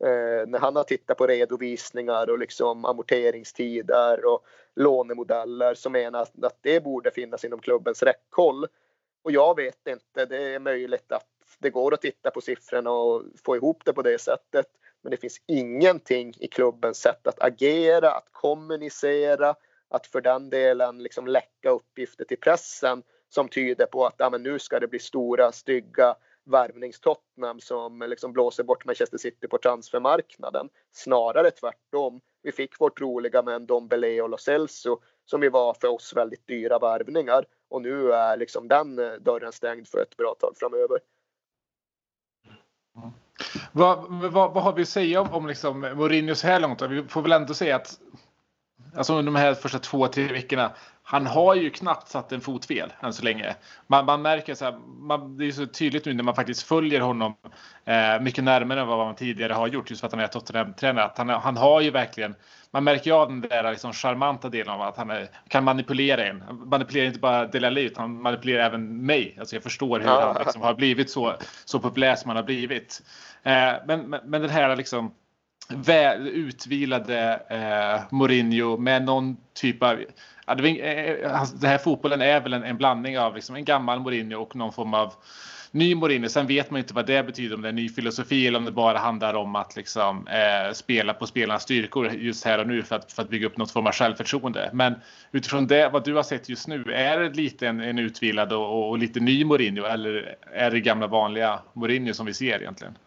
eh, 0.04 0.46
när 0.46 0.58
han 0.58 0.76
har 0.76 0.84
tittat 0.84 1.18
på 1.18 1.26
redovisningar 1.26 2.30
och 2.30 2.38
liksom 2.38 2.84
amorteringstider 2.84 4.24
och 4.24 4.44
lånemodeller 4.76 5.74
så 5.74 5.90
menar 5.90 6.22
att, 6.22 6.44
att 6.44 6.58
det 6.60 6.80
borde 6.80 7.10
finnas 7.10 7.44
inom 7.44 7.60
klubbens 7.60 8.02
räckhåll. 8.02 8.66
Och 9.22 9.32
jag 9.32 9.56
vet 9.56 9.86
inte, 9.88 10.26
det 10.26 10.54
är 10.54 10.58
möjligt 10.58 11.12
att 11.12 11.35
det 11.58 11.70
går 11.70 11.94
att 11.94 12.02
titta 12.02 12.30
på 12.30 12.40
siffrorna 12.40 12.90
och 12.90 13.22
få 13.44 13.56
ihop 13.56 13.82
det 13.84 13.92
på 13.92 14.02
det 14.02 14.18
sättet. 14.18 14.66
Men 15.02 15.10
det 15.10 15.16
finns 15.16 15.40
ingenting 15.46 16.34
i 16.38 16.48
klubbens 16.48 16.98
sätt 16.98 17.26
att 17.26 17.42
agera, 17.42 18.10
att 18.10 18.28
kommunicera, 18.32 19.54
att 19.88 20.06
för 20.06 20.20
den 20.20 20.50
delen 20.50 21.02
liksom 21.02 21.26
läcka 21.26 21.70
uppgifter 21.70 22.24
till 22.24 22.40
pressen 22.40 23.02
som 23.28 23.48
tyder 23.48 23.86
på 23.86 24.06
att 24.06 24.14
ja, 24.18 24.30
men 24.30 24.42
nu 24.42 24.58
ska 24.58 24.80
det 24.80 24.88
bli 24.88 24.98
stora 24.98 25.52
stygga 25.52 26.16
värvningstottnam 26.44 27.60
som 27.60 28.02
liksom 28.08 28.32
blåser 28.32 28.64
bort 28.64 28.84
Manchester 28.84 29.18
City 29.18 29.48
på 29.48 29.58
transfermarknaden. 29.58 30.68
Snarare 30.92 31.50
tvärtom. 31.50 32.20
Vi 32.42 32.52
fick 32.52 32.80
vårt 32.80 33.00
roliga 33.00 33.42
med 33.42 33.54
en 33.54 33.66
Dombele 33.66 34.22
och 34.22 34.28
Lo 34.28 34.36
Celso 34.36 35.00
som 35.24 35.42
ju 35.42 35.50
var 35.50 35.74
för 35.74 35.88
oss 35.88 36.16
väldigt 36.16 36.46
dyra 36.46 36.78
värvningar 36.78 37.44
och 37.68 37.82
nu 37.82 38.12
är 38.12 38.36
liksom 38.36 38.68
den 38.68 38.96
dörren 39.20 39.52
stängd 39.52 39.88
för 39.88 39.98
ett 40.02 40.16
bra 40.16 40.34
tag 40.40 40.52
framöver. 40.56 40.98
Vad, 43.72 44.04
vad, 44.32 44.52
vad, 44.52 44.62
har 44.62 44.72
vi 44.72 44.82
att 44.82 44.88
säga 44.88 45.20
om, 45.20 45.32
om 45.32 45.46
liksom 45.46 45.80
Mourinho 45.80 46.34
så 46.34 46.46
här 46.46 46.60
långt? 46.60 46.82
Vi 46.82 47.02
får 47.02 47.22
väl 47.22 47.32
ändå 47.32 47.54
säga 47.54 47.76
att 47.76 47.98
alltså 48.96 49.12
under 49.14 49.32
de 49.32 49.38
här 49.38 49.54
första 49.54 49.78
två, 49.78 50.08
tre 50.08 50.32
veckorna. 50.32 50.72
Han 51.08 51.26
har 51.26 51.54
ju 51.54 51.70
knappt 51.70 52.08
satt 52.08 52.32
en 52.32 52.40
fot 52.40 52.66
fel 52.66 52.92
än 53.00 53.12
så 53.12 53.24
länge. 53.24 53.54
Man, 53.86 54.04
man 54.04 54.22
märker 54.22 54.54
så 54.54 54.64
här, 54.64 54.78
man, 54.98 55.36
det 55.36 55.46
är 55.46 55.52
så 55.52 55.66
tydligt 55.66 56.04
nu 56.04 56.14
när 56.14 56.22
man 56.22 56.34
faktiskt 56.34 56.62
följer 56.62 57.00
honom 57.00 57.34
eh, 57.84 58.20
mycket 58.20 58.44
närmare 58.44 58.80
än 58.80 58.86
vad 58.86 58.98
man 58.98 59.14
tidigare 59.14 59.52
har 59.52 59.66
gjort 59.66 59.90
just 59.90 60.00
för 60.00 60.06
att 60.06 60.12
han 60.12 60.20
är 60.20 60.26
Tottenham-tränare. 60.26 61.10
Han, 61.16 61.28
han 61.28 61.56
har 61.56 61.80
ju 61.80 61.90
verkligen, 61.90 62.34
man 62.70 62.84
märker 62.84 63.10
ju 63.10 63.16
av 63.16 63.28
den 63.28 63.40
där 63.40 63.70
liksom 63.70 63.92
charmanta 63.92 64.48
delen 64.48 64.74
av 64.74 64.82
att 64.82 64.96
han 64.96 65.10
är, 65.10 65.28
kan 65.48 65.64
manipulera 65.64 66.26
en. 66.26 66.40
Han 66.40 66.68
manipulerar 66.68 67.06
inte 67.06 67.18
bara 67.20 67.46
Delali 67.46 67.82
utan 67.82 68.02
han 68.02 68.22
manipulerar 68.22 68.66
även 68.66 69.06
mig. 69.06 69.36
Alltså 69.38 69.56
jag 69.56 69.62
förstår 69.62 70.00
hur 70.00 70.08
han 70.08 70.36
liksom 70.38 70.62
har 70.62 70.74
blivit 70.74 71.10
så, 71.10 71.34
så 71.64 71.80
populär 71.80 72.16
som 72.16 72.28
han 72.28 72.36
har 72.36 72.44
blivit. 72.44 73.02
Eh, 73.42 73.72
men, 73.86 74.10
men, 74.10 74.20
men 74.24 74.42
den 74.42 74.50
här 74.50 74.76
liksom 74.76 75.14
väl 75.68 76.28
utvilade 76.28 77.42
eh, 77.48 78.16
Mourinho 78.16 78.76
med 78.76 79.02
någon 79.02 79.36
typ 79.54 79.82
av... 79.82 80.04
Ja, 80.46 80.54
det, 80.54 80.80
eh, 80.80 81.32
eh, 81.32 81.48
det 81.60 81.68
här 81.68 81.78
fotbollen 81.78 82.20
är 82.20 82.40
väl 82.40 82.52
en, 82.52 82.64
en 82.64 82.76
blandning 82.76 83.18
av 83.18 83.34
liksom 83.34 83.56
en 83.56 83.64
gammal 83.64 84.00
Mourinho 84.00 84.40
och 84.40 84.56
någon 84.56 84.72
form 84.72 84.94
av 84.94 85.14
ny 85.70 85.94
Mourinho. 85.94 86.28
Sen 86.28 86.46
vet 86.46 86.70
man 86.70 86.78
inte 86.78 86.94
vad 86.94 87.06
det 87.06 87.26
betyder, 87.26 87.54
om 87.54 87.62
det 87.62 87.68
är 87.68 87.70
en 87.70 87.76
ny 87.76 87.88
filosofi 87.88 88.46
eller 88.46 88.58
om 88.58 88.64
det 88.64 88.72
bara 88.72 88.98
handlar 88.98 89.34
om 89.34 89.56
att 89.56 89.76
liksom, 89.76 90.26
eh, 90.28 90.72
spela 90.72 91.14
på 91.14 91.26
spelarnas 91.26 91.62
styrkor 91.62 92.12
just 92.12 92.44
här 92.44 92.58
och 92.58 92.66
nu 92.66 92.82
för 92.82 92.96
att, 92.96 93.12
för 93.12 93.22
att 93.22 93.28
bygga 93.28 93.46
upp 93.46 93.56
något 93.56 93.70
form 93.70 93.86
av 93.86 93.92
självförtroende. 93.92 94.70
Men 94.72 94.94
utifrån 95.32 95.66
det, 95.66 95.88
vad 95.88 96.04
du 96.04 96.14
har 96.14 96.22
sett 96.22 96.48
just 96.48 96.68
nu, 96.68 96.84
är 96.92 97.18
det 97.18 97.28
lite 97.28 97.68
en, 97.68 97.80
en 97.80 97.98
utvilad 97.98 98.52
och, 98.52 98.88
och, 98.88 98.98
lite 98.98 99.20
ny 99.20 99.44
Mourinho 99.44 99.84
eller 99.84 100.36
är 100.52 100.70
det 100.70 100.80
gamla 100.80 101.06
vanliga 101.06 101.60
Mourinho 101.72 102.14
som 102.14 102.26
vi 102.26 102.34
ser 102.34 102.60
egentligen? 102.60 102.98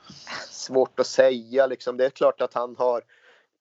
Svårt 0.49 0.99
att 0.99 1.07
säga 1.07 1.67
liksom. 1.67 1.97
Det 1.97 2.05
är 2.05 2.09
klart 2.09 2.41
att 2.41 2.53
han 2.53 2.75
har 2.77 3.01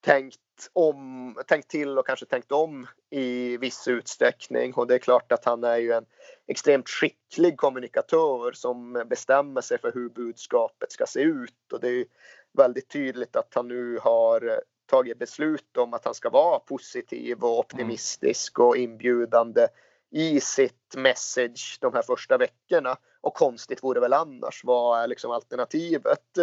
tänkt 0.05 0.39
om, 0.73 1.35
tänkt 1.47 1.71
till 1.71 1.99
och 1.99 2.07
kanske 2.07 2.27
tänkt 2.27 2.53
om 2.53 2.87
i 3.11 3.57
viss 3.57 3.89
utsträckning 3.89 4.75
och 4.75 4.87
det 4.87 4.95
är 4.95 4.99
klart 4.99 5.33
att 5.33 5.45
han 5.45 5.65
är 5.65 5.77
ju 5.77 5.93
en 5.93 6.07
extremt 6.47 6.89
skicklig 6.89 7.57
kommunikatör 7.57 8.53
som 8.53 9.05
bestämmer 9.11 9.61
sig 9.61 9.79
för 9.79 9.93
hur 9.93 10.09
budskapet 10.09 10.93
ska 10.93 11.07
se 11.07 11.21
ut 11.21 11.73
och 11.73 11.81
det 11.81 11.89
är 11.89 12.05
väldigt 12.53 12.89
tydligt 12.89 13.37
att 13.37 13.53
han 13.55 13.69
nu 13.69 13.99
har 14.03 14.49
eh, 14.49 14.59
tagit 14.87 15.19
beslut 15.19 15.77
om 15.77 15.95
att 15.95 16.05
han 16.05 16.15
ska 16.15 16.31
vara 16.31 16.59
positiv 16.59 17.45
och 17.45 17.59
optimistisk 17.59 18.59
och 18.59 18.77
inbjudande 18.77 19.69
i 20.11 20.41
sitt 20.41 20.95
message 20.97 21.79
de 21.81 21.95
här 21.95 22.03
första 22.03 22.39
veckorna. 22.39 22.97
Och 23.21 23.35
konstigt 23.35 23.83
vore 23.83 24.01
väl 24.01 24.13
annars. 24.13 24.65
Vad 24.65 25.03
är 25.03 25.07
liksom 25.07 25.31
alternativet? 25.31 26.39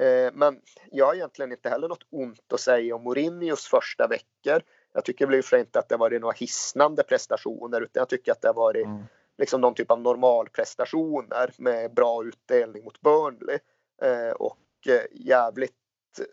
Eh, 0.00 0.32
men 0.32 0.60
jag 0.90 1.06
har 1.06 1.14
egentligen 1.14 1.52
inte 1.52 1.68
heller 1.68 1.88
något 1.88 2.06
ont 2.10 2.52
att 2.52 2.60
säga 2.60 2.94
om 2.94 3.02
Mourinhos 3.02 3.66
första 3.66 4.06
veckor. 4.06 4.62
Jag 4.92 5.04
tycker 5.04 5.26
väl 5.26 5.42
för 5.42 5.56
inte 5.56 5.78
att 5.78 5.88
det 5.88 5.96
varit 5.96 6.20
några 6.20 6.34
hisnande 6.34 7.02
prestationer 7.02 7.80
utan 7.80 8.00
jag 8.00 8.08
tycker 8.08 8.32
att 8.32 8.40
det 8.40 8.48
har 8.48 8.54
varit 8.54 8.86
mm. 8.86 9.02
liksom 9.38 9.60
någon 9.60 9.74
typ 9.74 9.90
av 9.90 10.00
normalprestationer 10.00 11.50
med 11.56 11.94
bra 11.94 12.24
utdelning 12.24 12.84
mot 12.84 13.00
Burnley 13.00 13.58
eh, 14.02 14.30
och 14.30 14.58
eh, 14.88 15.02
jävligt 15.10 15.74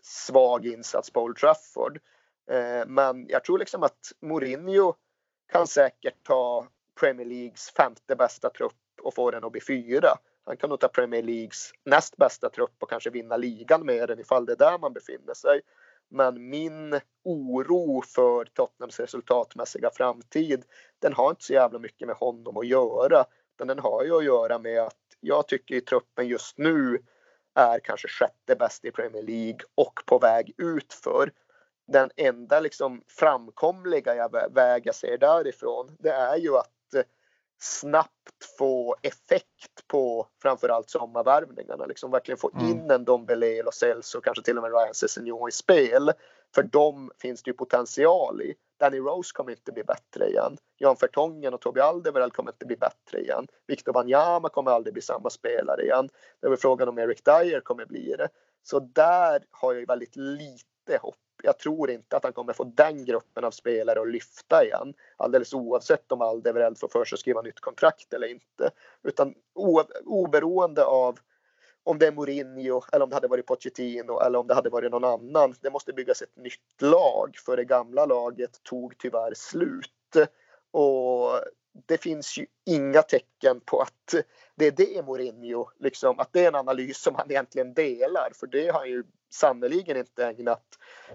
svag 0.02 0.66
insats 0.66 1.10
på 1.10 1.22
Old 1.22 1.36
Trafford. 1.36 2.00
Men 2.86 3.26
jag 3.28 3.44
tror 3.44 3.58
liksom 3.58 3.82
att 3.82 4.12
Mourinho 4.20 4.94
kan 5.52 5.66
säkert 5.66 6.14
ta 6.22 6.66
Premier 7.00 7.26
Leagues 7.26 7.70
femte 7.70 8.16
bästa 8.16 8.50
trupp 8.50 8.72
och 9.02 9.14
få 9.14 9.30
den 9.30 9.44
att 9.44 9.52
bli 9.52 9.60
fyra. 9.60 10.08
Han 10.48 10.56
kan 10.56 10.70
nog 10.70 10.80
ta 10.80 10.88
Premier 10.88 11.22
Leagues 11.22 11.72
näst 11.84 12.16
bästa 12.16 12.50
trupp 12.50 12.82
och 12.82 12.90
kanske 12.90 13.10
vinna 13.10 13.36
ligan 13.36 13.86
med 13.86 14.08
den 14.08 14.20
ifall 14.20 14.46
det 14.46 14.52
är 14.52 14.56
där 14.56 14.78
man 14.78 14.92
befinner 14.92 15.34
sig. 15.34 15.60
Men 16.10 16.48
min 16.48 17.00
oro 17.24 18.02
för 18.02 18.44
Tottenhams 18.44 19.00
resultatmässiga 19.00 19.90
framtid, 19.90 20.64
den 20.98 21.12
har 21.12 21.30
inte 21.30 21.44
så 21.44 21.52
jävla 21.52 21.78
mycket 21.78 22.08
med 22.08 22.16
honom 22.16 22.56
att 22.56 22.66
göra. 22.66 23.24
Utan 23.54 23.66
den 23.66 23.78
har 23.78 24.04
ju 24.04 24.16
att 24.16 24.24
göra 24.24 24.58
med 24.58 24.82
att 24.82 24.96
jag 25.20 25.48
tycker 25.48 25.74
i 25.74 25.80
truppen 25.80 26.28
just 26.28 26.58
nu 26.58 26.98
är 27.54 27.78
kanske 27.78 28.08
sjätte 28.08 28.56
bäst 28.56 28.84
i 28.84 28.90
Premier 28.90 29.22
League 29.22 29.60
och 29.74 30.00
på 30.06 30.18
väg 30.18 30.52
utför. 30.58 31.32
Den 31.86 32.10
enda 32.16 32.60
liksom 32.60 33.02
framkomliga 33.08 34.28
väg 34.50 34.82
jag 34.86 34.94
ser 34.94 35.18
därifrån, 35.18 35.96
det 35.98 36.10
är 36.10 36.36
ju 36.36 36.56
att 36.56 36.94
eh, 36.94 37.02
snabbt 37.58 38.44
få 38.58 38.96
effekt 39.02 39.86
på 39.86 40.26
framförallt 40.42 40.90
sommarvärvningarna. 40.90 41.86
Liksom 41.86 42.10
verkligen 42.10 42.38
få 42.38 42.50
mm. 42.54 42.66
in 42.66 42.90
en 42.90 43.04
Dombele, 43.04 43.62
Lo 43.62 43.70
Celso 43.72 44.18
och 44.18 44.24
kanske 44.24 44.44
till 44.44 44.56
och 44.56 44.62
med 44.62 44.72
Ryan 44.72 44.94
Sessegnon 44.94 45.48
i 45.48 45.52
spel. 45.52 46.12
För 46.54 46.62
dem 46.62 47.10
finns 47.18 47.42
det 47.42 47.50
ju 47.50 47.54
potential 47.54 48.42
i. 48.42 48.54
Danny 48.80 48.98
Rose 48.98 49.32
kommer 49.34 49.50
inte 49.50 49.72
bli 49.72 49.84
bättre 49.84 50.28
igen. 50.28 50.56
Jan 50.78 50.96
Fertongen 50.96 51.54
och 51.54 51.60
Tobi 51.60 51.80
Alderweireld 51.80 52.32
kommer 52.32 52.50
inte 52.50 52.66
bli 52.66 52.76
bättre 52.76 53.20
igen. 53.20 53.46
Victor 53.66 53.92
Wanyama 53.92 54.48
kommer 54.48 54.70
aldrig 54.70 54.94
bli 54.94 55.02
samma 55.02 55.30
spelare 55.30 55.82
igen. 55.82 56.08
Det 56.40 56.46
är 56.46 56.50
väl 56.50 56.58
frågan 56.58 56.88
om 56.88 56.98
Eric 56.98 57.24
Dyer 57.24 57.60
kommer 57.60 57.86
bli 57.86 58.14
det. 58.18 58.28
Så 58.62 58.80
där 58.80 59.44
har 59.50 59.72
jag 59.72 59.80
ju 59.80 59.86
väldigt 59.86 60.16
lite 60.16 60.98
hopp 61.00 61.16
jag 61.42 61.58
tror 61.58 61.90
inte 61.90 62.16
att 62.16 62.24
han 62.24 62.32
kommer 62.32 62.52
få 62.52 62.64
den 62.64 63.04
gruppen 63.04 63.44
av 63.44 63.50
spelare 63.50 64.00
att 64.00 64.08
lyfta 64.08 64.64
igen. 64.64 64.94
Alldeles 65.16 65.54
oavsett 65.54 66.12
om 66.12 66.22
Aldevereld 66.22 66.78
får 66.78 66.88
för 66.88 67.04
sig 67.04 67.16
att 67.16 67.20
skriva 67.20 67.42
nytt 67.42 67.60
kontrakt 67.60 68.12
eller 68.12 68.26
inte. 68.26 68.70
Utan 69.02 69.34
oberoende 70.04 70.84
av 70.84 71.18
om 71.82 71.98
det 71.98 72.06
är 72.06 72.12
Mourinho 72.12 72.82
eller 72.92 73.04
om 73.04 73.10
det 73.10 73.16
hade 73.16 73.28
varit 73.28 73.46
Pochettino 73.46 74.20
eller 74.20 74.38
om 74.38 74.46
det 74.46 74.54
hade 74.54 74.70
varit 74.70 74.90
någon 74.90 75.04
annan. 75.04 75.54
Det 75.60 75.70
måste 75.70 75.92
byggas 75.92 76.22
ett 76.22 76.36
nytt 76.36 76.82
lag 76.82 77.36
för 77.46 77.56
det 77.56 77.64
gamla 77.64 78.06
laget 78.06 78.62
tog 78.62 78.98
tyvärr 78.98 79.34
slut. 79.34 80.16
Och 80.70 81.30
det 81.86 81.98
finns 81.98 82.38
ju 82.38 82.46
inga 82.66 83.02
tecken 83.02 83.60
på 83.64 83.80
att 83.80 84.14
det 84.54 84.66
är 84.66 84.70
det 84.70 85.06
Mourinho, 85.06 85.70
liksom, 85.78 86.18
att 86.18 86.32
det 86.32 86.44
är 86.44 86.48
en 86.48 86.54
analys 86.54 86.98
som 86.98 87.14
han 87.14 87.30
egentligen 87.30 87.74
delar. 87.74 88.30
För 88.34 88.46
det 88.46 88.68
har 88.68 88.78
han 88.78 88.88
ju 88.88 89.04
sannerligen 89.30 89.96
inte 89.96 90.26
ägnat 90.26 90.64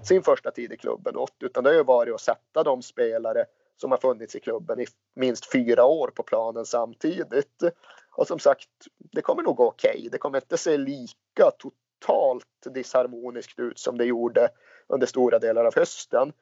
sin 0.03 0.23
första 0.23 0.51
tid 0.51 0.73
i 0.73 0.77
klubben 0.77 1.15
åt. 1.15 1.35
Utan 1.39 1.63
det 1.63 1.69
har 1.69 1.77
ju 1.77 1.83
varit 1.83 2.13
att 2.13 2.21
sätta 2.21 2.63
de 2.63 2.81
spelare 2.81 3.45
som 3.77 3.91
har 3.91 3.97
funnits 3.97 4.35
i 4.35 4.39
klubben 4.39 4.79
i 4.79 4.85
minst 5.15 5.51
fyra 5.51 5.85
år 5.85 6.07
på 6.07 6.23
planen 6.23 6.65
samtidigt. 6.65 7.63
Och 8.11 8.27
som 8.27 8.39
sagt, 8.39 8.69
det 9.11 9.21
kommer 9.21 9.43
nog 9.43 9.55
gå 9.55 9.67
okej. 9.67 9.95
Okay. 9.97 10.09
Det 10.09 10.17
kommer 10.17 10.37
inte 10.37 10.57
se 10.57 10.77
lika 10.77 11.51
totalt 11.57 12.73
disharmoniskt 12.73 13.59
ut 13.59 13.79
som 13.79 13.97
det 13.97 14.05
gjorde 14.05 14.49
under 14.87 15.07
stora 15.07 15.39
delar 15.39 15.65
av 15.65 15.75
hösten. 15.75 16.33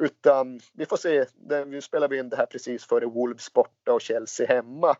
Utan 0.00 0.60
vi 0.72 0.86
får 0.86 0.96
se, 0.96 1.24
nu 1.66 1.80
spelar 1.80 2.08
vi 2.08 2.18
in 2.18 2.28
det 2.28 2.36
här 2.36 2.46
precis 2.46 2.84
före 2.84 3.06
Wolves 3.06 3.52
borta 3.52 3.92
och 3.92 4.00
Chelsea 4.00 4.46
hemma. 4.46 4.96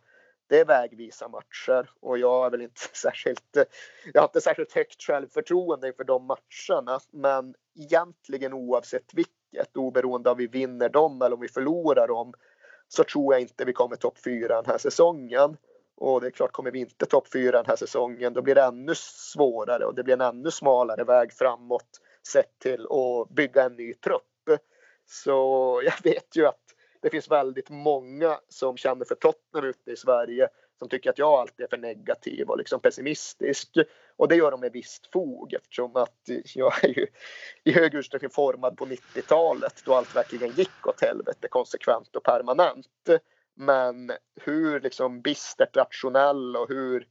Det 0.49 0.61
är 0.61 0.64
vägvisa 0.64 1.28
matcher 1.28 1.90
och 2.01 2.18
jag 2.18 2.46
är 2.46 2.51
väl 2.51 2.62
inte 2.62 2.80
särskilt, 2.92 3.57
jag 4.12 4.20
har 4.20 4.28
inte 4.28 4.40
särskilt 4.40 4.72
högt 4.72 5.03
självförtroende 5.03 5.88
inför 5.88 6.05
de 6.05 6.26
matcherna. 6.26 7.01
Men 7.11 7.55
egentligen 7.76 8.53
oavsett 8.53 9.14
vilket, 9.14 9.76
oberoende 9.76 10.30
av 10.30 10.34
om 10.34 10.38
vi 10.38 10.46
vinner 10.46 10.88
dem 10.88 11.22
eller 11.22 11.34
om 11.34 11.40
vi 11.40 11.49
förlorar 11.49 12.09
dem, 12.09 12.34
så 12.88 13.05
tror 13.05 13.34
jag 13.34 13.40
inte 13.40 13.64
vi 13.64 13.72
kommer 13.72 13.96
topp 13.96 14.18
fyra 14.24 14.62
den 14.62 14.70
här 14.70 14.78
säsongen. 14.78 15.57
Och 15.96 16.20
det 16.20 16.26
är 16.26 16.30
klart, 16.30 16.53
kommer 16.53 16.70
vi 16.70 16.78
inte 16.78 17.07
topp 17.07 17.28
fyra 17.32 17.57
den 17.57 17.66
här 17.66 17.76
säsongen, 17.76 18.32
då 18.32 18.42
blir 18.42 18.55
det 18.55 18.62
ännu 18.62 18.94
svårare 18.94 19.84
och 19.84 19.94
det 19.94 20.03
blir 20.03 20.14
en 20.14 20.20
ännu 20.20 20.51
smalare 20.51 21.05
väg 21.05 21.32
framåt 21.32 22.01
sett 22.26 22.59
till 22.59 22.86
att 22.90 23.28
bygga 23.28 23.64
en 23.64 23.76
ny 23.76 23.94
trupp. 23.94 24.22
Så 25.07 25.80
jag 25.84 25.94
vet 26.12 26.36
ju 26.36 26.46
att 26.46 26.67
det 27.03 27.11
finns 27.11 27.30
väldigt 27.30 27.70
många 27.70 28.40
som 28.49 28.76
känner 28.76 29.05
för 29.05 29.14
Tottenham 29.14 29.68
ute 29.68 29.90
i 29.90 29.96
Sverige 29.96 30.49
som 30.78 30.88
tycker 30.88 31.11
att 31.11 31.18
jag 31.18 31.40
alltid 31.40 31.64
är 31.64 31.68
för 31.68 31.76
negativ 31.76 32.49
och 32.49 32.59
liksom 32.59 32.80
pessimistisk. 32.80 33.78
Och 34.16 34.28
det 34.28 34.36
gör 34.36 34.51
de 34.51 34.61
med 34.61 34.72
visst 34.72 35.12
fog 35.12 35.55
eftersom 35.55 35.96
att 35.96 36.28
jag 36.55 36.84
är 36.84 36.88
ju 36.88 37.07
i 37.64 37.72
hög 37.72 37.94
utsträckning 37.94 38.30
formad 38.30 38.76
på 38.76 38.86
90-talet 38.86 39.82
då 39.84 39.94
allt 39.94 40.16
verkligen 40.16 40.51
gick 40.51 40.86
åt 40.86 41.01
helvete 41.01 41.49
konsekvent 41.49 42.16
och 42.16 42.22
permanent. 42.22 43.09
Men 43.55 44.12
hur 44.40 44.80
liksom 44.80 45.20
bistert 45.20 45.76
rationell 45.76 46.57
och 46.57 46.68
hur 46.68 47.07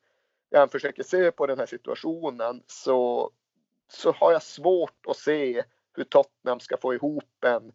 jag 0.50 0.72
försöker 0.72 1.04
se 1.04 1.32
på 1.32 1.48
den 1.48 1.60
här 1.60 1.66
situationen 1.66 2.64
så, 2.68 3.32
så 3.88 4.12
har 4.12 4.32
jag 4.32 4.44
svårt 4.44 5.06
att 5.08 5.18
se 5.18 5.64
hur 5.94 6.04
Tottenham 6.04 6.60
ska 6.60 6.78
få 6.78 6.94
ihop 6.94 7.44
en 7.46 7.72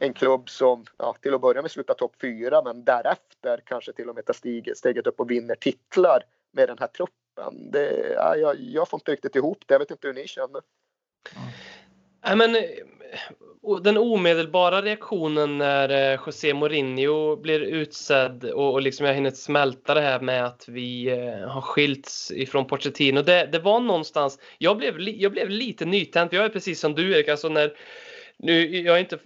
en 0.00 0.12
klubb 0.12 0.50
som 0.50 0.84
ja, 0.98 1.16
till 1.22 1.34
att 1.34 1.40
börja 1.40 1.62
med 1.62 1.70
slutar 1.70 1.94
topp 1.94 2.16
fyra 2.20 2.62
men 2.62 2.84
därefter 2.84 3.60
kanske 3.64 3.92
till 3.92 4.08
och 4.08 4.14
med 4.14 4.26
tar 4.26 4.34
steget, 4.34 4.78
steget 4.78 5.06
upp 5.06 5.20
och 5.20 5.30
vinner 5.30 5.54
titlar 5.54 6.22
med 6.52 6.68
den 6.68 6.78
här 6.80 6.86
truppen. 6.86 7.70
Det, 7.70 8.12
ja, 8.14 8.36
jag, 8.36 8.56
jag 8.60 8.88
får 8.88 8.96
inte 8.96 9.12
riktigt 9.12 9.36
ihop 9.36 9.58
det. 9.66 9.74
Jag 9.74 9.78
vet 9.78 9.90
inte 9.90 10.06
hur 10.06 10.14
ni 10.14 10.26
känner. 10.26 10.62
Ja, 12.26 12.36
men, 12.36 12.56
eh, 12.56 12.62
den 13.82 13.96
omedelbara 13.96 14.82
reaktionen 14.82 15.58
när 15.58 16.12
eh, 16.12 16.20
José 16.26 16.54
Mourinho 16.54 17.36
blir 17.36 17.60
utsedd 17.60 18.44
och, 18.44 18.72
och 18.72 18.82
liksom 18.82 19.06
jag 19.06 19.14
hinner 19.14 19.30
smälta 19.30 19.94
det 19.94 20.00
här 20.00 20.20
med 20.20 20.44
att 20.44 20.68
vi 20.68 21.08
eh, 21.08 21.48
har 21.48 21.60
skilts 21.60 22.30
ifrån 22.30 22.66
Pochettino. 22.66 23.22
Det, 23.22 23.48
det 23.52 23.58
var 23.58 23.80
någonstans, 23.80 24.38
jag 24.58 24.76
blev, 24.76 25.00
jag 25.00 25.32
blev 25.32 25.48
lite 25.50 25.84
nytänd, 25.84 26.32
jag 26.32 26.44
är 26.44 26.48
precis 26.48 26.80
som 26.80 26.94
du 26.94 27.16
Erik, 27.16 27.28
alltså 27.28 27.48
när 27.48 27.72
nu, 28.38 28.76
jag 28.80 28.96
är 28.96 29.00
inte, 29.00 29.18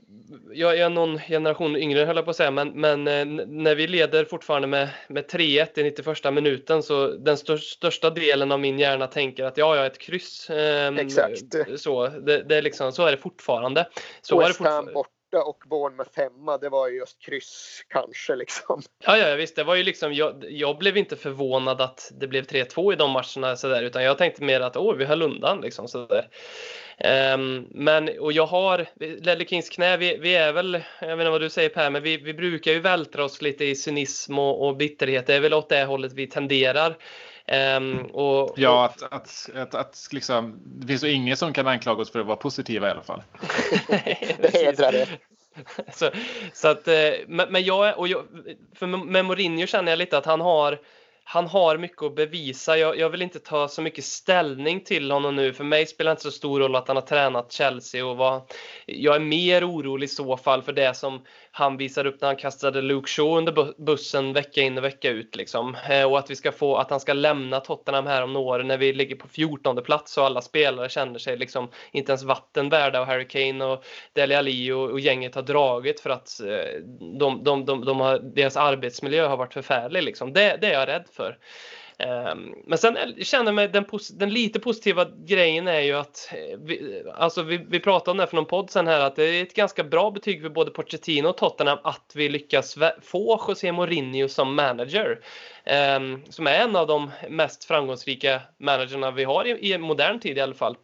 jag 0.53 0.79
är 0.79 0.89
någon 0.89 1.19
generation 1.19 1.77
yngre 1.77 2.05
höll 2.05 2.17
jag 2.17 2.25
på 2.25 2.31
att 2.31 2.37
säga, 2.37 2.51
men, 2.51 2.69
men 2.81 3.09
eh, 3.09 3.25
när 3.47 3.75
vi 3.75 3.87
leder 3.87 4.25
fortfarande 4.25 4.69
med, 4.69 4.89
med 5.09 5.27
3-1 5.27 5.79
i 5.79 5.83
91 5.83 6.35
minuten 6.35 6.83
så 6.83 7.07
den 7.07 7.37
största 7.61 8.11
delen 8.11 8.53
av 8.53 8.61
min 8.61 8.79
hjärna 8.79 9.07
tänker 9.07 9.45
att 9.45 9.57
ja, 9.57 9.77
jag 9.77 9.85
är 9.85 9.91
ett 9.91 9.99
kryss. 9.99 10.51
Eh, 10.51 10.97
Exakt. 10.97 11.41
Så, 11.77 12.07
det, 12.07 12.43
det, 12.43 12.57
är 12.57 12.63
liksom, 12.63 12.93
så 12.93 13.07
är 13.07 13.11
det 13.11 13.17
fortfarande. 13.17 13.89
Så 14.21 14.39
West 14.39 14.61
Ham 14.61 14.89
borta 14.95 15.45
och 15.45 15.63
Bournemouth 15.67 16.11
femma, 16.11 16.59
det 16.59 16.69
var 16.69 16.89
ju 16.89 16.97
just 16.97 17.23
kryss 17.23 17.83
kanske 17.89 18.37
liksom. 18.37 18.83
Ja, 19.05 19.19
ja 19.19 19.35
visst, 19.35 19.57
det 19.57 19.65
var 19.65 19.75
ju 19.75 19.83
liksom, 19.83 20.15
jag, 20.15 20.45
jag 20.49 20.79
blev 20.79 20.97
inte 20.97 21.17
förvånad 21.17 21.81
att 21.81 22.13
det 22.21 22.27
blev 22.27 22.45
3-2 22.45 22.93
i 22.93 22.97
de 22.97 23.11
matcherna 23.11 23.57
så 23.57 23.69
där, 23.69 23.83
utan 23.83 24.05
jag 24.05 24.19
tänkte 24.19 24.43
mer 24.45 24.61
att 24.61 24.77
åh, 24.77 24.95
vi 24.95 25.05
höll 25.05 25.23
undan 25.23 25.61
liksom 25.61 25.89
så 25.89 26.07
där. 26.07 26.29
Um, 27.05 27.67
men 27.71 28.19
och 28.21 28.33
jag 28.33 28.47
har 28.47 28.87
Ledley 29.01 29.47
Kings 29.47 29.69
knä. 29.69 29.97
Vi, 29.97 30.17
vi, 30.17 30.35
är 30.35 30.53
väl, 30.53 30.83
jag 31.01 31.09
vet 31.09 31.19
inte 31.19 31.31
vad 31.31 31.41
du 31.41 31.51
säger 31.51 31.69
Per, 31.69 31.91
men 31.91 32.03
vi, 32.03 32.17
vi 32.17 32.35
brukar 32.35 32.73
ju 32.73 32.81
vältra 32.81 33.25
oss 33.25 33.43
lite 33.43 33.65
i 33.65 33.75
cynism 33.75 34.39
och, 34.39 34.67
och 34.67 34.77
bitterhet. 34.77 35.27
Det 35.27 35.35
är 35.35 35.41
väl 35.41 35.55
åt 35.55 35.69
det 35.69 35.85
hållet 35.85 36.13
vi 36.13 36.27
tenderar. 36.27 36.97
Um, 37.77 37.99
och, 37.99 38.55
ja, 38.57 38.85
att, 38.85 39.13
att, 39.13 39.51
att, 39.55 39.75
att 39.75 40.09
liksom, 40.13 40.61
det 40.65 40.87
finns 40.87 41.05
ju 41.05 41.11
ingen 41.11 41.37
som 41.37 41.53
kan 41.53 41.67
anklaga 41.67 42.03
oss 42.03 42.13
för 42.13 42.21
att 42.21 42.27
vara 42.27 42.37
positiva 42.37 42.89
i 42.89 42.91
alla 42.91 43.03
fall. 43.03 43.23
det 44.41 44.55
hedrar 44.55 44.93
det. 44.93 45.09
Så, 45.93 46.11
så 46.53 46.69
att, 46.69 46.89
eh, 46.89 46.95
men, 47.27 47.53
men 47.53 47.65
jag, 47.65 47.99
och 47.99 48.09
jag, 48.09 48.25
för 48.75 48.87
med 48.87 49.25
Mourinho 49.25 49.67
känner 49.67 49.93
jag 49.93 49.99
lite 49.99 50.19
att 50.19 50.27
han 50.27 50.41
har 50.41 50.79
han 51.31 51.47
har 51.47 51.79
mycket 51.79 52.03
att 52.03 52.15
bevisa. 52.15 52.79
Jag, 52.79 52.99
jag, 52.99 53.11
vill 53.11 53.23
inte 53.23 53.39
ta 53.39 53.69
så 53.69 53.83
mycket 53.83 54.05
ställning 54.05 54.85
till 54.85 55.11
honom 55.11 55.37
nu. 55.37 55.53
För 55.53 55.65
mig 55.65 55.87
spelar 55.87 56.11
det 56.11 56.13
inte 56.13 56.23
så 56.23 56.31
stor 56.31 56.61
roll 56.61 56.77
att 56.77 56.89
han 56.89 56.97
har 56.97 57.03
tränat 57.03 57.53
Chelsea 57.53 58.07
och 58.07 58.17
var, 58.17 58.43
Jag 58.87 59.15
är 59.15 59.21
mer 59.21 59.71
orolig 59.71 60.05
i 60.05 60.09
så 60.09 60.37
fall 60.37 60.63
för 60.63 60.73
det 60.73 60.97
som 60.97 61.23
han 61.51 61.77
visade 61.77 62.09
upp 62.09 62.21
när 62.21 62.29
han 62.29 62.37
kastade 62.37 62.83
Luke 62.83 63.09
Shaw 63.09 63.39
under 63.39 63.83
bussen 63.85 64.33
vecka 64.33 64.61
in 64.61 64.79
och 64.79 64.85
vecka 64.85 65.11
ut. 65.11 65.37
Liksom. 65.37 65.77
Eh, 65.89 66.05
och 66.05 66.19
att 66.19 66.31
vi 66.31 66.37
ska 66.37 66.53
få 66.53 66.77
att 66.77 66.91
han 66.91 67.01
ska 67.01 67.13
lämna 67.13 67.61
Tottenham 67.61 68.07
här 68.07 68.23
om 68.23 68.33
några 68.33 68.47
år 68.47 68.63
när 68.63 68.79
vi 68.79 68.93
ligger 68.93 69.17
på 69.17 69.29
14 69.29 69.83
plats 69.83 70.19
och 70.19 70.25
alla 70.25 70.41
spelare 70.41 70.89
känner 70.89 71.19
sig 71.19 71.37
liksom 71.37 71.69
inte 71.93 72.13
ens 72.13 72.23
vatten 72.23 72.69
värda 72.69 73.01
och 73.01 73.07
Harry 73.07 73.29
Kane 73.29 73.65
och 73.65 73.85
Dele 74.13 74.39
Alli 74.39 74.73
och, 74.73 74.91
och 74.91 75.01
gänget 75.01 75.35
har 75.35 75.43
dragit 75.43 76.01
för 76.01 76.11
att 76.11 76.41
eh, 76.41 76.81
de, 77.19 77.45
de, 77.45 77.65
de, 77.65 77.85
de 77.85 78.01
har, 78.01 78.19
deras 78.19 78.57
arbetsmiljö 78.57 79.27
har 79.27 79.37
varit 79.37 79.55
förfärlig. 79.55 80.03
Liksom. 80.03 80.33
Det, 80.33 80.59
det 80.61 80.67
är 80.67 80.73
jag 80.73 80.89
rädd 80.89 81.05
för 81.13 81.18
för. 81.19 81.39
Ehm, 81.99 82.55
men 82.65 82.79
sen 82.79 82.97
känner 83.25 83.63
jag 83.63 83.73
den, 83.73 83.85
den 84.13 84.31
lite 84.31 84.61
positiva 84.61 85.07
grejen 85.25 85.69
är 85.69 85.81
ju 85.81 85.93
att 85.93 86.31
eh, 86.33 86.59
vi, 86.59 87.03
alltså 87.15 87.43
vi, 87.43 87.57
vi 87.69 87.81
pratade 87.81 88.11
om 88.11 88.17
det 88.17 88.27
för 88.27 88.37
någon 88.37 88.47
podd 88.47 88.71
sen 88.71 88.87
här 88.87 89.01
att 89.01 89.17
det 89.17 89.25
är 89.25 89.43
ett 89.43 89.55
ganska 89.55 89.85
bra 89.85 90.11
betyg 90.11 90.43
för 90.43 90.49
både 90.49 90.71
Pochettino 90.71 91.29
och 91.29 91.37
Tottenham 91.37 91.79
att 91.85 92.13
vi 92.15 92.29
lyckas 92.29 92.77
få 93.03 93.45
José 93.49 93.73
Mourinho 93.73 94.29
som 94.29 94.55
manager. 94.55 95.21
Ehm, 95.65 96.23
som 96.29 96.47
är 96.47 96.55
en 96.55 96.77
av 96.77 96.87
de 96.87 97.11
mest 97.29 97.65
framgångsrika 97.65 98.43
managerna 98.59 99.11
vi 99.11 99.25
har 99.25 99.45
i, 99.45 99.73
i 99.73 99.79
modern 99.79 100.21
tid 100.21 100.39
i 100.39 100.41
alla 100.41 100.55
fall. 100.55 100.77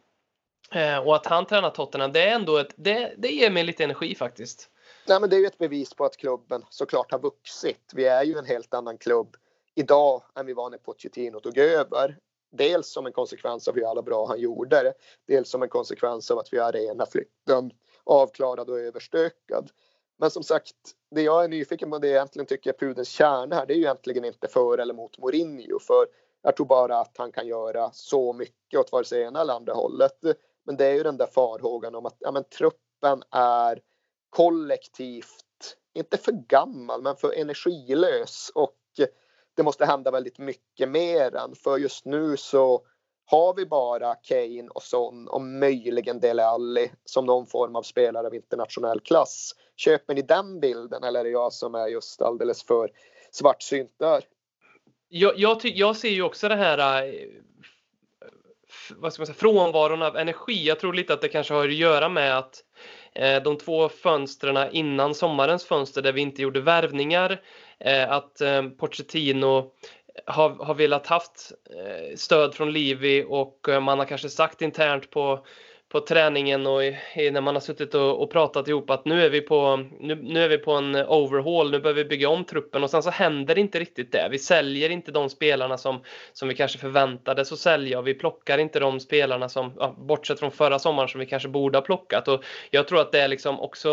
Ehm, 0.71 1.03
och 1.03 1.15
att 1.15 1.25
han 1.25 1.45
tränar 1.45 1.69
Tottenham, 1.69 2.11
det 2.11 2.21
är 2.21 2.35
ändå 2.35 2.57
ett, 2.57 2.73
det, 2.75 3.13
det 3.17 3.27
ger 3.27 3.49
mig 3.51 3.63
lite 3.63 3.83
energi 3.83 4.15
faktiskt. 4.15 4.69
Nej, 5.07 5.19
men 5.19 5.29
det 5.29 5.35
är 5.35 5.39
ju 5.39 5.45
ett 5.45 5.57
bevis 5.57 5.93
på 5.93 6.05
att 6.05 6.17
klubben 6.17 6.65
såklart 6.69 7.11
har 7.11 7.19
vuxit. 7.19 7.91
Vi 7.93 8.05
är 8.05 8.23
ju 8.23 8.37
en 8.37 8.45
helt 8.45 8.73
annan 8.73 8.97
klubb 8.97 9.35
idag 9.75 10.23
än 10.35 10.45
vi 10.45 10.53
var 10.53 10.69
när 10.69 10.77
Pochettino 10.77 11.39
tog 11.39 11.57
över. 11.57 12.17
Dels 12.51 12.91
som 12.91 13.05
en 13.05 13.11
konsekvens 13.11 13.67
av 13.67 13.75
hur 13.75 13.89
alla 13.89 14.01
bra 14.01 14.27
han 14.27 14.39
gjorde 14.39 14.83
det. 14.83 14.93
Dels 15.27 15.49
som 15.49 15.63
en 15.63 15.69
konsekvens 15.69 16.31
av 16.31 16.39
att 16.39 16.53
vi 16.53 16.57
har 16.57 16.69
arenaflytten 16.69 17.71
avklarad 18.03 18.69
och 18.69 18.79
överstökad. 18.79 19.69
Men 20.17 20.31
som 20.31 20.43
sagt, 20.43 20.75
det 21.11 21.21
jag 21.21 21.43
är 21.43 21.47
nyfiken 21.47 21.91
på, 21.91 21.97
det 21.97 22.07
jag 22.07 22.15
egentligen 22.15 22.45
tycker 22.45 22.69
är 22.73 22.77
pudens 22.77 23.09
kärna 23.09 23.55
här, 23.55 23.65
det 23.65 23.73
är 23.73 23.75
ju 23.75 23.81
egentligen 23.81 24.25
inte 24.25 24.47
för 24.47 24.77
eller 24.77 24.93
mot 24.93 25.17
Mourinho. 25.17 25.79
För 25.79 26.07
jag 26.41 26.55
tror 26.55 26.65
bara 26.65 26.99
att 26.99 27.17
han 27.17 27.31
kan 27.31 27.47
göra 27.47 27.91
så 27.91 28.33
mycket 28.33 28.79
åt 28.79 28.91
vare 28.91 29.05
sig 29.05 29.21
ena 29.21 29.41
eller 29.41 29.53
andra 29.53 29.73
hållet. 29.73 30.17
Men 30.65 30.77
det 30.77 30.85
är 30.85 30.93
ju 30.93 31.03
den 31.03 31.17
där 31.17 31.27
farhågan 31.27 31.95
om 31.95 32.05
att 32.05 32.17
ja, 32.19 32.31
men, 32.31 32.43
truppen 32.43 33.23
är 33.31 33.81
kollektivt, 34.29 35.77
inte 35.93 36.17
för 36.17 36.31
gammal, 36.31 37.01
men 37.01 37.15
för 37.15 37.33
energilös. 37.33 38.51
Och 38.55 38.75
det 39.55 39.63
måste 39.63 39.85
hända 39.85 40.11
väldigt 40.11 40.37
mycket 40.37 40.89
mer 40.89 41.35
än. 41.35 41.55
För 41.55 41.77
just 41.77 42.05
nu 42.05 42.37
så 42.37 42.81
har 43.25 43.53
vi 43.53 43.65
bara 43.65 44.15
Kane 44.15 44.67
och 44.69 44.83
Son 44.83 45.27
och 45.27 45.41
möjligen 45.41 46.19
Dele 46.19 46.45
Alli 46.45 46.91
som 47.05 47.25
någon 47.25 47.47
form 47.47 47.75
av 47.75 47.83
spelare 47.83 48.27
av 48.27 48.35
internationell 48.35 48.99
klass. 48.99 49.51
Köper 49.75 50.13
ni 50.13 50.21
den 50.21 50.59
bilden 50.59 51.03
eller 51.03 51.19
är 51.19 51.23
det 51.23 51.29
jag 51.29 51.53
som 51.53 51.75
är 51.75 51.87
just 51.87 52.21
alldeles 52.21 52.63
för 52.63 52.91
svartsynt 53.31 53.91
där? 53.99 54.23
Jag, 55.09 55.37
jag, 55.37 55.57
jag 55.63 55.95
ser 55.95 56.09
ju 56.09 56.23
också 56.23 56.49
det 56.49 56.55
här 56.55 57.03
eh, 57.03 57.11
vad 58.95 59.13
ska 59.13 59.21
man 59.21 59.27
säga, 59.27 59.35
frånvaron 59.35 60.01
av 60.01 60.17
energi. 60.17 60.67
Jag 60.67 60.79
tror 60.79 60.93
lite 60.93 61.13
att 61.13 61.21
det 61.21 61.27
kanske 61.27 61.53
har 61.53 61.67
att 61.67 61.73
göra 61.73 62.09
med 62.09 62.37
att 62.37 62.63
eh, 63.15 63.43
de 63.43 63.57
två 63.57 63.89
fönstren 63.89 64.69
innan 64.71 65.15
sommarens 65.15 65.65
fönster 65.65 66.01
där 66.01 66.13
vi 66.13 66.21
inte 66.21 66.41
gjorde 66.41 66.61
värvningar, 66.61 67.41
Eh, 67.79 68.11
att 68.11 68.41
eh, 68.41 68.63
Pochettino 68.63 69.71
har, 70.25 70.49
har 70.49 70.73
velat 70.73 71.07
haft 71.07 71.51
eh, 71.69 72.15
stöd 72.15 72.53
från 72.53 72.71
Livi 72.71 73.25
och 73.27 73.69
eh, 73.69 73.79
man 73.79 73.99
har 73.99 74.05
kanske 74.05 74.29
sagt 74.29 74.61
internt 74.61 75.09
på, 75.09 75.45
på 75.89 75.99
träningen 75.99 76.67
och 76.67 76.83
i, 76.83 76.95
när 77.31 77.41
man 77.41 77.55
har 77.55 77.61
suttit 77.61 77.93
och, 77.95 78.23
och, 78.23 78.31
pratat 78.31 78.67
ihop 78.67 78.89
att 78.89 79.05
nu 79.05 79.25
är 79.25 79.29
vi 79.29 79.41
på, 79.41 79.85
nu, 79.99 80.15
nu 80.15 80.43
är 80.43 80.49
vi 80.49 80.57
på 80.57 80.71
en 80.71 80.95
overhaul, 80.95 81.71
nu 81.71 81.79
behöver 81.79 82.03
vi 82.03 82.09
bygga 82.09 82.29
om 82.29 82.45
truppen 82.45 82.83
och 82.83 82.89
sen 82.89 83.03
så 83.03 83.09
händer 83.09 83.57
inte 83.57 83.79
riktigt 83.79 84.11
det. 84.11 84.27
Vi 84.31 84.39
säljer 84.39 84.89
inte 84.89 85.11
de 85.11 85.29
spelarna 85.29 85.77
som, 85.77 86.03
som 86.33 86.47
vi 86.47 86.55
kanske 86.55 86.77
förväntades 86.77 87.51
att 87.51 87.59
sälja 87.59 87.99
och 87.99 88.07
vi 88.07 88.13
plockar 88.13 88.57
inte 88.57 88.79
de 88.79 88.99
spelarna 88.99 89.49
som, 89.49 89.73
ja, 89.79 89.95
bortsett 89.97 90.39
från 90.39 90.51
förra 90.51 90.79
sommaren, 90.79 91.09
som 91.09 91.19
vi 91.19 91.25
kanske 91.25 91.49
borde 91.49 91.77
ha 91.77 91.83
plockat. 91.83 92.27
Och 92.27 92.43
jag 92.69 92.87
tror 92.87 93.01
att 93.01 93.11
det 93.11 93.19
är 93.19 93.27
liksom 93.27 93.59
också 93.59 93.91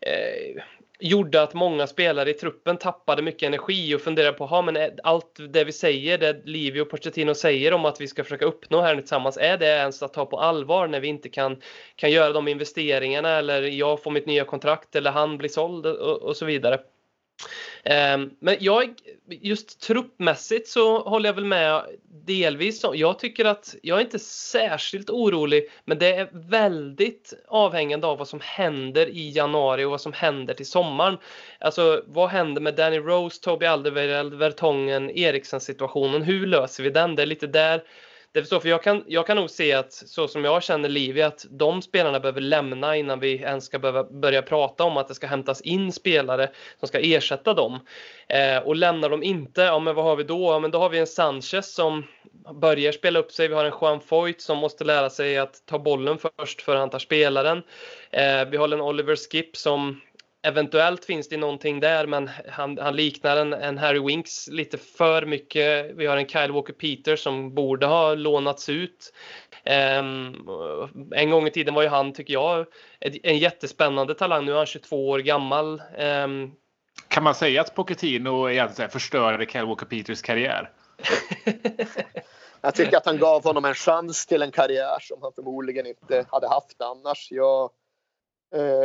eh, 0.00 0.62
gjorde 1.00 1.42
att 1.42 1.54
många 1.54 1.86
spelare 1.86 2.30
i 2.30 2.34
truppen 2.34 2.76
tappade 2.76 3.22
mycket 3.22 3.46
energi 3.46 3.94
och 3.94 4.00
funderade 4.00 4.38
på, 4.38 4.46
ha, 4.46 4.62
men 4.62 4.78
allt 5.02 5.40
det 5.48 5.64
vi 5.64 5.72
säger, 5.72 6.18
det 6.18 6.42
Livio 6.44 6.82
och 6.82 6.90
Pochettino 6.90 7.34
säger 7.34 7.72
om 7.72 7.84
att 7.84 8.00
vi 8.00 8.08
ska 8.08 8.24
försöka 8.24 8.44
uppnå 8.44 8.80
här 8.80 8.96
tillsammans, 8.96 9.36
är 9.36 9.58
det 9.58 9.66
ens 9.66 10.02
att 10.02 10.12
ta 10.12 10.26
på 10.26 10.40
allvar 10.40 10.88
när 10.88 11.00
vi 11.00 11.08
inte 11.08 11.28
kan, 11.28 11.56
kan 11.96 12.10
göra 12.10 12.32
de 12.32 12.48
investeringarna 12.48 13.30
eller 13.30 13.62
jag 13.62 14.02
får 14.02 14.10
mitt 14.10 14.26
nya 14.26 14.44
kontrakt 14.44 14.96
eller 14.96 15.10
han 15.10 15.38
blir 15.38 15.48
såld 15.48 15.86
och, 15.86 16.22
och 16.22 16.36
så 16.36 16.44
vidare. 16.44 16.78
Ehm, 17.84 18.30
men 18.40 18.56
jag, 18.60 18.94
just 19.28 19.80
truppmässigt 19.80 20.68
så 20.68 21.02
håller 21.02 21.28
jag 21.28 21.34
väl 21.34 21.44
med 21.44 21.84
delvis. 22.26 22.84
Jag 22.94 23.18
tycker 23.18 23.44
att 23.44 23.74
jag 23.82 23.98
är 23.98 24.02
inte 24.02 24.18
särskilt 24.18 25.10
orolig, 25.10 25.70
men 25.84 25.98
det 25.98 26.14
är 26.14 26.28
väldigt 26.32 27.32
avhängande 27.48 28.06
av 28.06 28.18
vad 28.18 28.28
som 28.28 28.40
händer 28.42 29.06
i 29.06 29.30
januari 29.30 29.84
och 29.84 29.90
vad 29.90 30.00
som 30.00 30.12
händer 30.12 30.54
till 30.54 30.66
sommaren. 30.66 31.18
Alltså 31.60 32.02
vad 32.06 32.28
händer 32.28 32.60
med 32.60 32.74
Danny 32.74 32.98
Rose, 32.98 33.40
Toby 33.42 33.66
Alderweireld, 33.66 34.34
Vertongen, 34.34 35.10
Eriksen 35.10 35.60
situationen? 35.60 36.22
Hur 36.22 36.46
löser 36.46 36.82
vi 36.82 36.90
den? 36.90 37.16
Det 37.16 37.22
är 37.22 37.26
lite 37.26 37.46
där 37.46 37.82
det 38.32 38.40
förstår, 38.40 38.60
för 38.60 38.68
jag 38.68 38.82
kan, 38.82 39.04
jag 39.06 39.26
kan 39.26 39.36
nog 39.36 39.50
se 39.50 39.72
att 39.72 39.92
så 39.92 40.28
som 40.28 40.44
jag 40.44 40.62
känner 40.62 40.88
Livi 40.88 41.22
att 41.22 41.46
de 41.50 41.82
spelarna 41.82 42.20
behöver 42.20 42.40
lämna 42.40 42.96
innan 42.96 43.20
vi 43.20 43.34
ens 43.34 43.64
ska 43.64 43.78
behöva 43.78 44.04
börja 44.04 44.42
prata 44.42 44.84
om 44.84 44.96
att 44.96 45.08
det 45.08 45.14
ska 45.14 45.26
hämtas 45.26 45.60
in 45.60 45.92
spelare 45.92 46.50
som 46.78 46.88
ska 46.88 46.98
ersätta 46.98 47.54
dem. 47.54 47.80
Eh, 48.28 48.58
och 48.58 48.76
lämnar 48.76 49.10
de 49.10 49.22
inte, 49.22 49.60
ja 49.60 49.78
men 49.78 49.94
vad 49.94 50.04
har 50.04 50.16
vi 50.16 50.24
då? 50.24 50.52
Ja 50.52 50.58
men 50.58 50.70
då 50.70 50.78
har 50.78 50.88
vi 50.88 50.98
en 50.98 51.06
Sanchez 51.06 51.74
som 51.74 52.04
börjar 52.54 52.92
spela 52.92 53.18
upp 53.18 53.32
sig. 53.32 53.48
Vi 53.48 53.54
har 53.54 53.64
en 53.64 53.74
Juan 53.80 54.00
Foyt 54.00 54.40
som 54.40 54.58
måste 54.58 54.84
lära 54.84 55.10
sig 55.10 55.38
att 55.38 55.66
ta 55.66 55.78
bollen 55.78 56.18
först 56.18 56.62
för 56.62 56.76
han 56.76 56.90
tar 56.90 56.98
spelaren. 56.98 57.62
Eh, 58.10 58.44
vi 58.50 58.56
har 58.56 58.72
en 58.72 58.80
Oliver 58.80 59.16
Skip 59.16 59.56
som 59.56 60.00
Eventuellt 60.48 61.04
finns 61.04 61.28
det 61.28 61.36
någonting 61.36 61.80
där, 61.80 62.06
men 62.06 62.30
han, 62.48 62.78
han 62.78 62.96
liknar 62.96 63.36
en, 63.36 63.52
en, 63.52 63.78
Harry 63.78 64.00
Winks 64.00 64.48
lite 64.48 64.78
för 64.78 65.26
mycket. 65.26 65.90
Vi 65.94 66.06
har 66.06 66.16
en 66.16 66.28
Kyle 66.28 66.52
Walker 66.52 66.72
Peter 66.72 67.16
som 67.16 67.54
borde 67.54 67.86
ha 67.86 68.14
lånats 68.14 68.68
ut. 68.68 69.12
Um, 69.98 70.48
en 71.14 71.30
gång 71.30 71.46
i 71.46 71.50
tiden 71.50 71.74
var 71.74 71.82
ju 71.82 71.88
han, 71.88 72.12
tycker 72.12 72.32
jag, 72.32 72.66
en 73.22 73.38
jättespännande 73.38 74.14
talang. 74.14 74.44
Nu 74.44 74.52
är 74.52 74.56
han 74.56 74.66
22 74.66 75.08
år 75.08 75.18
gammal. 75.18 75.82
Um, 75.98 76.52
kan 77.08 77.22
man 77.22 77.34
säga 77.34 77.60
att 77.60 77.74
Pochettino 77.74 78.50
egentligen 78.50 78.90
förstörde 78.90 79.46
Kyle 79.46 79.66
Walker 79.66 79.86
Peters 79.86 80.22
karriär? 80.22 80.70
jag 82.60 82.74
tycker 82.74 82.96
att 82.96 83.06
han 83.06 83.18
gav 83.18 83.44
honom 83.44 83.64
en 83.64 83.74
chans 83.74 84.26
till 84.26 84.42
en 84.42 84.50
karriär 84.50 84.98
som 85.00 85.22
han 85.22 85.32
förmodligen 85.32 85.86
inte 85.86 86.26
hade 86.30 86.48
haft 86.48 86.80
annars. 86.80 87.28
Jag 87.30 87.70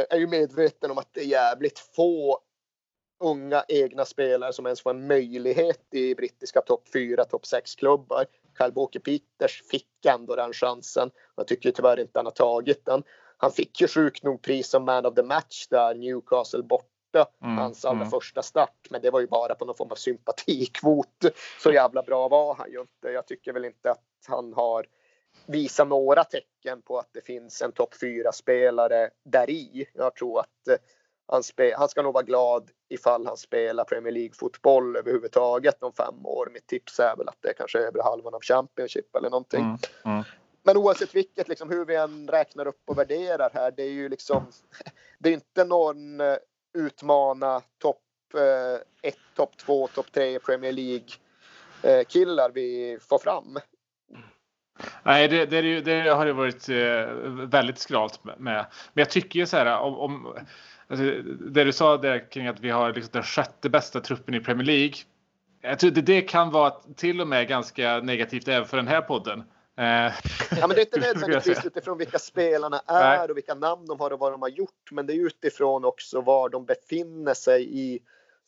är 0.09 0.17
ju 0.17 0.27
medveten 0.27 0.91
om 0.91 0.97
att 0.97 1.09
det 1.13 1.21
är 1.21 1.25
jävligt 1.25 1.79
få 1.79 2.39
unga 3.23 3.63
egna 3.67 4.05
spelare 4.05 4.53
som 4.53 4.65
ens 4.65 4.81
får 4.81 4.89
en 4.89 5.07
möjlighet 5.07 5.87
i 5.91 6.15
brittiska 6.15 6.61
topp 6.61 6.83
4, 6.93 7.25
topp 7.25 7.45
6 7.45 7.75
klubbar. 7.75 8.25
Kyle 8.57 8.71
Walker 8.71 8.99
Peters 8.99 9.63
fick 9.71 10.05
ändå 10.05 10.35
den 10.35 10.53
chansen. 10.53 11.11
Jag 11.35 11.47
tycker 11.47 11.71
tyvärr 11.71 11.99
inte 11.99 12.19
han 12.19 12.25
har 12.25 12.31
tagit 12.31 12.85
den. 12.85 13.03
Han 13.37 13.51
fick 13.51 13.81
ju 13.81 13.87
sjukt 13.87 14.23
nog 14.23 14.41
pris 14.41 14.69
som 14.69 14.85
man 14.85 15.05
of 15.05 15.15
the 15.15 15.23
match 15.23 15.67
där 15.69 15.95
Newcastle 15.95 16.63
borta. 16.63 16.89
Mm, 17.43 17.57
hans 17.57 17.85
allra 17.85 18.01
mm. 18.01 18.09
första 18.09 18.41
start. 18.41 18.87
Men 18.89 19.01
det 19.01 19.11
var 19.11 19.19
ju 19.19 19.27
bara 19.27 19.55
på 19.55 19.65
någon 19.65 19.75
form 19.75 19.91
av 19.91 19.95
sympatikvot. 19.95 21.25
Så 21.59 21.71
jävla 21.71 22.03
bra 22.03 22.27
var 22.27 22.55
han 22.55 22.71
ju 22.71 22.81
inte. 22.81 23.07
Jag 23.07 23.27
tycker 23.27 23.53
väl 23.53 23.65
inte 23.65 23.91
att 23.91 24.03
han 24.27 24.53
har 24.53 24.85
visa 25.45 25.83
några 25.83 26.23
tecken 26.23 26.81
på 26.81 26.99
att 26.99 27.09
det 27.11 27.21
finns 27.21 27.61
en 27.61 27.71
topp 27.71 27.93
4-spelare 28.01 29.09
där 29.23 29.49
i. 29.49 29.89
Jag 29.93 30.15
tror 30.15 30.39
att 30.39 30.67
eh, 30.69 30.75
han, 31.27 31.43
han 31.77 31.89
ska 31.89 32.01
nog 32.01 32.13
vara 32.13 32.23
glad 32.23 32.69
ifall 32.89 33.27
han 33.27 33.37
spelar 33.37 33.83
Premier 33.83 34.13
League-fotboll 34.13 34.95
överhuvudtaget 34.95 35.83
om 35.83 35.93
fem 35.93 36.25
år. 36.25 36.49
Mitt 36.53 36.67
tips 36.67 36.99
är 36.99 37.15
väl 37.15 37.27
att 37.27 37.37
det 37.39 37.49
är 37.49 37.53
kanske 37.53 37.79
är 37.79 37.87
över 37.87 38.03
halvan 38.03 38.33
av 38.33 38.41
Championship 38.41 39.15
eller 39.15 39.29
någonting. 39.29 39.61
Mm, 39.61 39.77
mm. 40.05 40.23
Men 40.63 40.77
oavsett 40.77 41.15
vilket, 41.15 41.47
liksom, 41.47 41.69
hur 41.69 41.85
vi 41.85 41.95
än 41.95 42.27
räknar 42.27 42.67
upp 42.67 42.81
och 42.85 42.97
värderar 42.97 43.49
här, 43.53 43.71
det 43.71 43.83
är 43.83 43.91
ju 43.91 44.09
liksom, 44.09 44.45
det 45.19 45.29
är 45.29 45.33
inte 45.33 45.65
någon 45.65 46.21
uh, 46.21 46.37
utmana 46.73 47.61
topp 47.77 47.99
1, 49.01 49.15
uh, 49.15 49.19
topp 49.35 49.57
2, 49.57 49.87
topp 49.87 50.11
3 50.11 50.39
Premier 50.39 50.71
League 50.71 51.07
uh, 51.85 52.03
killar 52.03 52.51
vi 52.53 52.97
får 53.01 53.17
fram. 53.17 53.59
Nej, 55.03 55.27
det, 55.27 55.45
det, 55.45 55.81
det 55.81 56.09
har 56.09 56.25
det 56.25 56.33
varit 56.33 56.69
eh, 56.69 57.31
väldigt 57.47 57.79
skralt 57.79 58.23
med. 58.23 58.35
Men 58.39 58.65
jag 58.93 59.09
tycker 59.09 59.39
ju 59.39 59.45
så 59.45 59.57
här 59.57 59.79
om, 59.79 59.99
om 59.99 60.37
alltså, 60.87 61.05
det 61.51 61.63
du 61.63 61.71
sa 61.71 61.97
där 61.97 62.31
kring 62.31 62.47
att 62.47 62.59
vi 62.59 62.69
har 62.69 62.93
liksom 62.93 63.11
den 63.11 63.23
sjätte 63.23 63.69
bästa 63.69 63.99
truppen 63.99 64.33
i 64.33 64.39
Premier 64.39 64.65
League. 64.65 64.95
Jag 65.61 65.79
tror 65.79 65.91
det, 65.91 66.01
det 66.01 66.21
kan 66.21 66.51
vara 66.51 66.73
till 66.95 67.21
och 67.21 67.27
med 67.27 67.47
ganska 67.47 67.99
negativt 67.99 68.47
även 68.47 68.67
för 68.67 68.77
den 68.77 68.87
här 68.87 69.01
podden. 69.01 69.43
Eh, 69.77 69.85
ja, 69.85 70.67
men 70.67 70.69
det 70.69 70.75
är 70.75 70.85
inte 70.85 70.99
nödvändigtvis 71.13 71.65
utifrån 71.65 71.97
vilka 71.97 72.19
spelarna 72.19 72.81
är 72.87 73.17
Nej. 73.17 73.29
och 73.29 73.37
vilka 73.37 73.53
namn 73.53 73.85
de 73.85 73.99
har 73.99 74.11
och 74.11 74.19
vad 74.19 74.31
de 74.31 74.41
har 74.41 74.49
gjort. 74.49 74.91
Men 74.91 75.05
det 75.05 75.13
är 75.13 75.25
utifrån 75.25 75.85
också 75.85 76.21
var 76.21 76.49
de 76.49 76.65
befinner 76.65 77.33
sig 77.33 77.79
i 77.79 77.99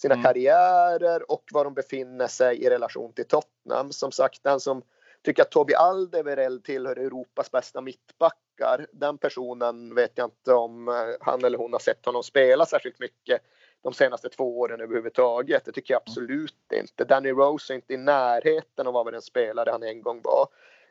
sina 0.01 0.13
mm. 0.13 0.23
karriärer 0.23 1.31
och 1.31 1.43
var 1.51 1.63
de 1.63 1.73
befinner 1.73 2.27
sig 2.27 2.63
i 2.63 2.69
relation 2.69 3.13
till 3.13 3.25
Tottenham. 3.27 3.91
Som 3.91 4.11
sagt, 4.11 4.43
den 4.43 4.59
som 4.59 4.81
tycker 5.25 5.41
att 5.41 5.51
Tobi 5.51 5.75
Aldeverell 5.75 6.61
tillhör 6.61 6.95
Europas 6.95 7.51
bästa 7.51 7.81
mittbackar. 7.81 8.87
Den 8.91 9.17
personen 9.17 9.95
vet 9.95 10.11
jag 10.15 10.25
inte 10.25 10.53
om 10.53 10.87
eh, 10.87 10.93
han 11.21 11.43
eller 11.43 11.57
hon 11.57 11.73
har 11.73 11.79
sett 11.79 12.05
honom 12.05 12.23
spela 12.23 12.65
särskilt 12.65 12.99
mycket 12.99 13.41
de 13.83 13.93
senaste 13.93 14.29
två 14.29 14.59
åren 14.59 14.81
överhuvudtaget. 14.81 15.65
Det 15.65 15.71
tycker 15.71 15.93
jag 15.93 16.01
absolut 16.05 16.71
inte. 16.73 17.03
Danny 17.03 17.31
Rose 17.31 17.73
är 17.73 17.75
inte 17.75 17.93
i 17.93 17.97
närheten 17.97 18.87
av 18.87 18.93
vad 18.93 19.13
den 19.13 19.21
spelare 19.21 19.69
han 19.71 19.83
en 19.83 20.01
gång 20.01 20.21
var. 20.23 20.47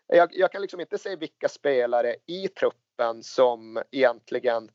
Jag, 0.07 0.29
jag 0.33 0.53
kan 0.53 0.63
liksom 0.63 0.81
inte 0.81 0.99
se 0.99 1.17
vilka 1.17 1.49
spelare 1.49 2.17
i 2.27 2.49
truppen 2.49 3.23
som 3.23 3.83
egentligen 3.91 4.71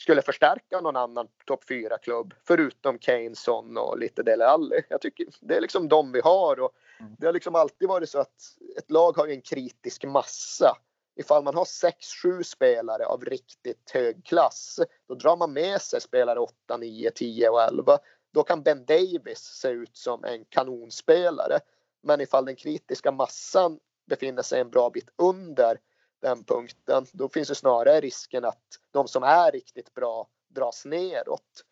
skulle 0.00 0.22
förstärka 0.22 0.80
någon 0.80 0.96
annan 0.96 1.28
topp 1.46 1.64
4-klubb 1.68 2.34
förutom 2.44 2.98
Kane, 2.98 3.34
Son 3.34 3.76
och 3.76 3.98
lite 3.98 4.22
Dele 4.22 4.46
Alli. 4.46 4.82
Jag 4.88 5.00
tycker 5.00 5.26
det 5.40 5.56
är 5.56 5.60
liksom 5.60 5.88
de 5.88 6.12
vi 6.12 6.20
har 6.20 6.60
och 6.60 6.72
Mm. 7.00 7.16
Det 7.18 7.26
har 7.26 7.32
liksom 7.32 7.54
alltid 7.54 7.88
varit 7.88 8.10
så 8.10 8.18
att 8.18 8.58
ett 8.78 8.90
lag 8.90 9.16
har 9.16 9.28
en 9.28 9.40
kritisk 9.40 10.04
massa. 10.04 10.76
Ifall 11.16 11.44
man 11.44 11.54
har 11.54 11.64
6-7 11.64 12.42
spelare 12.42 13.06
av 13.06 13.24
riktigt 13.24 13.90
hög 13.90 14.24
klass, 14.24 14.80
då 15.08 15.14
drar 15.14 15.36
man 15.36 15.52
med 15.52 15.82
sig 15.82 16.00
spelare 16.00 16.38
8, 16.38 16.76
9, 16.76 17.10
10 17.10 17.48
och 17.48 17.62
11. 17.62 17.98
Då 18.32 18.42
kan 18.42 18.62
Ben 18.62 18.84
Davis 18.84 19.38
se 19.38 19.68
ut 19.68 19.96
som 19.96 20.24
en 20.24 20.44
kanonspelare. 20.44 21.58
Men 22.02 22.20
ifall 22.20 22.44
den 22.44 22.56
kritiska 22.56 23.12
massan 23.12 23.78
befinner 24.06 24.42
sig 24.42 24.60
en 24.60 24.70
bra 24.70 24.90
bit 24.90 25.08
under 25.16 25.78
den 26.20 26.44
punkten. 26.44 27.06
Då 27.12 27.28
finns 27.28 27.50
ju 27.50 27.54
snarare 27.54 28.00
risken 28.00 28.44
att 28.44 28.78
de 28.90 29.08
som 29.08 29.22
är 29.22 29.52
riktigt 29.52 29.94
bra 29.94 30.28
dras 30.48 30.84
neråt. 30.84 31.64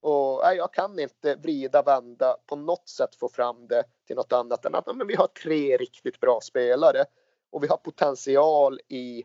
Och 0.00 0.40
nej, 0.44 0.56
jag 0.56 0.72
kan 0.72 0.98
inte 0.98 1.34
vrida, 1.34 1.82
vända, 1.82 2.36
på 2.46 2.56
något 2.56 2.88
sätt 2.88 3.14
få 3.14 3.28
fram 3.28 3.68
det 3.68 3.84
till 4.06 4.16
något 4.16 4.32
annat 4.32 4.64
än 4.64 4.74
att 4.74 4.96
men 4.96 5.06
vi 5.06 5.14
har 5.14 5.26
tre 5.26 5.76
riktigt 5.76 6.20
bra 6.20 6.40
spelare 6.42 7.04
och 7.50 7.62
vi 7.62 7.66
har 7.66 7.76
potential 7.76 8.80
i 8.88 9.24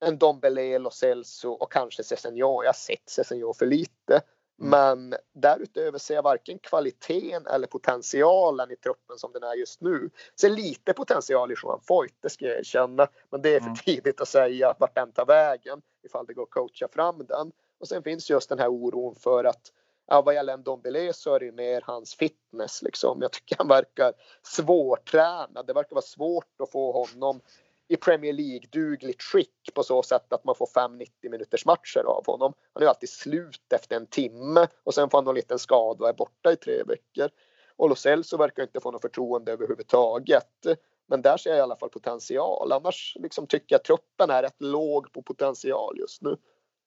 en 0.00 0.18
Dombele, 0.18 0.78
Lo 0.78 0.90
Celso 0.90 1.50
och 1.50 1.72
kanske 1.72 2.04
Cessenio. 2.04 2.62
Jag 2.62 2.68
har 2.68 2.72
sett 2.72 3.08
Cessenio 3.08 3.52
för 3.52 3.66
lite. 3.66 4.20
Mm. 4.60 4.70
Men 4.70 5.18
därutöver 5.32 5.98
ser 5.98 6.14
jag 6.14 6.22
varken 6.22 6.58
kvaliteten 6.58 7.46
eller 7.46 7.66
potentialen 7.66 8.70
i 8.70 8.76
truppen 8.76 9.18
som 9.18 9.32
den 9.32 9.42
är 9.42 9.54
just 9.54 9.80
nu. 9.80 10.10
Ser 10.40 10.50
lite 10.50 10.92
potential 10.92 11.52
i 11.52 11.54
Johan 11.62 11.80
Foyt, 11.82 12.14
det 12.20 12.30
ska 12.30 12.44
jag 12.44 12.58
erkänna. 12.58 13.08
Men 13.30 13.42
det 13.42 13.54
är 13.54 13.60
för 13.60 13.66
mm. 13.66 13.76
tidigt 13.76 14.20
att 14.20 14.28
säga 14.28 14.74
vart 14.78 14.94
den 14.94 15.12
tar 15.12 15.26
vägen 15.26 15.82
ifall 16.04 16.26
det 16.26 16.34
går 16.34 16.42
att 16.42 16.50
coacha 16.50 16.88
fram 16.92 17.26
den. 17.26 17.52
Och 17.80 17.88
sen 17.88 18.02
finns 18.02 18.30
just 18.30 18.48
den 18.48 18.58
här 18.58 18.68
oron 18.68 19.14
för 19.14 19.44
att 19.44 19.72
ja, 20.06 20.22
vad 20.22 20.34
gäller 20.34 20.54
en 20.54 20.62
Dombele 20.62 21.12
så 21.12 21.34
är 21.34 21.40
det 21.40 21.52
mer 21.52 21.82
hans 21.84 22.14
fitness 22.14 22.82
liksom. 22.82 23.18
Jag 23.22 23.32
tycker 23.32 23.56
han 23.58 23.68
verkar 23.68 24.12
svårtränad. 24.42 25.66
Det 25.66 25.72
verkar 25.72 25.94
vara 25.94 26.02
svårt 26.02 26.60
att 26.62 26.70
få 26.70 26.92
honom 26.92 27.40
i 27.88 27.96
Premier 27.96 28.32
League-dugligt 28.32 29.22
skick 29.22 29.74
på 29.74 29.82
så 29.82 30.02
sätt 30.02 30.32
att 30.32 30.44
man 30.44 30.54
får 30.54 30.66
fem 30.66 30.98
90 30.98 31.30
minuters 31.30 31.66
matcher 31.66 32.00
av 32.06 32.26
honom. 32.26 32.52
Han 32.72 32.82
är 32.82 32.86
alltid 32.86 33.08
slut 33.08 33.72
efter 33.74 33.96
en 33.96 34.06
timme 34.06 34.66
och 34.84 34.94
sen 34.94 35.10
får 35.10 35.18
han 35.18 35.24
någon 35.24 35.34
liten 35.34 35.58
skada 35.58 36.04
och 36.04 36.08
är 36.08 36.12
borta 36.12 36.52
i 36.52 36.56
tre 36.56 36.82
veckor. 36.82 37.30
Och 37.76 37.88
Lo 37.88 37.94
Celso 37.94 38.36
verkar 38.36 38.62
inte 38.62 38.80
få 38.80 38.90
något 38.90 39.02
förtroende 39.02 39.52
överhuvudtaget. 39.52 40.66
Men 41.06 41.22
där 41.22 41.36
ser 41.36 41.50
jag 41.50 41.58
i 41.58 41.62
alla 41.62 41.76
fall 41.76 41.90
potential. 41.90 42.72
Annars 42.72 43.16
liksom 43.20 43.46
tycker 43.46 43.74
jag 43.74 43.78
att 43.78 43.84
truppen 43.84 44.30
är 44.30 44.42
rätt 44.42 44.62
låg 44.62 45.12
på 45.12 45.22
potential 45.22 45.98
just 45.98 46.22
nu. 46.22 46.36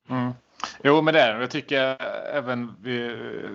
Mm. 0.10 0.34
Jo, 0.84 1.02
men 1.02 1.14
det 1.14 1.22
är 1.22 1.40
Jag 1.40 1.52
tycker 1.52 1.98
även 2.34 2.76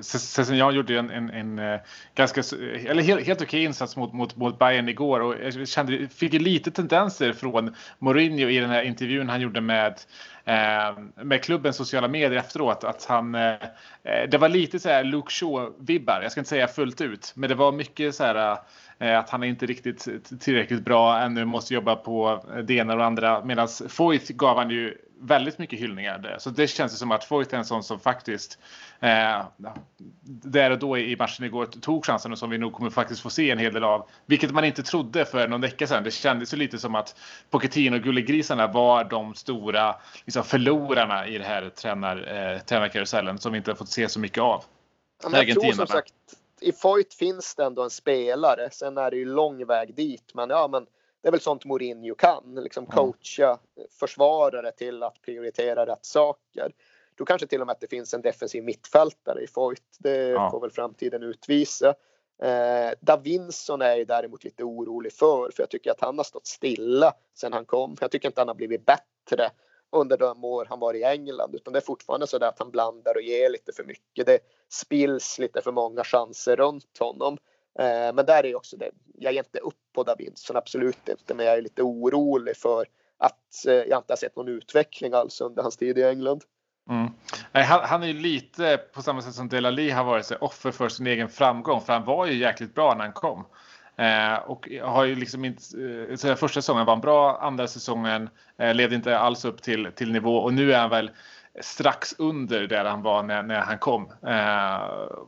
Cessignan 0.03 0.75
gjorde 0.75 0.99
en, 0.99 1.11
en, 1.11 1.31
en, 1.31 1.59
eh, 1.59 1.81
ganska, 2.15 2.43
eller 2.87 3.03
helt, 3.03 3.27
helt 3.27 3.43
okej 3.43 3.65
insats 3.65 3.97
mot, 3.97 4.13
mot, 4.13 4.37
mot 4.37 4.59
Bayern 4.59 4.89
igår 4.89 5.21
och 5.21 5.35
jag 5.43 5.69
kände, 5.69 6.09
fick 6.09 6.33
lite 6.33 6.71
tendenser 6.71 7.33
från 7.33 7.75
Mourinho 7.99 8.49
i 8.49 8.59
den 8.59 8.71
här 8.71 8.83
intervjun 8.83 9.29
han 9.29 9.41
gjorde 9.41 9.61
med 9.61 10.01
eh, 10.45 10.99
med 11.25 11.43
klubbens 11.43 11.77
sociala 11.77 12.09
medier 12.09 12.39
efteråt 12.39 12.85
att 12.85 13.05
han 13.05 13.35
eh, 13.35 13.55
det 14.29 14.39
var 14.39 14.49
lite 14.49 14.79
så 14.79 14.89
här 14.89 15.05
Luke 15.05 15.31
Shaw-vibbar. 15.31 16.23
Jag 16.23 16.33
ska 16.33 16.41
inte 16.41 16.49
säga 16.49 16.69
fullt 16.69 17.01
ut, 17.01 17.33
men 17.37 17.49
det 17.49 17.55
var 17.55 17.73
mycket 17.73 18.15
så 18.15 18.25
här 18.25 18.35
att 18.99 19.31
han 19.31 19.43
är 19.43 19.47
inte 19.47 19.67
riktigt 19.67 20.09
tillräckligt 20.41 20.85
bra 20.85 21.19
ännu, 21.19 21.45
måste 21.45 21.75
jobba 21.75 21.97
på 21.97 22.45
det 22.65 22.75
ena 22.75 22.93
och 22.93 22.99
det 22.99 23.05
andra. 23.05 23.45
Medan 23.45 23.69
Foyth 23.89 24.33
gav 24.33 24.57
han 24.57 24.71
ju 24.71 24.95
väldigt 25.23 25.59
mycket 25.59 25.79
hyllningar 25.79 26.19
där. 26.19 26.39
Så 26.39 26.51
det 26.51 26.67
känns 26.67 26.99
som 26.99 27.13
att 27.13 27.25
Foyt 27.25 27.53
är 27.53 27.57
en 27.57 27.65
sån 27.65 27.83
som 27.83 28.01
faktiskt 28.01 28.59
eh, 29.01 29.45
där 30.25 30.71
och 30.71 30.79
då 30.79 30.99
i 30.99 31.17
matchen 31.17 31.45
igår 31.45 31.67
tog 31.67 32.07
chansen 32.07 32.33
och 32.33 32.39
som 32.39 32.51
vi 32.51 32.59
nog 32.59 32.73
kommer 32.73 32.91
faktiskt 32.91 33.21
få 33.21 33.31
se 33.31 33.51
en 33.51 33.59
hel 33.59 33.73
del 33.73 33.85
av. 33.85 34.09
Vilket 34.27 34.51
man 34.51 34.65
inte 34.65 34.83
trodde 34.83 35.25
för 35.25 35.49
någon 35.49 35.61
vecka 35.61 35.87
sedan. 35.87 36.05
Det 36.05 36.11
kändes 36.11 36.55
ju 36.55 36.59
lite 36.59 36.79
som 36.79 36.95
att 36.95 37.17
Pochettino 37.51 37.97
och 37.97 38.03
Gullegrisarna 38.03 38.67
var 38.67 39.05
de 39.05 39.35
stora 39.35 39.97
liksom, 40.25 40.45
förlorarna 40.45 41.27
i 41.27 41.39
det 41.39 41.45
här 41.45 41.69
tränar, 41.69 42.17
eh, 42.17 42.59
tränarkarusellen 42.59 43.39
som 43.39 43.53
vi 43.53 43.59
inte 43.59 43.71
har 43.71 43.77
fått 43.77 43.89
se 43.89 44.09
så 44.09 44.21
mycket 44.21 44.43
av. 44.43 44.65
Ja, 45.23 45.29
men 45.29 45.47
jag 45.47 45.61
tror 45.61 45.73
som 45.73 45.87
sagt, 45.87 46.13
i 46.61 46.73
Foyt 46.73 47.15
finns 47.15 47.55
det 47.55 47.65
ändå 47.65 47.83
en 47.83 47.91
spelare. 47.91 48.71
Sen 48.73 48.99
är 48.99 49.11
det 49.11 49.17
ju 49.17 49.25
lång 49.25 49.67
väg 49.67 49.95
dit. 49.95 50.35
Men 50.35 50.51
ja, 50.51 50.69
men 50.69 50.87
det 51.23 51.29
är 51.29 51.33
väl 51.33 51.41
sånt 51.41 51.65
Mourinho 51.65 52.15
kan, 52.15 52.55
liksom 52.55 52.87
coacha 52.87 53.59
försvarare 53.91 54.73
till 54.73 55.03
att 55.03 55.23
prioritera 55.23 55.87
rätt 55.87 56.05
saker. 56.05 56.73
Då 57.15 57.25
kanske 57.25 57.47
till 57.47 57.61
och 57.61 57.67
med 57.67 57.73
att 57.73 57.81
det 57.81 57.91
finns 57.91 58.15
en 58.15 58.23
defensiv 58.23 58.65
mittfältare 58.65 59.41
i 59.43 59.47
Foyt. 59.47 59.83
Det 59.99 60.29
ja. 60.29 60.51
får 60.51 60.61
väl 60.61 60.71
framtiden 60.71 61.23
utvisa. 61.23 61.95
Eh, 62.43 62.91
Davinson 63.01 63.83
är 63.83 63.97
jag 63.97 64.07
däremot 64.07 64.45
lite 64.45 64.65
orolig 64.65 65.13
för, 65.13 65.51
för 65.51 65.63
jag 65.63 65.71
tycker 65.71 65.91
att 65.91 66.01
han 66.01 66.17
har 66.17 66.25
stått 66.25 66.47
stilla 66.47 67.13
sen 67.35 67.53
han 67.53 67.65
kom. 67.65 67.97
Jag 68.01 68.11
tycker 68.11 68.29
inte 68.29 68.41
han 68.41 68.49
har 68.49 68.55
blivit 68.55 68.87
bättre 68.87 69.51
under 69.93 70.17
de 70.17 70.45
år 70.45 70.67
han 70.69 70.81
var 70.81 70.95
i 70.95 71.05
England, 71.05 71.55
utan 71.55 71.73
det 71.73 71.79
är 71.79 71.81
fortfarande 71.81 72.27
så 72.27 72.45
att 72.45 72.59
han 72.59 72.71
blandar 72.71 73.17
och 73.17 73.23
ger 73.23 73.51
lite 73.51 73.73
för 73.73 73.85
mycket. 73.85 74.27
Det 74.27 74.39
spills 74.69 75.39
lite 75.39 75.61
för 75.61 75.73
många 75.73 76.05
chanser 76.05 76.57
runt 76.57 76.99
honom. 76.99 77.39
Eh, 77.79 78.15
men 78.15 78.27
där 78.27 78.47
är 78.47 78.55
också 78.55 78.77
det, 78.77 78.91
jag 79.19 79.33
ger 79.33 79.41
inte 79.41 79.59
upp 79.59 79.79
på 79.95 80.03
Davidsson, 80.03 80.57
absolut 80.57 81.09
inte, 81.09 81.35
men 81.35 81.47
jag 81.47 81.57
är 81.57 81.63
lite 81.63 81.83
orolig 81.83 82.57
för 82.57 82.87
att 83.19 83.67
eh, 83.67 83.75
jag 83.75 83.99
inte 83.99 84.13
har 84.13 84.17
sett 84.17 84.37
någon 84.37 84.49
utveckling 84.49 85.13
alls 85.13 85.41
under 85.41 85.63
hans 85.63 85.77
tid 85.77 85.99
i 85.99 86.03
England. 86.03 86.45
Mm. 86.91 87.11
Han, 87.53 87.81
han, 87.85 88.03
är 88.03 88.07
ju 88.07 88.13
lite 88.13 88.77
på 88.77 89.03
samma 89.03 89.23
sätt 89.23 89.35
som 89.35 89.49
Delali 89.49 89.91
har 89.91 90.05
varit 90.05 90.27
så 90.27 90.37
offer 90.37 90.71
för 90.71 90.89
sin 90.89 91.07
egen 91.07 91.29
framgång, 91.29 91.81
för 91.81 91.93
han 91.93 92.05
var 92.05 92.27
ju 92.27 92.35
jäkligt 92.35 92.75
bra 92.75 92.95
när 92.95 93.05
han 93.05 93.13
kom. 93.13 93.45
Eh, 93.97 94.35
och 94.35 94.69
har 94.83 95.05
ju 95.05 95.15
liksom 95.15 95.45
inte, 95.45 95.63
eh, 96.29 96.35
första 96.35 96.63
säsongen 96.63 96.87
var 96.87 96.93
han 96.93 97.01
bra, 97.01 97.39
andra 97.41 97.69
säsongen 97.69 98.29
eh, 98.59 98.75
levde 98.75 98.97
inte 98.97 99.19
alls 99.19 99.45
upp 99.45 99.63
till, 99.63 99.93
till 99.95 100.13
nivå 100.13 100.37
och 100.37 100.55
nu 100.55 100.73
är 100.73 100.79
han 100.79 100.91
väl 100.91 101.11
strax 101.61 102.15
under 102.19 102.67
där 102.67 102.85
han 102.85 103.03
var 103.03 103.23
när, 103.23 103.43
när 103.43 103.61
han 103.61 103.79
kom. 103.79 104.03
Eh, 104.03 104.81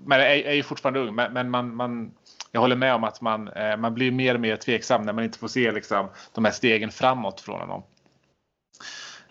men 0.07 0.21
är, 0.21 0.47
är 0.47 0.53
ju 0.53 0.63
fortfarande 0.63 1.01
ung, 1.01 1.15
men, 1.15 1.33
men 1.33 1.51
man, 1.51 1.77
man 1.77 2.15
jag 2.55 2.61
håller 2.61 2.77
med 2.77 2.95
om 2.95 3.05
att 3.05 3.21
man, 3.21 3.49
eh, 3.49 3.77
man 3.77 3.95
blir 3.95 4.11
mer 4.11 4.35
och 4.35 4.41
mer 4.41 4.57
tveksam 4.57 5.03
när 5.03 5.13
man 5.13 5.25
inte 5.25 5.39
får 5.39 5.49
se 5.49 5.73
liksom, 5.73 6.09
de 6.35 6.45
här 6.45 6.53
stegen 6.53 6.91
framåt 6.91 7.41
från 7.41 7.61
honom. 7.61 7.83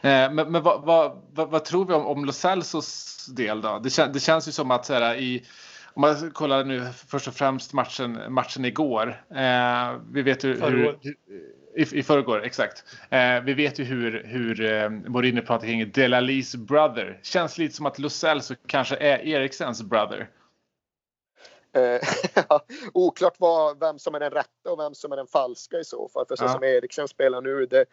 Eh, 0.01 0.32
men, 0.32 0.51
men 0.51 0.63
vad, 0.63 0.82
vad, 0.82 1.21
vad, 1.34 1.49
vad, 1.49 1.65
tror 1.65 1.86
vi 1.86 1.93
om, 1.93 2.05
om 2.05 2.26
Lo 2.26 2.32
Celsos 2.32 3.26
del 3.26 3.61
då? 3.61 3.80
Det, 3.80 3.89
kän, 3.89 4.13
det 4.13 4.19
känns 4.19 4.47
ju 4.47 4.51
som 4.51 4.71
att 4.71 4.86
så 4.86 4.93
här, 4.93 5.15
i, 5.15 5.43
om 5.93 6.01
man 6.01 6.32
kollar 6.32 6.63
nu 6.63 6.88
först 7.07 7.28
och 7.28 7.34
främst 7.34 7.74
matchen, 7.74 8.19
matchen 8.30 8.65
igår. 8.65 9.24
Eh, 9.36 9.99
vi 10.11 10.21
vet 10.21 10.43
hur, 10.43 10.61
hur, 10.61 10.97
i, 11.76 11.99
I 11.99 12.03
förrgår, 12.03 12.43
exakt. 12.43 12.84
Eh, 13.09 13.41
vi 13.41 13.53
vet 13.53 13.80
ju 13.80 13.84
hur, 13.84 14.24
hur 14.26 14.65
eh, 14.65 14.89
Mourinho 14.89 15.41
pratar 15.41 15.67
kring 15.67 15.91
Delalis 15.91 16.55
brother. 16.55 17.19
Känns 17.21 17.57
lite 17.57 17.76
som 17.76 17.86
att 17.86 17.99
Lo 17.99 18.09
Celso 18.09 18.55
kanske 18.67 18.95
är 18.95 19.28
Eriksens 19.28 19.84
brother. 19.84 20.30
Eh, 21.74 22.01
oklart 22.93 23.36
vad, 23.39 23.80
vem 23.80 23.99
som 23.99 24.15
är 24.15 24.19
den 24.19 24.32
rätta 24.32 24.71
och 24.71 24.80
vem 24.80 24.93
som 24.93 25.11
är 25.11 25.15
den 25.15 25.28
falska 25.28 25.80
i 25.80 25.84
så 25.84 26.09
fall. 26.09 26.26
För 26.26 26.36
så 26.36 26.43
ja. 26.43 26.49
som 26.49 26.63
Eriksen 26.63 27.07
spelar 27.07 27.41
nu, 27.41 27.65
det 27.65 27.86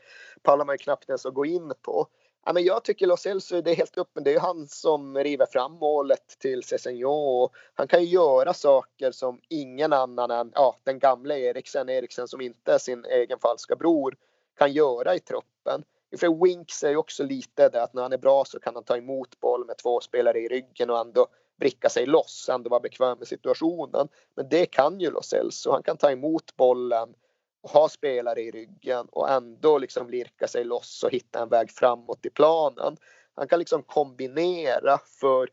pallar 0.43 0.65
man 0.65 0.75
ju 0.75 0.79
knappt 0.79 1.09
ens 1.09 1.27
att 1.27 1.35
gå 1.35 1.45
in 1.45 1.73
på. 1.83 2.07
Ja, 2.47 2.53
men 2.53 2.65
jag 2.65 2.85
tycker 2.85 3.07
Los 3.07 3.21
Celso, 3.21 3.61
det 3.61 3.71
är 3.71 3.77
helt 3.77 3.99
öppen. 3.99 4.25
Det 4.25 4.35
är 4.35 4.41
han 4.41 4.69
som 4.69 5.19
river 5.19 5.47
fram 5.47 5.73
målet 5.73 6.39
till 6.39 6.63
Cessignon. 6.63 7.49
Han 7.75 7.89
kan 7.89 8.05
ju 8.05 8.07
göra 8.07 8.55
saker 8.55 9.13
som 9.13 9.41
ingen 9.49 9.93
annan 9.93 10.31
än 10.31 10.53
ja, 10.55 10.77
den 10.85 10.99
gamla 10.99 11.39
Eriksen, 11.39 11.89
Eriksen 11.89 12.29
som 12.29 12.41
inte 12.41 12.73
är 12.73 12.79
sin 12.79 13.05
egen 13.05 13.39
falska 13.39 13.77
bror, 13.77 14.17
kan 14.59 14.73
göra 14.73 15.15
i 15.15 15.21
truppen. 15.21 15.85
För 16.19 16.45
Winks 16.45 16.85
är 16.85 16.91
ju 16.91 16.97
också 16.97 17.25
lite 17.25 17.69
det 17.69 17.83
att 17.83 17.95
när 17.95 18.03
han 18.03 18.13
är 18.13 18.19
bra 18.19 18.45
så 18.45 18.61
kan 18.61 18.75
han 18.75 18.85
ta 18.85 18.97
emot 18.97 19.41
boll 19.41 19.67
med 19.67 19.79
två 19.79 20.01
spelare 20.01 20.39
i 20.39 20.49
ryggen 20.49 20.91
och 20.91 20.99
ändå 20.99 21.27
bricka 21.61 21.89
sig 21.89 22.07
loss, 22.07 22.49
ändå 22.49 22.71
vara 22.71 22.81
bekväm 22.81 23.19
med 23.19 23.29
situationen. 23.29 24.09
Men 24.35 24.49
det 24.49 24.67
kan 24.67 25.01
ju 25.01 25.11
Lo 25.11 25.23
Celso. 25.23 25.71
Han 25.71 25.83
kan 25.83 25.97
ta 25.97 26.11
emot 26.11 26.57
bollen 26.57 27.15
och 27.61 27.71
ha 27.71 27.89
spelare 27.89 28.41
i 28.41 28.51
ryggen 28.51 29.07
och 29.13 29.31
ändå 29.31 29.79
liksom 29.79 30.11
lirka 30.11 30.49
sig 30.49 30.65
loss 30.65 31.03
och 31.03 31.11
hitta 31.11 31.43
en 31.43 31.49
väg 31.49 31.71
framåt 31.71 32.27
i 32.27 32.31
planen. 32.31 32.97
Han 33.35 33.49
kan 33.49 33.59
liksom 33.59 33.83
kombinera 33.83 34.99
för 35.21 35.49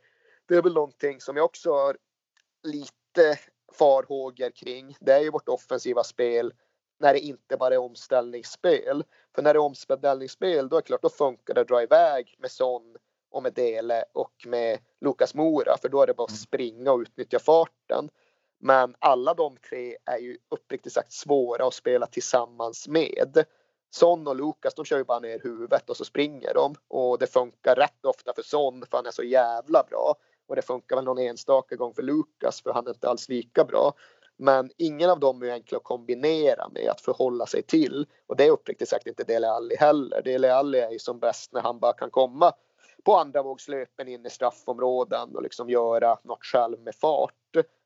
det 0.47 0.55
är 0.55 0.61
väl 0.61 0.73
någonting 0.73 1.21
som 1.21 1.37
jag 1.37 1.45
också 1.45 1.71
har 1.71 1.97
lite 2.63 3.39
farhågor 3.73 4.49
kring. 4.49 4.97
Det 4.99 5.13
är 5.13 5.19
ju 5.19 5.31
vårt 5.31 5.49
offensiva 5.49 6.03
spel 6.03 6.53
när 6.99 7.13
det 7.13 7.19
inte 7.19 7.57
bara 7.57 7.73
är 7.73 7.77
omställningsspel. 7.77 9.03
För 9.35 9.41
när 9.41 9.53
det 9.53 9.57
är 9.57 9.61
omställningsspel 9.61 10.69
då 10.69 10.75
är 10.75 10.81
det 10.81 10.85
klart 10.85 11.01
då 11.01 11.09
funkar 11.09 11.53
det 11.53 11.61
att 11.61 11.67
dra 11.67 11.83
iväg 11.83 12.35
med 12.39 12.51
sån 12.51 12.95
och 13.31 13.43
med 13.43 13.53
Dele 13.53 14.03
och 14.13 14.33
med 14.45 14.79
Lukas 15.01 15.33
Mora 15.33 15.77
för 15.77 15.89
då 15.89 16.01
är 16.01 16.07
det 16.07 16.13
bara 16.13 16.23
att 16.23 16.29
mm. 16.29 16.37
springa 16.37 16.91
och 16.91 16.99
utnyttja 16.99 17.39
farten. 17.39 18.09
Men 18.59 18.95
alla 18.99 19.33
de 19.33 19.57
tre 19.69 19.97
är 20.05 20.17
ju 20.17 20.37
uppriktigt 20.49 20.93
sagt 20.93 21.11
svåra 21.11 21.67
att 21.67 21.73
spela 21.73 22.07
tillsammans 22.07 22.87
med. 22.87 23.45
Son 23.89 24.27
och 24.27 24.35
Lukas 24.35 24.75
de 24.75 24.85
kör 24.85 24.97
ju 24.97 25.03
bara 25.03 25.19
ner 25.19 25.39
huvudet 25.43 25.89
och 25.89 25.97
så 25.97 26.05
springer 26.05 26.53
de 26.53 26.75
och 26.87 27.19
det 27.19 27.27
funkar 27.27 27.75
rätt 27.75 28.05
ofta 28.05 28.33
för 28.35 28.41
Son 28.41 28.85
för 28.89 28.97
han 28.97 29.05
är 29.05 29.11
så 29.11 29.23
jävla 29.23 29.83
bra. 29.89 30.15
Och 30.47 30.55
det 30.55 30.61
funkar 30.61 30.95
väl 30.95 31.05
någon 31.05 31.17
enstaka 31.17 31.75
gång 31.75 31.93
för 31.93 32.03
Lukas 32.03 32.61
för 32.61 32.73
han 32.73 32.87
är 32.87 32.91
inte 32.91 33.09
alls 33.09 33.29
lika 33.29 33.63
bra. 33.63 33.93
Men 34.37 34.71
ingen 34.77 35.09
av 35.09 35.19
dem 35.19 35.43
är 35.43 35.51
enkla 35.51 35.77
att 35.77 35.83
kombinera 35.83 36.69
med 36.69 36.89
att 36.89 37.01
förhålla 37.01 37.45
sig 37.45 37.63
till. 37.63 38.07
Och 38.27 38.35
det 38.35 38.45
är 38.45 38.51
uppriktigt 38.51 38.89
sagt 38.89 39.07
inte 39.07 39.23
Dele 39.23 39.49
Alli 39.49 39.75
heller. 39.75 40.21
Dele 40.21 40.53
Alli 40.53 40.79
är 40.79 40.91
ju 40.91 40.99
som 40.99 41.19
bäst 41.19 41.53
när 41.53 41.61
han 41.61 41.79
bara 41.79 41.93
kan 41.93 42.09
komma 42.09 42.53
på 43.07 43.15
andra 43.15 43.43
vågslöpen 43.43 44.07
in 44.07 44.25
i 44.25 44.29
straffområden 44.29 45.35
och 45.35 45.43
liksom 45.43 45.69
göra 45.69 46.17
något 46.23 46.45
själv 46.45 46.79
med 46.79 46.95
fart. 46.95 47.33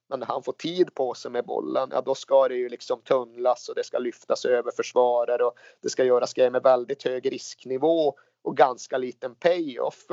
Men 0.10 0.20
när 0.20 0.28
han 0.28 0.44
får 0.44 0.54
tid 0.54 0.96
på 0.96 1.14
sig 1.14 1.32
med 1.32 1.46
bollen, 1.46 1.90
ja 1.92 2.02
då 2.02 2.16
ska 2.16 2.48
det 2.48 2.56
ju 2.56 2.70
liksom 2.70 3.02
tunnlas 3.02 3.70
och 3.70 3.76
det 3.76 3.84
ska 3.84 4.00
lyftas 4.00 4.46
över 4.46 4.72
försvarare 4.72 5.44
och 5.44 5.54
det 5.82 5.90
ska 5.90 6.04
göras 6.04 6.34
grejer 6.34 6.52
med 6.52 6.64
väldigt 6.64 7.04
hög 7.04 7.32
risknivå 7.32 8.14
och 8.42 8.58
ganska 8.58 8.98
liten 8.98 9.36
payoff. 9.36 10.06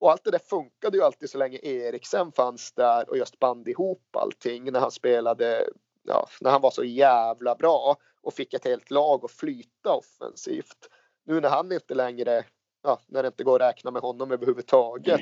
Och 0.00 0.10
allt 0.10 0.24
det 0.24 0.30
där 0.30 0.38
funkade 0.38 0.96
ju 0.96 1.02
alltid 1.02 1.30
så 1.30 1.38
länge 1.38 1.58
Eriksen 1.62 2.32
fanns 2.32 2.72
där 2.72 3.10
och 3.10 3.18
just 3.18 3.38
band 3.38 3.68
ihop 3.68 4.16
allting 4.16 4.72
när 4.72 4.80
han 4.80 4.90
spelade, 4.90 5.66
ja, 6.02 6.28
när 6.40 6.50
han 6.50 6.60
var 6.60 6.70
så 6.70 6.84
jävla 6.84 7.54
bra 7.54 7.96
och 8.22 8.34
fick 8.34 8.54
ett 8.54 8.64
helt 8.64 8.90
lag 8.90 9.24
att 9.24 9.30
flyta 9.30 9.94
offensivt. 9.94 10.88
Nu 11.24 11.40
när 11.40 11.48
han 11.48 11.72
inte 11.72 11.94
längre, 11.94 12.44
ja, 12.82 13.00
när 13.06 13.22
det 13.22 13.26
inte 13.26 13.44
går 13.44 13.62
att 13.62 13.68
räkna 13.68 13.90
med 13.90 14.02
honom 14.02 14.32
överhuvudtaget 14.32 15.20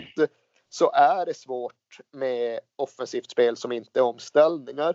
så 0.68 0.90
är 0.90 1.26
det 1.26 1.34
svårt 1.34 2.00
med 2.12 2.60
offensivt 2.76 3.30
spel 3.30 3.56
som 3.56 3.72
inte 3.72 4.00
är 4.00 4.04
omställningar. 4.04 4.94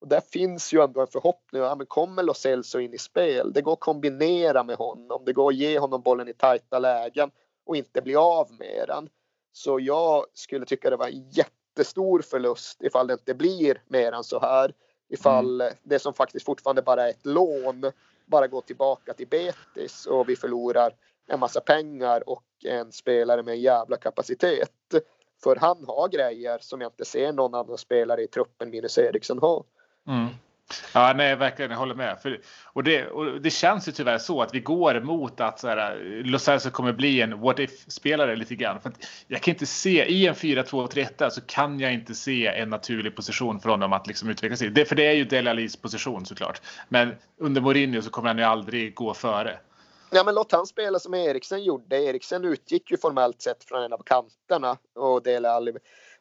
Och 0.00 0.08
där 0.08 0.20
finns 0.20 0.72
ju 0.72 0.82
ändå 0.82 1.00
en 1.00 1.06
förhoppning. 1.06 1.62
Ja, 1.62 1.74
men 1.74 1.86
kommer 1.86 2.22
Lo 2.22 2.34
Celso 2.34 2.78
in 2.78 2.94
i 2.94 2.98
spel? 2.98 3.52
Det 3.52 3.62
går 3.62 3.72
att 3.72 3.80
kombinera 3.80 4.62
med 4.62 4.76
honom. 4.76 5.22
Det 5.24 5.32
går 5.32 5.48
att 5.48 5.56
ge 5.56 5.78
honom 5.78 6.02
bollen 6.02 6.28
i 6.28 6.32
tajta 6.32 6.78
lägen 6.78 7.30
och 7.66 7.76
inte 7.76 8.02
bli 8.02 8.16
av 8.16 8.52
med 8.58 8.84
den. 8.88 9.08
Så 9.52 9.80
jag 9.80 10.24
skulle 10.32 10.66
tycka 10.66 10.90
det 10.90 10.96
var 10.96 11.06
en 11.06 11.30
jättestor 11.30 12.22
förlust 12.22 12.82
ifall 12.82 13.06
det 13.06 13.12
inte 13.12 13.34
blir 13.34 13.82
mer 13.86 14.12
än 14.12 14.24
så 14.24 14.40
här. 14.40 14.74
Ifall 15.08 15.60
mm. 15.60 15.74
det 15.82 15.98
som 15.98 16.14
faktiskt 16.14 16.46
fortfarande 16.46 16.82
bara 16.82 17.06
är 17.06 17.10
ett 17.10 17.26
lån 17.26 17.92
bara 18.26 18.46
går 18.46 18.60
tillbaka 18.60 19.14
till 19.14 19.28
Betis 19.28 20.06
och 20.06 20.28
vi 20.28 20.36
förlorar 20.36 20.92
en 21.26 21.40
massa 21.40 21.60
pengar 21.60 22.28
och 22.28 22.44
en 22.64 22.92
spelare 22.92 23.42
med 23.42 23.54
en 23.54 23.60
jävla 23.60 23.96
kapacitet. 23.96 24.70
För 25.42 25.56
han 25.56 25.84
har 25.86 26.08
grejer 26.08 26.58
som 26.60 26.80
jag 26.80 26.88
inte 26.88 27.04
ser 27.04 27.32
någon 27.32 27.54
annan 27.54 27.78
spelare 27.78 28.22
i 28.22 28.26
truppen 28.26 28.70
minus 28.70 28.98
Eriksson 28.98 29.38
ha. 29.38 29.64
Mm. 30.08 30.26
Ja, 30.94 31.12
nej, 31.16 31.36
verkligen. 31.36 31.70
Jag 31.70 31.78
håller 31.78 31.94
med. 31.94 32.18
För, 32.22 32.40
och, 32.64 32.84
det, 32.84 33.06
och 33.06 33.40
det 33.40 33.50
känns 33.50 33.88
ju 33.88 33.92
tyvärr 33.92 34.18
så 34.18 34.42
att 34.42 34.54
vi 34.54 34.60
går 34.60 35.00
mot 35.00 35.40
att 35.40 35.60
så 35.60 35.68
här, 35.68 36.22
Los 36.24 36.48
Angeles 36.48 36.72
kommer 36.72 36.92
bli 36.92 37.20
en 37.20 37.40
what 37.40 37.58
if-spelare 37.58 38.36
lite 38.36 38.54
grann. 38.54 38.80
För 38.80 38.92
jag 39.26 39.42
kan 39.42 39.54
inte 39.54 39.66
se, 39.66 40.04
i 40.04 40.26
en 40.26 40.34
4-2-3-1 40.34 41.30
så 41.30 41.40
kan 41.40 41.80
jag 41.80 41.92
inte 41.92 42.14
se 42.14 42.46
en 42.46 42.70
naturlig 42.70 43.16
position 43.16 43.60
för 43.60 43.68
honom 43.68 43.92
att 43.92 44.06
liksom 44.06 44.30
utvecklas 44.30 44.62
i. 44.62 44.68
Det, 44.68 44.84
för 44.84 44.96
det 44.96 45.06
är 45.06 45.12
ju 45.12 45.24
Delalis 45.24 45.76
position 45.76 46.26
såklart. 46.26 46.60
Men 46.88 47.14
under 47.38 47.60
Mourinho 47.60 48.02
så 48.02 48.10
kommer 48.10 48.28
han 48.28 48.38
ju 48.38 48.44
aldrig 48.44 48.94
gå 48.94 49.14
före. 49.14 49.58
Ja, 50.10 50.24
men 50.24 50.34
låt 50.34 50.52
han 50.52 50.66
spela 50.66 50.98
som 50.98 51.14
Eriksen 51.14 51.64
gjorde. 51.64 52.02
Eriksen 52.02 52.44
utgick 52.44 52.90
ju 52.90 52.96
formellt 52.96 53.42
sett 53.42 53.64
från 53.64 53.82
en 53.82 53.92
av 53.92 54.02
kanterna 54.02 54.78
och 54.94 55.22
Dele 55.22 55.50
Alli 55.50 55.72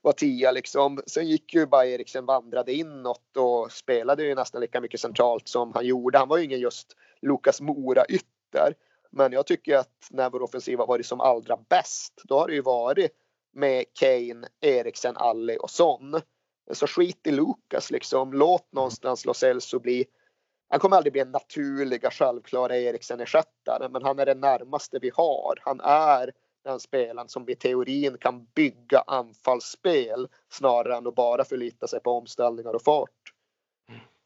var 0.02 0.12
tia 0.12 0.52
liksom. 0.52 1.02
Sen 1.08 1.28
gick 1.28 1.54
ju 1.54 1.66
bara 1.66 1.86
Eriksen 1.86 2.26
vandrade 2.26 2.74
inåt 2.74 3.38
och 3.38 3.72
spelade 3.72 4.24
ju 4.24 4.36
nästan 4.36 4.62
lika 4.62 4.82
mycket 4.82 5.00
centralt 5.00 5.48
som 5.48 5.74
han 5.74 5.86
gjorde. 5.86 6.18
Han 6.18 6.28
var 6.28 6.38
ju 6.38 6.44
ingen 6.44 6.60
just 6.60 6.96
Lukas 7.22 7.62
Mora 7.62 8.06
ytter. 8.06 8.74
Men 9.12 9.32
jag 9.32 9.46
tycker 9.46 9.78
att 9.78 10.08
när 10.12 10.30
vår 10.30 10.42
offensiv 10.42 10.80
har 10.80 10.88
varit 10.88 11.06
som 11.06 11.22
allra 11.22 11.58
bäst, 11.70 12.14
då 12.24 12.40
har 12.40 12.48
det 12.48 12.54
ju 12.54 12.62
varit 12.62 13.12
med 13.54 13.86
Kane, 13.94 14.48
Eriksen, 14.62 15.18
Alli 15.18 15.58
och 15.62 15.70
Son. 15.70 16.22
Så 16.72 16.88
skit 16.88 17.28
i 17.28 17.32
Lukas 17.32 17.92
liksom. 17.92 18.34
Låt 18.34 18.74
någonstans 18.74 19.26
Lo 19.26 19.34
Celso 19.34 19.80
bli 19.80 20.06
han 20.70 20.80
kommer 20.80 20.98
aldrig 20.98 21.14
bli 21.14 21.22
en 21.22 21.32
naturliga 21.32 22.12
självklara 22.12 22.78
Eriksen-ersättare 22.78 23.90
men 23.90 24.04
han 24.04 24.20
är 24.20 24.26
det 24.26 24.36
närmaste 24.36 25.00
vi 25.02 25.12
har. 25.16 25.60
Han 25.62 25.82
är 25.82 26.32
den 26.64 26.80
spelaren 26.80 27.30
som 27.30 27.50
i 27.50 27.56
teorin 27.56 28.18
kan 28.18 28.46
bygga 28.46 29.04
anfallsspel 29.08 30.28
snarare 30.50 30.98
än 30.98 31.08
att 31.08 31.16
bara 31.16 31.46
förlita 31.46 31.88
sig 31.88 32.00
på 32.00 32.12
omställningar 32.12 32.74
och 32.74 32.84
fart. 32.84 33.10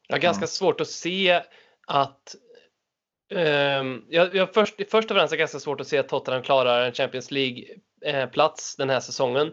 Jag 0.08 0.16
har 0.16 0.20
ganska 0.20 0.46
svårt 0.46 0.80
att 0.80 0.88
se 0.88 1.42
att 1.86 2.36
um, 3.34 4.06
jag, 4.08 4.34
jag 4.34 4.54
först, 4.54 4.90
först 4.90 5.10
och 5.10 5.16
främst 5.16 5.32
är 5.32 5.36
det 5.36 5.40
ganska 5.40 5.60
svårt 5.60 5.80
att 5.80 5.86
se 5.86 5.98
att 5.98 6.08
Tottenham 6.08 6.42
klarar 6.42 6.86
en 6.86 6.92
Champions 6.92 7.30
League 7.30 7.64
plats 8.32 8.76
den 8.76 8.90
här 8.90 9.00
säsongen. 9.00 9.52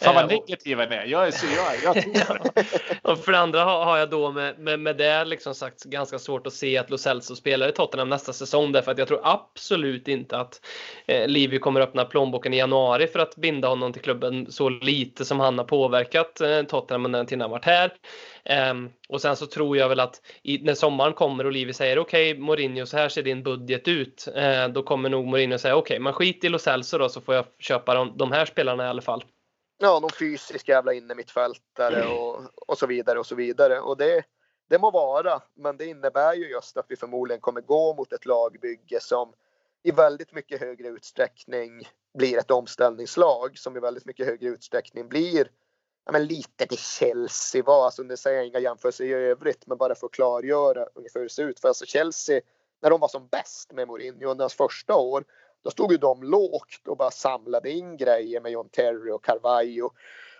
Fan 0.00 0.14
vad 0.14 0.24
eh, 0.24 0.28
negativa 0.28 0.86
ni 0.86 0.96
är. 0.96 1.04
Jag 1.04 1.26
är 1.26 1.30
så, 1.30 1.46
jag, 1.46 1.96
jag 1.96 2.04
ja. 2.28 2.62
Och 3.02 3.18
för 3.18 3.32
det 3.32 3.38
andra 3.38 3.64
har 3.64 3.98
jag 3.98 4.10
då 4.10 4.32
med, 4.32 4.58
med, 4.58 4.80
med 4.80 4.96
det 4.96 5.24
liksom 5.24 5.54
sagt 5.54 5.84
ganska 5.84 6.18
svårt 6.18 6.46
att 6.46 6.52
se 6.52 6.78
att 6.78 6.90
Lo 6.90 6.98
Celso 6.98 7.36
spelar 7.36 7.68
i 7.68 7.72
Tottenham 7.72 8.08
nästa 8.08 8.32
säsong 8.32 8.72
därför 8.72 8.92
att 8.92 8.98
jag 8.98 9.08
tror 9.08 9.20
absolut 9.22 10.08
inte 10.08 10.38
att 10.38 10.60
eh, 11.06 11.28
Livy 11.28 11.58
kommer 11.58 11.80
öppna 11.80 12.04
plånboken 12.04 12.54
i 12.54 12.56
januari 12.56 13.06
för 13.06 13.18
att 13.18 13.36
binda 13.36 13.68
honom 13.68 13.92
till 13.92 14.02
klubben 14.02 14.52
så 14.52 14.68
lite 14.68 15.24
som 15.24 15.40
han 15.40 15.58
har 15.58 15.64
påverkat 15.64 16.40
eh, 16.40 16.62
Tottenham 16.62 17.06
under 17.06 17.18
den 17.18 17.26
tiden 17.26 17.40
han 17.40 17.50
varit 17.50 17.64
här. 17.64 17.92
Um, 18.70 18.90
och 19.08 19.20
sen 19.20 19.36
så 19.36 19.46
tror 19.46 19.76
jag 19.76 19.88
väl 19.88 20.00
att 20.00 20.20
i, 20.42 20.58
när 20.58 20.74
sommaren 20.74 21.12
kommer 21.12 21.46
och 21.46 21.52
Livi 21.52 21.72
säger 21.72 21.98
okej 21.98 22.30
okay, 22.32 22.42
Mourinho 22.42 22.86
så 22.86 22.96
här 22.96 23.08
ser 23.08 23.22
din 23.22 23.42
budget 23.42 23.88
ut. 23.88 24.28
Uh, 24.36 24.72
då 24.72 24.82
kommer 24.82 25.08
nog 25.08 25.26
Mourinho 25.26 25.58
säga 25.58 25.76
okej 25.76 25.94
okay, 25.94 26.02
men 26.02 26.12
skit 26.12 26.44
i 26.44 26.48
Lo 26.48 26.58
Celso 26.58 26.98
då 26.98 27.08
så 27.08 27.20
får 27.20 27.34
jag 27.34 27.44
köpa 27.58 27.83
de, 27.86 28.16
de 28.18 28.32
här 28.32 28.46
spelarna 28.46 28.84
i 28.84 28.88
alla 28.88 29.02
fall. 29.02 29.24
Ja, 29.78 30.00
någon 30.00 30.10
fysisk 30.10 30.68
jävla 30.68 30.92
innermittfältare 30.92 32.06
och, 32.06 32.40
och 32.66 32.78
så 32.78 32.86
vidare 32.86 33.18
och 33.18 33.26
så 33.26 33.34
vidare. 33.34 33.80
Och 33.80 33.96
det, 33.96 34.24
det 34.68 34.78
må 34.78 34.90
vara, 34.90 35.40
men 35.54 35.76
det 35.76 35.86
innebär 35.86 36.34
ju 36.34 36.48
just 36.48 36.76
att 36.76 36.86
vi 36.88 36.96
förmodligen 36.96 37.40
kommer 37.40 37.60
gå 37.60 37.94
mot 37.94 38.12
ett 38.12 38.26
lagbygge 38.26 39.00
som 39.00 39.32
i 39.82 39.90
väldigt 39.90 40.32
mycket 40.32 40.60
högre 40.60 40.88
utsträckning 40.88 41.88
blir 42.18 42.38
ett 42.38 42.50
omställningslag 42.50 43.58
som 43.58 43.76
i 43.76 43.80
väldigt 43.80 44.04
mycket 44.04 44.26
högre 44.26 44.48
utsträckning 44.48 45.08
blir 45.08 45.48
ja, 46.04 46.12
men 46.12 46.26
lite 46.26 46.66
till 46.66 46.78
Chelsea 46.78 47.62
var. 47.62 47.84
Alltså, 47.84 48.02
nu 48.02 48.16
säger 48.16 48.36
jag 48.36 48.46
inga 48.46 48.58
jämförelser 48.58 49.04
i 49.04 49.12
övrigt, 49.12 49.66
men 49.66 49.78
bara 49.78 49.94
för 49.94 50.06
att 50.06 50.12
klargöra 50.12 50.86
ungefär 50.94 51.20
hur 51.20 51.26
det 51.26 51.32
ser 51.32 51.44
ut. 51.44 51.60
För 51.60 51.68
alltså 51.68 51.86
Chelsea, 51.86 52.40
när 52.82 52.90
de 52.90 53.00
var 53.00 53.08
som 53.08 53.28
bäst 53.28 53.72
med 53.72 53.88
Mourinho 53.88 54.30
under 54.30 54.42
hans 54.42 54.54
första 54.54 54.94
år, 54.94 55.24
då 55.64 55.70
stod 55.70 55.92
ju 55.92 55.98
de 55.98 56.22
lågt 56.22 56.88
och 56.88 56.96
bara 56.96 57.10
samlade 57.10 57.70
in 57.70 57.96
grejer 57.96 58.40
med 58.40 58.52
John 58.52 58.68
Terry 58.68 59.10
och 59.10 59.24
Carvalho 59.24 59.90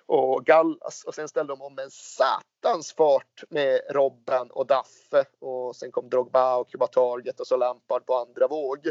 och 0.07 0.45
Gallas 0.45 1.05
och 1.05 1.15
sen 1.15 1.29
ställde 1.29 1.53
de 1.53 1.63
om 1.63 1.79
en 1.79 1.91
satans 1.91 2.93
fart 2.93 3.45
med 3.49 3.81
Robben 3.91 4.51
och 4.51 4.67
Daffe 4.67 5.25
och 5.39 5.77
sen 5.77 5.93
kom 5.93 6.09
Drogba 6.09 6.57
och 6.57 6.71
Cuba 6.71 6.87
Target 6.87 7.41
och 7.41 7.47
så 7.47 7.57
Lampard 7.57 8.07
på 8.07 8.15
andra 8.15 8.49
våg. 8.49 8.91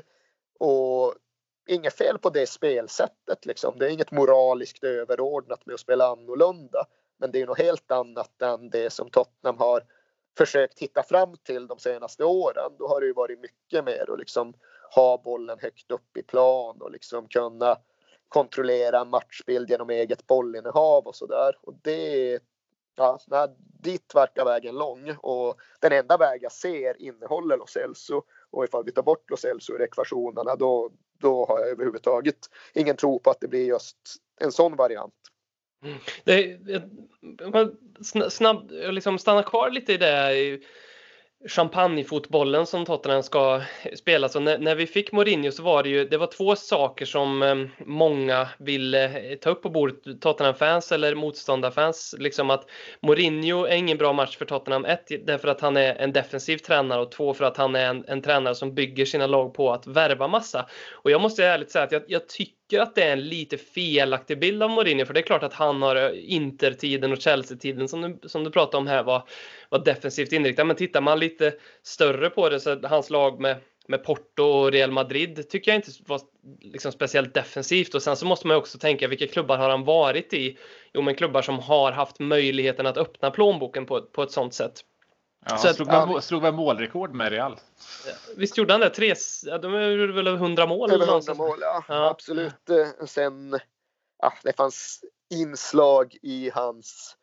Och 0.59 1.13
inget 1.67 1.97
fel 1.97 2.17
på 2.17 2.29
det 2.29 2.49
spelsättet 2.49 3.45
liksom. 3.45 3.79
Det 3.79 3.85
är 3.85 3.89
inget 3.89 4.11
moraliskt 4.11 4.83
överordnat 4.83 5.65
med 5.65 5.73
att 5.73 5.79
spela 5.79 6.07
annorlunda. 6.07 6.85
Men 7.17 7.31
det 7.31 7.41
är 7.41 7.47
något 7.47 7.57
helt 7.57 7.91
annat 7.91 8.41
än 8.41 8.69
det 8.69 8.89
som 8.89 9.09
Tottenham 9.09 9.57
har 9.57 9.83
försökt 10.37 10.79
hitta 10.79 11.03
fram 11.03 11.37
till 11.37 11.67
de 11.67 11.79
senaste 11.79 12.23
åren. 12.23 12.71
Då 12.79 12.87
har 12.87 13.01
det 13.01 13.07
ju 13.07 13.13
varit 13.13 13.39
mycket 13.39 13.85
mer 13.85 14.11
att 14.11 14.19
liksom 14.19 14.53
ha 14.95 15.21
bollen 15.23 15.59
högt 15.59 15.91
upp 15.91 16.17
i 16.17 16.23
plan 16.23 16.81
och 16.81 16.91
liksom 16.91 17.27
kunna 17.27 17.77
kontrollera 18.27 19.05
matchbild 19.05 19.69
genom 19.69 19.89
eget 19.89 20.27
bollinnehav 20.27 21.07
och 21.07 21.15
sådär. 21.15 21.57
Och 21.61 21.73
det, 21.81 22.39
ja, 22.95 23.19
nej, 23.27 23.47
dit 23.57 24.15
verkar 24.15 24.45
vägen 24.45 24.75
lång 24.75 25.15
och 25.17 25.55
den 25.79 25.91
enda 25.91 26.17
väg 26.17 26.43
jag 26.43 26.51
ser 26.51 27.01
innehåller 27.01 27.57
Los 27.57 27.75
Elso. 27.75 28.21
och 28.51 28.63
ifall 28.63 28.83
vi 28.85 28.91
tar 28.91 29.03
bort 29.03 29.29
Los 29.29 29.45
Elso 29.45 29.73
ur 29.73 29.81
ekvationerna 29.81 30.55
då, 30.55 30.91
då 31.17 31.45
har 31.45 31.59
jag 31.59 31.69
överhuvudtaget 31.69 32.49
ingen 32.73 32.95
tro 32.95 33.19
på 33.19 33.29
att 33.29 33.39
det 33.39 33.47
blir 33.47 33.65
just 33.65 33.97
en 34.39 34.51
sån 34.51 34.75
variant. 34.75 35.13
Mm. 35.83 35.97
Det, 36.23 36.59
snabb, 38.29 38.71
liksom 38.71 39.19
stanna 39.19 39.43
kvar 39.43 39.69
lite 39.69 39.93
i 39.93 39.97
det 39.97 40.59
champagnefotbollen 41.47 42.65
som 42.65 42.85
Tottenham 42.85 43.23
ska 43.23 43.61
spela. 43.95 44.29
Så 44.29 44.39
när, 44.39 44.57
när, 44.57 44.75
vi 44.75 44.87
fick 44.87 45.11
Mourinho 45.11 45.51
så 45.51 45.63
var 45.63 45.83
det 45.83 45.89
ju 45.89 46.05
det 46.05 46.17
var 46.17 46.27
två 46.27 46.55
saker 46.55 47.05
som 47.05 47.43
eh, 47.43 47.55
många 47.85 48.47
ville 48.57 49.31
eh, 49.31 49.37
ta 49.37 49.49
upp 49.49 49.61
på 49.61 49.69
bordet, 49.69 50.21
Tottenham-fans 50.21 50.91
eller 50.91 51.15
motståndarfans. 51.15 52.15
Liksom 52.19 52.49
att 52.49 52.69
Mourinho 53.01 53.65
är 53.65 53.75
ingen 53.75 53.97
bra 53.97 54.13
match 54.13 54.37
för 54.37 54.45
Tottenham. 54.45 54.85
Ett, 54.85 55.07
därför 55.25 55.47
att 55.47 55.61
han 55.61 55.77
är 55.77 55.95
en 55.95 56.13
defensiv 56.13 56.57
tränare 56.57 57.01
och 57.01 57.11
två, 57.11 57.33
för 57.33 57.45
att 57.45 57.57
han 57.57 57.75
är 57.75 57.85
en, 57.85 58.05
en 58.07 58.21
tränare 58.21 58.55
som 58.55 58.75
bygger 58.75 59.05
sina 59.05 59.27
lag 59.27 59.53
på 59.53 59.73
att 59.73 59.87
värva 59.87 60.27
massa. 60.27 60.65
Och 60.91 61.11
jag 61.11 61.21
måste 61.21 61.45
ärligt 61.45 61.71
säga 61.71 61.85
att 61.85 61.91
jag, 61.91 62.03
jag 62.07 62.27
tycker 62.27 62.62
tycker 62.69 62.81
att 62.81 62.95
det 62.95 63.03
är 63.03 63.13
en 63.13 63.27
lite 63.27 63.57
felaktig 63.57 64.39
bild 64.39 64.63
av 64.63 64.69
Mourinho. 64.69 65.05
För 65.05 65.13
det 65.13 65.19
är 65.19 65.21
klart 65.21 65.43
att 65.43 65.53
han 65.53 65.81
har 65.81 65.95
eh, 65.95 66.11
intertiden 66.33 67.11
och 67.11 67.21
Chelsea-tiden 67.21 67.87
som 67.87 68.01
du, 68.01 68.29
som 68.29 68.43
du 68.43 68.51
pratade 68.51 68.77
om 68.77 68.87
här 68.87 69.03
var, 69.03 69.23
var 69.69 69.85
defensivt 69.85 70.31
inriktad. 70.31 70.63
Men 70.63 70.75
tittar 70.75 71.01
man 71.01 71.19
lite 71.19 71.53
större 71.83 72.29
på 72.29 72.49
det 72.49 72.59
så 72.59 72.87
hans 72.87 73.09
lag 73.09 73.39
med 73.39 73.57
med 73.87 74.03
Porto 74.03 74.43
och 74.43 74.71
Real 74.71 74.91
Madrid 74.91 75.49
tycker 75.49 75.71
jag 75.71 75.77
inte 75.77 75.91
var 76.07 76.21
liksom 76.61 76.91
speciellt 76.91 77.33
defensivt. 77.33 77.95
Och 77.95 78.03
sen 78.03 78.15
så 78.15 78.25
måste 78.25 78.47
man 78.47 78.57
också 78.57 78.77
tänka 78.77 79.07
vilka 79.07 79.27
klubbar 79.27 79.57
har 79.57 79.69
han 79.69 79.83
varit 79.83 80.33
i? 80.33 80.57
Jo, 80.93 81.01
men 81.01 81.15
klubbar 81.15 81.41
som 81.41 81.59
har 81.59 81.91
haft 81.91 82.19
möjligheten 82.19 82.85
att 82.85 82.97
öppna 82.97 83.31
plånboken 83.31 83.85
på, 83.85 84.01
på 84.01 84.23
ett 84.23 84.31
sånt 84.31 84.53
sätt. 84.53 84.81
Ja, 85.45 85.57
så 85.57 85.73
slog, 85.73 85.89
att, 85.89 86.23
slog 86.23 86.41
väl 86.41 86.53
målrekord 86.53 87.13
med 87.13 87.31
Real? 87.31 87.59
Visst 88.35 88.57
gjorde 88.57 88.73
han 88.73 88.81
det? 88.81 88.89
Tre, 88.89 89.15
ja, 89.43 89.57
de 89.57 89.91
gjorde 89.91 90.13
väl 90.13 90.27
100 90.27 90.65
mål? 90.65 90.91
Över 90.91 91.07
100 91.07 91.33
mål, 91.33 91.57
ja. 91.61 91.83
ja. 91.87 92.09
Absolut. 92.09 92.69
Sen, 93.05 93.59
ja, 94.21 94.33
det 94.43 94.53
fanns 94.53 95.03
inslag 95.29 96.17
i 96.21 96.49
hans 96.53 97.17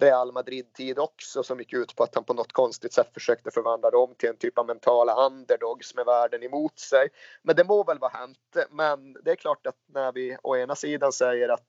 Real 0.00 0.32
Madrid-tid 0.32 0.98
också 0.98 1.42
som 1.42 1.58
gick 1.58 1.72
ut 1.72 1.96
på 1.96 2.02
att 2.02 2.14
han 2.14 2.24
på 2.24 2.34
något 2.34 2.52
konstigt 2.52 2.92
sätt 2.92 3.14
försökte 3.14 3.50
förvandla 3.50 3.90
dem 3.90 4.14
till 4.18 4.28
en 4.28 4.36
typ 4.36 4.58
av 4.58 4.66
mentala 4.66 5.26
underdogs 5.26 5.94
med 5.94 6.04
världen 6.04 6.42
emot 6.42 6.78
sig. 6.78 7.08
Men 7.42 7.56
det 7.56 7.64
må 7.64 7.84
väl 7.84 7.98
vara 7.98 8.12
hänt. 8.12 8.56
Men 8.70 9.12
det 9.12 9.30
är 9.30 9.36
klart 9.36 9.66
att 9.66 9.76
när 9.94 10.12
vi 10.12 10.36
å 10.42 10.56
ena 10.56 10.74
sidan 10.74 11.12
säger 11.12 11.48
att 11.48 11.66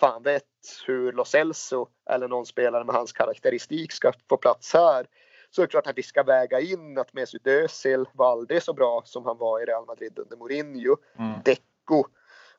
fan 0.00 0.22
vet 0.22 0.42
hur 0.86 1.12
Lo 1.12 1.24
Celso 1.24 1.88
eller 2.10 2.28
någon 2.28 2.46
spelare 2.46 2.84
med 2.84 2.94
hans 2.94 3.12
karaktäristik 3.12 3.92
ska 3.92 4.12
få 4.28 4.36
plats 4.36 4.72
här 4.72 5.06
så 5.54 5.62
är 5.62 5.66
det 5.66 5.70
klart 5.70 5.86
att 5.86 5.98
vi 5.98 6.02
ska 6.02 6.22
väga 6.22 6.60
in 6.60 6.98
att 6.98 7.12
Mesut 7.12 7.46
Özil 7.46 8.06
aldrig 8.18 8.62
så 8.62 8.72
bra 8.72 9.02
som 9.04 9.24
han 9.24 9.38
var 9.38 9.62
i 9.62 9.64
Real 9.64 9.86
Madrid 9.86 10.18
under 10.18 10.36
Mourinho. 10.36 10.96
Mm. 11.18 11.40
Deco 11.44 12.04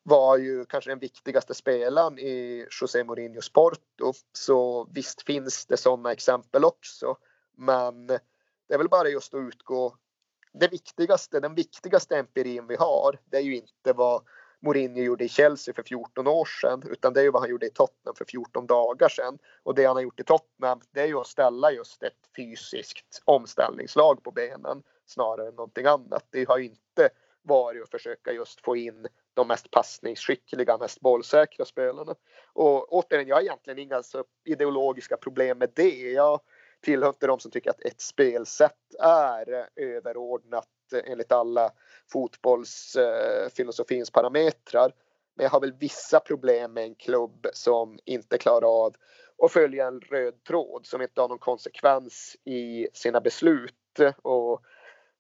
var 0.04 0.38
ju 0.38 0.66
kanske 0.66 0.92
den 0.92 1.00
viktigaste 1.00 1.54
spelaren 1.54 2.20
i 2.20 2.68
José 2.82 3.04
Mourinhos 3.04 3.50
Porto. 3.50 4.14
Så 4.34 4.88
visst 4.92 5.22
finns 5.22 5.66
det 5.66 5.78
sådana 5.78 6.12
exempel 6.12 6.66
också. 6.66 7.18
Men 7.58 8.08
det 8.08 8.74
är 8.74 8.78
väl 8.78 8.90
bara 8.90 9.10
just 9.10 9.34
att 9.34 9.40
utgå. 9.40 9.96
Det 10.54 10.68
viktigaste, 10.68 11.40
den 11.40 11.56
viktigaste 11.56 12.18
empirin 12.18 12.68
vi 12.68 12.76
har, 12.76 13.20
det 13.26 13.38
är 13.38 13.42
ju 13.42 13.56
inte 13.56 13.94
vad 13.94 14.24
Mourinho 14.60 15.02
gjorde 15.02 15.24
i 15.24 15.30
Chelsea 15.30 15.74
för 15.74 15.84
14 15.84 16.28
år 16.28 16.46
sedan, 16.46 16.84
utan 16.90 17.14
det 17.14 17.20
är 17.20 17.24
ju 17.24 17.32
vad 17.32 17.42
han 17.42 17.50
gjorde 17.50 17.66
i 17.66 17.70
Tottenham 17.70 18.16
för 18.16 18.26
14 18.26 18.68
dagar 18.68 19.10
sedan. 19.10 19.38
Och 19.64 19.76
det 19.76 19.86
han 19.86 19.96
har 19.96 20.04
gjort 20.04 20.20
i 20.20 20.24
Tottenham, 20.24 20.82
det 20.92 21.02
är 21.02 21.08
ju 21.08 21.20
att 21.20 21.28
ställa 21.28 21.72
just 21.72 22.04
ett 22.04 22.30
fysiskt 22.36 23.22
omställningslag 23.26 24.24
på 24.24 24.32
benen 24.32 24.84
snarare 25.06 25.48
än 25.48 25.56
någonting 25.56 25.86
annat. 25.86 26.28
Det 26.30 26.48
har 26.48 26.58
ju 26.58 26.66
inte 26.66 27.10
varit 27.42 27.84
att 27.84 27.92
försöka 27.92 28.32
just 28.32 28.62
få 28.62 28.76
in 28.76 29.08
de 29.34 29.48
mest 29.48 29.72
passningsskickliga, 29.72 30.78
mest 30.78 31.00
bollsäkra 31.00 31.66
spelarna. 31.66 32.16
Och 32.54 32.94
återigen, 32.94 33.28
jag 33.28 33.36
har 33.36 33.42
egentligen 33.42 33.80
inga 33.80 34.04
så 34.04 34.24
ideologiska 34.44 35.18
problem 35.18 35.58
med 35.58 35.72
det. 35.76 36.12
Jag 36.12 36.40
tillhör 36.82 37.10
inte 37.10 37.28
de 37.28 37.40
som 37.40 37.52
tycker 37.52 37.70
att 37.70 37.82
ett 37.82 38.02
spelsätt 38.02 38.96
är 39.00 39.70
överordnat 39.76 40.68
enligt 40.94 41.32
alla 41.32 41.72
fotbollsfilosofins 42.12 44.12
parametrar. 44.12 44.94
Men 45.36 45.44
jag 45.44 45.52
har 45.52 45.60
väl 45.60 45.78
vissa 45.80 46.20
problem 46.20 46.74
med 46.74 46.84
en 46.84 46.96
klubb 46.96 47.48
som 47.54 48.00
inte 48.06 48.38
klarar 48.38 48.86
av 48.86 48.96
att 49.44 49.52
följa 49.52 49.88
en 49.88 50.02
röd 50.02 50.44
tråd, 50.44 50.86
som 50.86 51.02
inte 51.02 51.22
har 51.22 51.28
någon 51.28 51.40
konsekvens 51.40 52.38
i 52.44 52.88
sina 52.94 53.22
beslut. 53.22 53.74
Och 54.22 54.62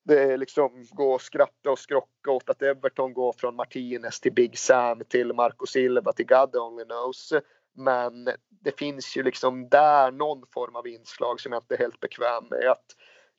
det 0.03 0.23
är 0.23 0.37
liksom 0.37 0.85
gå 0.91 1.13
och 1.13 1.21
skratta 1.21 1.71
och 1.71 1.79
skrocka 1.79 2.31
åt 2.31 2.49
att 2.49 2.61
Everton 2.61 3.13
går 3.13 3.33
från 3.33 3.55
Martinez 3.55 4.19
till 4.19 4.33
Big 4.33 4.57
Sam 4.57 5.01
till 5.07 5.33
Marco 5.33 5.65
Silva 5.65 6.13
till 6.13 6.25
God 6.25 6.55
only 6.55 6.85
knows. 6.85 7.33
Men 7.73 8.25
det 8.49 8.79
finns 8.79 9.17
ju 9.17 9.23
liksom 9.23 9.69
där 9.69 10.11
någon 10.11 10.45
form 10.53 10.75
av 10.75 10.87
inslag 10.87 11.39
som 11.39 11.51
jag 11.51 11.61
inte 11.61 11.75
är 11.75 11.79
helt 11.79 11.99
bekväm 11.99 12.47
med. 12.49 12.71
Att 12.71 12.85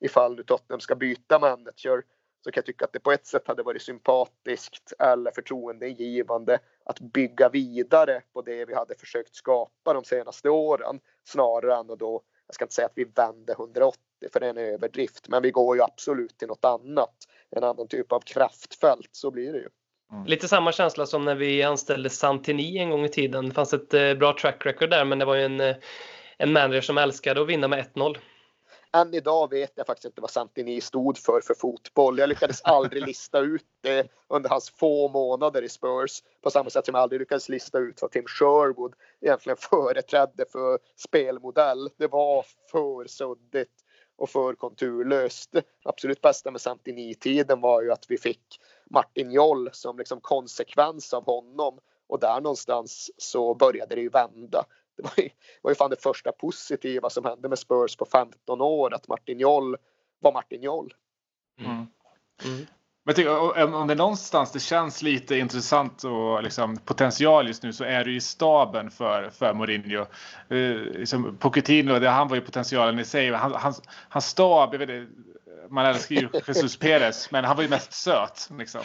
ifall 0.01 0.37
nu 0.37 0.43
Tottenham 0.43 0.81
ska 0.81 0.95
byta 0.95 1.39
manager 1.39 2.03
så 2.47 2.53
kan 2.53 2.61
jag 2.61 2.67
tycka 2.67 2.85
att 2.85 2.93
det 2.93 3.01
på 3.01 3.13
ett 3.13 3.27
sätt 3.27 3.49
hade 3.49 3.63
varit 3.63 3.83
sympatiskt 3.83 4.93
eller 4.99 5.31
förtroendeingivande 5.31 6.59
att 6.85 7.01
bygga 7.01 7.49
vidare 7.49 8.23
på 8.33 8.43
det 8.43 8.65
vi 8.65 8.75
hade 8.75 8.95
försökt 8.95 9.35
skapa 9.35 9.95
de 9.95 10.05
senaste 10.05 10.49
åren 10.49 11.01
snarare 11.25 11.75
än 11.75 11.91
att 11.91 11.99
då, 11.99 12.23
jag 12.47 12.55
ska 12.55 12.65
inte 12.65 12.75
säga 12.75 12.87
att 12.87 12.93
vi 12.95 13.05
vände 13.05 13.53
180 13.53 14.01
för 14.33 14.41
det 14.41 14.47
är 14.47 14.51
en 14.51 14.59
överdrift, 14.59 15.29
men 15.29 15.43
vi 15.43 15.51
går 15.51 15.77
ju 15.77 15.83
absolut 15.83 16.39
till 16.39 16.49
något 16.49 16.65
annat, 16.65 17.15
en 17.51 17.65
annan 17.65 17.89
typ 17.89 18.13
av 18.13 18.21
kraftfält, 18.21 19.09
så 19.13 19.31
blir 19.31 19.53
det 19.53 19.59
ju. 19.59 19.69
Mm. 20.13 20.27
Lite 20.27 20.49
samma 20.49 20.73
känsla 20.73 21.07
som 21.07 21.25
när 21.25 21.35
vi 21.35 21.63
anställde 21.63 22.11
Santini 22.11 22.79
en 22.79 22.91
gång 22.91 23.05
i 23.05 23.09
tiden. 23.09 23.49
Det 23.49 23.55
fanns 23.55 23.75
ett 23.75 23.95
eh, 23.95 24.15
bra 24.15 24.37
track 24.41 24.67
record 24.67 24.91
där, 24.91 25.05
men 25.05 25.19
det 25.19 25.25
var 25.25 25.35
ju 25.35 25.43
en, 25.43 25.61
eh, 25.61 25.77
en 26.39 26.53
manager 26.53 26.81
som 26.81 26.99
älskade 26.99 27.43
att 27.43 27.49
vinna 27.49 27.69
med 27.69 27.79
1-0 27.79 28.19
än 29.01 29.15
idag 29.15 29.51
vet 29.51 29.73
jag 29.75 29.87
faktiskt 29.87 30.05
inte 30.05 30.21
vad 30.21 30.31
Santini 30.31 30.81
stod 30.81 31.19
för 31.19 31.41
för 31.41 31.55
fotboll. 31.55 32.19
Jag 32.19 32.29
lyckades 32.29 32.63
aldrig 32.63 33.07
lista 33.07 33.41
ut 33.41 33.65
det 33.81 34.09
under 34.29 34.51
hans 34.51 34.71
få 34.71 35.09
månader 35.09 35.63
i 35.63 35.69
Spurs 35.69 36.23
på 36.43 36.51
samma 36.51 36.71
sätt 36.71 36.87
som 36.87 36.95
jag 36.95 37.03
aldrig 37.03 37.21
lyckades 37.21 37.49
lista 37.49 37.79
ut 37.79 38.03
vad 38.03 38.11
Tim 38.11 38.27
Sherwood 38.27 38.95
egentligen 39.21 39.57
företrädde 39.61 40.45
för 40.53 40.79
spelmodell. 40.97 41.91
Det 41.97 42.07
var 42.07 42.45
för 42.71 43.07
suddigt 43.07 43.85
och 44.17 44.31
för 44.31 44.55
konturlöst. 44.55 45.55
Absolut 45.85 46.21
bästa 46.21 46.51
med 46.51 46.61
Santini-tiden 46.61 47.61
var 47.61 47.83
ju 47.83 47.93
att 47.93 48.05
vi 48.09 48.19
fick 48.19 48.61
Martin 48.91 49.31
Joll 49.31 49.69
som 49.73 49.99
liksom 49.99 50.21
konsekvens 50.21 51.15
av 51.15 51.25
honom 51.25 51.79
och 52.09 52.21
där 52.21 52.41
någonstans 52.41 53.11
så 53.17 53.55
började 53.55 53.95
det 53.95 54.01
ju 54.01 54.09
vända 54.09 54.65
det 54.97 55.03
var 55.03 55.25
ju, 55.25 55.31
var 55.63 55.71
ju 55.71 55.75
fan 55.75 55.91
det 55.91 56.03
första 56.03 56.33
positiva 56.33 57.11
som 57.11 57.25
hände 57.25 57.49
med 57.49 57.59
Spurs 57.59 57.97
på 57.97 58.07
15 58.07 58.61
år 58.61 58.95
att 58.95 59.09
Martin 59.09 59.39
Joll 59.39 59.77
var 60.21 60.33
Martin 60.33 60.63
Joll. 60.63 60.95
Mm. 61.61 61.87
Mm. 62.45 62.67
Men 63.07 63.15
tycker, 63.15 63.75
om 63.75 63.87
det 63.87 63.95
någonstans 63.95 64.53
det 64.53 64.61
känns 64.61 65.03
lite 65.03 65.37
intressant 65.37 66.05
och 66.05 66.43
liksom 66.43 66.77
potential 66.77 67.47
just 67.47 67.63
nu 67.63 67.73
så 67.73 67.85
är 67.85 68.05
det 68.05 68.11
ju 68.11 68.21
staben 68.21 68.91
för, 68.91 69.31
för 69.31 69.55
Mourinho. 69.55 70.07
Eh, 70.49 70.77
liksom 70.77 71.37
Pochettino, 71.37 71.99
det, 71.99 72.09
han 72.09 72.29
var 72.29 72.37
ju 72.37 72.43
potentialen 72.43 72.99
i 72.99 73.05
sig. 73.05 73.33
Han, 73.33 73.53
hans, 73.53 73.83
hans 74.09 74.27
stab, 74.27 74.75
jag 74.75 74.79
vet, 74.79 75.09
man 75.71 75.87
älskar 75.87 76.17
ju 76.17 76.29
Jesus 76.47 76.77
Perez, 76.77 77.31
men 77.31 77.45
han 77.45 77.57
var 77.57 77.62
ju 77.62 77.69
mest 77.69 77.93
söt. 77.93 78.49
Liksom. 78.59 78.81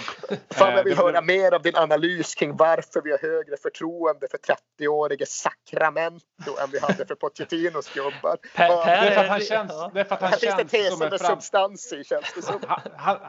Fan, 0.49 0.73
jag 0.73 0.83
vill 0.83 0.93
eh, 0.93 0.99
höra 0.99 1.21
mer 1.21 1.53
av 1.53 1.61
din 1.61 1.75
analys 1.75 2.35
kring 2.35 2.55
varför 2.55 3.01
vi 3.01 3.11
har 3.11 3.17
högre 3.17 3.57
förtroende 3.57 4.27
för 4.31 4.37
30-årige 4.37 5.25
Sacramento 5.25 6.57
än 6.63 6.71
vi 6.71 6.79
hade 6.79 7.05
för 7.05 7.15
Pochettinos 7.15 7.93
gubbar. 7.93 8.37
det 8.55 8.63
är 8.63 9.11
för 9.11 9.21
att 9.21 9.29
han 9.29 9.39
känns, 9.39 9.71
det 9.93 9.99
är 9.99 10.03
för 10.03 10.15
att 10.15 10.21
han 10.21 10.39
känns 10.39 10.71
det 10.71 10.91
som 10.91 11.01
en 11.01 11.19
fram... 11.19 11.19
substans 11.19 11.93
i, 11.93 12.03
känns 12.03 12.33
det 12.35 12.41
som. 12.41 12.59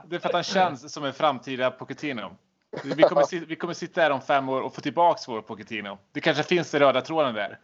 det 0.07 0.17
är 0.17 0.21
för 0.21 0.29
att 0.29 0.35
han 0.35 0.45
känns 0.45 0.93
som 0.93 1.05
en 1.05 1.13
framtida 1.13 1.71
Pochettino. 1.71 2.37
Vi 2.85 3.03
kommer, 3.03 3.47
vi 3.47 3.57
kommer 3.57 3.75
sitta 3.75 4.01
här 4.01 4.11
om 4.11 4.21
fem 4.21 4.49
år 4.49 4.61
och 4.61 4.75
få 4.75 4.81
tillbaks 4.81 5.29
vår 5.29 5.43
Pochettino. 5.43 5.99
Det 6.13 6.21
kanske 6.21 6.43
finns 6.43 6.71
den 6.71 6.81
röda 6.81 7.01
tråden 7.01 7.35
där. 7.35 7.59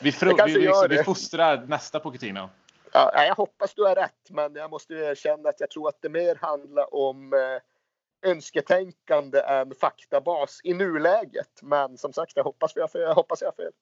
Vi, 0.00 0.12
fro, 0.12 0.36
vi, 0.46 0.54
liksom, 0.54 0.86
vi 0.90 1.04
fostrar 1.04 1.66
nästa 1.66 2.00
Pochettino. 2.00 2.50
Ja, 2.94 3.24
jag 3.24 3.34
hoppas 3.34 3.74
du 3.74 3.82
har 3.82 3.94
rätt, 3.94 4.30
men 4.30 4.54
jag 4.54 4.70
måste 4.70 4.94
erkänna 4.94 5.48
att 5.48 5.60
jag 5.60 5.70
tror 5.70 5.88
att 5.88 6.02
det 6.02 6.08
mer 6.08 6.38
handlar 6.40 6.94
om 6.94 7.32
eh, 7.32 8.30
önsketänkande 8.30 9.40
än 9.40 9.74
faktabas 9.80 10.60
i 10.64 10.74
nuläget. 10.74 11.62
Men 11.62 11.98
som 11.98 12.12
sagt, 12.12 12.32
jag 12.36 12.44
hoppas 12.44 12.72
jag, 12.76 12.90
jag, 12.92 13.14
hoppas 13.14 13.40
jag 13.40 13.48
har 13.48 13.52
fel. 13.52 13.72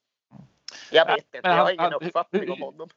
Jag 0.90 1.06
vet 1.06 1.34
inte, 1.34 1.48
jag 1.48 1.56
har 1.56 1.70
ingen 1.70 1.92
uppfattning 1.92 2.50
om 2.50 2.60
honom. 2.60 2.88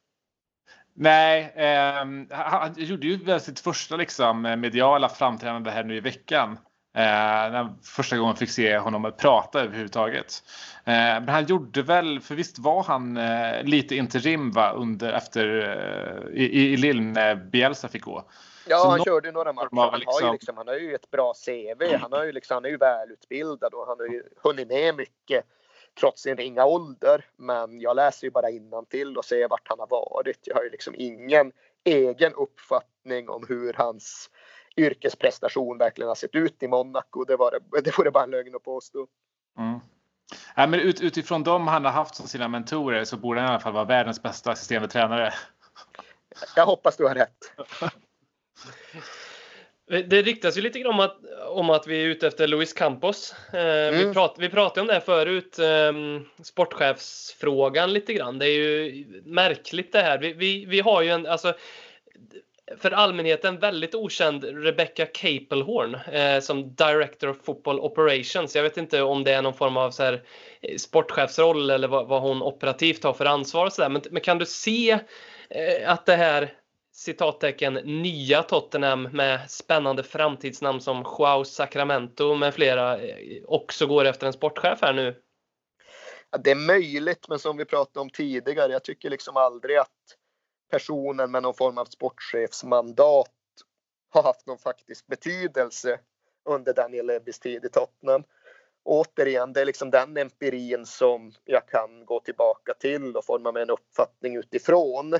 Nej, 0.93 1.53
eh, 1.55 2.37
han 2.37 2.73
gjorde 2.77 3.07
ju 3.07 3.39
sitt 3.39 3.59
första 3.59 3.95
liksom, 3.95 4.41
mediala 4.41 5.09
framträdande 5.09 5.69
här 5.69 5.83
nu 5.83 5.95
i 5.95 5.99
veckan. 5.99 6.59
Eh, 6.95 7.67
första 7.83 8.17
gången 8.17 8.35
fick 8.35 8.49
se 8.49 8.77
honom 8.77 9.11
prata 9.17 9.61
överhuvudtaget. 9.61 10.43
Eh, 10.85 10.93
men 10.93 11.29
han 11.29 11.45
gjorde 11.45 11.81
väl, 11.81 12.19
för 12.21 12.35
visst 12.35 12.59
var 12.59 12.83
han 12.83 13.17
eh, 13.17 13.63
lite 13.63 13.95
interim 13.95 14.51
va, 14.51 14.71
under, 14.71 15.13
efter, 15.13 15.47
eh, 16.27 16.41
i, 16.41 16.73
i 16.73 16.77
Lille 16.77 17.01
när 17.01 17.35
Bielsa 17.35 17.87
fick 17.87 18.03
gå. 18.03 18.23
Ja, 18.67 18.77
Så 18.77 18.89
han 18.89 19.03
körde 19.03 19.31
några 19.31 19.53
matcher. 19.53 19.69
Han, 19.71 19.79
har 19.79 19.91
ju 19.91 19.99
liksom-, 19.99 20.31
liksom, 20.31 20.57
han 20.57 20.67
har 20.67 20.75
ju 20.75 20.95
ett 20.95 21.11
bra 21.11 21.33
CV. 21.45 21.97
Han, 22.01 22.11
har 22.11 22.23
ju 22.23 22.31
liksom, 22.31 22.55
han 22.55 22.65
är 22.65 22.69
ju 22.69 22.77
välutbildad 22.77 23.73
och 23.73 23.87
han 23.87 23.99
har 23.99 24.07
ju 24.07 24.23
hunnit 24.43 24.67
med 24.67 24.95
mycket 24.95 25.45
trots 25.99 26.21
sin 26.21 26.37
ringa 26.37 26.65
ålder. 26.65 27.25
Men 27.35 27.81
jag 27.81 27.95
läser 27.95 28.27
ju 28.27 28.31
bara 28.31 28.47
till 28.89 29.17
och 29.17 29.25
ser 29.25 29.47
vart 29.47 29.67
han 29.67 29.79
har 29.79 29.87
varit. 29.87 30.39
Jag 30.43 30.55
har 30.55 30.63
ju 30.63 30.69
liksom 30.69 30.93
ingen 30.97 31.51
egen 31.83 32.33
uppfattning 32.33 33.29
om 33.29 33.45
hur 33.47 33.73
hans 33.73 34.29
yrkesprestation 34.77 35.77
verkligen 35.77 36.07
har 36.07 36.15
sett 36.15 36.35
ut 36.35 36.63
i 36.63 36.67
Monaco. 36.67 37.23
Det, 37.23 37.35
var 37.35 37.51
det, 37.51 37.81
det 37.81 37.97
vore 37.97 38.11
bara 38.11 38.23
en 38.23 38.31
lögn 38.31 38.55
att 38.55 38.63
påstå. 38.63 39.07
Mm. 39.57 39.79
Ja, 40.55 40.67
men 40.67 40.79
ut, 40.79 41.01
utifrån 41.01 41.43
dem 41.43 41.67
han 41.67 41.85
har 41.85 41.91
haft 41.91 42.15
som 42.15 42.27
sina 42.27 42.47
mentorer 42.47 43.03
så 43.03 43.17
borde 43.17 43.39
han 43.39 43.49
i 43.49 43.51
alla 43.51 43.59
fall 43.59 43.73
vara 43.73 43.85
världens 43.85 44.23
bästa 44.23 44.51
assisterande 44.51 44.89
tränare. 44.89 45.33
Jag 46.55 46.65
hoppas 46.65 46.97
du 46.97 47.07
har 47.07 47.15
rätt. 47.15 47.51
Det 49.87 50.21
riktas 50.21 50.57
ju 50.57 50.61
lite 50.61 50.79
grann 50.79 50.93
om 50.93 50.99
att, 50.99 51.17
om 51.47 51.69
att 51.69 51.87
vi 51.87 52.03
är 52.03 52.07
ute 52.07 52.27
efter 52.27 52.47
Luis 52.47 52.73
Campos. 52.73 53.35
Eh, 53.53 53.59
mm. 53.59 54.07
vi, 54.07 54.13
prat, 54.13 54.35
vi 54.39 54.49
pratade 54.49 54.81
om 54.81 54.87
det 54.87 55.01
förut, 55.01 55.59
eh, 55.59 55.93
sportchefsfrågan 56.43 57.93
lite 57.93 58.13
grann. 58.13 58.39
Det 58.39 58.45
är 58.45 58.57
ju 58.57 59.05
märkligt 59.25 59.91
det 59.91 60.01
här. 60.01 60.17
Vi, 60.17 60.33
vi, 60.33 60.65
vi 60.65 60.79
har 60.79 61.01
ju 61.01 61.09
en, 61.09 61.25
alltså, 61.25 61.53
för 62.77 62.91
allmänheten 62.91 63.59
väldigt 63.59 63.95
okänd 63.95 64.43
Rebecca 64.43 65.05
Capelhorn 65.05 65.95
eh, 65.95 66.39
som 66.39 66.75
Director 66.75 67.29
of 67.29 67.37
Football 67.43 67.79
Operations. 67.79 68.55
Jag 68.55 68.63
vet 68.63 68.77
inte 68.77 69.01
om 69.01 69.23
det 69.23 69.33
är 69.33 69.41
någon 69.41 69.53
form 69.53 69.77
av 69.77 69.91
så 69.91 70.03
här, 70.03 70.23
eh, 70.61 70.77
sportchefsroll 70.77 71.69
eller 71.69 71.87
vad, 71.87 72.07
vad, 72.07 72.21
hon 72.21 72.41
operativt 72.41 73.03
har 73.03 73.13
för 73.13 73.25
ansvar 73.25 73.65
och 73.65 73.73
så 73.73 73.81
där. 73.81 73.89
Men, 73.89 74.01
men 74.11 74.21
kan 74.21 74.37
du 74.37 74.45
se 74.45 74.91
eh, 75.49 75.91
att 75.91 76.05
det 76.05 76.15
här 76.15 76.53
citattecken 76.93 77.73
nya 77.73 78.43
Tottenham 78.43 79.03
med 79.03 79.51
spännande 79.51 80.03
framtidsnamn 80.03 80.81
som 80.81 81.05
Joao 81.19 81.43
Sacramento 81.43 82.35
med 82.35 82.53
flera 82.53 82.97
eh, 82.97 83.43
också 83.45 83.87
går 83.87 84.05
efter 84.05 84.27
en 84.27 84.33
sportchef 84.33 84.79
här 84.81 84.93
nu? 84.93 85.15
Ja, 86.31 86.37
det 86.37 86.51
är 86.51 86.55
möjligt, 86.55 87.25
men 87.29 87.39
som 87.39 87.57
vi 87.57 87.65
pratade 87.65 87.99
om 87.99 88.09
tidigare, 88.09 88.71
jag 88.71 88.83
tycker 88.83 89.09
liksom 89.09 89.37
aldrig 89.37 89.77
att 89.77 89.89
personen 90.69 91.31
med 91.31 91.43
någon 91.43 91.53
form 91.53 91.77
av 91.77 91.85
sportchefsmandat 91.85 93.31
har 94.09 94.23
haft 94.23 94.45
någon 94.45 94.57
faktisk 94.57 95.07
betydelse 95.07 95.99
under 96.45 96.73
Daniel 96.73 97.05
Lebbys 97.05 97.39
tid 97.39 97.65
i 97.65 97.69
Tottenham. 97.69 98.23
återigen, 98.83 99.53
det 99.53 99.61
är 99.61 99.65
liksom 99.65 99.91
den 99.91 100.17
empirin 100.17 100.85
som 100.85 101.31
jag 101.45 101.67
kan 101.67 102.05
gå 102.05 102.19
tillbaka 102.19 102.73
till 102.73 103.17
och 103.17 103.25
forma 103.25 103.51
mig 103.51 103.63
en 103.63 103.69
uppfattning 103.69 104.35
utifrån. 104.35 105.13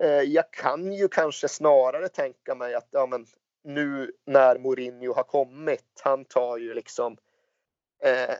Eh, 0.00 0.22
jag 0.22 0.52
kan 0.52 0.92
ju 0.92 1.08
kanske 1.08 1.48
snarare 1.48 2.08
tänka 2.08 2.54
mig 2.54 2.74
att 2.74 2.88
ja, 2.90 3.06
men 3.06 3.26
nu 3.64 4.12
när 4.26 4.58
Mourinho 4.58 5.12
har 5.12 5.22
kommit, 5.22 6.00
han 6.02 6.24
tar 6.24 6.56
ju 6.56 6.74
liksom 6.74 7.16
eh, 8.02 8.34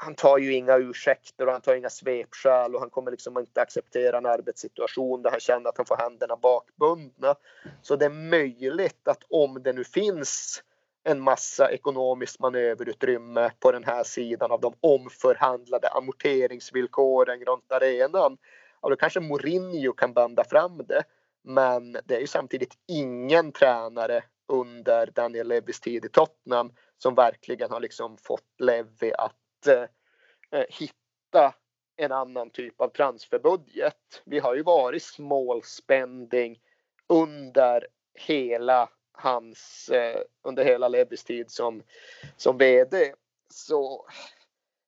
han 0.00 0.14
tar 0.14 0.38
ju 0.38 0.54
inga 0.54 0.76
ursäkter 0.76 1.46
och 1.46 1.52
han 1.52 1.60
tar 1.60 1.74
inga 1.74 1.90
svepskäl 1.90 2.74
och 2.74 2.80
han 2.80 2.90
kommer 2.90 3.10
liksom 3.10 3.38
inte 3.38 3.60
acceptera 3.60 4.18
en 4.18 4.26
arbetssituation 4.26 5.22
där 5.22 5.30
han 5.30 5.40
känner 5.40 5.68
att 5.68 5.76
han 5.76 5.86
får 5.86 5.96
händerna 5.96 6.36
bakbundna. 6.36 7.34
Så 7.82 7.96
det 7.96 8.04
är 8.04 8.30
möjligt 8.30 9.08
att 9.08 9.22
om 9.30 9.62
det 9.62 9.72
nu 9.72 9.84
finns 9.84 10.62
en 11.04 11.20
massa 11.20 11.70
ekonomiskt 11.70 12.40
manöverutrymme 12.40 13.50
på 13.60 13.72
den 13.72 13.84
här 13.84 14.04
sidan 14.04 14.50
av 14.50 14.60
de 14.60 14.74
omförhandlade 14.80 15.88
amorteringsvillkoren 15.88 17.44
runt 17.44 17.72
arenan. 17.72 18.38
Ja, 18.82 18.88
då 18.88 18.96
kanske 18.96 19.20
Mourinho 19.20 19.92
kan 19.92 20.12
banda 20.12 20.44
fram 20.44 20.82
det. 20.88 21.02
Men 21.44 21.92
det 22.04 22.16
är 22.16 22.20
ju 22.20 22.26
samtidigt 22.26 22.74
ingen 22.88 23.52
tränare 23.52 24.24
under 24.48 25.06
Daniel 25.14 25.48
Levis 25.48 25.80
tid 25.80 26.04
i 26.04 26.08
Tottenham 26.08 26.72
som 26.98 27.14
verkligen 27.14 27.70
har 27.70 27.80
liksom 27.80 28.16
fått 28.16 28.60
Levi 28.60 29.12
att 29.18 29.34
Eh, 29.66 29.84
eh, 30.50 30.66
hitta 30.68 31.54
en 31.96 32.12
annan 32.12 32.50
typ 32.50 32.80
av 32.80 32.88
transferbudget. 32.88 34.22
Vi 34.24 34.38
har 34.38 34.54
ju 34.54 34.62
varit 34.62 35.02
small 35.02 35.62
spending 35.62 36.60
under 37.06 37.86
hela 38.14 38.88
hans, 39.12 39.88
eh, 39.88 40.20
under 40.42 40.64
hela 40.64 40.88
Levis 40.88 41.24
tid 41.24 41.50
som, 41.50 41.82
som 42.36 42.58
VD. 42.58 43.14
Så 43.54 44.06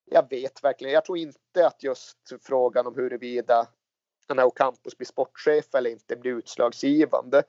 jag 0.05 0.31
vet 0.31 0.64
verkligen, 0.64 0.95
jag 0.95 1.05
tror 1.05 1.18
inte 1.18 1.66
att 1.66 1.83
just 1.83 2.18
frågan 2.43 2.87
om 2.87 2.95
huruvida 2.95 3.66
den 4.27 4.39
här 4.39 4.47
Ocampos 4.47 4.97
blir 4.97 5.07
sportchef 5.07 5.75
eller 5.75 5.91
inte 5.91 6.16
blir 6.16 6.33
utslagsgivande. 6.33 7.43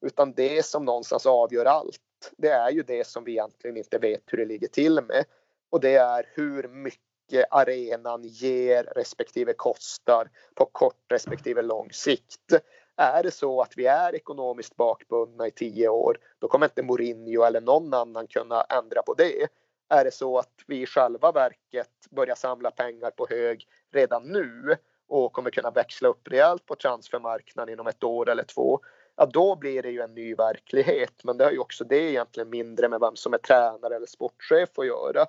Utan 0.00 0.32
det 0.32 0.64
som 0.66 0.84
någonstans 0.84 1.26
avgör 1.26 1.64
allt, 1.64 2.32
det 2.36 2.48
är 2.48 2.70
ju 2.70 2.82
det 2.82 3.06
som 3.06 3.24
vi 3.24 3.32
egentligen 3.32 3.76
inte 3.76 3.98
vet 3.98 4.22
hur 4.26 4.38
det 4.38 4.44
ligger 4.44 4.68
till 4.68 5.00
med. 5.02 5.24
Och 5.70 5.80
det 5.80 5.94
är 5.94 6.28
hur 6.34 6.68
mycket 6.68 7.46
arenan 7.50 8.22
ger 8.22 8.84
respektive 8.84 9.52
kostar 9.52 10.30
på 10.54 10.66
kort 10.66 11.04
respektive 11.08 11.62
lång 11.62 11.92
sikt. 11.92 12.52
Är 12.96 13.22
det 13.22 13.30
så 13.30 13.60
att 13.60 13.72
vi 13.76 13.86
är 13.86 14.14
ekonomiskt 14.14 14.76
bakbundna 14.76 15.46
i 15.46 15.50
tio 15.50 15.88
år, 15.88 16.18
då 16.38 16.48
kommer 16.48 16.66
inte 16.66 16.82
Mourinho 16.82 17.42
eller 17.42 17.60
någon 17.60 17.94
annan 17.94 18.26
kunna 18.26 18.62
ändra 18.62 19.02
på 19.02 19.14
det. 19.14 19.48
Är 19.88 20.04
det 20.04 20.10
så 20.10 20.38
att 20.38 20.52
vi 20.66 20.82
i 20.82 20.86
själva 20.86 21.32
verket 21.32 21.90
börjar 22.10 22.34
samla 22.34 22.70
pengar 22.70 23.10
på 23.10 23.26
hög 23.30 23.66
redan 23.92 24.22
nu 24.32 24.76
och 25.08 25.32
kommer 25.32 25.50
kunna 25.50 25.70
växla 25.70 26.08
upp 26.08 26.28
rejält 26.28 26.66
på 26.66 26.74
transfermarknaden 26.74 27.72
inom 27.72 27.86
ett 27.86 28.04
år 28.04 28.30
eller 28.30 28.44
två, 28.44 28.80
ja 29.16 29.26
då 29.26 29.56
blir 29.56 29.82
det 29.82 29.90
ju 29.90 30.00
en 30.00 30.14
ny 30.14 30.34
verklighet. 30.34 31.24
Men 31.24 31.36
det 31.36 31.44
har 31.44 31.52
ju 31.52 31.58
också 31.58 31.84
det 31.84 32.10
egentligen 32.10 32.50
mindre 32.50 32.88
med 32.88 33.00
vem 33.00 33.16
som 33.16 33.34
är 33.34 33.38
tränare 33.38 33.96
eller 33.96 34.06
sportchef 34.06 34.78
att 34.78 34.86
göra. 34.86 35.26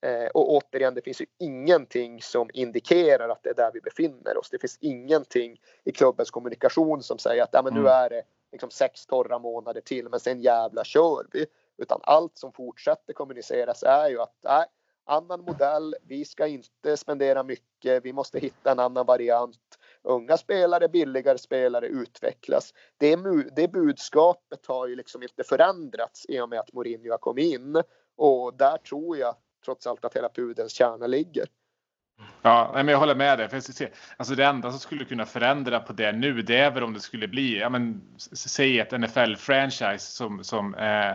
Eh, 0.00 0.26
och 0.34 0.50
återigen, 0.52 0.94
det 0.94 1.02
finns 1.02 1.20
ju 1.20 1.26
ingenting 1.38 2.22
som 2.22 2.50
indikerar 2.52 3.28
att 3.28 3.42
det 3.42 3.50
är 3.50 3.54
där 3.54 3.70
vi 3.74 3.80
befinner 3.80 4.38
oss. 4.38 4.50
Det 4.50 4.58
finns 4.58 4.78
ingenting 4.80 5.60
i 5.84 5.92
klubbens 5.92 6.30
kommunikation 6.30 7.02
som 7.02 7.18
säger 7.18 7.42
att 7.42 7.48
ja, 7.52 7.62
men 7.62 7.74
nu 7.74 7.80
mm. 7.80 7.92
är 7.92 8.10
det 8.10 8.22
liksom 8.52 8.70
sex 8.70 9.06
torra 9.06 9.38
månader 9.38 9.80
till, 9.80 10.08
men 10.08 10.20
sen 10.20 10.40
jävla 10.40 10.84
kör 10.84 11.26
vi. 11.32 11.46
Utan 11.78 12.00
allt 12.02 12.38
som 12.38 12.52
fortsätter 12.52 13.12
kommuniceras 13.12 13.82
är 13.82 14.08
ju 14.08 14.20
att 14.20 14.34
nej, 14.44 14.64
annan 15.04 15.40
modell, 15.40 15.94
vi 16.02 16.24
ska 16.24 16.46
inte 16.46 16.96
spendera 16.96 17.42
mycket, 17.42 18.04
vi 18.04 18.12
måste 18.12 18.38
hitta 18.38 18.70
en 18.70 18.78
annan 18.78 19.06
variant. 19.06 19.78
Unga 20.02 20.36
spelare, 20.36 20.88
billigare 20.88 21.38
spelare 21.38 21.86
utvecklas. 21.86 22.74
Det, 22.96 23.18
det 23.56 23.68
budskapet 23.68 24.66
har 24.66 24.86
ju 24.86 24.96
liksom 24.96 25.22
inte 25.22 25.44
förändrats 25.44 26.26
i 26.28 26.40
och 26.40 26.48
med 26.48 26.60
att 26.60 26.72
Mourinho 26.72 27.10
har 27.10 27.18
kommit 27.18 27.54
in. 27.54 27.82
Och 28.16 28.54
där 28.54 28.76
tror 28.76 29.16
jag 29.16 29.34
trots 29.64 29.86
allt 29.86 30.04
att 30.04 30.16
hela 30.16 30.28
pudens 30.28 30.72
kärna 30.72 31.06
ligger. 31.06 31.46
Ja, 32.42 32.70
men 32.74 32.88
jag 32.88 32.98
håller 32.98 33.14
med 33.14 33.38
dig. 33.38 33.48
För 33.48 33.62
alltså 34.16 34.34
det 34.34 34.44
enda 34.44 34.70
som 34.70 34.80
skulle 34.80 35.04
kunna 35.04 35.26
förändra 35.26 35.80
på 35.80 35.92
det 35.92 36.12
nu, 36.12 36.42
det 36.42 36.56
är 36.56 36.70
väl 36.70 36.82
om 36.82 36.94
det 36.94 37.00
skulle 37.00 37.28
bli, 37.28 37.58
ja 37.58 37.68
men 37.68 38.02
säg 38.32 38.80
ett 38.80 38.92
NFL-franchise 38.92 39.98
som, 39.98 40.44
som 40.44 40.74
eh, 40.74 41.12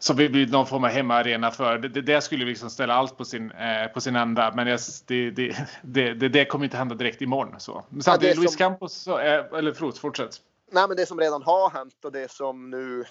som 0.00 0.16
vi 0.16 0.28
blir 0.28 0.46
någon 0.46 0.66
form 0.66 0.84
av 0.84 0.90
hemmaarena 0.90 1.50
för. 1.50 1.78
Det, 1.78 2.02
det, 2.02 2.20
skulle 2.20 2.44
liksom 2.44 2.70
ställa 2.70 2.94
allt 2.94 3.16
på 3.16 3.24
sin, 3.24 3.50
eh, 3.50 3.86
på 3.86 4.00
sin 4.00 4.16
ända. 4.16 4.52
Men 4.54 4.66
det, 5.06 5.30
det, 5.30 5.56
det, 5.82 6.14
det, 6.14 6.44
kommer 6.44 6.64
inte 6.64 6.76
hända 6.76 6.94
direkt 6.94 7.22
imorgon. 7.22 7.60
Så. 7.60 7.84
Men 7.88 8.02
samtidigt, 8.02 8.34
ja, 8.34 8.40
Luis 8.40 8.50
som... 8.50 8.58
Campos, 8.58 8.94
så, 8.94 9.18
eh, 9.18 9.44
eller 9.58 9.72
förlåt, 9.72 9.98
fortsätt. 9.98 10.40
Nej, 10.72 10.88
men 10.88 10.96
det 10.96 11.06
som 11.06 11.20
redan 11.20 11.42
har 11.42 11.70
hänt 11.70 12.04
och 12.04 12.12
det 12.12 12.30
som 12.30 12.70
nu 12.70 13.04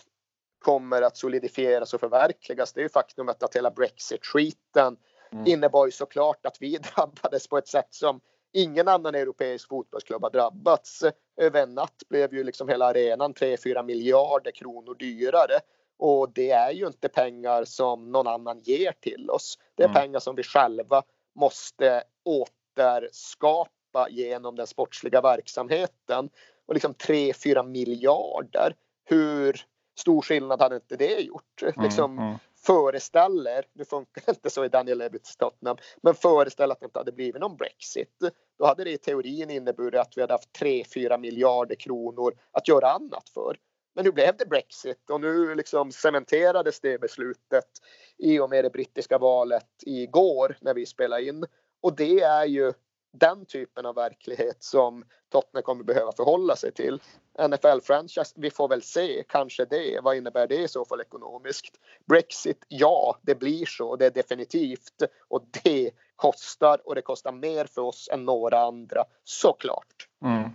kommer 0.59 1.01
att 1.01 1.17
solidifieras 1.17 1.93
och 1.93 1.99
förverkligas 1.99 2.73
det 2.73 2.79
är 2.79 2.83
ju 2.83 2.89
faktumet 2.89 3.43
att 3.43 3.55
hela 3.55 3.71
Brexit-skiten 3.71 4.97
mm. 5.31 5.47
innebar 5.47 5.85
ju 5.85 5.91
såklart 5.91 6.45
att 6.45 6.57
vi 6.59 6.77
drabbades 6.95 7.47
på 7.47 7.57
ett 7.57 7.67
sätt 7.67 7.87
som 7.89 8.21
ingen 8.53 8.87
annan 8.87 9.15
europeisk 9.15 9.69
fotbollsklubb 9.69 10.23
har 10.23 10.29
drabbats. 10.29 11.03
Över 11.37 11.63
en 11.63 11.75
natt 11.75 12.03
blev 12.09 12.33
ju 12.33 12.43
liksom 12.43 12.69
hela 12.69 12.85
arenan 12.85 13.33
3-4 13.33 13.83
miljarder 13.83 14.51
kronor 14.51 14.95
dyrare. 14.95 15.59
Och 15.99 16.33
det 16.33 16.51
är 16.51 16.71
ju 16.71 16.87
inte 16.87 17.09
pengar 17.09 17.63
som 17.65 18.11
någon 18.11 18.27
annan 18.27 18.59
ger 18.59 18.91
till 18.91 19.29
oss. 19.29 19.57
Det 19.75 19.83
är 19.83 19.87
mm. 19.87 20.01
pengar 20.01 20.19
som 20.19 20.35
vi 20.35 20.43
själva 20.43 21.03
måste 21.35 22.03
återskapa 22.25 24.07
genom 24.09 24.55
den 24.55 24.67
sportsliga 24.67 25.21
verksamheten. 25.21 26.29
Och 26.65 26.73
liksom 26.73 26.93
3-4 26.93 27.67
miljarder. 27.67 28.75
Hur 29.05 29.65
stor 29.99 30.21
skillnad 30.21 30.61
hade 30.61 30.75
inte 30.75 30.95
det 30.95 31.19
gjort? 31.19 31.61
Mm, 31.61 31.83
liksom 31.83 32.19
mm. 32.19 32.35
föreställer, 32.65 33.65
nu 33.73 33.85
funkar 33.85 34.21
det 34.25 34.31
inte 34.31 34.49
så 34.49 34.65
i 34.65 34.69
Daniel 34.69 34.97
Levitts 34.97 35.37
Tottenham, 35.37 35.77
men 36.01 36.15
föreställ 36.15 36.71
att 36.71 36.79
det 36.79 36.85
inte 36.85 36.99
hade 36.99 37.11
blivit 37.11 37.41
någon 37.41 37.57
Brexit. 37.57 38.17
Då 38.59 38.65
hade 38.65 38.83
det 38.83 38.91
i 38.91 38.97
teorin 38.97 39.49
inneburit 39.49 39.99
att 39.99 40.17
vi 40.17 40.21
hade 40.21 40.33
haft 40.33 40.59
3-4 40.61 41.17
miljarder 41.17 41.75
kronor 41.75 42.33
att 42.51 42.67
göra 42.67 42.91
annat 42.91 43.29
för. 43.33 43.57
Men 43.95 44.05
nu 44.05 44.11
blev 44.11 44.37
det 44.37 44.45
Brexit 44.45 45.09
och 45.09 45.21
nu 45.21 45.55
liksom 45.55 45.91
cementerades 45.91 46.79
det 46.79 47.01
beslutet 47.01 47.69
i 48.17 48.39
och 48.39 48.49
med 48.49 48.65
det 48.65 48.69
brittiska 48.69 49.17
valet 49.17 49.83
igår 49.85 50.57
när 50.61 50.73
vi 50.73 50.85
spelade 50.85 51.25
in. 51.25 51.45
Och 51.81 51.95
det 51.95 52.21
är 52.21 52.45
ju 52.45 52.73
den 53.11 53.45
typen 53.45 53.85
av 53.85 53.95
verklighet 53.95 54.63
som 54.63 55.03
Tottenham 55.31 55.63
kommer 55.63 55.83
behöva 55.83 56.11
förhålla 56.11 56.55
sig 56.55 56.71
till. 56.71 57.01
NFL-franchise, 57.39 58.33
vi 58.35 58.51
får 58.51 58.67
väl 58.67 58.81
se, 58.81 59.23
kanske 59.29 59.65
det. 59.65 59.99
Vad 60.03 60.17
innebär 60.17 60.47
det 60.47 60.55
i 60.55 60.67
så 60.67 60.85
fall 60.85 61.01
ekonomiskt? 61.01 61.79
Brexit, 62.05 62.65
ja, 62.67 63.17
det 63.21 63.35
blir 63.35 63.65
så, 63.65 63.95
det 63.95 64.05
är 64.05 64.11
definitivt. 64.11 65.03
Och 65.27 65.43
det 65.63 65.91
kostar 66.15 66.87
och 66.87 66.95
det 66.95 67.01
kostar 67.01 67.31
mer 67.31 67.65
för 67.65 67.81
oss 67.81 68.09
än 68.11 68.25
några 68.25 68.59
andra, 68.59 69.03
såklart. 69.23 70.07
Mm. 70.23 70.49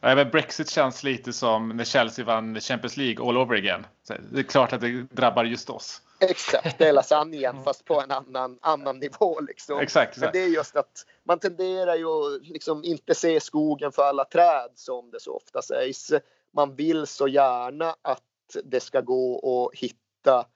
Även 0.00 0.30
Brexit 0.30 0.70
känns 0.70 1.02
lite 1.02 1.32
som 1.32 1.68
när 1.68 1.84
Chelsea 1.84 2.24
vann 2.24 2.60
Champions 2.60 2.96
League 2.96 3.28
all 3.28 3.36
over 3.36 3.56
again. 3.56 3.86
Så 4.02 4.14
det 4.32 4.38
är 4.38 4.42
klart 4.42 4.72
att 4.72 4.80
det 4.80 5.02
drabbar 5.02 5.44
just 5.44 5.70
oss. 5.70 6.02
Exakt, 6.20 6.78
det 6.78 6.88
är 6.88 6.92
lasagnen 6.92 7.64
fast 7.64 7.84
på 7.84 8.00
en 8.00 8.10
annan, 8.10 8.58
annan 8.62 8.98
nivå. 8.98 9.40
Liksom. 9.40 9.78
Exakt, 9.78 10.18
Men 10.18 10.30
det 10.32 10.38
är 10.38 10.48
just 10.48 10.76
att 10.76 11.06
man 11.24 11.38
tenderar 11.38 11.96
ju 11.96 12.06
att 12.06 12.42
liksom 12.42 12.84
inte 12.84 13.14
se 13.14 13.40
skogen 13.40 13.92
för 13.92 14.02
alla 14.02 14.24
träd 14.24 14.70
som 14.74 15.10
det 15.10 15.20
så 15.20 15.36
ofta 15.36 15.62
sägs. 15.62 16.12
Man 16.52 16.74
vill 16.74 17.06
så 17.06 17.28
gärna 17.28 17.96
att 18.02 18.22
det 18.64 18.80
ska 18.80 19.00
gå 19.00 19.38
att 19.38 19.78
hitta 19.78 20.46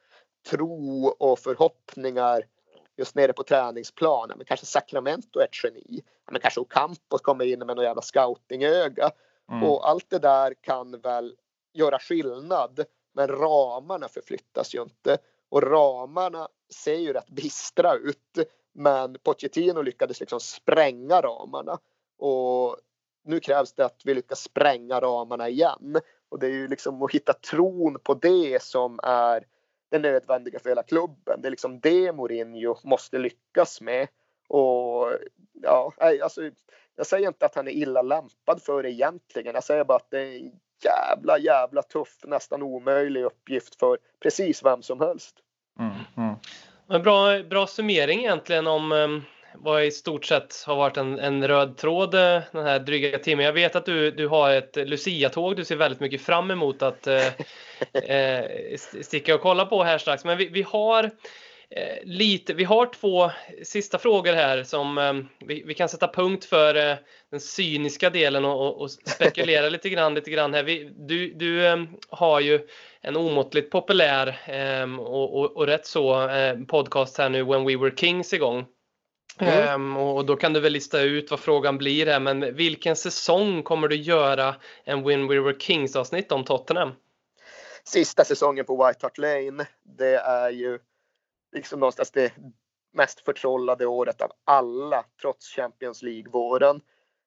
tro 0.50 1.06
och 1.06 1.38
förhoppningar 1.38 2.42
just 2.96 3.14
nere 3.14 3.32
på 3.32 3.42
träningsplanen. 3.42 4.38
Men 4.38 4.46
kanske 4.46 4.66
Sacramento 4.66 5.38
är 5.38 5.44
ett 5.44 5.64
geni. 5.64 6.02
Men 6.30 6.40
kanske 6.40 6.60
Ocampos 6.60 7.20
kommer 7.20 7.44
in 7.44 7.58
med 7.58 7.76
någon 7.76 7.84
jävla 7.84 8.02
scoutingöga. 8.02 9.10
Mm. 9.50 9.64
Och 9.64 9.88
allt 9.88 10.10
det 10.10 10.18
där 10.18 10.54
kan 10.60 11.00
väl 11.00 11.36
göra 11.72 11.98
skillnad. 11.98 12.84
Men 13.12 13.28
ramarna 13.28 14.08
förflyttas 14.08 14.74
ju 14.74 14.82
inte. 14.82 15.18
Och 15.48 15.62
ramarna 15.62 16.48
ser 16.74 16.94
ju 16.94 17.12
rätt 17.12 17.30
bistra 17.30 17.94
ut. 17.94 18.38
Men 18.72 19.16
Pochettino 19.22 19.82
lyckades 19.82 20.20
liksom 20.20 20.40
spränga 20.40 21.20
ramarna. 21.20 21.78
Och 22.18 22.76
nu 23.24 23.40
krävs 23.40 23.72
det 23.72 23.84
att 23.84 24.00
vi 24.04 24.14
lyckas 24.14 24.40
spränga 24.40 25.00
ramarna 25.00 25.48
igen. 25.48 26.00
Och 26.28 26.38
det 26.38 26.46
är 26.46 26.50
ju 26.50 26.68
liksom 26.68 27.02
att 27.02 27.12
hitta 27.12 27.32
tron 27.32 27.98
på 28.02 28.14
det 28.14 28.62
som 28.62 29.00
är 29.02 29.46
det 29.90 29.98
nödvändiga 29.98 30.58
för 30.58 30.68
hela 30.68 30.82
klubben. 30.82 31.42
Det 31.42 31.48
är 31.48 31.50
liksom 31.50 31.80
det 31.80 32.12
Mourinho 32.12 32.76
måste 32.84 33.18
lyckas 33.18 33.80
med. 33.80 34.08
Och 34.48 35.12
ja, 35.62 35.92
alltså, 35.98 36.50
jag 36.96 37.06
säger 37.06 37.28
inte 37.28 37.46
att 37.46 37.54
han 37.54 37.68
är 37.68 37.72
illa 37.72 38.02
lämpad 38.02 38.62
för 38.62 38.82
det 38.82 38.90
egentligen. 38.90 39.54
Jag 39.54 39.64
säger 39.64 39.84
bara 39.84 39.96
att 39.96 40.10
det 40.10 40.20
är 40.20 40.52
jävla, 40.84 41.38
jävla 41.38 41.82
tuff, 41.82 42.18
nästan 42.24 42.62
omöjlig 42.62 43.22
uppgift 43.22 43.74
för 43.74 43.98
precis 44.22 44.64
vem 44.64 44.82
som 44.82 45.00
helst. 45.00 45.36
Mm, 45.80 45.92
mm. 46.16 46.34
En 46.88 47.02
bra, 47.02 47.42
bra 47.42 47.66
summering 47.66 48.20
egentligen 48.20 48.66
om 48.66 48.92
um, 48.92 49.22
vad 49.54 49.84
i 49.84 49.90
stort 49.90 50.24
sett 50.24 50.64
har 50.66 50.76
varit 50.76 50.96
en, 50.96 51.18
en 51.18 51.48
röd 51.48 51.76
tråd 51.76 52.14
eh, 52.14 52.40
den 52.52 52.64
här 52.64 52.78
dryga 52.78 53.18
timmen. 53.18 53.46
Jag 53.46 53.52
vet 53.52 53.76
att 53.76 53.86
du, 53.86 54.10
du 54.10 54.28
har 54.28 54.50
ett 54.50 54.76
Lucia-tåg 54.76 55.56
du 55.56 55.64
ser 55.64 55.76
väldigt 55.76 56.00
mycket 56.00 56.20
fram 56.20 56.50
emot 56.50 56.82
att 56.82 57.06
eh, 57.06 57.26
eh, 57.92 58.44
sticka 59.02 59.34
och 59.34 59.40
kolla 59.40 59.66
på 59.66 59.82
här 59.82 59.98
strax. 59.98 60.24
Men 60.24 60.38
vi, 60.38 60.48
vi 60.48 60.62
har 60.62 61.10
lite, 62.02 62.54
vi 62.54 62.64
har 62.64 62.86
två 62.86 63.30
sista 63.62 63.98
frågor 63.98 64.32
här 64.32 64.62
som 64.62 64.98
eh, 64.98 65.12
vi, 65.46 65.62
vi, 65.66 65.74
kan 65.74 65.88
sätta 65.88 66.08
punkt 66.08 66.44
för 66.44 66.74
eh, 66.74 66.96
den 67.30 67.40
cyniska 67.40 68.10
delen 68.10 68.44
och, 68.44 68.80
och 68.80 68.90
spekulera 68.90 69.68
lite 69.70 69.88
grann, 69.88 70.14
lite 70.14 70.30
grann 70.30 70.54
här. 70.54 70.62
Vi, 70.62 70.92
du 70.96 71.34
du 71.34 71.86
har 72.08 72.40
ju 72.40 72.68
en 73.00 73.16
omåttligt 73.16 73.70
populär 73.70 74.38
och, 74.98 75.38
och, 75.38 75.56
och, 75.56 75.66
rätt 75.66 75.86
så 75.86 76.28
podcast 76.68 77.18
här 77.18 77.28
nu, 77.28 77.42
When 77.42 77.64
We 77.64 77.76
Were 77.76 77.96
Kings 77.96 78.32
igång. 78.32 78.66
Mm. 79.38 79.96
och 79.96 80.24
då 80.24 80.36
kan 80.36 80.52
du 80.52 80.60
väl 80.60 80.72
lista 80.72 81.00
ut 81.00 81.30
vad 81.30 81.40
frågan 81.40 81.78
blir 81.78 82.06
här, 82.06 82.20
men 82.20 82.54
vilken 82.54 82.96
säsong 82.96 83.62
kommer 83.62 83.88
du 83.88 83.96
göra 83.96 84.54
en 84.84 85.02
When 85.02 85.28
We 85.28 85.40
Were 85.40 85.58
Kings 85.58 85.96
avsnitt 85.96 86.32
om 86.32 86.44
Tottenham? 86.44 86.92
Sista 87.84 88.24
säsongen 88.24 88.64
på 88.64 88.86
White 88.86 88.98
Hart 89.02 89.18
Lane. 89.18 89.66
Det 89.98 90.14
är 90.16 90.50
ju 90.50 90.78
liksom 91.54 91.80
någonstans 91.80 92.10
det 92.10 92.32
mest 92.92 93.20
förtrollade 93.20 93.86
året 93.86 94.22
av 94.22 94.32
alla 94.44 95.04
trots 95.20 95.46
Champions 95.46 96.02
League-våren. 96.02 96.80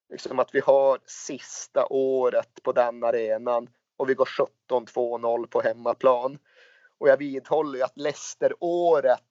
Liksom 0.10 0.40
att 0.40 0.56
vi 0.56 0.60
har 0.60 1.00
sista 1.06 1.88
året 1.90 2.64
på 2.64 2.72
den 2.72 3.04
arenan 3.04 3.70
och 3.98 4.10
vi 4.10 4.14
går 4.14 4.30
17-2-0 4.70 5.48
på 5.48 5.62
hemmaplan. 5.62 6.40
Och 6.98 7.10
jag 7.10 7.18
vidhåller 7.18 7.78
ju 7.78 7.84
att 7.84 7.98
Leicester-året, 7.98 9.22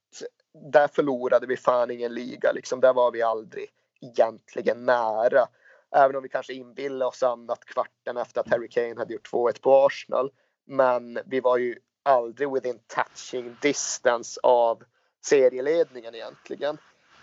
där 0.72 0.88
förlorade 0.88 1.46
vi 1.46 1.56
fan 1.56 1.90
ingen 1.90 2.14
liga. 2.14 2.52
Liksom, 2.52 2.80
där 2.80 2.92
var 2.92 3.10
vi 3.10 3.22
aldrig 3.22 3.68
egentligen 4.00 4.84
nära. 4.84 5.48
Även 5.96 6.16
om 6.16 6.22
vi 6.22 6.28
kanske 6.28 6.52
inbillade 6.52 7.08
oss 7.08 7.22
annat 7.22 7.64
kvarten 7.64 8.16
efter 8.16 8.40
att 8.40 8.48
Harry 8.48 8.68
Kane 8.68 8.94
hade 8.96 9.12
gjort 9.12 9.32
2-1 9.32 9.60
på 9.60 9.86
Arsenal. 9.86 10.30
Men 10.66 11.18
vi 11.26 11.40
var 11.40 11.56
ju 11.56 11.78
aldrig 12.06 12.52
within 12.52 12.78
touching 12.86 13.56
distance 13.60 14.40
av 14.42 14.82
serieledningen 15.24 16.14
egentligen. 16.14 16.78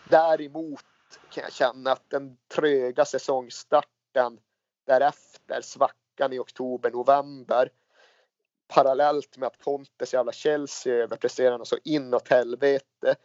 Däremot 0.10 0.84
kan 1.30 1.44
jag 1.44 1.54
känna 1.54 1.92
att 1.92 2.10
den 2.10 2.38
tröga 2.56 3.06
säsongstarten 3.06 4.40
därefter, 4.86 5.62
svackan 5.62 6.34
i 6.34 6.40
oktober, 6.40 6.92
november 6.92 7.70
parallellt 8.68 9.38
med 9.38 9.48
att 9.48 9.60
Pontes 9.60 10.14
jävla 10.14 10.32
Chelsea 10.32 10.94
överpresterade 10.94 11.66
så 11.66 11.78
inåt 11.84 12.30
helvete. 12.30 13.16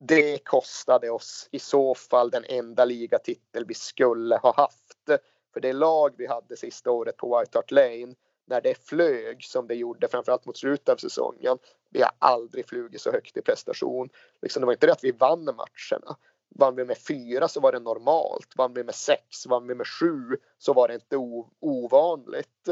Det 0.00 0.38
kostade 0.38 1.10
oss 1.10 1.48
i 1.50 1.58
så 1.58 1.94
fall 1.94 2.30
den 2.30 2.44
enda 2.48 2.84
ligatitel 2.84 3.64
vi 3.64 3.74
skulle 3.74 4.36
ha 4.36 4.54
haft. 4.56 5.22
För 5.52 5.60
det 5.60 5.72
lag 5.72 6.14
vi 6.18 6.26
hade 6.26 6.56
sista 6.56 6.90
året 6.90 7.16
på 7.16 7.38
White 7.38 7.58
Hart 7.58 7.70
Lane 7.70 8.14
när 8.48 8.60
det 8.60 8.86
flög 8.88 9.44
som 9.44 9.66
det 9.66 9.74
gjorde 9.74 10.08
framförallt 10.08 10.46
mot 10.46 10.56
slutet 10.56 10.88
av 10.88 10.96
säsongen. 10.96 11.58
Vi 11.90 12.02
har 12.02 12.10
aldrig 12.18 12.68
flugit 12.68 13.00
så 13.00 13.12
högt 13.12 13.36
i 13.36 13.42
prestation. 13.42 14.08
Liksom, 14.42 14.60
det 14.60 14.66
var 14.66 14.72
inte 14.72 14.86
det 14.86 14.92
att 14.92 15.04
vi 15.04 15.12
vann 15.12 15.44
matcherna. 15.44 16.16
Vann 16.54 16.76
vi 16.76 16.84
med 16.84 16.98
fyra 16.98 17.48
så 17.48 17.60
var 17.60 17.72
det 17.72 17.78
normalt. 17.78 18.48
Vann 18.56 18.74
vi 18.74 18.84
med 18.84 18.94
sex, 18.94 19.46
vann 19.46 19.66
vi 19.66 19.74
med 19.74 19.86
sju 19.86 20.36
så 20.58 20.72
var 20.72 20.88
det 20.88 20.94
inte 20.94 21.16
ovanligt. 21.60 22.68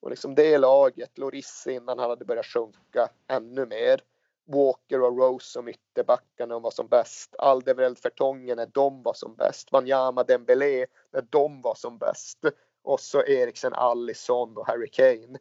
Och 0.00 0.10
liksom 0.10 0.34
det 0.34 0.58
laget, 0.58 1.18
Loris 1.18 1.66
innan 1.66 1.98
han 1.98 2.10
hade 2.10 2.24
börjat 2.24 2.46
sjunka 2.46 3.08
ännu 3.28 3.66
mer. 3.66 4.00
Walker 4.46 5.02
och 5.02 5.18
Rose 5.18 5.50
som 5.50 5.68
ytterbackarna 5.68 6.58
var 6.58 6.70
som 6.70 6.88
bäst. 6.88 7.34
Aldevereld 7.38 7.98
Fertongen 7.98 8.56
när 8.56 8.66
de 8.66 9.02
var 9.02 9.14
som 9.14 9.34
bäst. 9.34 9.72
Wanyama 9.72 10.22
Dembélé 10.22 10.86
när 11.12 11.22
de 11.30 11.62
var 11.62 11.74
som 11.74 11.98
bäst. 11.98 12.38
Och 12.84 13.00
så 13.00 13.24
Eriksen, 13.24 13.74
Allison 13.74 14.56
och 14.56 14.66
Harry 14.66 14.88
Kane. 14.88 15.38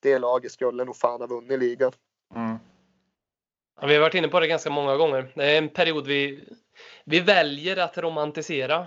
Det 0.00 0.18
laget 0.18 0.52
skulle 0.52 0.84
nog 0.84 0.96
fan 0.96 1.20
ha 1.20 1.26
vunnit 1.26 1.58
ligan. 1.58 1.92
Mm. 2.34 2.58
Ja, 3.80 3.86
vi 3.86 3.94
har 3.94 4.00
varit 4.00 4.14
inne 4.14 4.28
på 4.28 4.40
det 4.40 4.46
ganska 4.46 4.70
många 4.70 4.96
gånger. 4.96 5.32
Det 5.34 5.44
är 5.44 5.58
en 5.58 5.68
period 5.68 6.06
vi, 6.06 6.48
vi 7.04 7.20
väljer 7.20 7.76
att 7.76 7.98
romantisera. 7.98 8.78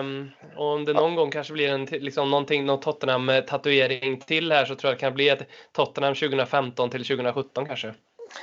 Um, 0.00 0.30
och 0.56 0.66
om 0.66 0.84
det 0.84 0.92
någon 0.92 1.12
ja. 1.12 1.16
gång 1.16 1.30
kanske 1.30 1.52
blir 1.52 1.68
en, 1.68 1.84
liksom 1.84 2.30
någonting, 2.30 2.64
någon 2.64 2.80
Tottenham-tatuering 2.80 4.20
till 4.20 4.52
här 4.52 4.64
så 4.64 4.74
tror 4.74 4.90
jag 4.90 4.96
det 4.96 5.00
kan 5.00 5.14
bli 5.14 5.28
ett 5.28 5.48
Tottenham 5.72 6.14
2015 6.14 6.90
till 6.90 7.04
2017 7.04 7.66
kanske. 7.66 7.94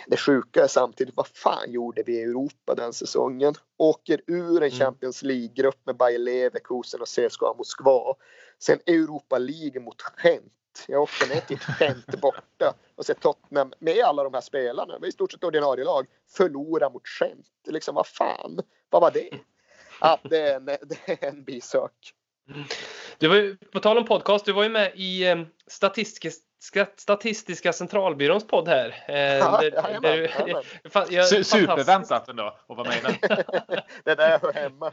Det 0.08 0.18
sjuka 0.18 0.64
är 0.64 0.68
samtidigt, 0.68 1.16
vad 1.18 1.28
fan 1.28 1.72
gjorde 1.72 2.04
vi 2.06 2.14
i 2.14 2.24
Europa 2.24 2.76
den 2.76 2.94
säsongen? 2.94 3.54
Åker 3.78 4.22
ur 4.28 4.58
en 4.58 4.58
mm. 4.58 4.72
Champions 4.72 5.24
League-grupp 5.24 5.86
med 5.86 5.98
Bayer 5.98 6.20
Leverkusen 6.20 7.02
och 7.02 7.08
CSKA 7.08 7.54
Moskva. 7.58 8.16
Sen 8.60 8.80
Europa 8.86 9.38
League 9.38 9.82
mot 9.82 10.02
Gent. 10.24 10.54
Jag 10.88 11.02
åkte 11.02 11.26
ner 11.26 11.42
till 11.42 11.60
Gent 11.80 12.22
borta 12.22 12.74
och 12.96 13.06
sett 13.06 13.20
Tottenham 13.20 13.74
med 13.80 14.04
alla 14.04 14.24
de 14.24 14.34
här 14.34 14.42
spelarna, 14.42 15.00
vi 15.02 15.08
i 15.08 15.12
stort 15.12 15.32
sett 15.32 15.44
ordinarie 15.44 15.86
lag, 15.86 16.08
förlora 16.28 16.90
mot 16.90 17.04
Gent. 17.20 17.48
Liksom 17.68 17.96
vad 17.96 18.08
fan, 18.08 18.60
vad 18.90 19.02
var 19.02 19.12
det? 19.12 19.30
Ja, 20.02 20.20
det 20.24 20.38
är 20.38 20.56
en, 20.56 20.66
det 20.66 21.08
är 21.08 21.26
en 21.26 21.44
bisök. 21.44 22.14
Du 23.18 23.28
var 23.28 23.36
ju, 23.36 23.58
på 23.58 23.80
tal 23.80 23.98
om 23.98 24.06
podcast, 24.06 24.46
du 24.46 24.52
var 24.52 24.64
ju 24.64 24.70
med 24.70 24.92
i 24.96 25.28
eh, 25.28 25.38
Statistiska, 25.68 26.88
Statistiska 26.96 27.74
centralbyråns 27.74 28.48
podd 28.48 28.68
här. 28.68 29.04
Eh, 29.08 29.16
ja, 29.18 29.62
där, 29.62 29.72
där, 30.02 31.44
Superväntat 31.44 32.30
ändå 32.30 32.44
att 32.44 32.78
vara 32.78 32.90
med 32.90 32.98
i 32.98 33.02
den. 33.02 33.38
det 34.04 34.16
där 34.16 34.40
hör 34.40 34.54
hemma. 34.54 34.92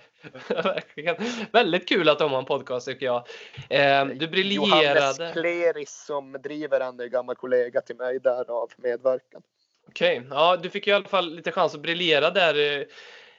Verkligen. 0.48 1.16
Väldigt 1.52 1.88
kul 1.88 2.08
att 2.08 2.18
de 2.18 2.32
har 2.32 2.38
en 2.38 2.44
podcast 2.44 2.86
tycker 2.86 3.06
jag. 3.06 3.26
Eh, 3.68 4.06
du 4.06 4.28
briljerade. 4.28 5.00
Johannes 5.00 5.32
Kleris 5.32 6.04
som 6.06 6.32
driver 6.32 6.80
den 6.80 7.00
är 7.00 7.06
gammal 7.06 7.36
kollega 7.36 7.80
till 7.80 7.96
mig 7.96 8.18
därav 8.20 8.70
medverkan. 8.76 9.42
Okej, 9.88 10.18
okay. 10.18 10.28
ja 10.30 10.56
du 10.56 10.70
fick 10.70 10.86
ju 10.86 10.92
i 10.92 10.96
alla 10.96 11.08
fall 11.08 11.34
lite 11.34 11.52
chans 11.52 11.74
att 11.74 11.80
briljera 11.80 12.30
där 12.30 12.86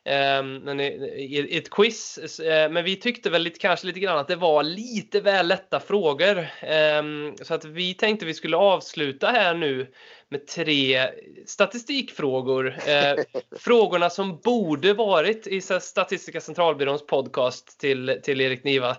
Ehm, 0.07 0.79
i 0.79 1.57
ett 1.57 1.69
quiz. 1.69 2.39
Eh, 2.39 2.71
men 2.71 2.83
vi 2.83 2.95
tyckte 2.95 3.29
väl 3.29 3.41
lite, 3.41 3.59
kanske 3.59 3.87
lite 3.87 3.99
grann 3.99 4.17
att 4.17 4.27
det 4.27 4.35
var 4.35 4.63
lite 4.63 5.19
väl 5.19 5.47
lätta 5.47 5.79
frågor. 5.79 6.47
Ehm, 6.61 7.35
så 7.41 7.53
att 7.53 7.65
vi 7.65 7.93
tänkte 7.93 8.25
vi 8.25 8.33
skulle 8.33 8.57
avsluta 8.57 9.27
här 9.27 9.53
nu 9.53 9.87
med 10.29 10.47
tre 10.47 11.09
statistikfrågor. 11.45 12.77
Eh, 12.87 13.15
frågorna 13.59 14.09
som 14.09 14.39
borde 14.43 14.93
varit 14.93 15.47
i 15.47 15.61
Statistiska 15.61 16.41
centralbyråns 16.41 17.05
podcast 17.05 17.79
till, 17.79 18.19
till 18.23 18.41
Erik 18.41 18.63
Niva. 18.63 18.97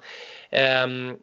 Ehm, 0.51 1.17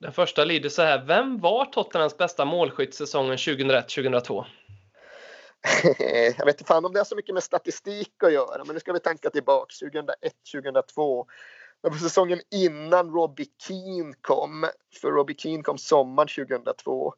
den 0.00 0.12
första 0.12 0.44
lyder 0.44 0.68
så 0.68 0.82
här. 0.82 1.04
Vem 1.04 1.38
var 1.40 1.64
Tottenhams 1.64 2.16
bästa 2.16 2.44
målskytt 2.44 2.94
säsongen 2.94 3.36
2001-2002? 3.36 4.44
jag 6.38 6.46
vet 6.46 6.60
inte 6.60 6.64
fan 6.64 6.84
om 6.84 6.92
det 6.92 7.00
har 7.00 7.04
så 7.04 7.16
mycket 7.16 7.34
med 7.34 7.42
statistik 7.42 8.22
att 8.22 8.32
göra, 8.32 8.64
men 8.64 8.74
nu 8.74 8.80
ska 8.80 8.92
vi 8.92 9.00
tänka 9.00 9.30
tillbaka 9.30 9.74
2001, 9.80 10.32
2002. 10.52 11.26
Det 11.82 11.88
var 11.88 11.96
säsongen 11.96 12.40
innan 12.50 13.10
Robbie 13.10 13.46
Keane 13.62 14.14
kom, 14.20 14.66
för 15.00 15.10
Robbie 15.10 15.34
Keane 15.38 15.62
kom 15.62 15.78
sommaren 15.78 16.28
2002. 16.28 17.14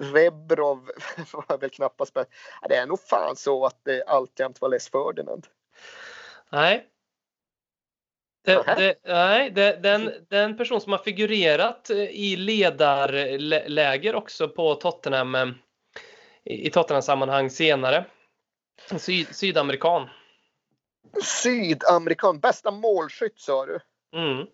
Rebrov 0.00 0.90
var 1.32 1.58
väl 1.58 1.70
knappast 1.70 2.14
med. 2.14 2.26
Det 2.68 2.76
är 2.76 2.86
nog 2.86 3.00
fan 3.00 3.36
så 3.36 3.66
att 3.66 3.80
det 3.84 4.04
alltjämt 4.04 4.60
var 4.60 4.68
Les 4.68 4.90
Ferdinand. 4.90 5.46
Nej. 6.50 6.86
Det, 8.44 8.62
det, 8.76 8.94
nej, 9.04 9.50
det, 9.50 9.82
den, 9.82 10.12
den 10.28 10.56
person 10.56 10.80
som 10.80 10.92
har 10.92 10.98
figurerat 10.98 11.90
i 11.90 12.36
ledarläger 12.36 14.14
också 14.14 14.48
på 14.48 14.74
Tottenham 14.74 15.54
i 16.46 16.70
Tottenham-sammanhang 16.70 17.50
senare. 17.50 18.04
Syd, 18.98 19.36
sydamerikan. 19.36 20.08
Sydamerikan, 21.22 22.40
bästa 22.40 22.70
målskytt 22.70 23.40
sa 23.40 23.66
du? 23.66 23.80
Mm. 24.12 24.46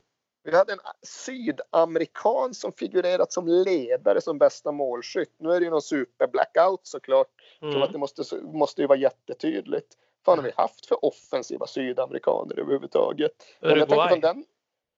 Vi 0.45 0.57
hade 0.57 0.73
en 0.73 0.79
sydamerikan 1.03 2.55
som 2.55 2.73
figurerat 2.73 3.33
som 3.33 3.49
ledare 3.49 4.21
som 4.21 4.39
bästa 4.39 4.73
målskytt. 4.73 5.35
Nu 5.39 5.51
är 5.51 5.61
det 5.61 5.65
ju 5.65 5.71
någon 5.71 5.83
superblackout 5.83 6.81
såklart. 6.83 7.29
Mm. 7.63 7.75
Så 7.75 7.83
att 7.83 7.93
det 7.93 7.99
måste, 7.99 8.37
måste 8.43 8.81
ju 8.81 8.87
vara 8.87 8.99
jättetydligt. 8.99 9.97
Vad 10.25 10.39
har 10.39 10.45
vi 10.45 10.53
haft 10.57 10.87
för 10.87 11.05
offensiva 11.05 11.67
sydamerikaner 11.67 12.59
överhuvudtaget? 12.59 13.33
Uruguay. 13.61 14.21
Den, 14.21 14.45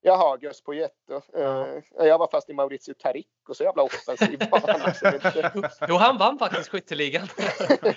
Jaha, 0.07 0.37
Gus 0.37 0.61
Poyetto. 0.61 1.15
Uh, 1.37 2.07
jag 2.07 2.19
var 2.19 2.29
fast 2.31 2.51
i 2.51 2.55
Maurizio 2.55 2.95
Taricco, 2.95 3.55
så 3.55 3.65
jävla 3.65 3.83
offensiv. 3.83 4.41
Jo, 5.89 5.95
han 5.95 6.19
vann 6.19 6.39
faktiskt 6.39 6.69
skytteligan. 6.69 7.29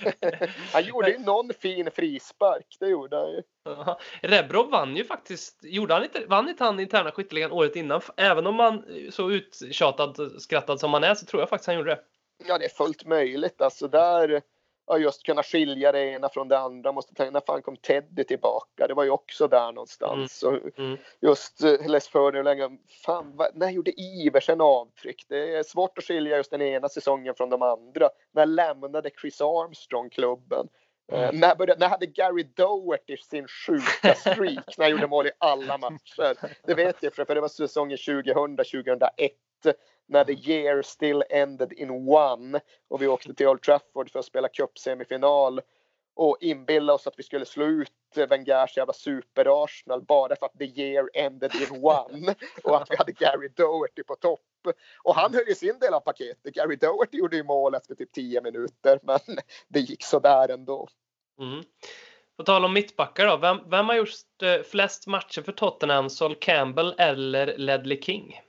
han 0.74 0.84
gjorde 0.84 1.12
ju 1.12 1.18
någon 1.18 1.54
fin 1.54 1.92
frispark, 1.92 2.78
det 2.80 2.88
gjorde 2.88 3.18
han 3.18 3.32
ju. 3.32 3.42
Ja. 3.66 4.00
Rebrov 4.22 4.70
vann 4.70 4.96
ju 4.96 5.04
faktiskt, 5.04 5.60
gjorde 5.64 5.94
han 5.94 6.04
inte, 6.04 6.26
vann 6.26 6.50
inte 6.50 6.64
han 6.64 6.80
interna 6.80 7.12
skytteligan 7.12 7.52
året 7.52 7.76
innan? 7.76 8.02
Även 8.18 8.48
om 8.48 8.56
man 8.56 8.86
så 9.12 9.32
uttjatad, 9.32 10.42
skrattad 10.42 10.80
som 10.80 10.92
man 10.92 11.04
är 11.04 11.16
så 11.16 11.26
tror 11.26 11.42
jag 11.42 11.50
faktiskt 11.50 11.68
han 11.68 11.76
gjorde 11.76 11.90
det. 11.90 12.00
Ja, 12.48 12.58
det 12.58 12.66
är 12.66 12.70
fullt 12.70 13.06
möjligt. 13.06 13.62
Alltså 13.62 13.88
där 13.88 14.42
ja, 14.88 14.98
just 14.98 15.24
kunna 15.24 15.44
skilja 15.44 15.92
det 15.92 16.06
ena 16.06 16.30
från 16.30 16.48
det 16.48 16.60
andra. 16.60 16.92
Måste 16.92 17.14
tänka, 17.14 17.32
när 17.32 17.42
fan 17.48 17.62
kom 17.62 17.78
Teddy 17.78 18.24
tillbaka? 18.24 18.88
Det 18.88 18.94
var 18.94 19.04
ju 19.04 19.10
också 19.10 19.48
där 19.48 19.72
någonstans. 19.72 20.44
Mm. 20.44 20.56
Och 20.56 20.80
mm. 20.80 20.98
Just 21.22 21.64
eh, 21.64 21.88
Les 21.88 22.08
Furner 22.08 22.44
länge, 22.44 22.78
fan, 23.06 23.32
vad, 23.36 23.48
när 23.54 23.70
gjorde 23.70 24.02
Iversen 24.02 24.62
avtryck? 24.62 25.26
Det 25.30 25.56
är 25.56 25.64
svårt 25.64 25.98
att 25.98 26.04
skilja 26.04 26.38
just 26.38 26.52
den 26.52 26.62
ena 26.62 26.90
säsongen 26.90 27.36
från 27.36 27.50
de 27.50 27.62
andra. 27.62 28.10
När 28.32 28.46
lämnade 28.46 29.10
Chris 29.22 29.42
Armstrong 29.42 30.10
klubben? 30.10 30.68
Eh, 31.12 31.20
mm. 31.20 31.36
Uh, 31.36 31.40
när, 31.40 31.56
började, 31.56 31.80
när 31.80 31.90
hade 31.90 32.06
Gary 32.06 32.44
Doherty 32.44 33.18
sin 33.18 33.48
sjuka 33.48 34.14
streak 34.16 34.78
när 34.78 34.86
han 34.86 34.92
gjorde 34.92 35.08
mål 35.08 35.28
i 35.28 35.32
alla 35.38 35.78
matcher? 35.78 36.38
Det 36.64 36.74
vet 36.74 37.04
jag 37.04 37.14
för, 37.14 37.26
för 37.26 37.36
det 37.36 37.42
var 37.42 37.48
säsongen 37.48 37.98
2000-2001 37.98 39.10
när 40.08 40.24
the 40.24 40.52
year 40.52 40.82
still 40.82 41.24
ended 41.30 41.74
in 41.74 41.90
one 42.08 42.60
och 42.88 43.02
vi 43.02 43.08
åkte 43.08 43.34
till 43.34 43.48
Old 43.48 43.62
Trafford 43.62 44.12
för 44.12 44.20
att 44.20 44.26
spela 44.26 44.48
cupsemifinal 44.48 45.62
och 46.16 46.38
inbilla 46.42 46.94
oss 46.94 47.08
att 47.08 47.20
vi 47.20 47.24
skulle 47.24 47.46
slå 47.46 47.66
ut 47.66 47.92
Wengers 48.16 48.78
jävla 48.78 48.94
super-Arsenal 48.94 50.02
bara 50.02 50.36
för 50.36 50.46
att 50.46 50.58
the 50.60 50.82
year 50.82 51.10
ended 51.14 51.56
in 51.56 51.84
one 51.86 52.36
och 52.64 52.82
att 52.82 52.92
vi 52.92 52.96
hade 52.96 53.12
Gary 53.12 53.50
Doherty 53.56 54.04
på 54.04 54.16
topp. 54.16 54.40
Och 55.04 55.16
han 55.16 55.34
höll 55.34 55.48
ju 55.48 55.56
sin 55.56 55.80
del 55.80 55.94
av 55.94 56.00
paketet. 56.00 56.54
Gary 56.54 56.76
Doherty 56.76 57.18
gjorde 57.18 57.38
ju 57.38 57.44
mål 57.44 57.76
efter 57.76 57.96
typ 57.96 58.12
10 58.12 58.42
minuter 58.42 59.00
men 59.04 59.20
det 59.68 59.80
gick 59.80 60.04
sådär 60.04 60.50
ändå. 60.52 60.88
Mm. 61.40 61.64
På 62.38 62.44
tal 62.44 62.66
om 62.66 62.74
mittbackar 62.74 63.26
då, 63.26 63.38
vem, 63.38 63.58
vem 63.70 63.90
har 63.90 63.96
gjort 63.96 64.10
eh, 64.44 64.62
flest 64.62 65.08
matcher 65.08 65.42
för 65.42 65.52
Tottenham? 65.52 66.10
Sol 66.10 66.36
Campbell 66.36 66.96
eller 66.98 67.58
Ledley 67.58 68.02
King? 68.02 68.42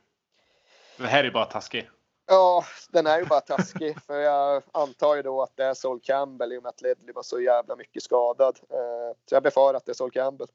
Det 0.98 1.06
här 1.06 1.24
är 1.24 1.30
bara 1.30 1.44
taskig. 1.44 1.90
Ja, 2.26 2.64
den 2.92 3.06
är 3.06 3.18
ju 3.18 3.24
bara 3.24 3.40
taskig. 3.40 3.96
för 4.06 4.20
jag 4.20 4.62
antar 4.72 5.16
ju 5.16 5.22
då 5.22 5.42
att 5.42 5.56
det 5.56 5.64
är 5.64 5.74
Sol 5.74 6.00
Campbell 6.02 6.52
i 6.52 6.58
och 6.58 6.62
med 6.62 6.70
att 6.70 6.82
Ledley 6.82 7.12
var 7.12 7.22
så 7.22 7.40
jävla 7.40 7.76
mycket 7.76 8.02
skadad. 8.02 8.58
Eh, 8.70 9.16
så 9.28 9.34
jag 9.34 9.42
befarar 9.42 9.74
att 9.74 9.86
det 9.86 9.92
är 9.92 9.94
Sol 9.94 10.10
Campbell. 10.10 10.48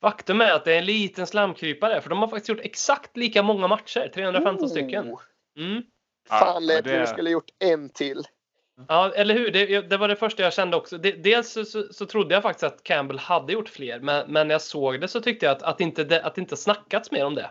Faktum 0.00 0.40
är 0.40 0.52
att 0.52 0.64
det 0.64 0.74
är 0.74 0.78
en 0.78 0.84
liten 0.84 1.26
slamkrypare, 1.26 2.00
för 2.00 2.10
de 2.10 2.18
har 2.18 2.28
faktiskt 2.28 2.48
gjort 2.48 2.60
exakt 2.60 3.16
lika 3.16 3.42
många 3.42 3.68
matcher. 3.68 4.10
315 4.14 4.64
oh. 4.64 4.70
stycken. 4.70 5.16
Mm. 5.56 5.82
Fan, 6.28 6.66
Ledley 6.66 6.98
det... 6.98 7.06
skulle 7.06 7.30
gjort 7.30 7.50
en 7.58 7.88
till. 7.88 8.24
Ja, 8.88 9.12
eller 9.14 9.34
hur? 9.34 9.50
Det, 9.50 9.80
det, 9.80 9.96
var 9.96 10.08
det 10.08 10.16
första 10.16 10.42
jag 10.42 10.52
kände 10.52 10.76
också. 10.76 10.98
dels 10.98 11.52
så, 11.52 11.64
så, 11.64 11.92
så, 11.92 12.06
trodde 12.06 12.34
jag 12.34 12.42
faktiskt 12.42 12.64
att 12.64 12.82
Campbell 12.82 13.18
hade 13.18 13.52
gjort 13.52 13.68
fler, 13.68 14.00
men, 14.00 14.32
men 14.32 14.48
när 14.48 14.54
jag 14.54 14.62
såg 14.62 15.00
det 15.00 15.08
så 15.08 15.20
tyckte 15.20 15.46
jag 15.46 15.56
att, 15.56 15.62
att, 15.62 15.80
inte, 15.80 16.22
att 16.22 16.34
det 16.34 16.40
inte 16.40 16.56
snackats 16.56 17.10
mer 17.10 17.24
om 17.24 17.34
det. 17.34 17.50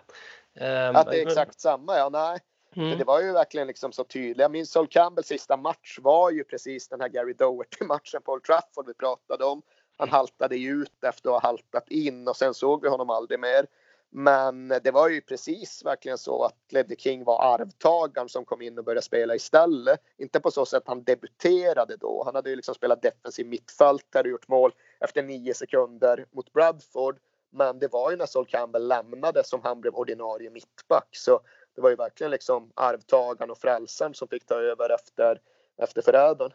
Um, 0.60 0.96
att 0.96 1.12
det 1.12 1.22
är 1.22 1.28
exakt 1.28 1.60
samma, 1.60 1.98
ja 1.98 2.10
nej. 2.10 2.40
Mm. 2.76 2.98
Det 2.98 3.04
var 3.04 3.22
ju 3.22 3.32
verkligen 3.32 3.68
liksom 3.68 3.92
så 3.92 4.04
tydligt. 4.04 4.38
Jag 4.38 4.52
minns 4.52 4.72
Sol 4.72 4.88
Campbells 4.88 5.28
sista 5.28 5.58
match 5.58 6.00
var 6.02 6.32
ju 6.32 6.44
precis 6.44 6.88
den 6.88 7.02
här 7.02 7.10
Gary 7.10 7.34
Doherty-matchen 7.34 8.22
på 8.22 8.32
Old 8.32 8.44
Trafford 8.44 8.88
vi 8.88 8.94
pratade 8.94 9.46
om. 9.46 9.62
Han 9.98 10.10
haltade 10.10 10.56
ju 10.56 10.82
ut 10.82 11.04
efter 11.04 11.30
att 11.30 11.44
ha 11.44 11.50
haltat 11.50 11.90
in 11.90 12.28
och 12.28 12.36
sen 12.36 12.54
såg 12.54 12.82
vi 12.82 12.90
honom 12.90 13.10
aldrig 13.10 13.40
mer. 13.40 13.68
Men 14.12 14.68
det 14.68 14.92
var 14.92 15.10
ju 15.10 15.22
precis 15.22 15.86
verkligen 15.86 16.18
så 16.18 16.44
att 16.44 16.56
Ledley 16.70 16.98
King 16.98 17.24
var 17.24 17.54
arvtagaren 17.54 18.30
som 18.30 18.46
kom 18.46 18.62
in 18.62 18.78
och 18.78 18.84
började 18.84 19.02
spela 19.02 19.36
istället. 19.36 20.00
Inte 20.18 20.40
på 20.40 20.52
så 20.52 20.66
sätt 20.66 20.84
han 20.86 21.04
debuterade 21.04 21.98
då. 21.98 22.24
Han 22.26 22.36
hade 22.36 22.50
ju 22.50 22.56
liksom 22.56 22.76
spelat 22.76 23.02
defensiv 23.02 23.48
mittfältare 23.48 24.24
och 24.24 24.30
gjort 24.30 24.48
mål 24.48 24.72
efter 25.00 25.24
nio 25.24 25.54
sekunder 25.54 26.26
mot 26.32 26.54
Bradford. 26.54 27.20
Men 27.52 27.80
det 27.80 27.88
var 27.88 28.12
ju 28.12 28.18
när 28.18 28.26
Sol 28.26 28.46
Campbell 28.46 28.88
lämnade 28.88 29.44
som 29.44 29.62
han 29.64 29.82
blev 29.82 29.96
ordinarie 29.96 30.50
mittback. 30.50 31.08
Så 31.12 31.40
det 31.76 31.82
var 31.82 31.90
ju 31.90 31.96
verkligen 31.96 32.32
liksom 32.32 32.72
arvtagaren 32.76 33.52
och 33.52 33.58
frälsaren 33.58 34.14
som 34.14 34.28
fick 34.28 34.46
ta 34.46 34.56
över 34.56 34.90
efter, 34.90 35.42
efter 35.82 36.02
förrädaren. 36.02 36.52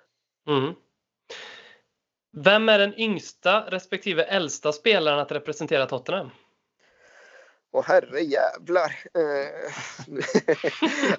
Mm. 0.48 0.74
Vem 2.36 2.68
är 2.68 2.78
den 2.78 3.00
yngsta 3.00 3.70
respektive 3.70 4.24
äldsta 4.24 4.72
spelaren 4.72 5.18
att 5.18 5.32
representera 5.32 5.86
Tottenham? 5.86 6.30
Och 7.74 7.84
herre 7.84 8.20
jävlar. 8.20 8.96
Eh, 9.14 9.72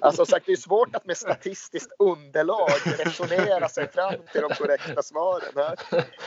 alltså 0.00 0.26
sagt, 0.26 0.46
det 0.46 0.52
är 0.52 0.56
svårt 0.56 0.96
att 0.96 1.06
med 1.06 1.16
statistiskt 1.16 1.92
underlag 1.98 2.70
resonera 2.98 3.68
sig 3.68 3.88
fram 3.88 4.14
till 4.32 4.40
de 4.40 4.54
korrekta 4.54 5.02
svaren 5.02 5.52
här. 5.56 5.78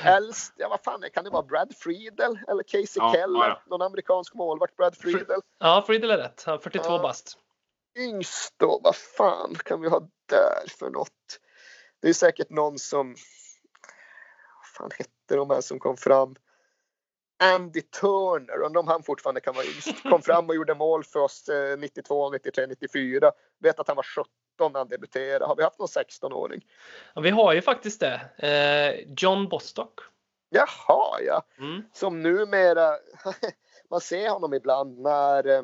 Äldst, 0.03 0.53
ja 0.57 0.69
vad 0.69 0.83
fan 0.83 1.03
kan 1.13 1.23
det 1.23 1.29
vara? 1.29 1.43
Brad 1.43 1.75
Friedel 1.75 2.39
eller 2.47 2.63
Casey 2.63 2.87
ja, 2.95 3.13
Keller? 3.13 3.39
Ja. 3.39 3.61
Någon 3.65 3.81
amerikansk 3.81 4.33
målvakt? 4.33 4.75
Brad 4.75 4.97
Friedel? 4.97 5.41
Ja, 5.59 5.83
Friedel 5.87 6.11
är 6.11 6.17
rätt. 6.17 6.43
Han 6.45 6.59
42 6.59 6.89
ja. 6.89 6.99
bast. 7.01 7.37
Yngst 7.97 8.53
då? 8.57 8.79
Vad 8.83 8.95
fan 8.95 9.55
kan 9.55 9.81
vi 9.81 9.89
ha 9.89 9.99
där 10.29 10.69
för 10.79 10.89
något? 10.89 11.39
Det 12.01 12.09
är 12.09 12.13
säkert 12.13 12.49
någon 12.49 12.79
som... 12.79 13.07
Vad 14.57 14.67
fan 14.77 14.89
hette 14.97 15.35
de 15.35 15.49
här 15.49 15.61
som 15.61 15.79
kom 15.79 15.97
fram? 15.97 16.35
Andy 17.39 17.81
Turner, 17.81 18.61
undrar 18.61 18.81
om 18.81 18.87
han 18.87 19.03
fortfarande 19.03 19.41
kan 19.41 19.55
vara 19.55 19.65
yngst, 19.65 20.03
kom 20.03 20.21
fram 20.21 20.49
och 20.49 20.55
gjorde 20.55 20.75
mål 20.75 21.03
för 21.03 21.19
oss 21.19 21.49
92, 21.77 22.29
93, 22.29 22.67
94. 22.67 23.31
Vet 23.59 23.79
att 23.79 23.87
han 23.87 23.95
var 23.95 24.03
17 24.03 24.29
när 24.71 24.79
han 24.79 24.87
debuterade. 24.87 25.45
Har 25.45 25.55
vi 25.55 25.63
haft 25.63 25.79
någon 25.79 25.87
16-åring? 25.87 26.65
Ja, 27.13 27.21
vi 27.21 27.29
har 27.29 27.53
ju 27.53 27.61
faktiskt 27.61 27.99
det. 27.99 28.21
Eh, 28.37 29.13
John 29.17 29.47
Bostock. 29.47 29.99
Jaha, 30.49 31.21
ja. 31.25 31.43
Mm. 31.57 31.83
Som 31.93 32.21
numera, 32.21 32.95
man 33.89 34.01
ser 34.01 34.29
honom 34.29 34.53
ibland 34.53 34.99
när 34.99 35.47
eh, 35.47 35.61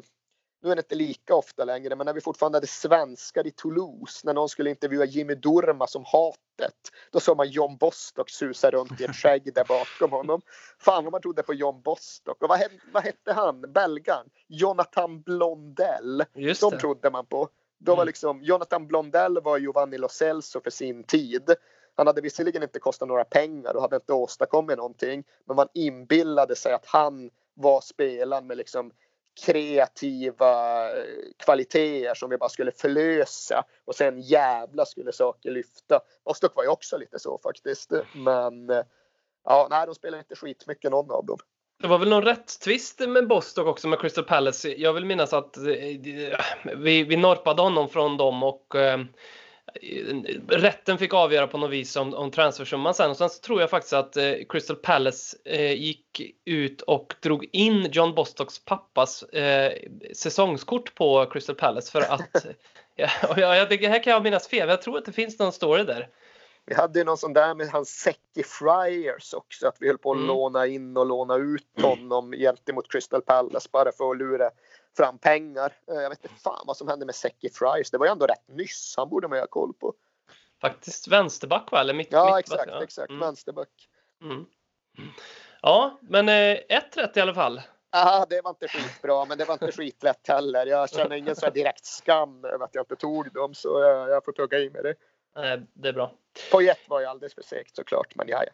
nu 0.66 0.72
är 0.72 0.76
det 0.76 0.80
inte 0.80 0.96
lika 0.96 1.36
ofta 1.36 1.66
längre, 1.66 1.96
men 1.96 2.06
när 2.06 2.14
vi 2.14 2.22
fortfarande 2.22 2.56
hade 2.56 2.68
svenskar 2.68 3.48
i 3.48 3.52
Toulouse, 3.52 4.22
när 4.24 4.34
någon 4.34 4.50
skulle 4.50 4.70
intervjua 4.70 5.06
Jimmy 5.06 5.36
Durma 5.36 5.88
som 5.88 6.06
hatet, 6.06 6.92
då 7.12 7.20
såg 7.20 7.38
man 7.38 7.50
John 7.50 7.78
Bostock 7.78 8.30
susa 8.30 8.72
runt 8.72 9.02
i 9.02 9.04
ett 9.04 9.16
skägg 9.16 9.54
där 9.54 9.66
bakom 9.66 10.12
honom. 10.12 10.42
Fan 10.80 11.04
vad 11.04 11.12
man 11.12 11.22
trodde 11.22 11.44
på 11.44 11.54
John 11.54 11.82
Bostock. 11.82 12.44
Och 12.44 12.50
vad, 12.50 12.62
vad 12.94 13.04
hette 13.04 13.34
han, 13.34 13.62
belgaren? 13.62 14.30
Jonathan 14.48 15.22
Blondell. 15.22 16.24
Just 16.34 16.62
De 16.62 16.78
trodde 16.78 17.10
man 17.10 17.26
på. 17.26 17.50
Då 17.78 17.92
var 17.92 17.98
mm. 17.98 18.08
liksom, 18.08 18.44
Jonathan 18.44 18.88
Blondell 18.88 19.42
var 19.42 19.58
Giovanni 19.58 19.98
Lo 19.98 20.10
Celso 20.10 20.62
för 20.62 20.70
sin 20.70 21.04
tid. 21.04 21.56
Han 21.96 22.08
hade 22.08 22.22
visserligen 22.22 22.64
inte 22.64 22.80
kostat 22.80 23.08
några 23.08 23.26
pengar 23.26 23.76
och 23.76 23.82
hade 23.82 23.96
inte 23.96 24.14
åstadkommit 24.14 24.78
någonting, 24.78 25.24
men 25.46 25.56
man 25.56 25.68
inbillade 25.74 26.56
sig 26.56 26.74
att 26.74 26.86
han 26.86 27.30
var 27.54 27.82
spelaren 27.82 28.48
med 28.48 28.58
liksom 28.58 28.92
kreativa 29.46 30.84
eh, 30.98 31.04
kvaliteter 31.46 32.14
som 32.14 32.30
vi 32.30 32.38
bara 32.38 32.50
skulle 32.50 32.72
förlösa 32.72 33.64
och 33.86 33.96
sen 33.96 34.22
jävla 34.22 34.86
skulle 34.86 35.12
saker 35.12 35.52
lyfta. 35.52 36.00
Bostock 36.26 36.56
var 36.56 36.64
ju 36.64 36.70
också 36.70 36.98
lite 36.98 37.20
så 37.20 37.40
faktiskt. 37.44 37.92
Men 38.16 38.70
eh, 38.70 38.84
ja, 39.44 39.68
nej, 39.70 39.86
de 39.86 39.96
spelar 39.96 40.18
inte 40.18 40.36
skitmycket 40.36 40.92
någon 40.92 41.12
av 41.12 41.26
dem. 41.26 41.38
Det 41.82 41.88
var 41.88 41.98
väl 41.98 42.10
någon 42.10 42.24
rättstvist 42.24 43.00
med 43.00 43.28
Bostock 43.28 43.68
också 43.68 43.88
med 43.88 44.00
Crystal 44.00 44.24
Palace. 44.24 44.70
Jag 44.70 44.94
vill 44.94 45.06
minnas 45.06 45.34
att 45.34 45.58
eh, 45.58 45.64
vi, 46.76 47.04
vi 47.04 47.18
norpade 47.18 47.62
honom 47.62 47.90
från 47.90 48.18
dem 48.18 48.44
och 48.44 48.76
rätten 50.48 50.98
fick 50.98 51.14
avgöra 51.14 51.48
på 51.48 51.58
något 51.58 51.72
vis 51.72 51.96
om, 51.96 52.14
om 52.14 52.32
transfersumman 52.32 52.94
sen. 52.94 53.10
Och 53.10 53.18
sen 53.18 53.30
så 53.30 53.42
tror 53.42 53.62
jag 53.62 53.70
faktiskt 53.70 53.94
att 53.94 54.18
eh, 54.18 54.34
Crystal 54.50 54.76
Palace 54.76 55.38
eh, 55.46 55.72
gick 55.72 56.22
ut 56.46 56.82
och 56.82 57.14
drog 57.20 57.50
in 57.52 57.90
John 57.92 58.16
Bostocks 58.16 58.66
pappas 58.66 59.24
eh, 59.24 59.74
säsongskort 60.14 60.96
på 60.96 61.26
Crystal 61.26 61.56
Palace 61.56 61.92
för 61.92 62.02
att 62.02 62.46
ja, 62.96 63.56
jag, 63.56 63.70
det 63.70 63.88
här 63.88 64.04
kan 64.04 64.14
jag 64.14 64.24
minnas 64.24 64.48
fel. 64.48 64.70
Jag 64.70 64.82
tror 64.82 64.98
att 64.98 65.06
det 65.06 65.12
finns 65.12 65.40
någon 65.40 65.52
story 65.52 65.84
där. 65.84 66.10
Vi 66.66 66.76
hade 66.76 67.00
ju 67.00 67.06
någon 67.06 67.18
sån 67.18 67.34
där 67.34 67.54
med 67.54 67.68
hans 67.68 67.90
Secchi 67.90 68.44
Friars 68.44 69.34
också, 69.34 69.68
att 69.68 69.78
vi 69.80 69.88
höll 69.88 69.98
på 69.98 70.12
att 70.12 70.18
mm. 70.18 70.28
låna 70.28 70.68
in 70.68 70.98
och 70.98 71.06
låna 71.06 71.36
ut 71.36 71.82
honom 71.82 72.32
gentemot 72.32 72.92
Crystal 72.92 73.22
Palace 73.22 73.70
bara 73.72 73.92
för 73.92 74.12
att 74.12 74.18
lura 74.18 74.52
fram 74.98 75.18
pengar. 75.18 75.74
Eh, 75.92 75.96
jag 75.96 76.10
vet 76.10 76.26
inte 76.26 76.42
fan 76.42 76.64
vad 76.68 76.78
som 76.78 76.88
hände 76.88 77.06
med 77.06 77.16
Secchi 77.16 77.50
Fries. 77.50 77.92
Det 77.92 77.98
var 77.98 78.06
ju 78.06 78.12
ändå 78.12 78.28
rätt 78.28 78.48
nyss. 78.48 78.94
Han 78.98 79.10
borde 79.10 79.28
man 79.28 79.38
ju 79.38 79.42
ha 79.42 79.48
koll 79.48 79.74
på. 79.74 79.94
Faktiskt 80.62 81.08
vänsterback 81.08 81.72
va? 81.72 81.80
Eller 81.80 81.94
mitt, 81.94 82.12
ja, 82.12 82.26
mittback, 82.26 82.40
exakt, 82.40 82.72
ja. 82.72 82.84
exakt. 82.84 83.10
Mm. 83.10 83.20
Vänsterback. 83.20 83.90
Mm. 84.22 84.46
Ja, 85.62 86.00
men 86.02 86.30
eh, 86.30 86.58
ett 86.70 86.98
rätt 86.98 87.18
i 87.18 87.22
alla 87.22 87.34
fall. 87.34 87.62
Ja, 87.92 88.26
det 88.30 88.42
var 88.42 88.50
inte 88.50 88.68
skitbra, 88.68 89.26
men 89.26 89.38
det 89.38 89.46
var 89.46 89.54
inte 89.54 89.72
skitlätt 89.72 90.28
heller. 90.28 90.66
Jag 90.66 90.90
känner 90.90 91.16
ingen 91.16 91.36
så 91.36 91.50
direkt 91.50 91.86
skam 91.86 92.46
över 92.46 92.66
att 92.66 92.76
jag 92.76 92.82
inte 92.82 92.96
tog 92.96 93.34
dem, 93.34 93.54
så 93.54 93.80
jag, 93.80 94.10
jag 94.10 94.26
får 94.26 94.32
tugga 94.32 94.60
i 94.60 94.70
med 94.70 94.84
det. 94.84 94.96
Nej, 95.36 95.62
det 95.74 95.90
är 95.90 95.94
bra. 95.94 96.12
Pojet 96.52 96.80
var 96.88 97.00
ju 97.00 97.06
alldeles 97.06 97.36
för 97.36 97.44
segt 97.44 97.76
såklart, 97.76 98.16
men 98.16 98.28
ja, 98.28 98.44
ja. 98.44 98.52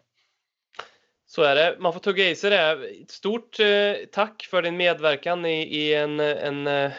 Så 1.27 1.41
är 1.41 1.55
det. 1.55 1.75
Man 1.79 1.93
får 1.93 1.99
tugga 1.99 2.29
i 2.29 2.35
sig 2.35 2.49
det. 2.49 2.77
Stort 3.07 3.59
eh, 3.59 3.93
tack 4.11 4.47
för 4.49 4.61
din 4.61 4.77
medverkan 4.77 5.45
i, 5.45 5.61
i 5.61 5.95
en, 5.95 6.19
en, 6.19 6.67
eh, 6.67 6.91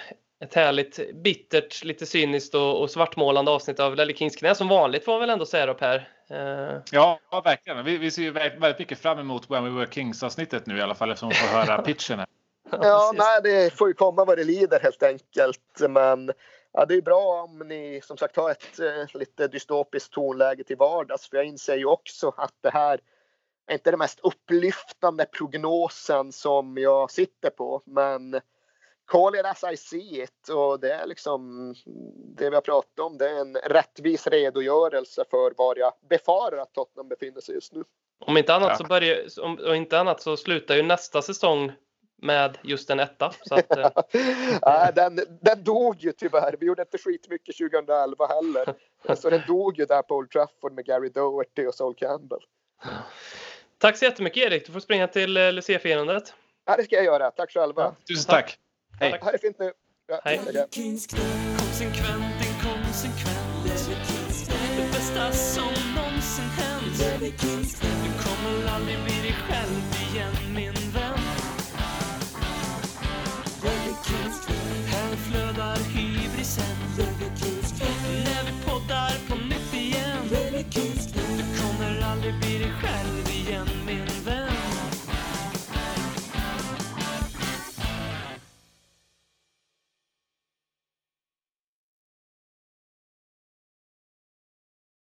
ett 0.44 0.54
härligt 0.54 1.14
bittert, 1.14 1.84
lite 1.84 2.06
cyniskt 2.06 2.54
och, 2.54 2.80
och 2.80 2.90
svartmålande 2.90 3.50
avsnitt 3.50 3.80
av 3.80 3.96
Lelle 3.96 4.14
Kings 4.14 4.36
knä. 4.36 4.54
Som 4.54 4.68
vanligt 4.68 5.04
får 5.04 5.12
man 5.12 5.20
väl 5.20 5.30
ändå 5.30 5.46
säga 5.46 5.66
då 5.66 5.74
Per. 5.74 6.09
Eh. 6.30 6.80
Ja, 6.92 7.20
verkligen. 7.44 7.84
Vi, 7.84 7.98
vi 7.98 8.10
ser 8.10 8.22
ju 8.22 8.30
väldigt 8.30 8.78
mycket 8.78 8.98
fram 8.98 9.18
emot 9.18 9.50
When 9.50 9.64
We 9.64 9.80
Were 9.80 9.92
Kings 9.92 10.22
avsnittet 10.22 10.66
nu 10.66 10.78
i 10.78 10.80
alla 10.80 10.94
fall 10.94 11.10
eftersom 11.10 11.28
vi 11.28 11.34
får 11.34 11.59
höra 11.59 11.82
pitchen. 11.82 12.18
Här. 12.18 12.28
Ja, 12.70 13.12
nej, 13.14 13.40
det 13.42 13.74
får 13.74 13.88
ju 13.88 13.94
komma 13.94 14.24
vad 14.24 14.38
det 14.38 14.44
lider 14.44 14.80
helt 14.80 15.02
enkelt. 15.02 15.80
Men 15.88 16.32
ja, 16.73 16.86
det 16.86 16.94
är 16.94 17.03
bra 17.03 17.43
om 17.43 17.59
ni 17.59 18.01
som 18.05 18.16
sagt 18.16 18.36
har 18.36 18.51
ett 18.51 18.81
eh, 18.81 19.19
lite 19.19 19.49
dystopiskt 19.49 20.12
tonläge 20.12 20.65
till 20.65 20.77
vardags. 20.77 21.28
För 21.28 21.36
jag 21.36 21.47
inser 21.47 21.77
ju 21.77 21.86
också 21.86 22.35
att 22.36 22.55
det 22.61 22.70
här 22.70 23.01
är 23.66 23.74
inte 23.74 23.90
den 23.90 23.99
mest 23.99 24.20
upplyftande 24.20 25.24
prognosen 25.24 26.32
som 26.32 26.78
jag 26.78 27.11
sitter 27.11 27.51
på. 27.51 27.82
Men 27.85 28.40
call 29.05 29.35
it 29.35 29.44
as 29.44 29.65
I 29.73 29.77
see 29.77 30.23
it. 30.23 30.49
Och 30.49 30.81
det 30.81 30.93
är 30.93 31.07
liksom 31.07 31.74
det 32.36 32.51
vi 32.51 32.55
har 32.55 32.62
pratat 32.62 32.99
om. 32.99 33.19
Det 33.19 33.28
är 33.28 33.40
en 33.40 33.57
rättvis 33.57 34.27
redogörelse 34.27 35.24
för 35.31 35.53
var 35.57 35.77
jag 35.77 35.93
befarar 36.11 36.59
att 36.59 36.74
Tottenham 36.74 37.09
befinner 37.09 37.40
sig 37.40 37.55
just 37.55 37.73
nu. 37.73 37.85
Om 38.24 38.36
inte 38.36 38.55
annat, 38.55 38.78
så, 38.78 38.85
börjar, 38.85 39.40
om 39.40 39.74
inte 39.74 40.01
annat 40.01 40.23
så 40.23 40.36
slutar 40.36 40.74
ju 40.74 40.82
nästa 40.82 41.23
säsong 41.23 41.73
med 42.23 42.59
just 42.62 42.90
en 42.90 43.01
etta. 43.01 43.32
Så 43.49 43.55
att, 43.55 43.77
eh. 43.77 43.90
Nej, 44.66 44.93
den, 44.94 45.20
den 45.40 45.65
dog 45.65 45.97
ju 45.99 46.12
tyvärr. 46.12 46.57
Vi 46.61 46.66
gjorde 46.66 46.82
inte 46.82 46.99
skitmycket 46.99 47.57
2011 47.57 48.27
heller. 48.27 48.74
Så 49.16 49.31
den 49.31 49.43
dog 49.47 49.78
ju 49.78 49.85
där 49.85 50.03
på 50.03 50.15
Old 50.15 50.31
Trafford 50.31 50.73
med 50.73 50.85
Gary 50.85 51.09
Doherty 51.09 51.66
och 51.66 51.74
Sol 51.74 51.94
Campbell. 51.94 52.40
Tack 53.78 53.97
så 53.97 54.05
jättemycket 54.05 54.43
Erik. 54.43 54.66
Du 54.66 54.73
får 54.73 54.81
springa 54.81 55.07
till 55.07 55.36
eh, 55.36 55.53
Lucia-firandet. 55.53 56.35
Ja, 56.65 56.77
det 56.77 56.85
ska 56.85 56.97
jag 56.97 57.05
göra. 57.05 57.31
Tack 57.31 57.51
själva. 57.51 57.82
Ja, 57.82 57.94
tusen 58.09 58.31
tack. 58.31 58.59
Hej. 59.01 59.19
Ha 59.23 59.32
det 59.32 59.39
fint 59.39 59.59
nu. 59.59 59.73
Ja, 60.07 60.20
Hej. 60.24 60.40
Konsekvent, 61.57 62.32